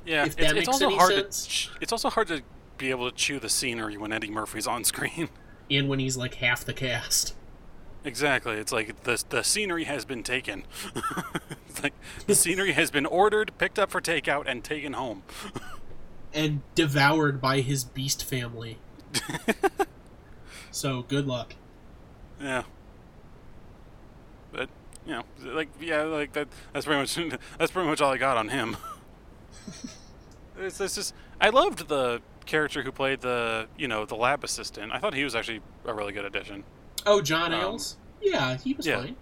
Yeah, 0.06 0.22
If 0.22 0.28
it's, 0.28 0.36
that 0.36 0.44
it's 0.44 0.54
makes 0.54 0.68
also 0.68 0.88
hard 0.88 1.12
sense. 1.12 1.66
to 1.66 1.70
it's 1.82 1.92
also 1.92 2.08
hard 2.08 2.28
to 2.28 2.40
be 2.78 2.88
able 2.88 3.10
to 3.10 3.14
chew 3.14 3.38
the 3.38 3.50
scenery 3.50 3.98
when 3.98 4.10
Eddie 4.10 4.30
Murphy's 4.30 4.66
on 4.66 4.82
screen. 4.84 5.28
and 5.70 5.88
when 5.88 5.98
he's 5.98 6.16
like 6.16 6.34
half 6.36 6.64
the 6.64 6.72
cast 6.74 7.34
Exactly. 8.02 8.54
It's 8.54 8.72
like 8.72 9.02
the 9.02 9.22
the 9.28 9.44
scenery 9.44 9.84
has 9.84 10.06
been 10.06 10.22
taken. 10.22 10.64
it's 11.68 11.82
like 11.82 11.92
the 12.26 12.34
scenery 12.34 12.72
has 12.72 12.90
been 12.90 13.04
ordered, 13.04 13.52
picked 13.58 13.78
up 13.78 13.90
for 13.90 14.00
takeout, 14.00 14.44
and 14.46 14.64
taken 14.64 14.94
home. 14.94 15.22
and 16.32 16.62
devoured 16.74 17.40
by 17.40 17.60
his 17.60 17.84
beast 17.84 18.24
family 18.24 18.78
so 20.70 21.02
good 21.02 21.26
luck 21.26 21.54
Yeah. 22.40 22.62
But 24.52 24.68
you 25.06 25.12
know, 25.12 25.24
like 25.42 25.68
yeah, 25.80 26.02
like 26.04 26.32
that. 26.32 26.48
That's 26.72 26.86
pretty 26.86 27.00
much 27.00 27.38
that's 27.58 27.70
pretty 27.72 27.88
much 27.88 28.00
all 28.00 28.12
I 28.12 28.16
got 28.16 28.36
on 28.36 28.48
him. 28.48 28.76
it's, 30.58 30.80
it's 30.80 30.94
just 30.94 31.14
I 31.40 31.50
loved 31.50 31.88
the 31.88 32.22
character 32.50 32.82
who 32.82 32.92
played 32.92 33.20
the 33.20 33.68
you 33.78 33.88
know 33.88 34.04
the 34.04 34.16
lab 34.16 34.42
assistant. 34.44 34.92
I 34.92 34.98
thought 34.98 35.14
he 35.14 35.24
was 35.24 35.34
actually 35.34 35.60
a 35.84 35.94
really 35.94 36.12
good 36.12 36.24
addition. 36.24 36.64
oh 37.06 37.20
John 37.22 37.52
Um, 37.54 37.60
Ales 37.60 37.96
yeah 38.20 38.56
he 38.58 38.74
was 38.74 38.86
yeah. 38.86 39.00
fine 39.00 39.16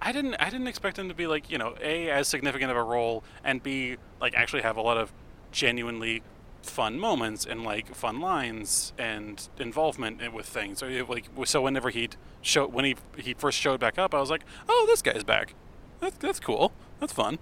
I 0.00 0.12
didn't 0.12 0.34
I 0.36 0.48
didn't 0.50 0.66
expect 0.68 0.98
him 0.98 1.08
to 1.08 1.14
be 1.14 1.26
like 1.26 1.50
you 1.50 1.58
know 1.58 1.74
a 1.82 2.08
as 2.10 2.28
significant 2.28 2.70
of 2.70 2.76
a 2.76 2.82
role 2.82 3.22
and 3.42 3.62
b 3.62 3.96
like 4.20 4.34
actually 4.34 4.62
have 4.62 4.76
a 4.76 4.82
lot 4.82 4.96
of 4.96 5.12
genuinely 5.52 6.22
fun 6.62 6.98
moments 6.98 7.44
and 7.44 7.62
like 7.62 7.94
fun 7.94 8.20
lines 8.20 8.92
and 8.98 9.48
involvement 9.58 10.32
with 10.32 10.46
things. 10.46 10.78
So 10.78 10.86
it, 10.86 11.08
like 11.10 11.26
so 11.44 11.60
whenever 11.62 11.90
he'd 11.90 12.16
show 12.40 12.66
when 12.66 12.84
he 12.86 12.96
he 13.18 13.34
first 13.34 13.58
showed 13.58 13.80
back 13.80 13.98
up, 13.98 14.14
I 14.14 14.20
was 14.20 14.30
like, 14.30 14.44
oh 14.68 14.84
this 14.88 15.02
guy's 15.02 15.24
back. 15.24 15.54
That's 16.00 16.16
that's 16.18 16.40
cool. 16.40 16.72
That's 17.00 17.12
fun. 17.12 17.38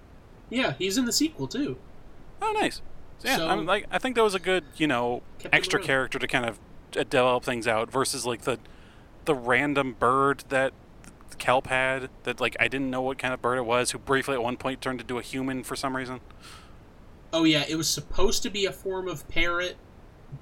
yeah 0.49 0.73
he's 0.77 0.97
in 0.97 1.05
the 1.05 1.13
sequel 1.13 1.47
too 1.47 1.77
Oh 2.41 2.51
nice. 2.59 2.81
Yeah, 3.23 3.37
So- 3.37 3.47
I'm 3.47 3.65
like 3.65 3.85
I 3.91 3.97
think 3.99 4.15
that 4.15 4.23
was 4.23 4.35
a 4.35 4.39
good 4.39 4.63
you 4.75 4.87
know 4.87 5.21
extra 5.51 5.79
character 5.81 6.19
to 6.19 6.27
kind 6.27 6.45
of 6.45 6.59
uh, 6.97 7.03
develop 7.03 7.43
things 7.43 7.67
out 7.67 7.91
versus 7.91 8.25
like 8.25 8.41
the 8.41 8.59
the 9.25 9.33
random 9.35 9.93
bird 9.97 10.43
that 10.49 10.73
Kelp 11.37 11.67
had 11.67 12.09
that 12.23 12.39
like 12.39 12.55
I 12.59 12.67
didn't 12.67 12.89
know 12.89 13.01
what 13.01 13.17
kind 13.17 13.33
of 13.33 13.41
bird 13.41 13.57
it 13.57 13.65
was 13.65 13.91
who 13.91 13.97
briefly 13.97 14.35
at 14.35 14.43
one 14.43 14.57
point 14.57 14.81
turned 14.81 15.01
into 15.01 15.17
a 15.17 15.21
human 15.21 15.63
for 15.63 15.75
some 15.75 15.95
reason. 15.95 16.19
Oh 17.31 17.43
yeah, 17.45 17.63
it 17.67 17.75
was 17.75 17.89
supposed 17.89 18.43
to 18.43 18.49
be 18.49 18.65
a 18.65 18.71
form 18.71 19.07
of 19.07 19.27
parrot, 19.27 19.75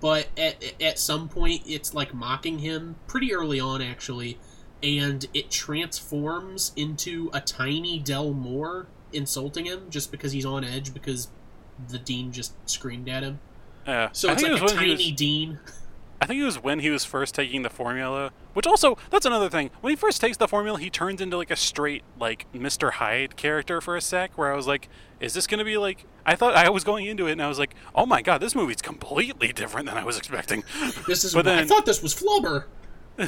but 0.02 0.28
at 0.38 0.64
at 0.82 1.00
some 1.00 1.30
point 1.30 1.62
it's 1.66 1.94
like 1.94 2.14
mocking 2.14 2.60
him 2.60 2.96
pretty 3.08 3.34
early 3.34 3.60
on 3.60 3.82
actually, 3.82 4.38
and 4.84 5.26
it 5.34 5.50
transforms 5.50 6.74
into 6.76 7.30
a 7.34 7.40
tiny 7.40 8.00
Del 8.00 8.34
Moore 8.34 8.88
insulting 9.14 9.66
him 9.66 9.90
just 9.90 10.12
because 10.12 10.32
he's 10.34 10.46
on 10.46 10.64
edge 10.64 10.94
because 10.94 11.30
the 11.90 12.00
dean 12.00 12.32
just 12.32 12.54
screamed 12.70 13.10
at 13.10 13.24
him. 13.24 13.40
Yeah. 13.88 14.10
So 14.12 14.30
I 14.30 14.34
it's 14.34 14.44
like 14.44 14.52
it 14.54 14.60
a 14.60 14.64
was 14.64 14.72
he 14.74 14.78
tiny 14.78 14.92
was- 14.92 15.12
dean. 15.14 15.60
I 16.24 16.28
think 16.28 16.40
it 16.40 16.46
was 16.46 16.62
when 16.62 16.82
he 16.82 16.92
was 16.92 17.04
first 17.04 17.34
taking 17.34 17.64
the 17.64 17.70
formula, 17.72 18.32
which 18.54 18.68
also 18.68 18.96
that's 19.10 19.26
another 19.26 19.50
thing. 19.50 19.72
When 19.82 19.90
he 19.90 19.96
first 19.96 20.22
takes 20.22 20.38
the 20.38 20.48
formula, 20.48 20.78
he 20.80 20.92
turns 20.92 21.20
into 21.20 21.36
like 21.36 21.50
a 21.50 21.56
straight 21.56 22.04
like 22.20 22.46
Mr. 22.54 22.92
Hyde 22.92 23.36
character 23.36 23.82
for 23.82 23.96
a 23.96 24.02
sec. 24.02 24.38
Where 24.38 24.54
I 24.54 24.56
was 24.56 24.68
like, 24.68 24.88
"Is 25.20 25.34
this 25.34 25.48
gonna 25.48 25.66
be 25.66 25.78
like?" 25.80 26.06
I 26.24 26.36
thought 26.36 26.56
I 26.56 26.70
was 26.70 26.84
going 26.84 27.08
into 27.08 27.26
it, 27.26 27.32
and 27.32 27.42
I 27.42 27.48
was 27.48 27.58
like, 27.58 27.74
"Oh 27.96 28.06
my 28.06 28.22
god, 28.22 28.38
this 28.40 28.54
movie's 28.54 28.84
completely 28.84 29.52
different 29.52 29.88
than 29.88 29.98
I 29.98 30.04
was 30.04 30.16
expecting." 30.16 30.64
This 31.08 31.24
is 31.24 31.34
But 31.34 31.46
then, 31.46 31.58
I 31.58 31.66
thought 31.66 31.88
this 31.88 32.04
was 32.04 32.14
Flubber. 32.14 32.66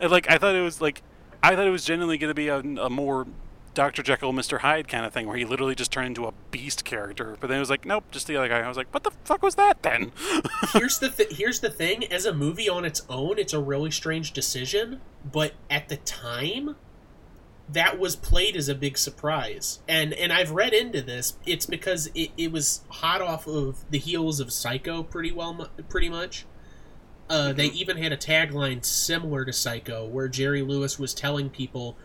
And, 0.00 0.10
like 0.10 0.28
I 0.30 0.38
thought 0.38 0.54
it 0.54 0.62
was 0.62 0.80
like 0.80 1.02
I 1.42 1.54
thought 1.54 1.66
it 1.66 1.70
was 1.70 1.84
genuinely 1.84 2.18
going 2.18 2.30
to 2.30 2.34
be 2.34 2.48
a, 2.48 2.58
a 2.58 2.90
more 2.90 3.26
Dr. 3.74 4.02
Jekyll, 4.02 4.32
Mr. 4.32 4.60
Hyde 4.60 4.88
kind 4.88 5.06
of 5.06 5.12
thing, 5.12 5.26
where 5.26 5.36
he 5.36 5.44
literally 5.44 5.74
just 5.74 5.90
turned 5.90 6.08
into 6.08 6.26
a 6.26 6.32
beast 6.50 6.84
character. 6.84 7.36
But 7.40 7.48
then 7.48 7.56
it 7.56 7.60
was 7.60 7.70
like, 7.70 7.84
nope, 7.84 8.04
just 8.10 8.26
the 8.26 8.36
other 8.36 8.48
guy. 8.48 8.60
I 8.60 8.68
was 8.68 8.76
like, 8.76 8.92
what 8.92 9.02
the 9.02 9.12
fuck 9.24 9.42
was 9.42 9.54
that 9.54 9.82
then? 9.82 10.12
here's 10.72 10.98
the 10.98 11.08
th- 11.08 11.36
here's 11.36 11.60
the 11.60 11.70
thing 11.70 12.04
as 12.12 12.26
a 12.26 12.32
movie 12.32 12.68
on 12.68 12.84
its 12.84 13.02
own 13.08 13.38
it's 13.38 13.52
a 13.52 13.60
really 13.60 13.90
strange 13.90 14.32
decision 14.32 15.00
but 15.30 15.52
at 15.70 15.88
the 15.88 15.96
time 15.98 16.76
that 17.68 17.98
was 17.98 18.16
played 18.16 18.56
as 18.56 18.68
a 18.68 18.74
big 18.74 18.98
surprise 18.98 19.80
and 19.88 20.12
and 20.14 20.32
i've 20.32 20.50
read 20.50 20.72
into 20.72 21.00
this 21.00 21.36
it's 21.46 21.66
because 21.66 22.08
it, 22.14 22.30
it 22.36 22.52
was 22.52 22.82
hot 22.88 23.20
off 23.20 23.46
of 23.46 23.84
the 23.90 23.98
heels 23.98 24.40
of 24.40 24.52
psycho 24.52 25.02
pretty 25.02 25.32
well 25.32 25.68
pretty 25.88 26.08
much 26.08 26.44
uh, 27.30 27.52
they 27.52 27.66
even 27.66 27.96
had 27.96 28.12
a 28.12 28.16
tagline 28.16 28.84
similar 28.84 29.44
to 29.44 29.52
psycho 29.52 30.06
where 30.06 30.28
jerry 30.28 30.62
lewis 30.62 30.98
was 30.98 31.14
telling 31.14 31.48
people 31.48 31.96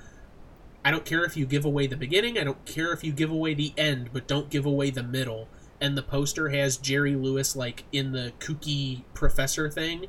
i 0.87 0.91
don't 0.91 1.05
care 1.05 1.23
if 1.23 1.35
you 1.35 1.45
give 1.45 1.65
away 1.65 1.85
the 1.85 1.97
beginning 1.97 2.37
i 2.37 2.43
don't 2.43 2.65
care 2.65 2.93
if 2.93 3.03
you 3.03 3.11
give 3.11 3.31
away 3.31 3.53
the 3.53 3.73
end 3.77 4.09
but 4.13 4.27
don't 4.27 4.49
give 4.49 4.65
away 4.65 4.89
the 4.89 5.03
middle 5.03 5.47
and 5.79 5.97
the 5.97 6.03
poster 6.03 6.49
has 6.49 6.77
Jerry 6.77 7.15
Lewis 7.15 7.55
like 7.55 7.83
in 7.91 8.11
the 8.11 8.33
kooky 8.39 9.03
professor 9.13 9.69
thing, 9.69 10.07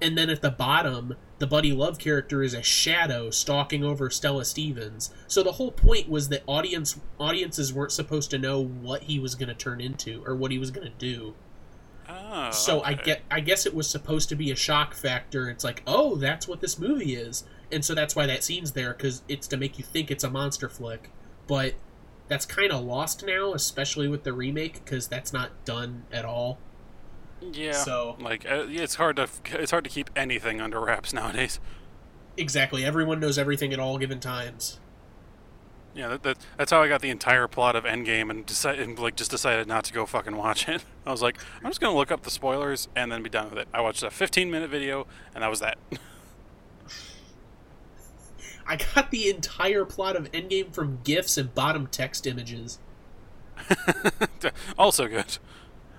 and 0.00 0.16
then 0.16 0.28
at 0.28 0.42
the 0.42 0.50
bottom, 0.50 1.16
the 1.38 1.46
Buddy 1.46 1.72
Love 1.72 1.98
character 1.98 2.42
is 2.42 2.54
a 2.54 2.62
shadow 2.62 3.30
stalking 3.30 3.82
over 3.82 4.10
Stella 4.10 4.44
Stevens. 4.44 5.10
So 5.26 5.42
the 5.42 5.52
whole 5.52 5.72
point 5.72 6.08
was 6.08 6.28
that 6.28 6.42
audience 6.46 7.00
audiences 7.18 7.72
weren't 7.72 7.92
supposed 7.92 8.30
to 8.30 8.38
know 8.38 8.62
what 8.62 9.04
he 9.04 9.18
was 9.18 9.34
going 9.34 9.48
to 9.48 9.54
turn 9.54 9.80
into 9.80 10.22
or 10.26 10.34
what 10.34 10.50
he 10.50 10.58
was 10.58 10.70
going 10.70 10.86
to 10.86 10.98
do. 10.98 11.34
oh, 12.08 12.50
so 12.50 12.82
I 12.82 12.94
get 12.94 13.22
I 13.30 13.40
guess 13.40 13.64
it 13.64 13.74
was 13.74 13.88
supposed 13.88 14.28
to 14.28 14.36
be 14.36 14.50
a 14.50 14.56
shock 14.56 14.94
factor. 14.94 15.48
It's 15.48 15.64
like, 15.64 15.82
"Oh, 15.86 16.16
that's 16.16 16.46
what 16.46 16.60
this 16.60 16.78
movie 16.78 17.14
is." 17.14 17.44
And 17.72 17.84
so 17.84 17.94
that's 17.94 18.14
why 18.14 18.26
that 18.26 18.44
scene's 18.44 18.72
there 18.72 18.94
cuz 18.94 19.22
it's 19.28 19.46
to 19.48 19.56
make 19.56 19.78
you 19.78 19.84
think 19.84 20.10
it's 20.10 20.24
a 20.24 20.30
monster 20.30 20.68
flick. 20.68 21.10
But 21.46 21.74
that's 22.28 22.46
kind 22.46 22.72
of 22.72 22.84
lost 22.84 23.24
now, 23.24 23.52
especially 23.54 24.08
with 24.08 24.24
the 24.24 24.32
remake 24.32 24.84
cuz 24.84 25.06
that's 25.08 25.32
not 25.32 25.64
done 25.64 26.04
at 26.12 26.24
all. 26.24 26.58
yeah. 27.40 27.72
So 27.72 28.16
like 28.20 28.44
uh, 28.50 28.66
it's 28.68 28.96
hard 28.96 29.16
to 29.16 29.28
it's 29.52 29.70
hard 29.70 29.84
to 29.84 29.90
keep 29.90 30.10
anything 30.16 30.60
under 30.60 30.80
wraps 30.80 31.12
nowadays. 31.20 31.60
exactly, 32.36 32.84
everyone 32.84 33.18
knows 33.20 33.38
everything 33.38 33.72
at 33.72 33.78
all 33.78 33.98
given 33.98 34.20
times. 34.20 34.78
Yeah, 35.94 36.08
that, 36.08 36.22
that, 36.24 36.36
that's 36.58 36.70
how 36.70 36.82
I 36.82 36.88
got 36.88 37.00
the 37.00 37.08
entire 37.08 37.48
plot 37.48 37.74
of 37.74 37.84
Endgame 37.84 38.28
and 38.28 38.44
decided 38.44 38.86
and, 38.86 38.98
like 38.98 39.16
just 39.16 39.30
decided 39.30 39.66
not 39.66 39.84
to 39.84 39.94
go 39.94 40.04
fucking 40.04 40.36
watch 40.36 40.68
it. 40.68 40.84
I 41.06 41.10
was 41.10 41.22
like, 41.22 41.38
I'm 41.64 41.70
just 41.70 41.80
gonna 41.80 41.96
look 41.96 42.12
up 42.12 42.22
the 42.22 42.30
spoilers 42.30 42.88
and 42.94 43.10
then 43.10 43.22
be 43.22 43.30
done 43.30 43.48
with 43.48 43.58
it. 43.58 43.68
I 43.72 43.80
watched 43.80 44.02
a 44.02 44.10
15 44.10 44.50
minute 44.50 44.68
video 44.68 45.06
and 45.34 45.42
that 45.42 45.48
was 45.48 45.60
that. 45.60 45.78
I 48.66 48.76
got 48.94 49.10
the 49.10 49.28
entire 49.28 49.84
plot 49.84 50.16
of 50.16 50.30
Endgame 50.32 50.72
from 50.72 51.00
gifs 51.04 51.38
and 51.38 51.54
bottom 51.54 51.86
text 51.86 52.26
images. 52.26 52.78
also 54.78 55.08
good. 55.08 55.38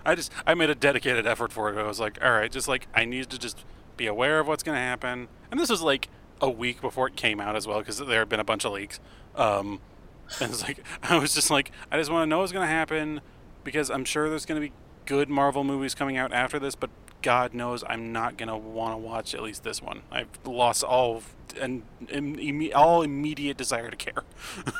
I 0.05 0.15
just 0.15 0.31
I 0.45 0.53
made 0.53 0.69
a 0.69 0.75
dedicated 0.75 1.25
effort 1.27 1.51
for 1.51 1.69
it. 1.69 1.77
I 1.77 1.83
was 1.83 1.99
like, 1.99 2.17
all 2.23 2.31
right, 2.31 2.51
just 2.51 2.67
like 2.67 2.87
I 2.93 3.05
need 3.05 3.29
to 3.29 3.37
just 3.37 3.65
be 3.95 4.07
aware 4.07 4.39
of 4.39 4.47
what's 4.47 4.63
gonna 4.63 4.77
happen. 4.77 5.27
And 5.51 5.59
this 5.59 5.69
was 5.69 5.81
like 5.81 6.09
a 6.39 6.49
week 6.49 6.81
before 6.81 7.07
it 7.07 7.15
came 7.15 7.39
out 7.41 7.55
as 7.55 7.67
well 7.67 7.79
because 7.79 7.97
there 7.97 8.19
had 8.19 8.29
been 8.29 8.39
a 8.39 8.45
bunch 8.45 8.63
of 8.63 8.71
leaks. 8.71 8.99
Um, 9.35 9.81
and 10.41 10.51
it's 10.51 10.63
like 10.63 10.83
I 11.03 11.17
was 11.17 11.33
just 11.33 11.49
like 11.49 11.71
I 11.91 11.97
just 11.97 12.11
want 12.11 12.23
to 12.23 12.27
know 12.27 12.39
what's 12.39 12.51
gonna 12.51 12.67
happen 12.67 13.21
because 13.63 13.89
I'm 13.89 14.05
sure 14.05 14.29
there's 14.29 14.45
gonna 14.45 14.61
be 14.61 14.71
good 15.05 15.29
Marvel 15.29 15.63
movies 15.63 15.95
coming 15.95 16.17
out 16.17 16.31
after 16.31 16.59
this, 16.59 16.75
but 16.75 16.89
God 17.21 17.53
knows 17.53 17.83
I'm 17.87 18.11
not 18.13 18.37
gonna 18.37 18.57
want 18.57 18.93
to 18.93 18.97
watch 18.97 19.33
at 19.33 19.41
least 19.41 19.63
this 19.63 19.81
one. 19.81 20.03
I've 20.11 20.29
lost 20.45 20.83
all 20.83 21.23
and 21.57 21.83
imme- 22.07 22.73
all 22.75 23.01
immediate 23.01 23.57
desire 23.57 23.89
to 23.89 23.97
care. 23.97 24.23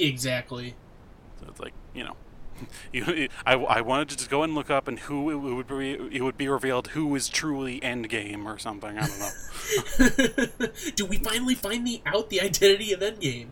Exactly. 0.00 0.74
So 1.40 1.46
it's 1.48 1.60
like 1.60 1.72
you 1.94 2.02
know. 2.02 2.16
you, 2.92 3.28
I, 3.46 3.54
I 3.54 3.80
wanted 3.80 4.08
to 4.08 4.16
just 4.16 4.28
go 4.30 4.42
and 4.42 4.54
look 4.54 4.70
up 4.70 4.88
and 4.88 4.98
who 4.98 5.30
it 5.30 5.36
would 5.36 5.68
be 5.68 5.92
it 5.92 6.22
would 6.22 6.36
be 6.36 6.48
revealed 6.48 6.88
who 6.88 7.14
is 7.14 7.28
truly 7.28 7.78
Endgame 7.80 8.44
or 8.44 8.58
something. 8.58 8.98
I 8.98 9.06
don't 9.06 9.18
know. 9.20 10.66
Do 10.96 11.06
we 11.06 11.18
finally 11.18 11.54
find 11.54 11.86
the 11.86 12.02
out 12.04 12.30
the 12.30 12.40
identity 12.40 12.92
of 12.92 13.00
Endgame? 13.00 13.50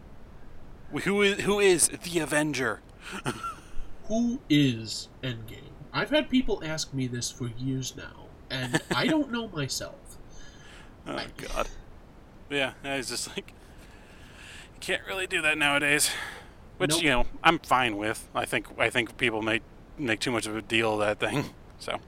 who 1.05 1.23
is 1.23 1.41
who 1.43 1.61
is 1.61 1.89
the 1.89 2.19
Avenger? 2.19 2.81
Who 4.09 4.41
is 4.49 5.09
Endgame? 5.23 5.71
I've 5.93 6.11
had 6.11 6.29
people 6.29 6.63
ask 6.65 6.93
me 6.93 7.07
this 7.07 7.31
for 7.31 7.49
years 7.57 7.97
now, 7.97 8.27
and 8.51 8.81
I 8.95 9.07
don't 9.07 9.31
know 9.31 9.49
myself. 9.49 10.19
Oh 11.07 11.25
God. 11.37 11.69
Yeah, 12.51 12.73
I 12.85 12.97
was 12.97 13.09
just 13.09 13.29
like, 13.29 13.49
you 14.75 14.81
can't 14.81 15.03
really 15.07 15.27
do 15.27 15.43
that 15.43 15.59
nowadays. 15.59 16.11
Which 16.79 16.91
Nope. 16.91 17.03
you 17.03 17.11
know, 17.11 17.27
I'm 17.43 17.59
fine 17.59 17.97
with. 17.97 18.29
I 18.35 18.45
think 18.45 18.67
I 18.79 18.91
think 18.91 19.17
people 19.17 19.43
make 19.43 19.63
make 19.99 20.21
too 20.21 20.31
much 20.31 20.47
of 20.47 20.55
a 20.57 20.63
deal 20.63 20.95
of 20.95 20.99
that 21.01 21.19
thing. 21.19 21.47
So 21.79 21.99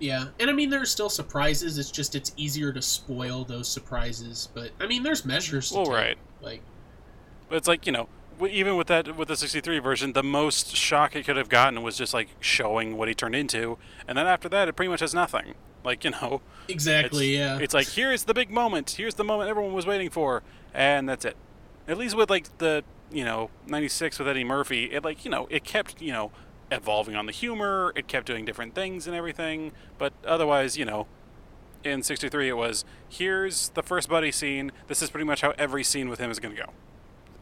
Yeah, 0.00 0.26
and 0.40 0.50
I 0.50 0.52
mean 0.52 0.70
there's 0.70 0.90
still 0.90 1.08
surprises. 1.08 1.78
It's 1.78 1.90
just 1.92 2.16
it's 2.16 2.32
easier 2.36 2.72
to 2.72 2.82
spoil 2.82 3.44
those 3.44 3.68
surprises. 3.68 4.48
But 4.54 4.70
I 4.80 4.86
mean 4.86 5.04
there's 5.04 5.24
measures 5.24 5.70
to 5.70 5.76
Well, 5.76 5.84
take. 5.86 5.94
right. 5.94 6.18
Like 6.40 6.62
But 7.48 7.56
it's 7.56 7.68
like 7.68 7.86
you 7.86 7.92
know, 7.92 8.08
even 8.40 8.76
with 8.76 8.88
that 8.88 9.16
with 9.16 9.28
the 9.28 9.36
'63 9.36 9.78
version, 9.78 10.12
the 10.14 10.22
most 10.24 10.74
shock 10.74 11.14
it 11.14 11.26
could 11.26 11.36
have 11.36 11.48
gotten 11.48 11.82
was 11.82 11.96
just 11.96 12.12
like 12.14 12.28
showing 12.40 12.96
what 12.96 13.06
he 13.08 13.14
turned 13.14 13.34
into, 13.36 13.78
and 14.08 14.18
then 14.18 14.26
after 14.26 14.48
that, 14.48 14.66
it 14.68 14.74
pretty 14.74 14.90
much 14.90 15.00
has 15.00 15.14
nothing. 15.14 15.54
Like 15.84 16.04
you 16.04 16.10
know, 16.10 16.40
exactly, 16.68 17.34
it's, 17.34 17.38
yeah. 17.38 17.58
It's 17.58 17.74
like 17.74 17.88
here's 17.88 18.24
the 18.24 18.34
big 18.34 18.50
moment. 18.50 18.90
Here's 18.92 19.14
the 19.14 19.24
moment 19.24 19.48
everyone 19.50 19.72
was 19.72 19.86
waiting 19.86 20.10
for, 20.10 20.42
and 20.74 21.08
that's 21.08 21.24
it. 21.24 21.36
At 21.86 21.96
least 21.98 22.16
with 22.16 22.30
like 22.30 22.58
the 22.58 22.84
you 23.10 23.24
know 23.24 23.50
'96 23.66 24.18
with 24.18 24.28
Eddie 24.28 24.44
Murphy, 24.44 24.86
it 24.86 25.04
like 25.04 25.24
you 25.24 25.30
know 25.30 25.46
it 25.50 25.64
kept 25.64 26.02
you 26.02 26.12
know 26.12 26.30
evolving 26.70 27.14
on 27.16 27.26
the 27.26 27.32
humor. 27.32 27.92
It 27.96 28.08
kept 28.08 28.26
doing 28.26 28.44
different 28.44 28.74
things 28.74 29.06
and 29.06 29.16
everything. 29.16 29.72
But 29.96 30.12
otherwise, 30.26 30.76
you 30.76 30.84
know, 30.84 31.06
in 31.84 32.02
'63 32.02 32.48
it 32.48 32.56
was 32.56 32.84
here's 33.08 33.70
the 33.70 33.82
first 33.82 34.08
buddy 34.08 34.32
scene. 34.32 34.72
This 34.88 35.00
is 35.00 35.10
pretty 35.10 35.24
much 35.24 35.40
how 35.40 35.54
every 35.56 35.84
scene 35.84 36.08
with 36.08 36.18
him 36.18 36.30
is 36.30 36.38
going 36.40 36.54
to 36.56 36.62
go, 36.62 36.70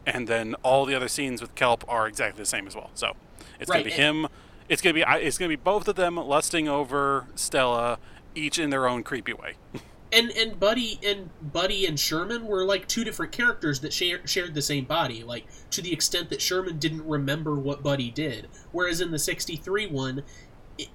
and 0.05 0.27
then 0.27 0.55
all 0.63 0.85
the 0.85 0.95
other 0.95 1.07
scenes 1.09 1.41
with 1.41 1.55
Kelp 1.55 1.83
are 1.87 2.07
exactly 2.07 2.41
the 2.41 2.45
same 2.45 2.67
as 2.67 2.75
well. 2.75 2.91
So 2.93 3.13
it's 3.59 3.69
Right, 3.69 3.77
going 3.83 3.89
to 3.91 3.97
be 3.97 4.01
and- 4.01 4.17
him. 4.25 4.27
It's 4.69 4.81
going 4.81 4.93
to 4.95 5.01
be 5.05 5.25
it's 5.25 5.37
going 5.37 5.49
to 5.49 5.57
be 5.57 5.61
both 5.61 5.87
of 5.87 5.95
them 5.95 6.17
lusting 6.17 6.67
over 6.67 7.27
Stella, 7.35 7.99
each 8.37 8.59
in 8.59 8.69
their 8.69 8.87
own 8.87 9.03
creepy 9.03 9.33
way. 9.33 9.55
and 10.11 10.31
and 10.31 10.59
Buddy 10.59 10.99
and 11.05 11.29
Buddy 11.41 11.85
and 11.85 11.99
Sherman 11.99 12.45
were 12.45 12.63
like 12.63 12.87
two 12.87 13.03
different 13.03 13.31
characters 13.31 13.81
that 13.81 13.91
share, 13.93 14.25
shared 14.25 14.53
the 14.53 14.61
same 14.61 14.85
body. 14.85 15.23
Like 15.23 15.45
to 15.71 15.81
the 15.81 15.91
extent 15.91 16.29
that 16.29 16.41
Sherman 16.41 16.79
didn't 16.79 17.05
remember 17.07 17.55
what 17.55 17.83
Buddy 17.83 18.09
did, 18.11 18.47
whereas 18.71 19.01
in 19.01 19.11
the 19.11 19.19
'63 19.19 19.87
one, 19.87 20.23
it, 20.77 20.87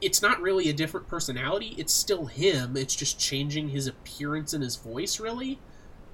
it's 0.00 0.22
not 0.22 0.40
really 0.40 0.68
a 0.68 0.72
different 0.72 1.08
personality. 1.08 1.74
It's 1.76 1.92
still 1.92 2.26
him. 2.26 2.76
It's 2.76 2.96
just 2.96 3.18
changing 3.18 3.70
his 3.70 3.86
appearance 3.86 4.54
and 4.54 4.62
his 4.62 4.76
voice, 4.76 5.20
really. 5.20 5.58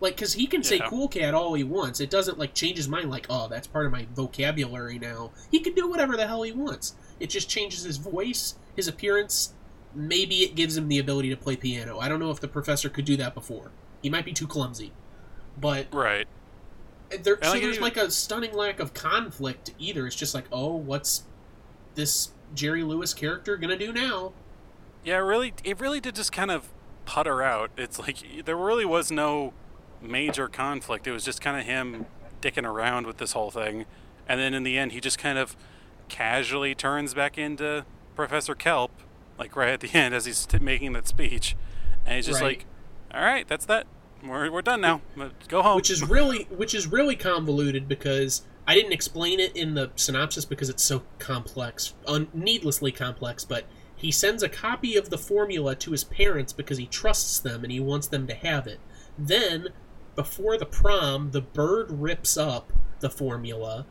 Like, 0.00 0.16
because 0.16 0.32
he 0.32 0.48
can 0.48 0.64
say 0.64 0.78
Yeah. 0.78 0.88
"cool 0.88 1.06
cat" 1.06 1.32
all 1.32 1.54
he 1.54 1.62
wants. 1.62 2.00
It 2.00 2.10
doesn't 2.10 2.36
like 2.36 2.54
change 2.54 2.76
his 2.76 2.88
mind. 2.88 3.08
Like, 3.08 3.26
oh, 3.30 3.46
that's 3.46 3.68
part 3.68 3.86
of 3.86 3.92
my 3.92 4.08
vocabulary 4.16 4.98
now. 4.98 5.30
He 5.52 5.60
can 5.60 5.74
do 5.74 5.88
whatever 5.88 6.16
the 6.16 6.26
hell 6.26 6.42
he 6.42 6.50
wants. 6.50 6.96
It 7.20 7.30
just 7.30 7.48
changes 7.48 7.84
his 7.84 7.98
voice, 7.98 8.56
his 8.74 8.88
appearance, 8.88 9.54
maybe 9.94 10.36
it 10.42 10.54
gives 10.54 10.76
him 10.76 10.88
the 10.88 10.98
ability 10.98 11.30
to 11.30 11.36
play 11.36 11.56
piano. 11.56 11.98
I 11.98 12.08
don't 12.08 12.20
know 12.20 12.30
if 12.30 12.40
the 12.40 12.48
professor 12.48 12.88
could 12.88 13.04
do 13.04 13.16
that 13.18 13.34
before. 13.34 13.70
He 14.02 14.10
might 14.10 14.24
be 14.24 14.32
too 14.32 14.46
clumsy. 14.46 14.92
But 15.60 15.86
Right. 15.92 16.26
there, 17.10 17.38
so 17.42 17.52
there's 17.52 17.64
even- 17.76 17.82
like 17.82 17.96
a 17.96 18.10
stunning 18.10 18.54
lack 18.54 18.80
of 18.80 18.94
conflict 18.94 19.72
either. 19.78 20.06
It's 20.06 20.16
just 20.16 20.34
like, 20.34 20.44
oh, 20.50 20.74
what's 20.74 21.24
this 21.94 22.30
Jerry 22.54 22.82
Lewis 22.82 23.12
character 23.14 23.56
gonna 23.56 23.76
do 23.76 23.92
now? 23.92 24.32
Yeah, 25.04 25.16
it 25.18 25.20
really, 25.22 25.52
it 25.64 25.78
really 25.80 26.00
did 26.00 26.14
just 26.14 26.32
kind 26.32 26.50
of 26.50 26.68
putter 27.04 27.42
out. 27.42 27.70
It's 27.76 27.98
like 27.98 28.44
there 28.44 28.56
really 28.56 28.84
was 28.84 29.10
no 29.10 29.52
major 30.00 30.48
conflict. 30.48 31.06
It 31.06 31.12
was 31.12 31.24
just 31.24 31.40
kind 31.40 31.58
of 31.58 31.64
him 31.66 32.06
dicking 32.40 32.64
around 32.66 33.06
with 33.06 33.18
this 33.18 33.32
whole 33.32 33.50
thing, 33.50 33.84
and 34.28 34.40
then 34.40 34.54
in 34.54 34.62
the 34.62 34.78
end, 34.78 34.92
he 34.92 35.00
just 35.00 35.18
kind 35.18 35.38
of 35.38 35.56
casually 36.08 36.74
turns 36.74 37.14
back 37.14 37.36
into 37.38 37.84
Professor 38.16 38.54
Kelp, 38.54 38.90
like 39.38 39.56
right 39.56 39.70
at 39.70 39.80
the 39.80 39.90
end 39.94 40.14
as 40.14 40.24
he's 40.26 40.46
t- 40.46 40.58
making 40.58 40.92
that 40.94 41.06
speech, 41.08 41.56
and 42.06 42.16
he's 42.16 42.26
just 42.26 42.40
Right. 42.40 42.58
like, 42.58 42.66
"All 43.14 43.22
right, 43.24 43.46
that's 43.48 43.64
that. 43.66 43.86
We're 44.24 44.50
we're 44.50 44.62
done 44.62 44.80
now. 44.80 45.00
Let's 45.16 45.46
Go 45.48 45.62
home." 45.62 45.76
which 45.76 45.90
is 45.90 46.02
really 46.08 46.44
which 46.50 46.74
is 46.74 46.86
really 46.86 47.16
convoluted 47.16 47.88
because 47.88 48.42
I 48.66 48.74
didn't 48.74 48.92
explain 48.92 49.40
it 49.40 49.56
in 49.56 49.74
the 49.74 49.90
synopsis 49.96 50.44
because 50.44 50.68
it's 50.68 50.82
so 50.84 51.02
complex, 51.18 51.94
un- 52.06 52.28
needlessly 52.32 52.92
complex. 52.92 53.44
But 53.44 53.64
he 53.96 54.10
sends 54.12 54.42
a 54.42 54.48
copy 54.48 54.96
of 54.96 55.10
the 55.10 55.18
formula 55.18 55.74
to 55.76 55.90
his 55.92 56.04
parents 56.04 56.52
because 56.52 56.78
he 56.78 56.86
trusts 56.86 57.38
them 57.40 57.64
and 57.64 57.72
he 57.72 57.80
wants 57.80 58.06
them 58.06 58.26
to 58.28 58.34
have 58.34 58.66
it. 58.66 58.78
Then, 59.18 59.68
before 60.14 60.56
the 60.58 60.66
prom, 60.66 61.30
the 61.32 61.40
bird 61.40 61.90
rips 61.90 62.36
up 62.36 62.72
the 63.00 63.10
formula, 63.10 63.86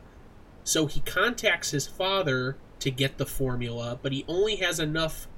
so 0.64 0.86
he 0.86 1.00
contacts 1.00 1.70
his 1.72 1.86
father 1.86 2.56
to 2.82 2.90
get 2.90 3.16
the 3.16 3.26
formula, 3.26 3.96
but 4.02 4.10
he 4.10 4.24
only 4.26 4.56
has 4.56 4.80
enough 4.80 5.28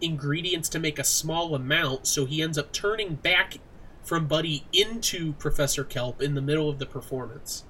ingredients 0.00 0.68
to 0.68 0.78
make 0.78 1.00
a 1.00 1.04
small 1.04 1.54
amount, 1.54 2.06
so 2.06 2.26
he 2.26 2.40
ends 2.40 2.56
up 2.56 2.72
turning 2.72 3.16
back 3.16 3.58
from 4.04 4.26
Buddy 4.26 4.64
into 4.72 5.32
Professor 5.32 5.82
Kelp 5.82 6.22
in 6.22 6.34
the 6.34 6.40
middle 6.40 6.68
of 6.68 6.78
the 6.78 6.86
performance. 6.86 7.64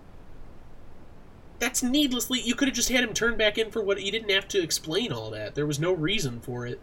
That's 1.58 1.82
needlessly. 1.82 2.40
You 2.40 2.54
could 2.54 2.68
have 2.68 2.74
just 2.74 2.90
had 2.90 3.02
him 3.02 3.14
turn 3.14 3.36
back 3.36 3.56
in 3.56 3.70
for 3.70 3.82
what 3.82 4.00
you 4.02 4.12
didn't 4.12 4.30
have 4.30 4.48
to 4.48 4.62
explain 4.62 5.12
all 5.12 5.30
that. 5.30 5.54
There 5.54 5.66
was 5.66 5.80
no 5.80 5.92
reason 5.92 6.40
for 6.40 6.66
it. 6.66 6.78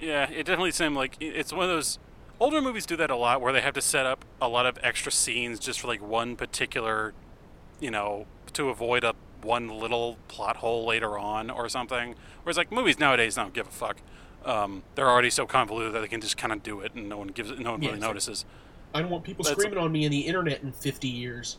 Yeah, 0.00 0.30
it 0.30 0.46
definitely 0.46 0.70
seemed 0.70 0.96
like 0.96 1.16
it's 1.20 1.52
one 1.52 1.64
of 1.64 1.70
those 1.70 1.98
older 2.40 2.62
movies 2.62 2.86
do 2.86 2.96
that 2.96 3.10
a 3.10 3.16
lot 3.16 3.42
where 3.42 3.52
they 3.52 3.60
have 3.60 3.74
to 3.74 3.82
set 3.82 4.06
up 4.06 4.24
a 4.40 4.48
lot 4.48 4.64
of 4.64 4.78
extra 4.82 5.12
scenes 5.12 5.58
just 5.58 5.80
for 5.80 5.86
like 5.86 6.02
one 6.02 6.34
particular, 6.34 7.12
you 7.78 7.90
know, 7.90 8.26
to 8.54 8.70
avoid 8.70 9.04
a 9.04 9.14
one 9.42 9.68
little 9.68 10.16
plot 10.28 10.56
hole 10.56 10.86
later 10.86 11.18
on 11.18 11.50
or 11.50 11.68
something. 11.68 12.14
Whereas 12.42 12.56
like 12.56 12.70
movies 12.72 12.98
nowadays 12.98 13.34
don't 13.36 13.52
give 13.54 13.66
a 13.66 13.70
fuck. 13.70 13.98
Um, 14.44 14.82
they're 14.94 15.08
already 15.08 15.30
so 15.30 15.46
convoluted 15.46 15.92
that 15.94 16.00
they 16.00 16.08
can 16.08 16.20
just 16.20 16.36
kind 16.36 16.52
of 16.52 16.62
do 16.62 16.80
it 16.80 16.94
and 16.94 17.08
no 17.08 17.18
one 17.18 17.28
gives 17.28 17.50
it, 17.50 17.58
no 17.58 17.72
one 17.72 17.82
Yeah, 17.82 17.88
really 17.88 17.98
it's 17.98 18.02
like- 18.04 18.10
notices. 18.10 18.44
I 18.94 19.00
don't 19.02 19.10
want 19.10 19.24
people 19.24 19.42
That's- 19.44 19.58
screaming 19.60 19.78
on 19.82 19.92
me 19.92 20.04
in 20.04 20.10
the 20.10 20.20
internet 20.20 20.62
in 20.62 20.72
50 20.72 21.08
years. 21.08 21.58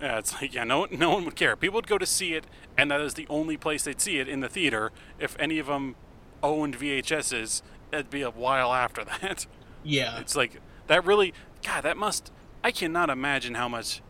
Yeah, 0.00 0.18
it's 0.18 0.32
like 0.40 0.52
yeah, 0.52 0.64
no 0.64 0.86
no 0.90 1.10
one 1.10 1.24
would 1.24 1.36
care. 1.36 1.54
People 1.54 1.76
would 1.76 1.86
go 1.86 1.98
to 1.98 2.06
see 2.06 2.34
it, 2.34 2.44
and 2.76 2.90
that 2.90 3.00
is 3.00 3.14
the 3.14 3.26
only 3.30 3.56
place 3.56 3.84
they'd 3.84 4.00
see 4.00 4.18
it 4.18 4.28
in 4.28 4.40
the 4.40 4.48
theater. 4.48 4.90
If 5.20 5.36
any 5.38 5.60
of 5.60 5.66
them 5.68 5.94
owned 6.42 6.76
VHSs, 6.76 7.62
it'd 7.92 8.10
be 8.10 8.22
a 8.22 8.30
while 8.30 8.74
after 8.74 9.04
that. 9.20 9.46
Yeah. 9.84 10.18
It's 10.18 10.34
like 10.34 10.60
that 10.88 11.04
really 11.04 11.32
God, 11.62 11.82
that 11.84 11.96
must 11.96 12.32
I 12.64 12.72
cannot 12.72 13.08
imagine 13.10 13.54
how 13.54 13.68
much 13.68 14.02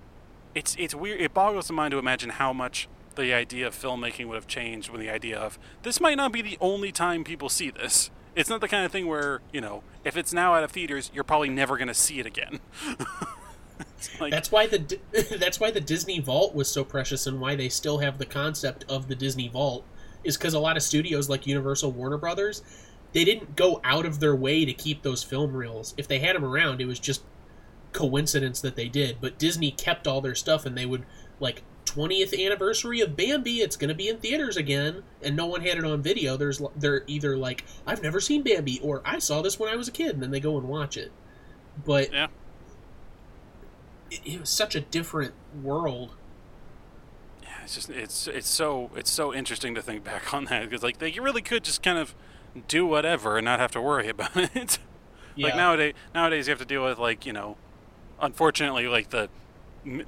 it's 0.55 0.77
it's 0.79 0.95
weird 0.95 1.21
it 1.21 1.35
boggles 1.35 1.67
the 1.67 1.73
mind 1.73 1.93
to 1.93 1.99
imagine 1.99 2.31
how 2.31 2.53
much 2.53 2.89
the 3.17 3.33
idea 3.33 3.67
of 3.67 3.75
filmmaking 3.75 4.27
would 4.27 4.35
have 4.35 4.47
changed 4.47 4.91
when 4.91 5.01
the 5.01 5.11
idea 5.11 5.39
of 5.39 5.59
this 5.83 6.01
might 6.01 6.17
not 6.17 6.33
be 6.33 6.43
the 6.43 6.59
only 6.61 6.91
time 6.91 7.25
people 7.25 7.49
see 7.49 7.71
this. 7.71 8.11
It's 8.35 8.51
not 8.51 8.61
the 8.61 8.67
kind 8.67 8.85
of 8.85 8.91
thing 8.91 9.07
where, 9.07 9.41
you 9.53 9.61
know, 9.61 9.85
if 10.03 10.17
it's 10.17 10.33
now 10.33 10.55
out 10.55 10.65
of 10.65 10.73
theaters, 10.73 11.11
you're 11.15 11.23
probably 11.23 11.49
never 11.49 11.77
going 11.77 11.89
to 11.89 11.95
see 11.95 12.19
it 12.19 12.27
again. 12.27 12.61
Like, 14.21 14.31
That's 14.31 14.53
why 14.53 14.67
the 14.67 14.99
that's 15.39 15.59
why 15.59 15.71
the 15.71 15.81
Disney 15.81 16.21
Vault 16.21 16.55
was 16.55 16.69
so 16.69 16.85
precious 16.85 17.27
and 17.27 17.41
why 17.41 17.57
they 17.57 17.69
still 17.69 17.99
have 17.99 18.19
the 18.19 18.27
concept 18.27 18.85
of 18.89 19.09
the 19.09 19.15
Disney 19.15 19.49
Vault 19.49 19.85
is 20.23 20.37
because 20.37 20.55
a 20.55 20.61
lot 20.61 20.77
of 20.77 20.83
studios 20.83 21.29
like 21.29 21.47
Universal 21.47 21.91
Warner 21.93 22.19
Brothers 22.19 22.63
they 23.13 23.25
didn't 23.25 23.57
go 23.57 23.81
out 23.83 24.05
of 24.05 24.21
their 24.21 24.37
way 24.37 24.65
to 24.65 24.73
keep 24.73 25.03
those 25.03 25.23
film 25.23 25.57
reels. 25.57 25.95
If 25.97 26.07
they 26.07 26.19
had 26.19 26.37
them 26.37 26.45
around, 26.45 26.81
it 26.81 26.87
was 26.87 26.99
just 26.99 27.23
coincidence 27.95 28.61
that 28.61 28.77
they 28.77 28.89
did. 28.89 29.17
But 29.23 29.39
Disney 29.39 29.71
kept 29.71 30.07
all 30.07 30.21
their 30.21 30.35
stuff 30.35 30.67
and 30.67 30.77
they 30.77 30.85
would 30.85 31.07
like 31.41 31.63
20th 31.95 32.45
anniversary 32.45 33.01
of 33.01 33.17
Bambi, 33.17 33.61
it's 33.61 33.77
going 33.77 33.89
to 33.89 33.95
be 33.95 34.09
in 34.09 34.19
theaters 34.19 34.57
again, 34.57 35.03
and 35.23 35.37
no 35.37 35.47
one 35.47 35.61
had 35.61 35.79
it 35.79 35.85
on 35.85 36.03
video. 36.03 36.37
There's 36.37 36.61
they're 36.77 37.05
either 37.07 37.37
like 37.37 37.65
I've 37.87 38.03
never 38.03 38.21
seen 38.21 38.43
Bambi 38.43 38.81
or 38.83 39.01
I 39.05 39.19
saw 39.19 39.43
this 39.43 39.59
when 39.59 39.73
I 39.73 39.77
was 39.77 39.89
a 39.89 39.93
kid, 39.93 40.11
and 40.11 40.23
then 40.23 40.31
they 40.31 40.41
go 40.41 40.59
and 40.59 40.69
watch 40.69 40.97
it. 40.97 41.13
But 41.85 42.13
yeah. 42.13 42.27
it, 44.11 44.21
it 44.25 44.41
was 44.41 44.51
such 44.51 44.75
a 44.75 44.81
different 44.81 45.35
world. 45.63 46.17
Yeah, 47.43 47.49
it's 47.63 47.75
just 47.75 47.91
it's 47.91 48.27
it's 48.27 48.49
so 48.49 48.91
it's 48.97 49.11
so 49.11 49.33
interesting 49.33 49.75
to 49.75 49.83
think 49.83 50.05
back 50.05 50.35
on 50.35 50.47
that 50.47 50.69
because 50.69 50.83
like 50.83 50.99
they 50.99 51.13
really 51.13 51.43
could 51.43 51.65
just 51.65 51.83
kind 51.83 51.99
of 51.99 52.15
do 52.67 52.87
whatever 52.87 53.37
and 53.37 53.45
not 53.45 53.61
have 53.61 53.71
to 53.73 53.81
worry 53.81 54.09
about 54.09 54.37
it. 54.57 54.79
Yeah. 55.37 55.49
Like 55.49 55.57
nowadays, 55.57 55.95
nowadays 56.15 56.47
you 56.47 56.53
have 56.53 56.61
to 56.61 56.65
deal 56.65 56.85
with 56.85 56.99
like 56.99 57.27
you 57.27 57.33
know, 57.33 57.57
unfortunately 58.25 58.89
like 58.89 59.11
the 59.11 59.29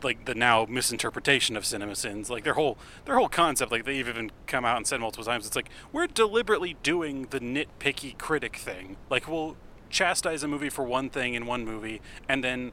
like 0.03 0.25
the 0.25 0.35
now 0.35 0.65
misinterpretation 0.69 1.57
of 1.57 1.65
CinemaSins. 1.65 2.31
Like 2.31 2.45
their 2.45 2.55
whole 2.55 2.79
their 3.05 3.17
whole 3.17 3.29
concept. 3.29 3.71
Like 3.71 3.85
they've 3.85 4.09
even 4.09 4.31
come 4.47 4.65
out 4.65 4.79
and 4.79 4.87
said 4.87 5.01
multiple 5.01 5.25
times. 5.25 5.47
It's 5.47 5.57
like 5.57 5.69
we're 5.93 6.07
deliberately 6.07 6.77
doing 6.83 7.27
the 7.31 7.41
nitpicky 7.41 8.17
critic 8.19 8.57
thing. 8.57 8.97
Like 9.11 9.29
we'll 9.29 9.57
chastise 9.91 10.43
a 10.43 10.49
movie 10.49 10.71
for 10.71 10.83
one 10.85 11.11
thing 11.11 11.35
in 11.35 11.47
one 11.47 11.65
movie, 11.65 12.01
and 12.29 12.43
then 12.43 12.73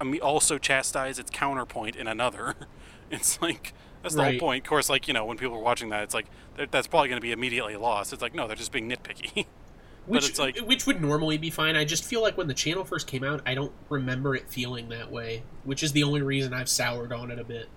I 0.00 0.18
also 0.18 0.58
chastise 0.58 1.18
its 1.18 1.30
counterpoint 1.30 1.96
in 1.96 2.06
another. 2.06 2.54
It's 3.10 3.40
like 3.42 3.74
that's 4.02 4.14
the 4.14 4.22
Right. 4.22 4.40
whole 4.40 4.48
point. 4.48 4.64
Of 4.64 4.68
course, 4.68 4.88
like 4.88 5.06
you 5.06 5.14
know, 5.14 5.24
when 5.26 5.36
people 5.36 5.56
are 5.56 5.62
watching 5.62 5.90
that, 5.90 6.02
it's 6.04 6.14
like 6.14 6.26
that's 6.70 6.86
probably 6.86 7.08
going 7.10 7.18
to 7.18 7.22
be 7.22 7.32
immediately 7.32 7.76
lost. 7.76 8.12
It's 8.14 8.22
like 8.22 8.34
no, 8.34 8.46
they're 8.46 8.56
just 8.56 8.72
being 8.72 8.88
nitpicky. 8.90 9.46
Which, 10.06 10.28
it's 10.28 10.38
like- 10.38 10.58
which 10.58 10.86
would 10.86 11.00
normally 11.00 11.38
be 11.38 11.50
fine. 11.50 11.76
I 11.76 11.84
just 11.84 12.04
feel 12.04 12.20
like 12.22 12.36
when 12.36 12.46
the 12.46 12.54
channel 12.54 12.84
first 12.84 13.06
came 13.06 13.24
out, 13.24 13.40
I 13.46 13.54
don't 13.54 13.72
remember 13.88 14.34
it 14.34 14.48
feeling 14.50 14.88
that 14.90 15.10
way, 15.10 15.42
which 15.64 15.82
is 15.82 15.92
the 15.92 16.02
only 16.02 16.20
reason 16.22 16.52
I've 16.52 16.68
soured 16.68 17.12
on 17.12 17.30
it 17.30 17.38
a 17.38 17.44
bit. 17.44 17.68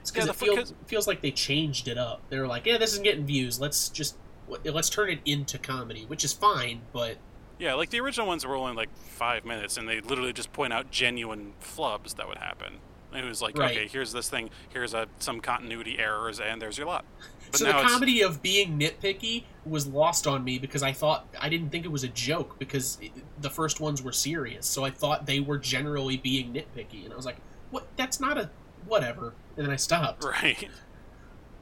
It's 0.00 0.10
because 0.10 0.26
Yeah, 0.26 0.32
it 0.32 0.38
the 0.38 0.44
feels, 0.46 0.74
feels 0.86 1.06
like 1.06 1.20
they 1.20 1.30
changed 1.30 1.88
it 1.88 1.98
up. 1.98 2.22
They 2.28 2.38
were 2.38 2.46
like, 2.46 2.66
"Yeah, 2.66 2.78
this 2.78 2.92
isn't 2.92 3.04
getting 3.04 3.24
views. 3.26 3.60
Let's 3.60 3.88
just 3.88 4.16
let's 4.64 4.90
turn 4.90 5.10
it 5.10 5.20
into 5.24 5.58
comedy," 5.58 6.04
which 6.06 6.24
is 6.24 6.32
fine. 6.32 6.82
But 6.92 7.18
yeah, 7.58 7.74
like 7.74 7.90
the 7.90 8.00
original 8.00 8.26
ones 8.26 8.44
were 8.44 8.56
only 8.56 8.74
like 8.74 8.88
five 8.96 9.44
minutes, 9.44 9.76
and 9.76 9.88
they 9.88 10.00
literally 10.00 10.32
just 10.32 10.52
point 10.52 10.72
out 10.72 10.90
genuine 10.90 11.52
flubs 11.62 12.16
that 12.16 12.26
would 12.28 12.38
happen. 12.38 12.78
And 13.12 13.24
it 13.24 13.28
was 13.28 13.42
like, 13.42 13.56
Right. 13.58 13.76
okay, 13.76 13.86
here's 13.88 14.12
this 14.12 14.28
thing, 14.30 14.48
here's 14.70 14.94
a 14.94 15.06
some 15.18 15.40
continuity 15.40 15.98
errors, 15.98 16.40
and 16.40 16.60
there's 16.62 16.78
your 16.78 16.86
lot. 16.86 17.04
But 17.52 17.58
so 17.58 17.64
the 17.66 17.72
now 17.72 17.82
it's 17.82 17.92
comedy 17.92 18.22
of 18.22 18.42
being 18.42 18.78
nitpicky 18.78 19.44
was 19.64 19.86
lost 19.86 20.26
on 20.26 20.42
me 20.42 20.58
because 20.58 20.82
I 20.82 20.92
thought 20.92 21.26
I 21.40 21.48
didn't 21.48 21.70
think 21.70 21.84
it 21.84 21.92
was 21.92 22.02
a 22.02 22.08
joke 22.08 22.58
because 22.58 22.98
it, 23.00 23.12
the 23.40 23.50
first 23.50 23.78
ones 23.78 24.02
were 24.02 24.12
serious. 24.12 24.66
So 24.66 24.84
I 24.84 24.90
thought 24.90 25.26
they 25.26 25.38
were 25.38 25.58
generally 25.58 26.16
being 26.16 26.52
nitpicky, 26.52 27.04
and 27.04 27.12
I 27.12 27.16
was 27.16 27.26
like, 27.26 27.36
"What? 27.70 27.86
That's 27.96 28.18
not 28.18 28.38
a 28.38 28.50
whatever." 28.86 29.34
And 29.56 29.66
then 29.66 29.72
I 29.72 29.76
stopped. 29.76 30.24
right. 30.24 30.68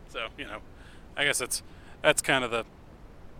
So 0.09 0.27
you 0.37 0.45
know, 0.45 0.59
I 1.17 1.25
guess 1.25 1.39
that's 1.39 1.63
that's 2.03 2.21
kind 2.21 2.43
of 2.43 2.51
the 2.51 2.65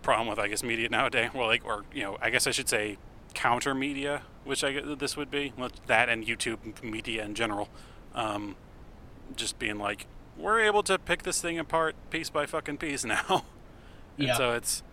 problem 0.03 0.29
with 0.29 0.39
I 0.39 0.47
guess 0.47 0.63
media 0.63 0.87
nowadays. 0.87 1.31
Well, 1.33 1.47
like 1.47 1.65
or 1.65 1.83
you 1.93 2.03
know, 2.03 2.17
I 2.21 2.29
guess 2.29 2.47
I 2.47 2.51
should 2.51 2.69
say 2.69 2.97
counter 3.33 3.75
media, 3.75 4.21
which 4.45 4.63
I 4.63 4.71
guess 4.71 4.83
this 4.97 5.17
would 5.17 5.29
be 5.29 5.51
Well, 5.57 5.69
that 5.87 6.07
and 6.07 6.25
YouTube 6.25 6.81
media 6.81 7.25
in 7.25 7.35
general. 7.35 7.67
Um, 8.15 8.55
just 9.35 9.59
being 9.59 9.77
like, 9.79 10.07
we're 10.37 10.59
able 10.61 10.83
to 10.83 10.97
pick 10.97 11.23
this 11.23 11.41
thing 11.41 11.59
apart 11.59 11.95
piece 12.09 12.29
by 12.29 12.45
fucking 12.45 12.77
piece 12.77 13.03
now. 13.05 13.45
And 14.17 14.27
Yeah. 14.27 14.37
so 14.37 14.51
it's 14.53 14.83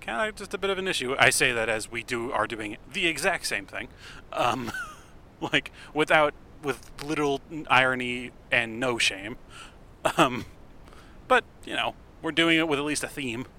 kind 0.00 0.28
of 0.28 0.36
just 0.36 0.54
a 0.54 0.58
bit 0.58 0.70
of 0.70 0.78
an 0.78 0.86
issue. 0.88 1.14
I 1.18 1.30
say 1.30 1.52
that 1.52 1.68
as 1.68 1.90
we 1.90 2.02
do 2.02 2.32
are 2.32 2.46
doing 2.46 2.76
the 2.92 3.06
exact 3.06 3.46
same 3.46 3.66
thing, 3.66 3.88
um, 4.32 4.70
like 5.40 5.70
without 5.94 6.34
with 6.62 6.90
little 7.04 7.40
irony 7.68 8.30
and 8.50 8.80
no 8.80 8.98
shame. 8.98 9.36
Um, 10.16 10.44
but 11.28 11.44
you 11.64 11.74
know, 11.74 11.94
we're 12.22 12.32
doing 12.32 12.58
it 12.58 12.68
with 12.68 12.78
at 12.78 12.84
least 12.84 13.04
a 13.04 13.08
theme. 13.08 13.46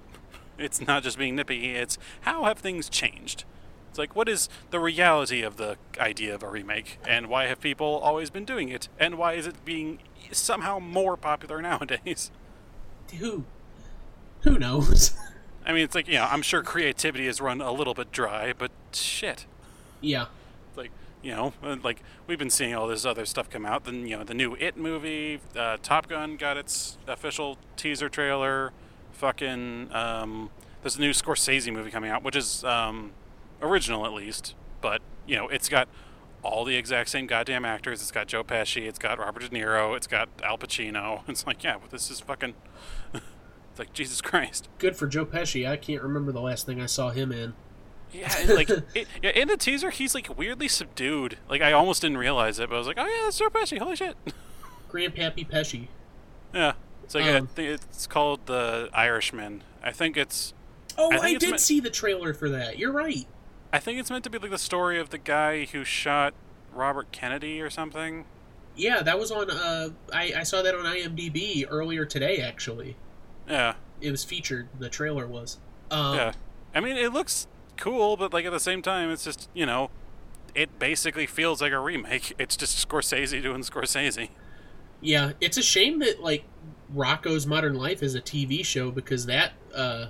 It's 0.58 0.80
not 0.84 1.04
just 1.04 1.16
being 1.16 1.36
nippy. 1.36 1.76
It's 1.76 1.98
how 2.22 2.42
have 2.42 2.58
things 2.58 2.88
changed. 2.88 3.44
It's 3.90 3.98
like 3.98 4.16
what 4.16 4.28
is 4.28 4.48
the 4.70 4.80
reality 4.80 5.42
of 5.42 5.56
the 5.56 5.76
idea 6.00 6.34
of 6.34 6.42
a 6.42 6.48
remake, 6.48 6.98
and 7.06 7.28
why 7.28 7.46
have 7.46 7.60
people 7.60 8.00
always 8.02 8.28
been 8.28 8.44
doing 8.44 8.68
it, 8.68 8.88
and 8.98 9.16
why 9.16 9.34
is 9.34 9.46
it 9.46 9.64
being 9.64 10.00
somehow 10.32 10.78
more 10.78 11.16
popular 11.16 11.60
nowadays? 11.62 12.30
Who? 13.18 13.44
Who 14.42 14.58
knows? 14.58 15.16
I 15.66 15.72
mean, 15.72 15.82
it's 15.84 15.94
like, 15.94 16.08
you 16.08 16.14
know, 16.14 16.26
I'm 16.30 16.42
sure 16.42 16.62
creativity 16.62 17.26
has 17.26 17.40
run 17.40 17.60
a 17.60 17.72
little 17.72 17.94
bit 17.94 18.10
dry, 18.12 18.52
but 18.56 18.70
shit. 18.92 19.46
yeah. 20.00 20.26
Like, 20.76 20.90
you 21.22 21.32
know, 21.34 21.52
uh, 21.62 21.76
like 21.82 22.02
we've 22.26 22.38
been 22.38 22.48
seeing 22.50 22.74
all 22.74 22.86
this 22.86 23.04
other 23.04 23.26
stuff 23.26 23.50
come 23.50 23.66
out. 23.66 23.84
Then, 23.84 24.06
you 24.06 24.16
know, 24.16 24.24
the 24.24 24.34
new 24.34 24.54
It 24.54 24.76
movie, 24.76 25.40
uh, 25.56 25.76
Top 25.82 26.08
Gun 26.08 26.36
got 26.36 26.56
its 26.56 26.96
official 27.06 27.58
teaser 27.76 28.08
trailer. 28.08 28.72
Fucking, 29.12 29.92
um, 29.92 30.50
there's 30.82 30.96
a 30.96 31.00
new 31.00 31.10
Scorsese 31.10 31.72
movie 31.72 31.90
coming 31.90 32.10
out, 32.10 32.22
which 32.22 32.36
is 32.36 32.62
um, 32.64 33.10
original 33.60 34.06
at 34.06 34.12
least, 34.12 34.54
but 34.80 35.02
you 35.26 35.36
know, 35.36 35.48
it's 35.48 35.68
got 35.68 35.88
all 36.42 36.64
the 36.64 36.76
exact 36.76 37.08
same 37.10 37.26
goddamn 37.26 37.64
actors. 37.64 38.00
It's 38.00 38.10
got 38.10 38.26
Joe 38.26 38.44
Pesci, 38.44 38.86
it's 38.86 38.98
got 38.98 39.18
Robert 39.18 39.42
De 39.42 39.48
Niro, 39.48 39.96
it's 39.96 40.06
got 40.06 40.28
Al 40.42 40.58
Pacino. 40.58 41.22
It's 41.28 41.46
like, 41.46 41.62
yeah, 41.64 41.76
well, 41.76 41.88
this 41.90 42.10
is 42.10 42.20
fucking. 42.20 42.54
it's 43.14 43.78
like 43.78 43.92
Jesus 43.92 44.20
Christ. 44.20 44.68
Good 44.78 44.96
for 44.96 45.06
Joe 45.06 45.26
Pesci. 45.26 45.68
I 45.68 45.76
can't 45.76 46.02
remember 46.02 46.32
the 46.32 46.40
last 46.40 46.66
thing 46.66 46.80
I 46.80 46.86
saw 46.86 47.10
him 47.10 47.32
in. 47.32 47.54
Yeah, 48.12 48.32
like 48.48 48.70
it, 48.94 49.06
yeah, 49.22 49.30
in 49.30 49.48
the 49.48 49.56
teaser, 49.56 49.90
he's 49.90 50.14
like 50.14 50.38
weirdly 50.38 50.68
subdued. 50.68 51.38
Like 51.48 51.60
I 51.60 51.72
almost 51.72 52.02
didn't 52.02 52.18
realize 52.18 52.58
it, 52.58 52.68
but 52.70 52.76
I 52.76 52.78
was 52.78 52.86
like, 52.86 52.98
oh 52.98 53.06
yeah, 53.06 53.24
that's 53.24 53.38
Joe 53.38 53.50
Pesci. 53.50 53.78
Holy 53.78 53.96
shit. 53.96 54.16
Grandpappy 54.90 55.48
Pesci. 55.48 55.88
yeah, 56.54 56.72
it's 57.04 57.14
like 57.14 57.26
Um, 57.26 57.44
I 57.44 57.46
think 57.46 57.68
it's 57.68 58.06
called 58.06 58.46
the 58.46 58.88
Irishman. 58.94 59.62
I 59.82 59.92
think 59.92 60.16
it's 60.16 60.54
Oh, 60.96 61.12
I 61.12 61.16
I, 61.16 61.28
it's 61.30 61.44
did 61.44 61.60
see 61.60 61.80
the 61.80 61.90
trailer 61.90 62.34
for 62.34 62.48
that. 62.50 62.78
You're 62.78 62.92
right. 62.92 63.26
I 63.72 63.78
think 63.78 63.98
it's 63.98 64.10
meant 64.10 64.24
to 64.24 64.30
be 64.30 64.38
like 64.38 64.50
the 64.50 64.58
story 64.58 64.98
of 64.98 65.10
the 65.10 65.18
guy 65.18 65.66
who 65.66 65.84
shot 65.84 66.34
Robert 66.72 67.12
Kennedy 67.12 67.60
or 67.60 67.70
something. 67.70 68.24
Yeah, 68.76 69.02
that 69.02 69.18
was 69.18 69.30
on. 69.30 69.50
Uh, 69.50 69.90
I, 70.12 70.32
I 70.38 70.42
saw 70.44 70.62
that 70.62 70.74
on 70.74 70.84
IMDb 70.84 71.66
earlier 71.68 72.04
today. 72.04 72.40
Actually, 72.40 72.96
Yeah, 73.48 73.74
it 74.00 74.10
was 74.10 74.24
featured. 74.24 74.68
The 74.78 74.88
trailer 74.88 75.26
was. 75.26 75.58
Um, 75.90 76.16
yeah. 76.16 76.32
I 76.74 76.80
mean, 76.80 76.96
it 76.96 77.12
looks 77.12 77.46
cool, 77.76 78.16
but 78.16 78.32
like 78.32 78.44
at 78.44 78.52
the 78.52 78.60
same 78.60 78.82
time, 78.82 79.10
it's 79.10 79.24
just 79.24 79.48
you 79.52 79.66
know, 79.66 79.90
it 80.54 80.78
basically 80.78 81.26
feels 81.26 81.60
like 81.60 81.72
a 81.72 81.78
remake. 81.80 82.34
It's 82.38 82.56
just 82.56 82.88
Scorsese 82.88 83.42
doing 83.42 83.62
Scorsese. 83.62 84.30
Yeah, 85.00 85.32
it's 85.40 85.56
a 85.56 85.62
shame 85.62 85.98
that 85.98 86.22
like 86.22 86.44
Rocko's 86.94 87.46
Modern 87.46 87.74
Life 87.74 88.02
is 88.02 88.14
a 88.14 88.20
TV 88.20 88.64
show 88.64 88.90
because 88.90 89.26
that 89.26 89.52
uh 89.74 90.06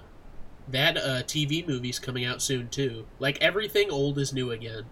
that 0.70 0.96
uh 0.96 1.22
TV 1.24 1.66
movie's 1.66 1.98
coming 1.98 2.24
out 2.24 2.42
soon 2.42 2.68
too. 2.68 3.06
Like 3.18 3.38
everything 3.40 3.90
old 3.90 4.18
is 4.18 4.32
new 4.32 4.50
again. 4.50 4.84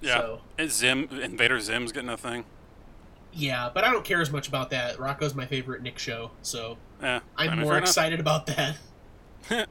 Yeah, 0.00 0.18
So, 0.18 0.40
and 0.58 0.70
Zim 0.70 1.08
Invader 1.10 1.58
Zim's 1.60 1.90
getting 1.92 2.10
a 2.10 2.16
thing. 2.18 2.44
yeah, 3.32 3.70
but 3.72 3.82
I 3.84 3.90
don't 3.90 4.04
care 4.04 4.20
as 4.20 4.30
much 4.30 4.46
about 4.48 4.70
that. 4.70 4.96
Rocko's 4.98 5.34
my 5.34 5.46
favorite 5.46 5.82
Nick 5.82 5.98
show, 5.98 6.30
so 6.42 6.76
Yeah, 7.02 7.20
I 7.36 7.44
I'm 7.46 7.56
mean, 7.56 7.60
more 7.66 7.76
enough. 7.76 7.88
excited 7.88 8.20
about 8.20 8.46
that. 8.46 8.76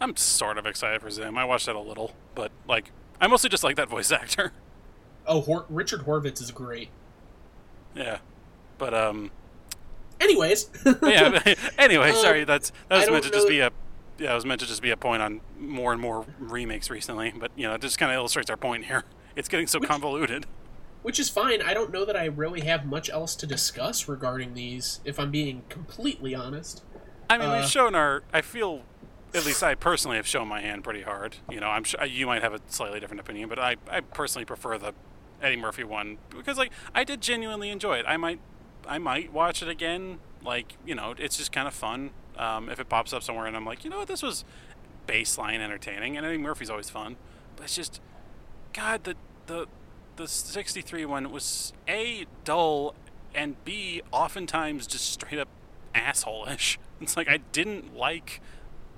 I'm 0.00 0.16
sort 0.16 0.58
of 0.58 0.66
excited 0.66 1.00
for 1.00 1.10
Zim. 1.10 1.38
I 1.38 1.44
watched 1.44 1.66
that 1.66 1.76
a 1.76 1.80
little, 1.80 2.14
but 2.34 2.50
like, 2.68 2.90
I 3.20 3.26
mostly 3.26 3.48
just 3.48 3.64
like 3.64 3.76
that 3.76 3.88
voice 3.88 4.10
actor. 4.20 4.52
Oh, 5.26 5.40
Hor- 5.40 5.64
Richard 5.70 6.00
Horvitz 6.02 6.42
is 6.42 6.50
great. 6.50 6.88
yeah, 7.94 8.18
but 8.76 8.92
um, 8.92 9.30
Anyways, 10.20 10.68
yeah. 11.02 11.54
anyway, 11.78 12.10
Um, 12.10 12.16
sorry. 12.16 12.44
That's 12.44 12.70
that 12.88 13.00
was 13.00 13.10
meant 13.10 13.24
to 13.24 13.30
just 13.30 13.48
be 13.48 13.60
a 13.60 13.70
yeah. 14.18 14.32
It 14.32 14.34
was 14.34 14.44
meant 14.46 14.60
to 14.60 14.66
just 14.66 14.82
be 14.82 14.90
a 14.90 14.96
point 14.96 15.22
on 15.22 15.40
more 15.58 15.92
and 15.92 16.00
more 16.00 16.26
remakes 16.38 16.90
recently, 16.90 17.32
but 17.36 17.50
you 17.56 17.66
know, 17.66 17.74
it 17.74 17.80
just 17.80 17.98
kind 17.98 18.10
of 18.12 18.16
illustrates 18.16 18.50
our 18.50 18.56
point 18.56 18.86
here. 18.86 19.04
It's 19.36 19.48
getting 19.48 19.66
so 19.66 19.80
Which- 19.80 19.88
convoluted. 19.90 20.46
which 21.02 21.18
is 21.18 21.28
fine. 21.28 21.60
I 21.60 21.74
don't 21.74 21.90
know 21.92 22.04
that 22.04 22.16
I 22.16 22.26
really 22.26 22.60
have 22.60 22.86
much 22.86 23.10
else 23.10 23.34
to 23.36 23.48
discuss 23.48 24.08
regarding 24.08 24.54
these. 24.54 25.00
If 25.04 25.18
I'm 25.18 25.32
being 25.32 25.62
completely 25.68 26.36
honest. 26.36 26.84
I 27.28 27.36
mean, 27.36 27.48
Uh, 27.48 27.56
we've 27.56 27.68
shown 27.68 27.96
our. 27.96 28.22
I 28.32 28.42
feel, 28.42 28.82
at 29.34 29.44
least 29.44 29.64
I 29.64 29.74
personally 29.74 30.18
have 30.18 30.26
shown 30.28 30.46
my 30.46 30.60
hand 30.60 30.84
pretty 30.84 31.02
hard. 31.02 31.38
You 31.50 31.58
know, 31.58 31.66
I'm 31.66 31.82
sure 31.82 32.04
you 32.04 32.26
might 32.28 32.42
have 32.42 32.54
a 32.54 32.60
slightly 32.68 33.00
different 33.00 33.20
opinion, 33.20 33.48
but 33.48 33.58
I, 33.58 33.74
I 33.90 34.02
personally 34.02 34.44
prefer 34.44 34.78
the 34.78 34.92
Eddie 35.42 35.56
Murphy 35.56 35.82
one 35.82 36.18
because, 36.30 36.56
like, 36.56 36.70
I 36.94 37.02
did 37.02 37.20
genuinely 37.20 37.70
enjoy 37.70 37.96
it. 37.98 38.04
I 38.06 38.16
might, 38.16 38.38
I 38.86 38.98
might 38.98 39.32
watch 39.32 39.62
it 39.62 39.68
again. 39.68 40.20
Like, 40.44 40.74
you 40.86 40.94
know, 40.94 41.14
it's 41.18 41.36
just 41.38 41.50
kind 41.50 41.66
of 41.66 41.74
fun. 41.74 42.10
Um, 42.36 42.68
if 42.68 42.80
it 42.80 42.88
pops 42.88 43.12
up 43.12 43.22
somewhere 43.22 43.46
and 43.46 43.56
I'm 43.56 43.64
like, 43.64 43.84
you 43.84 43.90
know 43.90 43.98
what, 43.98 44.08
this 44.08 44.22
was 44.22 44.44
baseline 45.06 45.60
entertaining, 45.60 46.16
and 46.16 46.26
Eddie 46.26 46.38
Murphy's 46.38 46.70
always 46.70 46.90
fun. 46.90 47.16
But 47.56 47.64
it's 47.64 47.76
just, 47.76 48.00
God, 48.72 49.04
the 49.04 49.14
the 49.46 49.66
the 50.16 50.28
63 50.28 51.04
one 51.06 51.32
was 51.32 51.72
a 51.88 52.26
dull 52.44 52.94
and 53.34 53.62
b 53.64 54.00
oftentimes 54.12 54.86
just 54.86 55.10
straight 55.10 55.38
up 55.38 55.48
asshole-ish. 55.94 56.78
It's 57.00 57.16
like 57.16 57.28
I 57.28 57.38
didn't 57.52 57.94
like 57.94 58.40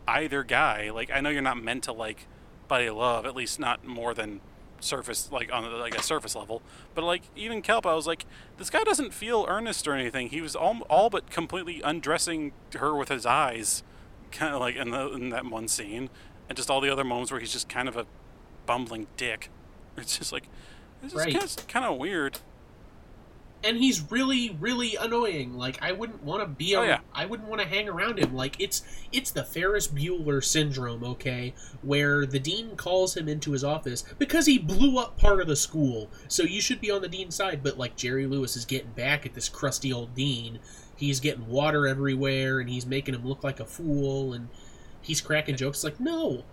either 0.06 0.44
guy. 0.44 0.90
Like 0.90 1.10
I 1.10 1.20
know 1.20 1.30
you're 1.30 1.42
not 1.42 1.60
meant 1.60 1.84
to 1.84 1.92
like 1.92 2.28
Buddy 2.68 2.90
Love, 2.90 3.24
at 3.24 3.34
least 3.34 3.58
not 3.58 3.84
more 3.84 4.12
than 4.14 4.40
surface 4.81 5.31
like 5.32 5.53
on 5.53 5.70
like 5.78 5.97
a 5.98 6.03
surface 6.03 6.35
level. 6.35 6.62
But 6.94 7.05
like 7.05 7.23
even 7.36 7.62
Kelp, 7.62 7.86
I 7.86 7.94
was 7.94 8.07
like, 8.07 8.27
this 8.59 8.70
guy 8.70 8.85
doesn't 8.85 9.12
feel 9.15 9.47
earnest 9.48 9.86
or 9.89 9.94
anything. 9.94 10.28
He 10.28 10.40
was 10.40 10.55
all, 10.57 10.81
all 10.89 11.11
but 11.11 11.31
completely 11.31 11.81
undressing 11.82 12.53
her 12.74 12.94
with 12.94 13.09
his 13.09 13.27
eyes, 13.27 13.82
kind 14.32 14.55
of 14.55 14.61
like 14.61 14.77
in 14.77 14.90
the 14.90 15.11
in 15.12 15.31
that 15.31 15.47
one 15.47 15.69
scene, 15.69 16.11
and 16.48 16.57
just 16.57 16.70
all 16.70 16.81
the 16.81 16.90
other 16.90 17.05
moments 17.05 17.31
where 17.31 17.40
he's 17.40 17.53
just 17.53 17.69
kind 17.69 17.89
of 17.89 17.97
a 17.97 18.07
bumbling 18.66 19.07
dick. 19.16 19.51
It's 19.97 20.19
just 20.19 20.32
like 20.32 20.44
it's 21.03 21.12
just 21.15 21.24
Right. 21.24 21.32
kind, 21.32 21.44
of, 21.44 21.66
kind 21.69 21.85
of 21.86 21.97
weird. 21.98 22.39
And 23.66 23.76
he's 23.78 24.01
really 24.10 24.56
really 24.60 24.97
annoying. 24.97 25.55
Like 25.55 25.82
i 25.82 25.93
wouldn't 25.93 26.22
want 26.22 26.43
to 26.43 26.47
be 26.47 26.74
Oh, 26.76 26.82
a, 26.82 26.86
yeah. 26.86 27.01
i 27.12 27.26
wouldn't 27.26 27.48
want 27.48 27.60
to 27.60 27.66
hang 27.66 27.88
around 27.88 28.18
him. 28.18 28.34
Like 28.34 28.56
it's 28.60 28.82
it's 29.12 29.30
the 29.30 29.43
ferris 29.44 29.88
bueller 29.88 30.43
syndrome 30.43 31.02
okay 31.05 31.52
where 31.82 32.24
the 32.26 32.38
dean 32.38 32.76
calls 32.76 33.16
him 33.16 33.28
into 33.28 33.52
his 33.52 33.64
office 33.64 34.05
because 34.18 34.47
he 34.47 34.59
blew 34.59 34.98
up 34.98 35.18
part 35.18 35.40
of 35.40 35.47
the 35.48 35.56
school. 35.56 36.10
So 36.28 36.43
you 36.44 36.60
should 36.60 36.80
be 36.80 36.90
on 36.90 37.02
the 37.02 37.09
dean's 37.09 37.34
side 37.34 37.62
but 37.62 37.76
like 37.78 37.97
jerry 37.97 38.26
lewis 38.26 38.56
is 38.56 38.64
getting 38.64 38.90
back 38.93 39.26
at 39.26 39.34
this 39.34 39.48
crusty 39.48 39.93
old 39.93 40.14
dean. 40.14 40.59
He's 40.97 41.20
getting 41.20 41.47
water 41.48 41.86
everywhere 41.86 42.60
and 42.60 42.70
he's 42.70 42.86
making 42.86 43.14
him 43.14 43.26
look 43.26 43.44
like 43.44 43.60
a 43.60 43.66
fool 43.66 44.32
and 44.32 44.48
he's 45.02 45.20
cracking 45.20 45.56
jokes. 45.56 45.84
Like 45.84 46.01
no. 46.01 46.44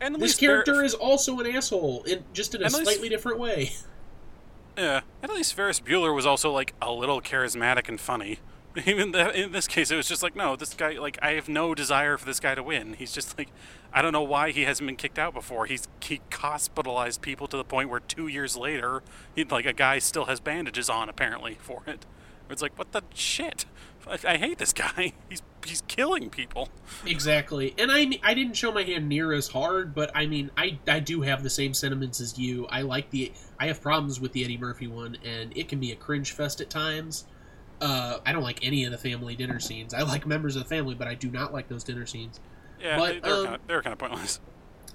And 0.00 0.14
this 0.14 0.22
least 0.22 0.40
Fer- 0.40 0.46
character 0.46 0.84
is 0.84 0.94
also 0.94 1.40
an 1.40 1.46
asshole 1.54 2.04
in 2.04 2.22
just 2.32 2.54
in 2.54 2.62
a 2.62 2.64
least- 2.64 2.82
slightly 2.84 3.08
different 3.08 3.38
way 3.40 3.72
Yeah, 4.78 5.00
at 5.24 5.30
least 5.30 5.54
Ferris 5.54 5.80
Bueller 5.80 6.14
was 6.14 6.24
also 6.24 6.52
like 6.52 6.72
a 6.80 6.92
little 6.92 7.20
charismatic 7.20 7.88
and 7.88 8.00
funny. 8.00 8.38
Even 8.86 9.10
the, 9.10 9.36
in 9.36 9.50
this 9.50 9.66
case, 9.66 9.90
it 9.90 9.96
was 9.96 10.06
just 10.06 10.22
like, 10.22 10.36
no, 10.36 10.54
this 10.54 10.72
guy, 10.72 10.92
like, 10.92 11.18
I 11.20 11.32
have 11.32 11.48
no 11.48 11.74
desire 11.74 12.16
for 12.16 12.24
this 12.24 12.38
guy 12.38 12.54
to 12.54 12.62
win. 12.62 12.92
He's 12.94 13.10
just 13.10 13.36
like, 13.36 13.48
I 13.92 14.02
don't 14.02 14.12
know 14.12 14.22
why 14.22 14.52
he 14.52 14.62
hasn't 14.62 14.86
been 14.86 14.94
kicked 14.94 15.18
out 15.18 15.34
before. 15.34 15.66
He's 15.66 15.88
he 16.00 16.20
hospitalized 16.32 17.22
people 17.22 17.48
to 17.48 17.56
the 17.56 17.64
point 17.64 17.90
where 17.90 17.98
two 17.98 18.28
years 18.28 18.56
later, 18.56 19.02
he 19.34 19.42
like 19.42 19.66
a 19.66 19.72
guy 19.72 19.98
still 19.98 20.26
has 20.26 20.38
bandages 20.38 20.88
on 20.88 21.08
apparently 21.08 21.54
for 21.60 21.82
it. 21.88 22.06
It's 22.48 22.62
like, 22.62 22.78
what 22.78 22.92
the 22.92 23.02
shit? 23.14 23.64
I, 24.06 24.18
I 24.24 24.36
hate 24.36 24.58
this 24.58 24.72
guy. 24.72 25.12
He's 25.28 25.42
he's 25.66 25.82
killing 25.82 26.30
people. 26.30 26.68
Exactly, 27.04 27.74
and 27.76 27.90
I 27.92 28.08
I 28.22 28.32
didn't 28.32 28.54
show 28.54 28.72
my 28.72 28.82
hand 28.82 29.08
near 29.08 29.32
as 29.32 29.48
hard, 29.48 29.94
but 29.94 30.10
I 30.14 30.26
mean 30.26 30.50
I 30.56 30.78
I 30.86 31.00
do 31.00 31.20
have 31.22 31.42
the 31.42 31.50
same 31.50 31.74
sentiments 31.74 32.20
as 32.20 32.38
you. 32.38 32.66
I 32.70 32.82
like 32.82 33.10
the 33.10 33.32
I 33.60 33.66
have 33.66 33.80
problems 33.80 34.20
with 34.20 34.32
the 34.32 34.44
Eddie 34.44 34.58
Murphy 34.58 34.86
one, 34.86 35.16
and 35.24 35.56
it 35.56 35.68
can 35.68 35.80
be 35.80 35.92
a 35.92 35.96
cringe 35.96 36.32
fest 36.32 36.60
at 36.60 36.70
times. 36.70 37.26
Uh, 37.80 38.18
I 38.26 38.32
don't 38.32 38.42
like 38.42 38.64
any 38.64 38.84
of 38.84 38.92
the 38.92 38.98
family 38.98 39.36
dinner 39.36 39.60
scenes. 39.60 39.94
I 39.94 40.02
like 40.02 40.26
members 40.26 40.56
of 40.56 40.62
the 40.64 40.68
family, 40.68 40.94
but 40.94 41.08
I 41.08 41.14
do 41.14 41.30
not 41.30 41.52
like 41.52 41.68
those 41.68 41.84
dinner 41.84 42.06
scenes. 42.06 42.40
Yeah, 42.80 42.96
But, 42.96 43.22
they, 43.22 43.30
are 43.30 43.34
um, 43.34 43.44
kind 43.44 43.54
of 43.56 43.66
they're 43.66 43.82
kind 43.82 43.92
of 43.92 43.98
pointless. 43.98 44.40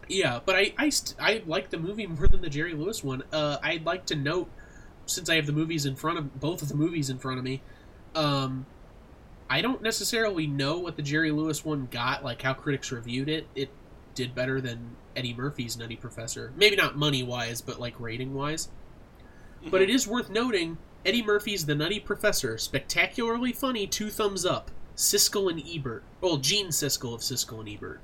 Yeah, 0.07 0.39
but 0.45 0.55
I 0.55 0.73
I, 0.77 0.89
st- 0.89 1.19
I 1.19 1.43
like 1.45 1.69
the 1.69 1.77
movie 1.77 2.07
more 2.07 2.27
than 2.27 2.41
the 2.41 2.49
Jerry 2.49 2.73
Lewis 2.73 3.03
one. 3.03 3.23
Uh, 3.31 3.57
I'd 3.63 3.85
like 3.85 4.05
to 4.07 4.15
note, 4.15 4.49
since 5.05 5.29
I 5.29 5.35
have 5.35 5.45
the 5.45 5.53
movies 5.53 5.85
in 5.85 5.95
front 5.95 6.17
of 6.17 6.39
both 6.39 6.61
of 6.61 6.67
the 6.67 6.75
movies 6.75 7.09
in 7.09 7.19
front 7.19 7.39
of 7.39 7.43
me, 7.43 7.61
um, 8.15 8.65
I 9.49 9.61
don't 9.61 9.81
necessarily 9.81 10.47
know 10.47 10.79
what 10.79 10.95
the 10.95 11.01
Jerry 11.01 11.31
Lewis 11.31 11.63
one 11.63 11.87
got, 11.91 12.23
like 12.23 12.41
how 12.41 12.53
critics 12.53 12.91
reviewed 12.91 13.29
it. 13.29 13.47
It 13.55 13.69
did 14.15 14.35
better 14.35 14.59
than 14.59 14.95
Eddie 15.15 15.33
Murphy's 15.33 15.77
Nutty 15.77 15.95
Professor. 15.95 16.51
Maybe 16.55 16.75
not 16.75 16.97
money 16.97 17.23
wise, 17.23 17.61
but 17.61 17.79
like 17.79 17.99
rating 17.99 18.33
wise. 18.33 18.69
Mm-hmm. 19.61 19.69
But 19.69 19.81
it 19.81 19.89
is 19.89 20.07
worth 20.07 20.29
noting 20.29 20.77
Eddie 21.05 21.23
Murphy's 21.23 21.65
The 21.65 21.75
Nutty 21.75 21.99
Professor, 21.99 22.57
spectacularly 22.57 23.51
funny, 23.51 23.87
two 23.87 24.09
thumbs 24.09 24.45
up. 24.45 24.71
Siskel 24.95 25.49
and 25.49 25.61
Ebert. 25.67 26.03
Well, 26.21 26.37
Gene 26.37 26.67
Siskel 26.67 27.13
of 27.13 27.21
Siskel 27.21 27.59
and 27.59 27.69
Ebert. 27.69 27.99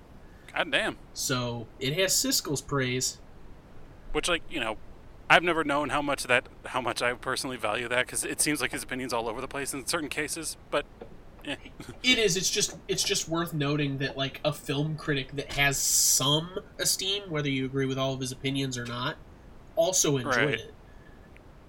God 0.56 0.72
damn. 0.72 0.98
So 1.14 1.68
it 1.80 1.94
has 1.94 2.14
Siskel's 2.14 2.62
praise. 2.62 3.20
Which, 4.12 4.28
like, 4.28 4.42
you 4.50 4.60
know, 4.60 4.78
I've 5.30 5.44
never 5.44 5.64
known 5.64 5.90
how 5.90 6.02
much 6.02 6.24
that 6.24 6.48
how 6.66 6.82
much 6.82 7.02
I 7.02 7.14
personally 7.14 7.58
value 7.58 7.88
that 7.88 8.08
because 8.08 8.26
it 8.26 8.42
seems 8.42 8.60
like 8.60 8.72
his 8.72 8.82
opinions 8.82 9.14
all 9.14 9.30
over 9.30 9.40
the 9.40 9.48
place 9.48 9.74
in 9.74 9.86
certain 9.86 10.10
cases. 10.10 10.58
But. 10.72 10.86
It 12.04 12.18
is. 12.20 12.38
It's 12.38 12.50
just. 12.50 12.78
It's 12.88 13.04
just 13.04 13.28
worth 13.30 13.54
noting 13.54 13.98
that 14.00 14.18
like 14.18 14.40
a 14.46 14.54
film 14.54 14.96
critic 14.96 15.32
that 15.34 15.54
has 15.54 15.78
some 15.78 16.60
esteem, 16.80 17.24
whether 17.30 17.50
you 17.50 17.66
agree 17.66 17.86
with 17.86 17.98
all 17.98 18.14
of 18.14 18.20
his 18.20 18.32
opinions 18.32 18.78
or 18.78 18.86
not, 18.86 19.18
also 19.76 20.18
enjoyed 20.18 20.36
Right. 20.36 20.54
it. 20.56 20.74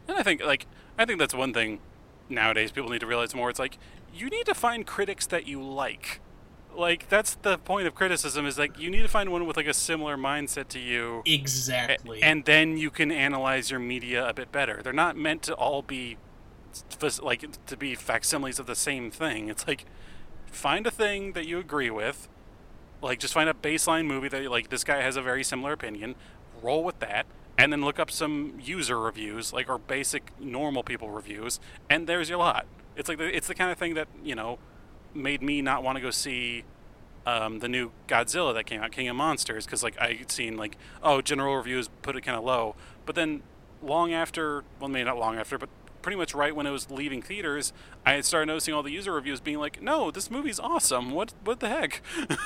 And 0.09 0.17
I 0.19 0.23
think 0.23 0.43
like 0.45 0.67
I 0.99 1.05
think 1.05 1.19
that's 1.19 1.35
one 1.35 1.53
thing 1.53 1.81
nowadays 2.29 2.71
people 2.73 2.91
need 2.91 3.01
to 3.01 3.07
realize 3.07 3.35
more. 3.35 3.51
It's 3.51 3.59
like 3.59 3.79
you 4.15 4.29
need 4.29 4.47
to 4.47 4.55
find 4.55 4.87
critics 4.87 5.27
that 5.27 5.47
you 5.47 5.63
like. 5.63 6.21
Like 6.75 7.09
that's 7.09 7.35
the 7.35 7.59
point 7.59 7.87
of 7.89 7.95
criticism 7.95 8.47
is 8.47 8.59
like 8.59 8.79
you 8.79 8.91
need 8.91 9.03
to 9.03 9.09
find 9.09 9.31
one 9.31 9.47
with 9.47 9.57
like 9.57 9.67
a 9.67 9.75
similar 9.75 10.17
mindset 10.17 10.69
to 10.69 10.79
you. 10.79 11.23
Exactly. 11.27 12.23
And 12.23 12.45
then 12.45 12.77
you 12.77 12.91
can 12.91 13.11
analyze 13.11 13.71
your 13.71 13.81
media 13.81 14.29
a 14.29 14.33
bit 14.33 14.53
better. 14.53 14.81
They're 14.83 14.93
not 14.93 15.17
meant 15.17 15.43
to 15.43 15.55
all 15.55 15.83
be 15.83 16.17
like 17.23 17.67
to 17.67 17.77
be 17.77 17.95
facsimiles 17.95 18.59
of 18.59 18.67
the 18.67 18.75
same 18.75 19.11
thing. 19.11 19.49
It's 19.49 19.67
like 19.67 19.87
find 20.47 20.87
a 20.87 20.91
thing 20.91 21.33
that 21.33 21.47
you 21.47 21.59
agree 21.59 21.91
with. 21.91 22.29
Like 23.03 23.19
just 23.19 23.33
find 23.33 23.49
a 23.49 23.55
baseline 23.55 24.07
movie 24.07 24.29
that 24.29 24.51
like 24.51 24.69
this 24.69 24.85
guy 24.85 25.01
has 25.03 25.17
a 25.17 25.23
very 25.23 25.43
similar 25.43 25.73
opinion. 25.73 26.15
Roll 26.63 26.85
with 26.85 26.99
that, 27.01 27.27
and 27.57 27.73
then 27.73 27.83
look 27.83 27.99
up 27.99 28.11
some 28.11 28.59
user 28.61 28.99
reviews, 28.99 29.53
like 29.53 29.69
or 29.69 29.79
basic 29.79 30.33
normal 30.39 30.83
people 30.83 31.11
reviews, 31.11 31.61
and 31.89 32.07
there's 32.07 32.29
your 32.29 32.39
lot. 32.39 32.67
It's 32.97 33.09
like 33.09 33.19
the, 33.19 33.35
it's 33.35 33.49
the 33.49 33.55
kind 33.55 33.71
of 33.71 33.79
thing 33.79 33.95
that 33.95 34.09
you 34.23 34.35
know 34.35 34.59
made 35.15 35.43
me 35.43 35.63
not 35.63 35.83
want 35.83 35.97
to 35.97 36.03
go 36.03 36.11
see 36.11 36.65
um, 37.27 37.59
the 37.61 37.69
new 37.69 37.91
Godzilla 38.07 38.55
that 38.55 38.67
came 38.67 38.83
out, 38.83 38.93
King 38.93 39.09
of 39.09 39.17
Monsters, 39.17 39.65
because 39.65 39.83
like 39.83 39.99
I 39.99 40.17
would 40.19 40.31
seen 40.31 40.57
like 40.57 40.77
oh 41.03 41.23
general 41.23 41.57
reviews 41.57 41.89
put 42.03 42.17
it 42.17 42.23
kind 42.23 42.37
of 42.37 42.45
low, 42.45 42.77
but 43.07 43.15
then 43.15 43.43
long 43.83 44.13
after, 44.13 44.65
well 44.79 44.89
maybe 44.89 45.05
not 45.05 45.19
long 45.19 45.39
after, 45.39 45.57
but 45.57 45.71
pretty 46.03 46.17
much 46.17 46.35
right 46.35 46.55
when 46.55 46.67
it 46.67 46.71
was 46.71 46.91
leaving 46.91 47.23
theaters, 47.23 47.73
I 48.05 48.13
had 48.15 48.25
started 48.25 48.47
noticing 48.47 48.75
all 48.75 48.83
the 48.83 48.91
user 48.91 49.13
reviews 49.13 49.41
being 49.41 49.59
like, 49.59 49.83
no, 49.83 50.11
this 50.11 50.31
movie's 50.31 50.61
awesome. 50.61 51.11
What 51.11 51.35
what 51.45 51.61
the 51.61 51.69
heck? 51.69 52.03
and 52.29 52.39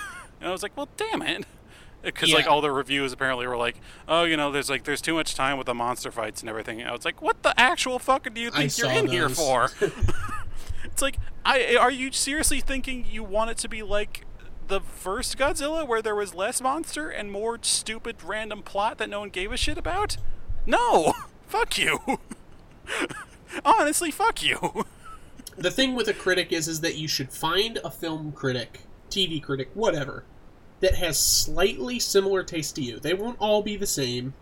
I 0.42 0.50
was 0.50 0.62
like, 0.62 0.76
well, 0.76 0.88
damn 0.96 1.22
it. 1.22 1.46
Because 2.02 2.34
like 2.34 2.46
all 2.46 2.60
the 2.60 2.70
reviews 2.70 3.14
apparently 3.14 3.46
were 3.46 3.56
like, 3.56 3.76
oh, 4.06 4.24
you 4.24 4.36
know, 4.36 4.52
there's 4.52 4.68
like 4.68 4.84
there's 4.84 5.00
too 5.00 5.14
much 5.14 5.34
time 5.34 5.56
with 5.56 5.66
the 5.66 5.72
monster 5.72 6.10
fights 6.10 6.42
and 6.42 6.50
everything. 6.50 6.82
And 6.82 6.90
I 6.90 6.92
was 6.92 7.06
like, 7.06 7.22
what 7.22 7.42
the 7.42 7.58
actual 7.58 7.98
fuck 7.98 8.28
do 8.34 8.38
you 8.38 8.48
I 8.48 8.68
think 8.68 8.76
you're 8.76 8.90
saw 8.90 8.98
in 8.98 9.06
here 9.08 9.30
for? 9.30 9.70
It's 10.84 11.02
like, 11.02 11.18
I 11.44 11.76
are 11.76 11.90
you 11.90 12.12
seriously 12.12 12.60
thinking 12.60 13.04
you 13.10 13.24
want 13.24 13.50
it 13.50 13.58
to 13.58 13.68
be 13.68 13.82
like 13.82 14.24
the 14.68 14.80
first 14.80 15.36
Godzilla, 15.36 15.86
where 15.86 16.00
there 16.00 16.14
was 16.14 16.34
less 16.34 16.60
monster 16.60 17.08
and 17.10 17.32
more 17.32 17.58
stupid 17.62 18.22
random 18.22 18.62
plot 18.62 18.98
that 18.98 19.10
no 19.10 19.20
one 19.20 19.30
gave 19.30 19.50
a 19.50 19.56
shit 19.56 19.76
about? 19.76 20.16
No, 20.66 21.14
fuck 21.46 21.76
you. 21.78 21.98
Honestly, 23.64 24.10
fuck 24.10 24.42
you. 24.42 24.84
the 25.56 25.70
thing 25.70 25.94
with 25.94 26.08
a 26.08 26.14
critic 26.14 26.52
is 26.52 26.68
is 26.68 26.80
that 26.80 26.96
you 26.96 27.08
should 27.08 27.30
find 27.30 27.78
a 27.84 27.90
film 27.90 28.32
critic, 28.32 28.80
TV 29.10 29.42
critic, 29.42 29.70
whatever, 29.74 30.24
that 30.80 30.96
has 30.96 31.18
slightly 31.18 31.98
similar 31.98 32.42
taste 32.42 32.76
to 32.76 32.82
you. 32.82 32.98
They 32.98 33.14
won't 33.14 33.38
all 33.38 33.62
be 33.62 33.76
the 33.76 33.86
same 33.86 34.34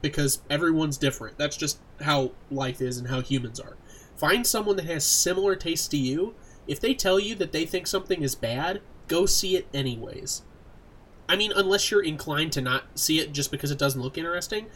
because 0.00 0.42
everyone's 0.48 0.96
different. 0.96 1.38
That's 1.38 1.56
just 1.56 1.78
how 2.02 2.32
life 2.50 2.80
is 2.80 2.98
and 2.98 3.08
how 3.08 3.20
humans 3.20 3.58
are. 3.58 3.76
Find 4.16 4.46
someone 4.46 4.76
that 4.76 4.86
has 4.86 5.04
similar 5.04 5.56
taste 5.56 5.90
to 5.92 5.96
you. 5.96 6.34
If 6.66 6.80
they 6.80 6.94
tell 6.94 7.18
you 7.18 7.34
that 7.36 7.52
they 7.52 7.64
think 7.64 7.86
something 7.86 8.22
is 8.22 8.34
bad, 8.34 8.80
go 9.06 9.26
see 9.26 9.56
it 9.56 9.66
anyways. 9.72 10.42
I 11.28 11.36
mean, 11.36 11.52
unless 11.54 11.90
you're 11.90 12.02
inclined 12.02 12.52
to 12.52 12.60
not 12.60 12.98
see 12.98 13.20
it 13.20 13.32
just 13.32 13.50
because 13.50 13.70
it 13.70 13.78
doesn't 13.78 14.00
look 14.00 14.18
interesting, 14.18 14.66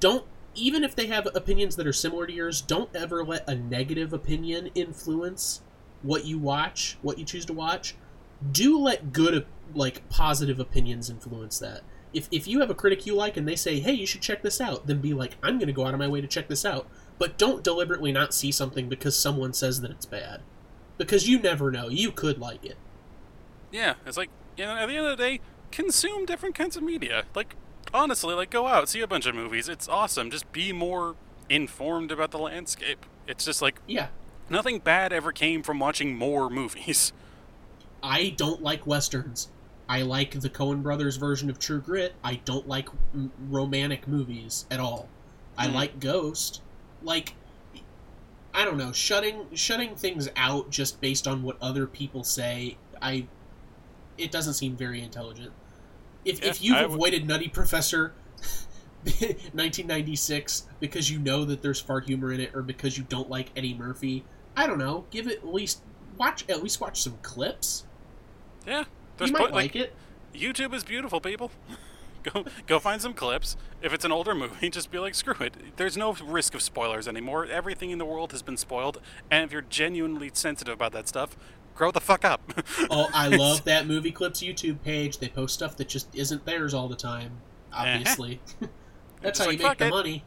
don't 0.00 0.24
even 0.54 0.84
if 0.84 0.96
they 0.96 1.06
have 1.06 1.28
opinions 1.34 1.76
that 1.76 1.86
are 1.86 1.92
similar 1.92 2.26
to 2.26 2.32
yours, 2.32 2.60
don't 2.60 2.94
ever 2.94 3.24
let 3.24 3.48
a 3.48 3.54
negative 3.54 4.12
opinion 4.12 4.70
influence 4.74 5.62
what 6.02 6.24
you 6.24 6.38
watch, 6.38 6.98
what 7.02 7.18
you 7.18 7.24
choose 7.24 7.44
to 7.46 7.52
watch. 7.52 7.94
Do 8.50 8.78
let 8.78 9.12
good, 9.12 9.46
like 9.74 10.08
positive 10.08 10.58
opinions 10.58 11.10
influence 11.10 11.58
that. 11.58 11.82
If 12.12 12.28
if 12.32 12.48
you 12.48 12.60
have 12.60 12.70
a 12.70 12.74
critic 12.74 13.06
you 13.06 13.14
like 13.14 13.36
and 13.36 13.46
they 13.46 13.54
say, 13.54 13.78
"Hey, 13.78 13.92
you 13.92 14.06
should 14.06 14.22
check 14.22 14.42
this 14.42 14.60
out," 14.60 14.86
then 14.86 15.00
be 15.00 15.14
like, 15.14 15.36
"I'm 15.42 15.58
going 15.58 15.68
to 15.68 15.72
go 15.72 15.86
out 15.86 15.94
of 15.94 16.00
my 16.00 16.08
way 16.08 16.20
to 16.20 16.26
check 16.26 16.48
this 16.48 16.64
out." 16.64 16.88
But 17.18 17.36
don't 17.36 17.62
deliberately 17.62 18.12
not 18.12 18.34
see 18.34 18.50
something 18.50 18.88
because 18.88 19.16
someone 19.16 19.52
says 19.52 19.82
that 19.82 19.90
it's 19.90 20.06
bad. 20.06 20.40
Because 20.96 21.28
you 21.28 21.38
never 21.38 21.70
know. 21.70 21.88
You 21.88 22.10
could 22.10 22.38
like 22.38 22.64
it. 22.64 22.78
Yeah, 23.70 23.94
it's 24.06 24.16
like, 24.16 24.30
you 24.56 24.64
know, 24.64 24.74
at 24.74 24.86
the 24.86 24.96
end 24.96 25.06
of 25.06 25.16
the 25.16 25.22
day, 25.22 25.40
consume 25.70 26.24
different 26.24 26.54
kinds 26.54 26.76
of 26.76 26.82
media. 26.82 27.24
Like, 27.34 27.56
honestly, 27.92 28.34
like, 28.34 28.50
go 28.50 28.66
out, 28.66 28.88
see 28.88 29.00
a 29.00 29.06
bunch 29.06 29.26
of 29.26 29.34
movies. 29.34 29.68
It's 29.68 29.88
awesome. 29.88 30.30
Just 30.30 30.50
be 30.52 30.72
more 30.72 31.16
informed 31.48 32.10
about 32.12 32.30
the 32.30 32.38
landscape. 32.38 33.04
It's 33.26 33.44
just 33.44 33.60
like, 33.62 33.80
Yeah. 33.86 34.08
nothing 34.48 34.78
bad 34.78 35.12
ever 35.12 35.32
came 35.32 35.62
from 35.62 35.78
watching 35.78 36.16
more 36.16 36.48
movies. 36.50 37.12
I 38.02 38.34
don't 38.36 38.62
like 38.62 38.86
westerns. 38.86 39.48
I 39.88 40.02
like 40.02 40.40
the 40.40 40.48
Coen 40.48 40.82
Brothers 40.82 41.16
version 41.16 41.50
of 41.50 41.58
True 41.58 41.80
Grit. 41.80 42.14
I 42.22 42.36
don't 42.44 42.66
like 42.68 42.88
m- 43.12 43.32
romantic 43.48 44.06
movies 44.06 44.64
at 44.70 44.78
all. 44.80 45.08
I 45.58 45.68
Hmm. 45.68 45.74
like 45.74 46.00
Ghost. 46.00 46.62
Like 47.02 47.34
I 48.54 48.64
don't 48.64 48.76
know, 48.78 48.90
shutting 48.92 49.46
shutting 49.54 49.94
things 49.96 50.28
out 50.36 50.70
just 50.70 51.00
based 51.00 51.28
on 51.28 51.42
what 51.42 51.56
other 51.60 51.86
people 51.86 52.24
say, 52.24 52.76
I 53.02 53.26
it 54.18 54.30
doesn't 54.30 54.54
seem 54.54 54.76
very 54.76 55.02
intelligent. 55.02 55.52
If 56.24 56.42
Yeah, 56.42 56.50
if 56.50 56.62
you've 56.62 56.76
I 56.76 56.86
would- 56.86 56.94
avoided 56.94 57.26
Nutty 57.28 57.48
Professor 57.48 58.12
1996 59.04 60.64
because 60.78 61.10
you 61.10 61.18
know 61.18 61.44
that 61.44 61.62
there's 61.62 61.80
fart 61.80 62.04
humor 62.06 62.32
in 62.32 62.40
it 62.40 62.54
or 62.54 62.62
because 62.62 62.98
you 62.98 63.04
don't 63.04 63.30
like 63.30 63.50
Eddie 63.56 63.74
Murphy, 63.74 64.24
I 64.56 64.66
don't 64.66 64.78
know, 64.78 65.04
give 65.10 65.26
it 65.26 65.38
at 65.38 65.46
least 65.52 65.82
watch 66.18 66.44
at 66.48 66.62
least 66.62 66.80
watch 66.80 67.00
some 67.02 67.16
clips 67.22 67.84
Yeah, 68.66 68.84
there's 69.16 69.30
you 69.30 69.36
might 69.38 69.46
pl- 69.48 69.54
like, 69.54 69.76
it. 69.76 69.94
YouTube 70.34 70.74
is 70.74 70.84
beautiful, 70.84 71.20
people. 71.20 71.50
go 72.22 72.44
go 72.66 72.78
find 72.78 73.00
some 73.00 73.14
clips. 73.14 73.56
If 73.80 73.94
it's 73.94 74.04
an 74.04 74.12
older 74.12 74.34
movie, 74.34 74.68
just 74.70 74.90
be 74.90 74.98
like, 74.98 75.14
screw 75.14 75.34
it. 75.40 75.54
There's 75.76 75.96
no 75.96 76.12
risk 76.12 76.54
of 76.54 76.60
spoilers 76.62 77.08
anymore. 77.08 77.46
Everything 77.46 77.90
in 77.90 77.98
the 77.98 78.04
world 78.04 78.32
has 78.32 78.42
been 78.42 78.58
spoiled, 78.58 79.00
and 79.30 79.42
if 79.44 79.52
you're 79.52 79.62
genuinely 79.62 80.30
sensitive 80.34 80.74
about 80.74 80.92
that 80.92 81.08
stuff, 81.08 81.36
grow 81.74 81.90
the 81.90 82.00
fuck 82.00 82.24
up. 82.24 82.40
Oh, 82.92 83.08
I 83.14 83.28
love 83.28 83.64
that 83.64 83.86
movie 83.86 84.10
clips 84.10 84.40
YouTube 84.40 84.82
page. 84.82 85.18
They 85.18 85.28
post 85.28 85.54
stuff 85.54 85.76
that 85.76 85.88
just 85.88 86.08
isn't 86.14 86.44
theirs 86.44 86.74
all 86.74 86.88
the 86.88 86.96
time. 86.96 87.32
Obviously, 87.72 88.40
that's 89.22 89.38
how 89.38 89.46
like, 89.46 89.60
you 89.60 89.66
make 89.68 89.78
the 89.78 89.86
it. 89.86 89.90
money. 89.90 90.24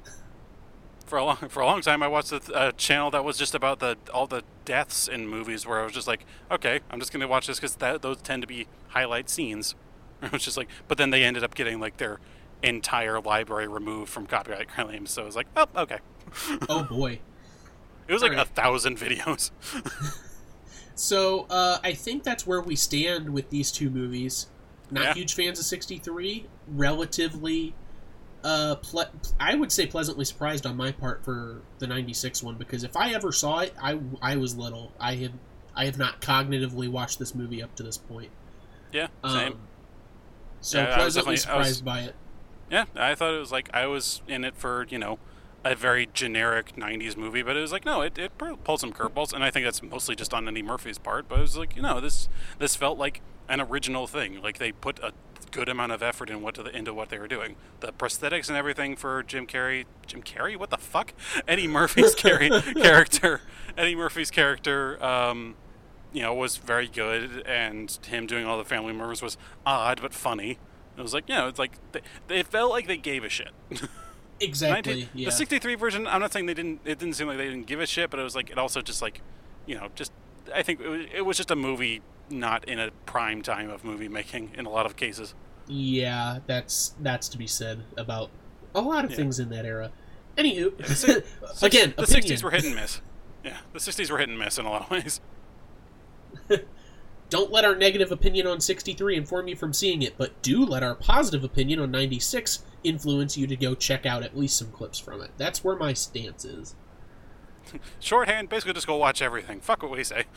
for 1.06 1.18
a 1.18 1.26
long 1.26 1.36
for 1.36 1.61
a 1.61 1.65
long 1.65 1.82
time 1.82 2.02
I 2.02 2.07
watched 2.07 2.32
a 2.32 2.41
uh, 2.53 2.72
channel 2.72 3.11
that 3.11 3.26
was 3.26 3.38
just 3.38 3.53
about 3.53 3.80
the 3.80 3.98
all 4.14 4.28
the 4.28 4.44
deaths 4.65 5.07
in 5.07 5.28
movies 5.28 5.65
where 5.68 5.82
I 5.82 5.84
was 5.84 5.94
just 5.94 6.07
like, 6.07 6.26
okay, 6.49 6.80
I'm 6.90 6.99
just 6.99 7.11
gonna 7.11 7.28
watch 7.28 7.48
this 7.48 7.60
because 7.60 7.76
those 8.02 8.22
tend 8.22 8.44
to 8.44 8.48
be 8.48 8.68
highlight 8.90 9.30
scenes. 9.30 9.76
I 10.22 10.30
was 10.30 10.44
just 10.44 10.56
like, 10.56 10.70
but 10.88 10.98
then 10.98 11.10
they 11.10 11.24
ended 11.24 11.44
up 11.44 11.53
getting 11.56 11.80
like 11.80 11.98
their 11.98 12.20
entire 12.61 13.20
library 13.20 13.68
removed 13.68 14.10
from 14.10 14.26
copyright 14.26 14.70
claims. 14.70 15.11
So 15.11 15.24
I 15.24 15.26
was 15.26 15.36
like, 15.36 15.48
oh, 15.57 15.68
okay. 15.76 15.99
Oh 16.70 16.84
boy. 16.84 17.20
It 18.07 18.14
was 18.14 18.22
like 18.22 18.32
Alright. 18.32 18.48
a 18.48 18.49
thousand 18.49 18.98
videos. 18.98 19.52
So 20.95 21.45
uh, 21.49 21.80
I 21.84 21.94
think 21.94 22.24
that's 22.24 22.45
where 22.45 22.61
we 22.61 22.76
stand 22.76 23.30
with 23.34 23.49
these 23.49 23.72
two 23.72 23.90
movies. 23.90 24.48
Not 24.91 25.03
Yeah. 25.03 25.14
huge 25.15 25.34
fans 25.34 25.57
of 25.60 25.65
'63. 25.65 26.45
Relatively, 26.68 27.74
uh, 28.44 28.76
ple- 28.76 29.06
I 29.40 29.56
would 29.56 29.72
say 29.72 29.88
pleasantly 29.88 30.26
surprised 30.26 30.65
on 30.65 30.78
my 30.78 30.91
part 30.91 31.24
for 31.24 31.61
the 31.80 31.88
'96 31.88 32.44
one 32.44 32.56
because 32.56 32.84
if 32.84 32.95
I 32.95 33.14
ever 33.14 33.32
saw 33.32 33.60
it, 33.60 33.74
I 33.82 33.99
I 34.22 34.36
was 34.36 34.56
little. 34.56 34.91
I 34.99 35.15
have 35.15 35.32
I 35.76 35.86
have 35.86 35.98
not 35.98 36.22
cognitively 36.22 36.88
watched 36.90 37.18
this 37.20 37.34
movie 37.34 37.64
up 37.64 37.76
to 37.76 37.84
this 37.84 37.98
point. 37.98 38.30
yeah, 38.91 39.07
same. 39.26 39.53
Um, 39.53 39.57
so 40.61 40.78
Yeah, 40.80 40.84
I 40.86 40.88
was 40.90 41.15
pleasantly 41.15 41.30
I 41.30 41.34
was- 41.34 41.41
surprised 41.41 41.86
by 41.86 41.99
it. 42.02 42.15
Yeah, 42.70 42.86
I 42.95 43.15
thought 43.15 43.34
it 43.34 43.40
was 43.40 43.52
like 43.52 43.70
I 43.74 43.88
was 43.88 44.22
in 44.28 44.44
it 44.44 44.56
for 44.56 44.86
you 44.90 44.99
know 44.99 45.18
a 45.65 45.76
very 45.76 46.10
generic 46.14 46.76
'90s 46.76 47.15
movie, 47.18 47.41
but 47.41 47.56
it 47.56 47.61
was 47.61 47.72
like 47.72 47.85
no, 47.85 48.02
it, 48.02 48.18
it 48.18 48.31
pulled 48.38 48.80
some 48.80 48.91
curveballs, 48.91 49.34
and 49.34 49.44
I 49.44 49.52
think 49.52 49.65
that's 49.65 49.81
mostly 49.81 50.15
just 50.15 50.34
on 50.34 50.48
Eddie 50.48 50.61
Murphy's 50.61 50.98
part. 50.98 51.27
But 51.27 51.40
it 51.40 51.41
was 51.41 51.57
like 51.57 51.76
you 51.76 51.81
know 51.81 51.99
this 51.99 52.30
this 52.60 52.76
felt 52.76 52.98
like 52.98 53.22
an 53.49 53.61
original 53.61 54.07
thing. 54.07 54.41
Like 54.41 54.57
they 54.57 54.72
put 54.72 54.99
a 54.99 55.14
good 55.52 55.69
amount 55.69 55.91
of 55.91 56.02
effort 56.02 56.30
in 56.30 56.41
what 56.41 56.56
the, 56.56 56.65
into 56.76 56.94
what 56.94 57.10
they 57.10 57.19
were 57.19 57.27
doing. 57.27 57.56
The 57.80 57.94
prosthetics 57.94 58.49
and 58.49 58.57
everything 58.57 58.95
for 58.95 59.23
Jim 59.23 59.45
Carrey. 59.45 59.85
Jim 60.07 60.23
Carrey, 60.23 60.57
what 60.57 60.69
the 60.72 60.77
fuck? 60.77 61.14
Eddie 61.48 61.68
Murphy's 61.68 62.15
Carrey 62.15 62.49
character. 62.81 63.41
Eddie 63.77 63.95
Murphy's 63.95 64.31
character. 64.31 65.03
Um, 65.03 65.56
you 66.11 66.22
know, 66.22 66.34
was 66.34 66.57
very 66.57 66.88
good, 66.88 67.41
and 67.48 67.91
him 68.06 68.27
doing 68.27 68.45
all 68.45 68.57
the 68.57 68.65
family 68.65 68.94
members 68.94 69.22
was 69.22 69.38
odd 69.65 69.99
but 70.02 70.14
funny. 70.14 70.60
It 70.95 71.02
was 71.02 71.14
like, 71.14 71.27
you 71.27 71.35
know, 71.35 71.48
it's 71.48 71.57
like 71.57 71.72
they, 71.91 72.02
they 72.27 72.44
felt 72.44 72.69
like 72.72 72.88
they 72.88 72.98
gave 72.98 73.23
a 73.23 73.30
shit. 73.30 73.49
Exactly. 74.44 74.94
19 75.02 75.10
yeah. 75.14 75.26
The 75.26 75.32
63 75.32 75.76
version, 75.76 76.07
I'm 76.07 76.22
not 76.22 76.32
saying 76.34 76.45
they 76.45 76.53
didn't. 76.53 76.82
It 76.86 76.99
didn't 76.99 77.14
seem 77.15 77.28
like 77.28 77.38
they 77.38 77.45
didn't 77.49 77.65
give 77.68 77.80
a 77.80 77.86
shit, 77.86 78.10
but 78.10 78.20
it 78.20 78.24
was 78.24 78.36
like 78.36 78.49
it 78.49 78.57
also 78.57 78.82
just 78.82 79.02
like, 79.02 79.22
you 79.65 79.76
know, 79.76 79.90
just 79.95 80.11
I 80.53 80.64
think 80.64 80.80
it 80.82 80.88
was, 80.90 81.06
it 81.14 81.22
was 81.26 81.38
just 81.38 81.52
a 81.52 81.56
movie 81.56 82.02
not 82.30 82.68
in 82.68 82.80
a 82.80 82.91
prime 83.06 83.41
time 83.41 83.70
of 83.70 83.84
movie 83.84 84.07
making 84.07 84.52
in 84.56 84.65
a 84.65 84.70
lot 84.70 84.86
of 84.86 84.95
cases. 84.95 85.34
Yeah, 85.68 86.40
that's 86.48 86.94
that's 86.99 87.30
to 87.30 87.38
be 87.38 87.48
said 87.48 87.84
about 87.98 88.30
a 88.76 88.82
lot 88.82 89.06
of 89.06 89.11
Yeah. 89.11 89.18
things 89.18 89.40
in 89.40 89.49
that 89.49 89.65
era. 89.65 89.91
Anywho, 90.38 90.76
the 90.78 90.95
six- 90.95 91.64
again, 91.64 91.94
the 91.95 92.03
opinion. 92.03 92.38
60s 92.38 92.44
were 92.44 92.52
hit 92.52 92.64
and 92.65 92.76
miss. 92.76 93.02
Yeah, 93.44 93.57
the 93.72 93.80
60s 93.80 94.10
were 94.10 94.18
hit 94.18 94.30
and 94.30 94.40
miss 94.40 94.57
in 94.57 94.65
a 94.65 94.70
lot 94.70 94.84
of 94.84 94.90
ways. 94.91 95.22
Don't 97.34 97.51
let 97.51 97.65
our 97.65 97.73
negative 97.73 98.11
opinion 98.11 98.45
on 98.45 98.61
63 98.61 99.15
inform 99.18 99.47
you 99.47 99.55
from 99.55 99.73
seeing 99.73 100.03
it, 100.03 100.14
but 100.19 100.39
do 100.43 100.64
let 100.64 100.84
our 100.84 100.93
positive 100.93 101.43
opinion 101.43 101.80
on 101.80 101.89
96 101.89 102.64
influence 102.84 103.35
you 103.35 103.47
to 103.47 103.55
go 103.55 103.73
check 103.73 104.05
out 104.05 104.22
at 104.22 104.38
least 104.38 104.55
some 104.55 104.69
clips 104.69 104.99
from 104.99 105.19
it. 105.19 105.31
That's 105.35 105.64
where 105.64 105.76
my 105.76 105.93
stance 105.93 106.45
is. 106.45 106.76
Shorthand, 107.99 108.49
basically 108.49 108.73
just 108.73 108.85
go 108.85 108.97
watch 108.97 109.19
everything. 109.19 109.61
Fuck 109.61 109.81
what 109.81 109.93
we 109.93 110.03
say. 110.03 110.26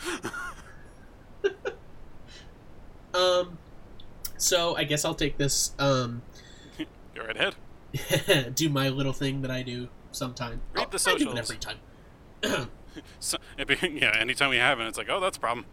Um, 3.13 3.59
so 4.37 4.77
I 4.77 4.85
guess 4.85 5.05
I'll 5.05 5.15
take 5.15 5.37
this. 5.39 5.75
Um, 5.79 6.23
Go 7.15 7.25
right 7.25 7.37
ahead. 7.37 8.55
do 8.55 8.69
my 8.69 8.91
little 8.91 9.15
thing 9.15 9.41
that 9.43 9.51
I 9.51 9.63
do 9.63 9.89
sometime. 10.13 10.61
Read 10.75 10.87
Oh, 10.87 10.97
the 10.99 11.11
I 11.11 11.17
do 11.17 11.31
it 11.31 11.39
every 11.39 11.57
time. 11.57 11.79
So, 13.19 13.39
be, 13.67 13.77
yeah, 14.01 14.17
anytime 14.19 14.51
we 14.51 14.57
have 14.57 14.81
it, 14.81 14.87
it's 14.87 14.99
like, 14.99 15.09
oh, 15.11 15.21
that's 15.21 15.37
a 15.37 15.41
problem. 15.41 15.67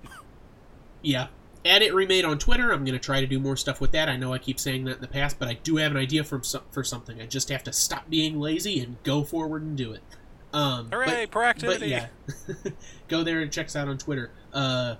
Yeah. 1.04 1.28
Add 1.66 1.82
it 1.82 1.94
remade 1.94 2.26
on 2.26 2.40
Twitter. 2.40 2.72
I'm 2.72 2.84
going 2.84 2.98
to 2.98 3.04
try 3.04 3.22
to 3.22 3.28
do 3.28 3.40
more 3.40 3.56
stuff 3.56 3.80
with 3.80 3.92
that. 3.92 4.10
I 4.10 4.18
know 4.18 4.34
I 4.34 4.38
keep 4.38 4.60
saying 4.60 4.86
that 4.86 4.96
in 4.96 5.02
the 5.02 5.08
past, 5.08 5.38
but 5.40 5.48
I 5.48 5.54
do 5.54 5.78
have 5.78 5.92
an 5.92 5.98
idea 5.98 6.24
some, 6.26 6.64
for 6.72 6.84
something. 6.84 7.22
I 7.22 7.26
just 7.26 7.50
have 7.50 7.64
to 7.64 7.74
stop 7.74 8.10
being 8.10 8.40
lazy 8.40 8.80
and 8.80 9.02
go 9.04 9.24
forward 9.24 9.62
and 9.62 9.78
do 9.78 9.94
it. 9.94 10.02
Um, 10.52 10.90
Hooray, 10.92 11.28
but, 11.28 11.32
proactivity. 11.32 11.80
but 11.80 11.88
yeah, 11.88 12.08
go 13.08 13.24
there 13.24 13.40
and 13.40 13.52
check 13.52 13.68
us 13.68 13.76
out 13.76 13.88
on 13.88 13.98
Twitter. 13.98 14.32
Uh, 14.52 14.96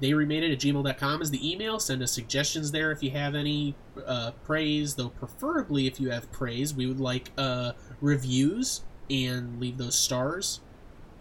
they 0.00 0.14
remade 0.14 0.42
it 0.42 0.52
at 0.52 0.58
gmail.com 0.58 1.22
is 1.22 1.30
the 1.30 1.50
email. 1.50 1.80
Send 1.80 2.02
us 2.02 2.12
suggestions 2.12 2.72
there 2.72 2.92
if 2.92 3.02
you 3.02 3.10
have 3.12 3.34
any 3.34 3.74
uh, 4.06 4.32
praise, 4.44 4.96
though 4.96 5.08
preferably 5.08 5.86
if 5.86 5.98
you 5.98 6.10
have 6.10 6.30
praise, 6.30 6.74
we 6.74 6.86
would 6.86 7.00
like 7.00 7.30
uh, 7.38 7.72
reviews 8.00 8.82
and 9.10 9.60
leave 9.60 9.78
those 9.78 9.98
stars 9.98 10.60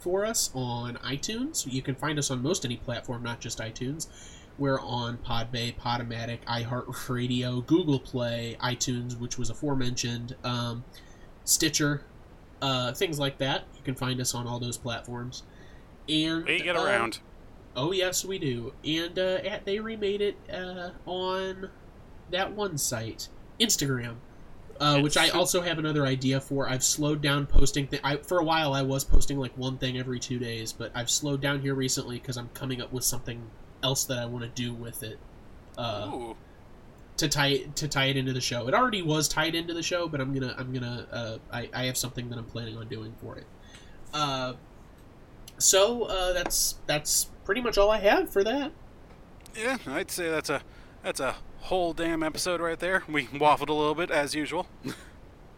for 0.02 0.26
us 0.26 0.52
on 0.54 0.96
iTunes. 0.98 1.72
You 1.72 1.82
can 1.82 1.96
find 1.96 2.18
us 2.20 2.32
on 2.32 2.42
most 2.42 2.66
any 2.66 2.78
platform, 2.78 3.24
not 3.24 3.40
just 3.40 3.60
iTunes. 3.60 4.08
We're 4.58 4.82
on 4.82 5.18
Podbay, 5.18 5.78
Podomatic, 5.78 6.40
iHeartRadio, 6.46 7.66
Google 7.66 8.00
Play, 8.00 8.58
iTunes, 8.62 9.18
which 9.18 9.38
was 9.38 9.50
aforementioned, 9.50 10.36
um, 10.44 10.84
Stitcher, 11.46 12.04
uh, 12.62 12.94
things 12.94 13.18
like 13.18 13.38
that. 13.40 13.64
You 13.76 13.82
can 13.84 13.96
find 13.96 14.20
us 14.20 14.36
on 14.36 14.48
all 14.48 14.60
those 14.60 14.78
platforms. 14.78 15.44
And 16.10 16.46
We 16.46 16.62
get 16.62 16.76
uh, 16.76 16.84
around. 16.84 17.20
Oh 17.76 17.92
yes, 17.92 18.26
we 18.26 18.38
do. 18.38 18.74
And 18.84 19.18
uh, 19.18 19.40
at, 19.46 19.66
they 19.66 19.80
remade 19.80 20.22
it 20.22 20.36
uh, 20.52 20.90
on 21.06 21.70
that 22.30 22.52
one 22.52 22.78
site, 22.78 23.30
Instagram, 23.60 24.16
uh, 24.82 25.00
which 25.00 25.16
I 25.16 25.30
also 25.30 25.62
have 25.62 25.78
another 25.78 26.08
idea 26.08 26.42
for. 26.42 26.68
I've 26.68 26.84
slowed 26.84 27.22
down 27.22 27.46
posting. 27.46 27.88
Th- 27.88 28.02
I, 28.04 28.18
for 28.18 28.40
a 28.40 28.44
while, 28.44 28.74
I 28.74 28.82
was 28.82 29.04
posting 29.04 29.38
like 29.38 29.56
one 29.56 29.78
thing 29.78 30.00
every 30.00 30.20
two 30.20 30.40
days, 30.40 30.74
but 30.74 30.92
I've 30.96 31.10
slowed 31.10 31.40
down 31.40 31.62
here 31.62 31.76
recently 31.76 32.18
because 32.18 32.36
I'm 32.36 32.50
coming 32.56 32.82
up 32.82 32.92
with 32.92 33.04
something 33.04 33.44
else 33.84 34.06
that 34.06 34.18
I 34.18 34.26
want 34.26 34.44
to 34.44 34.50
do 34.50 34.74
with 34.74 35.04
it. 35.04 35.20
Uh, 35.78 36.34
to 37.18 37.30
tie 37.30 37.48
it, 37.48 37.76
to 37.76 37.88
tie 37.88 38.06
it 38.06 38.18
into 38.18 38.34
the 38.34 38.42
show. 38.42 38.68
It 38.68 38.74
already 38.74 39.04
was 39.04 39.28
tied 39.28 39.54
into 39.54 39.76
the 39.76 39.84
show, 39.84 40.08
but 40.08 40.20
I'm 40.20 40.34
gonna 40.34 40.56
I'm 40.58 40.74
gonna 40.74 41.08
uh, 41.12 41.38
I 41.54 41.70
I 41.74 41.84
have 41.86 41.96
something 41.96 42.30
that 42.30 42.40
I'm 42.40 42.46
planning 42.46 42.76
on 42.76 42.88
doing 42.88 43.14
for 43.22 43.38
it. 43.38 43.46
Uh, 44.12 44.54
so 45.60 46.06
uh, 46.06 46.34
that's 46.34 46.80
that's 46.88 47.26
pretty 47.46 47.62
much 47.62 47.78
all 47.78 47.92
I 47.92 48.00
have 48.00 48.32
for 48.32 48.44
that. 48.44 48.72
Yeah, 49.56 49.78
I'd 49.86 50.10
say 50.10 50.30
that's 50.30 50.50
a 50.50 50.64
that's 51.04 51.20
a 51.20 51.36
whole 51.62 51.94
damn 51.94 52.24
episode 52.24 52.60
right 52.62 52.80
there. 52.80 53.04
We 53.08 53.28
waffled 53.28 53.70
a 53.70 53.74
little 53.74 53.96
bit 53.96 54.12
as 54.12 54.34
usual. 54.36 54.68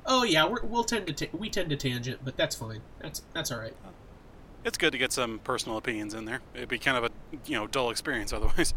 Oh 0.05 0.23
yeah, 0.23 0.45
we're, 0.47 0.61
we'll 0.63 0.83
tend 0.83 1.07
to 1.07 1.13
ta- 1.13 1.37
we 1.37 1.49
tend 1.49 1.69
to 1.69 1.75
tangent, 1.75 2.19
but 2.23 2.35
that's 2.37 2.55
fine. 2.55 2.81
That's 2.99 3.21
that's 3.33 3.51
all 3.51 3.59
right. 3.59 3.75
It's 4.65 4.77
good 4.77 4.91
to 4.91 4.97
get 4.97 5.11
some 5.11 5.39
personal 5.39 5.77
opinions 5.77 6.13
in 6.13 6.25
there. 6.25 6.41
It'd 6.53 6.69
be 6.69 6.79
kind 6.79 6.97
of 6.97 7.03
a 7.05 7.09
you 7.45 7.55
know 7.57 7.67
dull 7.67 7.89
experience 7.89 8.31
otherwise. 8.33 8.73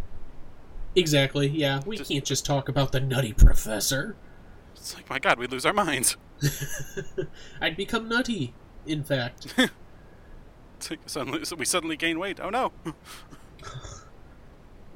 Exactly. 0.94 1.46
Yeah, 1.48 1.80
we 1.84 1.96
Just- 1.98 2.10
can't 2.10 2.24
just 2.24 2.46
talk 2.46 2.68
about 2.68 2.92
the 2.92 3.00
nutty 3.00 3.32
professor. 3.32 4.16
It's 4.74 4.94
like 4.94 5.08
my 5.10 5.18
God, 5.18 5.38
we'd 5.38 5.50
lose 5.52 5.66
our 5.66 5.72
minds. 5.72 6.16
I'd 7.60 7.76
become 7.76 8.08
nutty. 8.08 8.54
In 8.86 9.02
fact, 9.02 9.52
suddenly 11.06 11.42
we 11.58 11.64
suddenly 11.64 11.96
gain 11.96 12.18
weight. 12.18 12.38
Oh 12.40 12.50
no! 12.50 12.72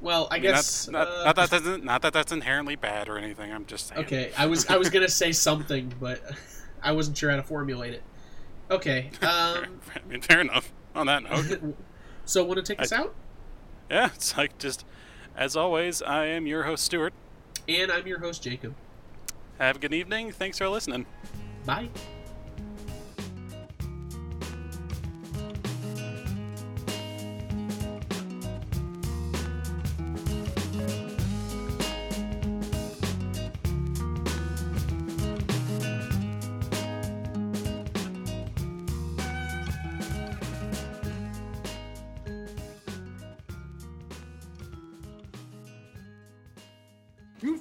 Well, 0.01 0.29
I 0.31 0.37
I 0.37 0.39
mean, 0.39 0.51
guess 0.51 0.89
not, 0.89 1.09
uh, 1.09 1.25
not 1.25 1.37
that 1.37 1.51
that's 1.51 1.83
not 1.83 2.03
that 2.03 2.13
that's 2.13 2.33
inherently 2.33 2.77
bad 2.77 3.09
or 3.09 3.19
anything. 3.19 3.53
I'm 3.53 3.67
just 3.67 3.89
saying. 3.89 4.03
Okay, 4.03 4.31
I 4.37 4.47
was 4.47 4.67
I 4.67 4.77
was 4.77 4.91
gonna 4.91 5.09
say 5.09 5.33
something, 5.49 5.93
but 6.01 6.23
I 6.83 6.93
wasn't 6.93 7.17
sure 7.17 7.31
how 7.31 7.37
to 7.37 7.43
formulate 7.43 7.95
it. 7.95 8.03
Okay. 8.71 9.11
Um. 9.23 9.81
I 9.95 10.09
mean, 10.09 10.21
fair 10.21 10.41
enough. 10.41 10.73
On 10.95 11.07
that 11.07 11.23
note, 11.23 11.77
so, 12.25 12.45
want 12.45 12.57
to 12.57 12.63
take 12.65 12.83
us 12.83 12.91
out? 12.91 13.15
yeah, 13.89 14.07
it's 14.15 14.37
like 14.37 14.59
just 14.59 14.85
as 15.37 15.57
always. 15.57 16.03
I 16.03 16.27
am 16.27 16.47
your 16.47 16.65
host 16.65 16.85
Stuart. 16.85 17.13
And 17.69 17.93
I'm 17.93 18.07
your 18.07 18.19
host, 18.19 18.43
Jacob. 18.43 18.75
Have 19.59 19.77
a 19.77 19.79
good 19.79 19.95
evening. 19.95 20.33
Thanks 20.33 20.59
for 20.59 20.69
listening. 20.69 21.07
Bye. 21.65 21.91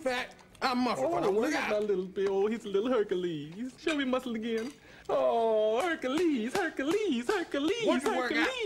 Fat. 0.10 0.34
I'm 0.60 0.80
muscle. 0.80 1.06
Oh, 1.06 1.30
look 1.30 1.54
at 1.54 1.70
my 1.70 1.78
little 1.78 2.06
Bill. 2.06 2.48
He's 2.48 2.66
a 2.66 2.68
little 2.68 2.90
Hercules. 2.90 3.72
Show 3.78 3.96
me 3.96 4.06
muscle 4.06 4.34
again. 4.34 4.72
Oh, 5.08 5.82
Hercules, 5.82 6.52
Hercules, 6.56 7.28
Hercules, 7.28 7.86
Want 7.86 8.04
work 8.04 8.32
out? 8.32 8.38
Hercules. 8.38 8.60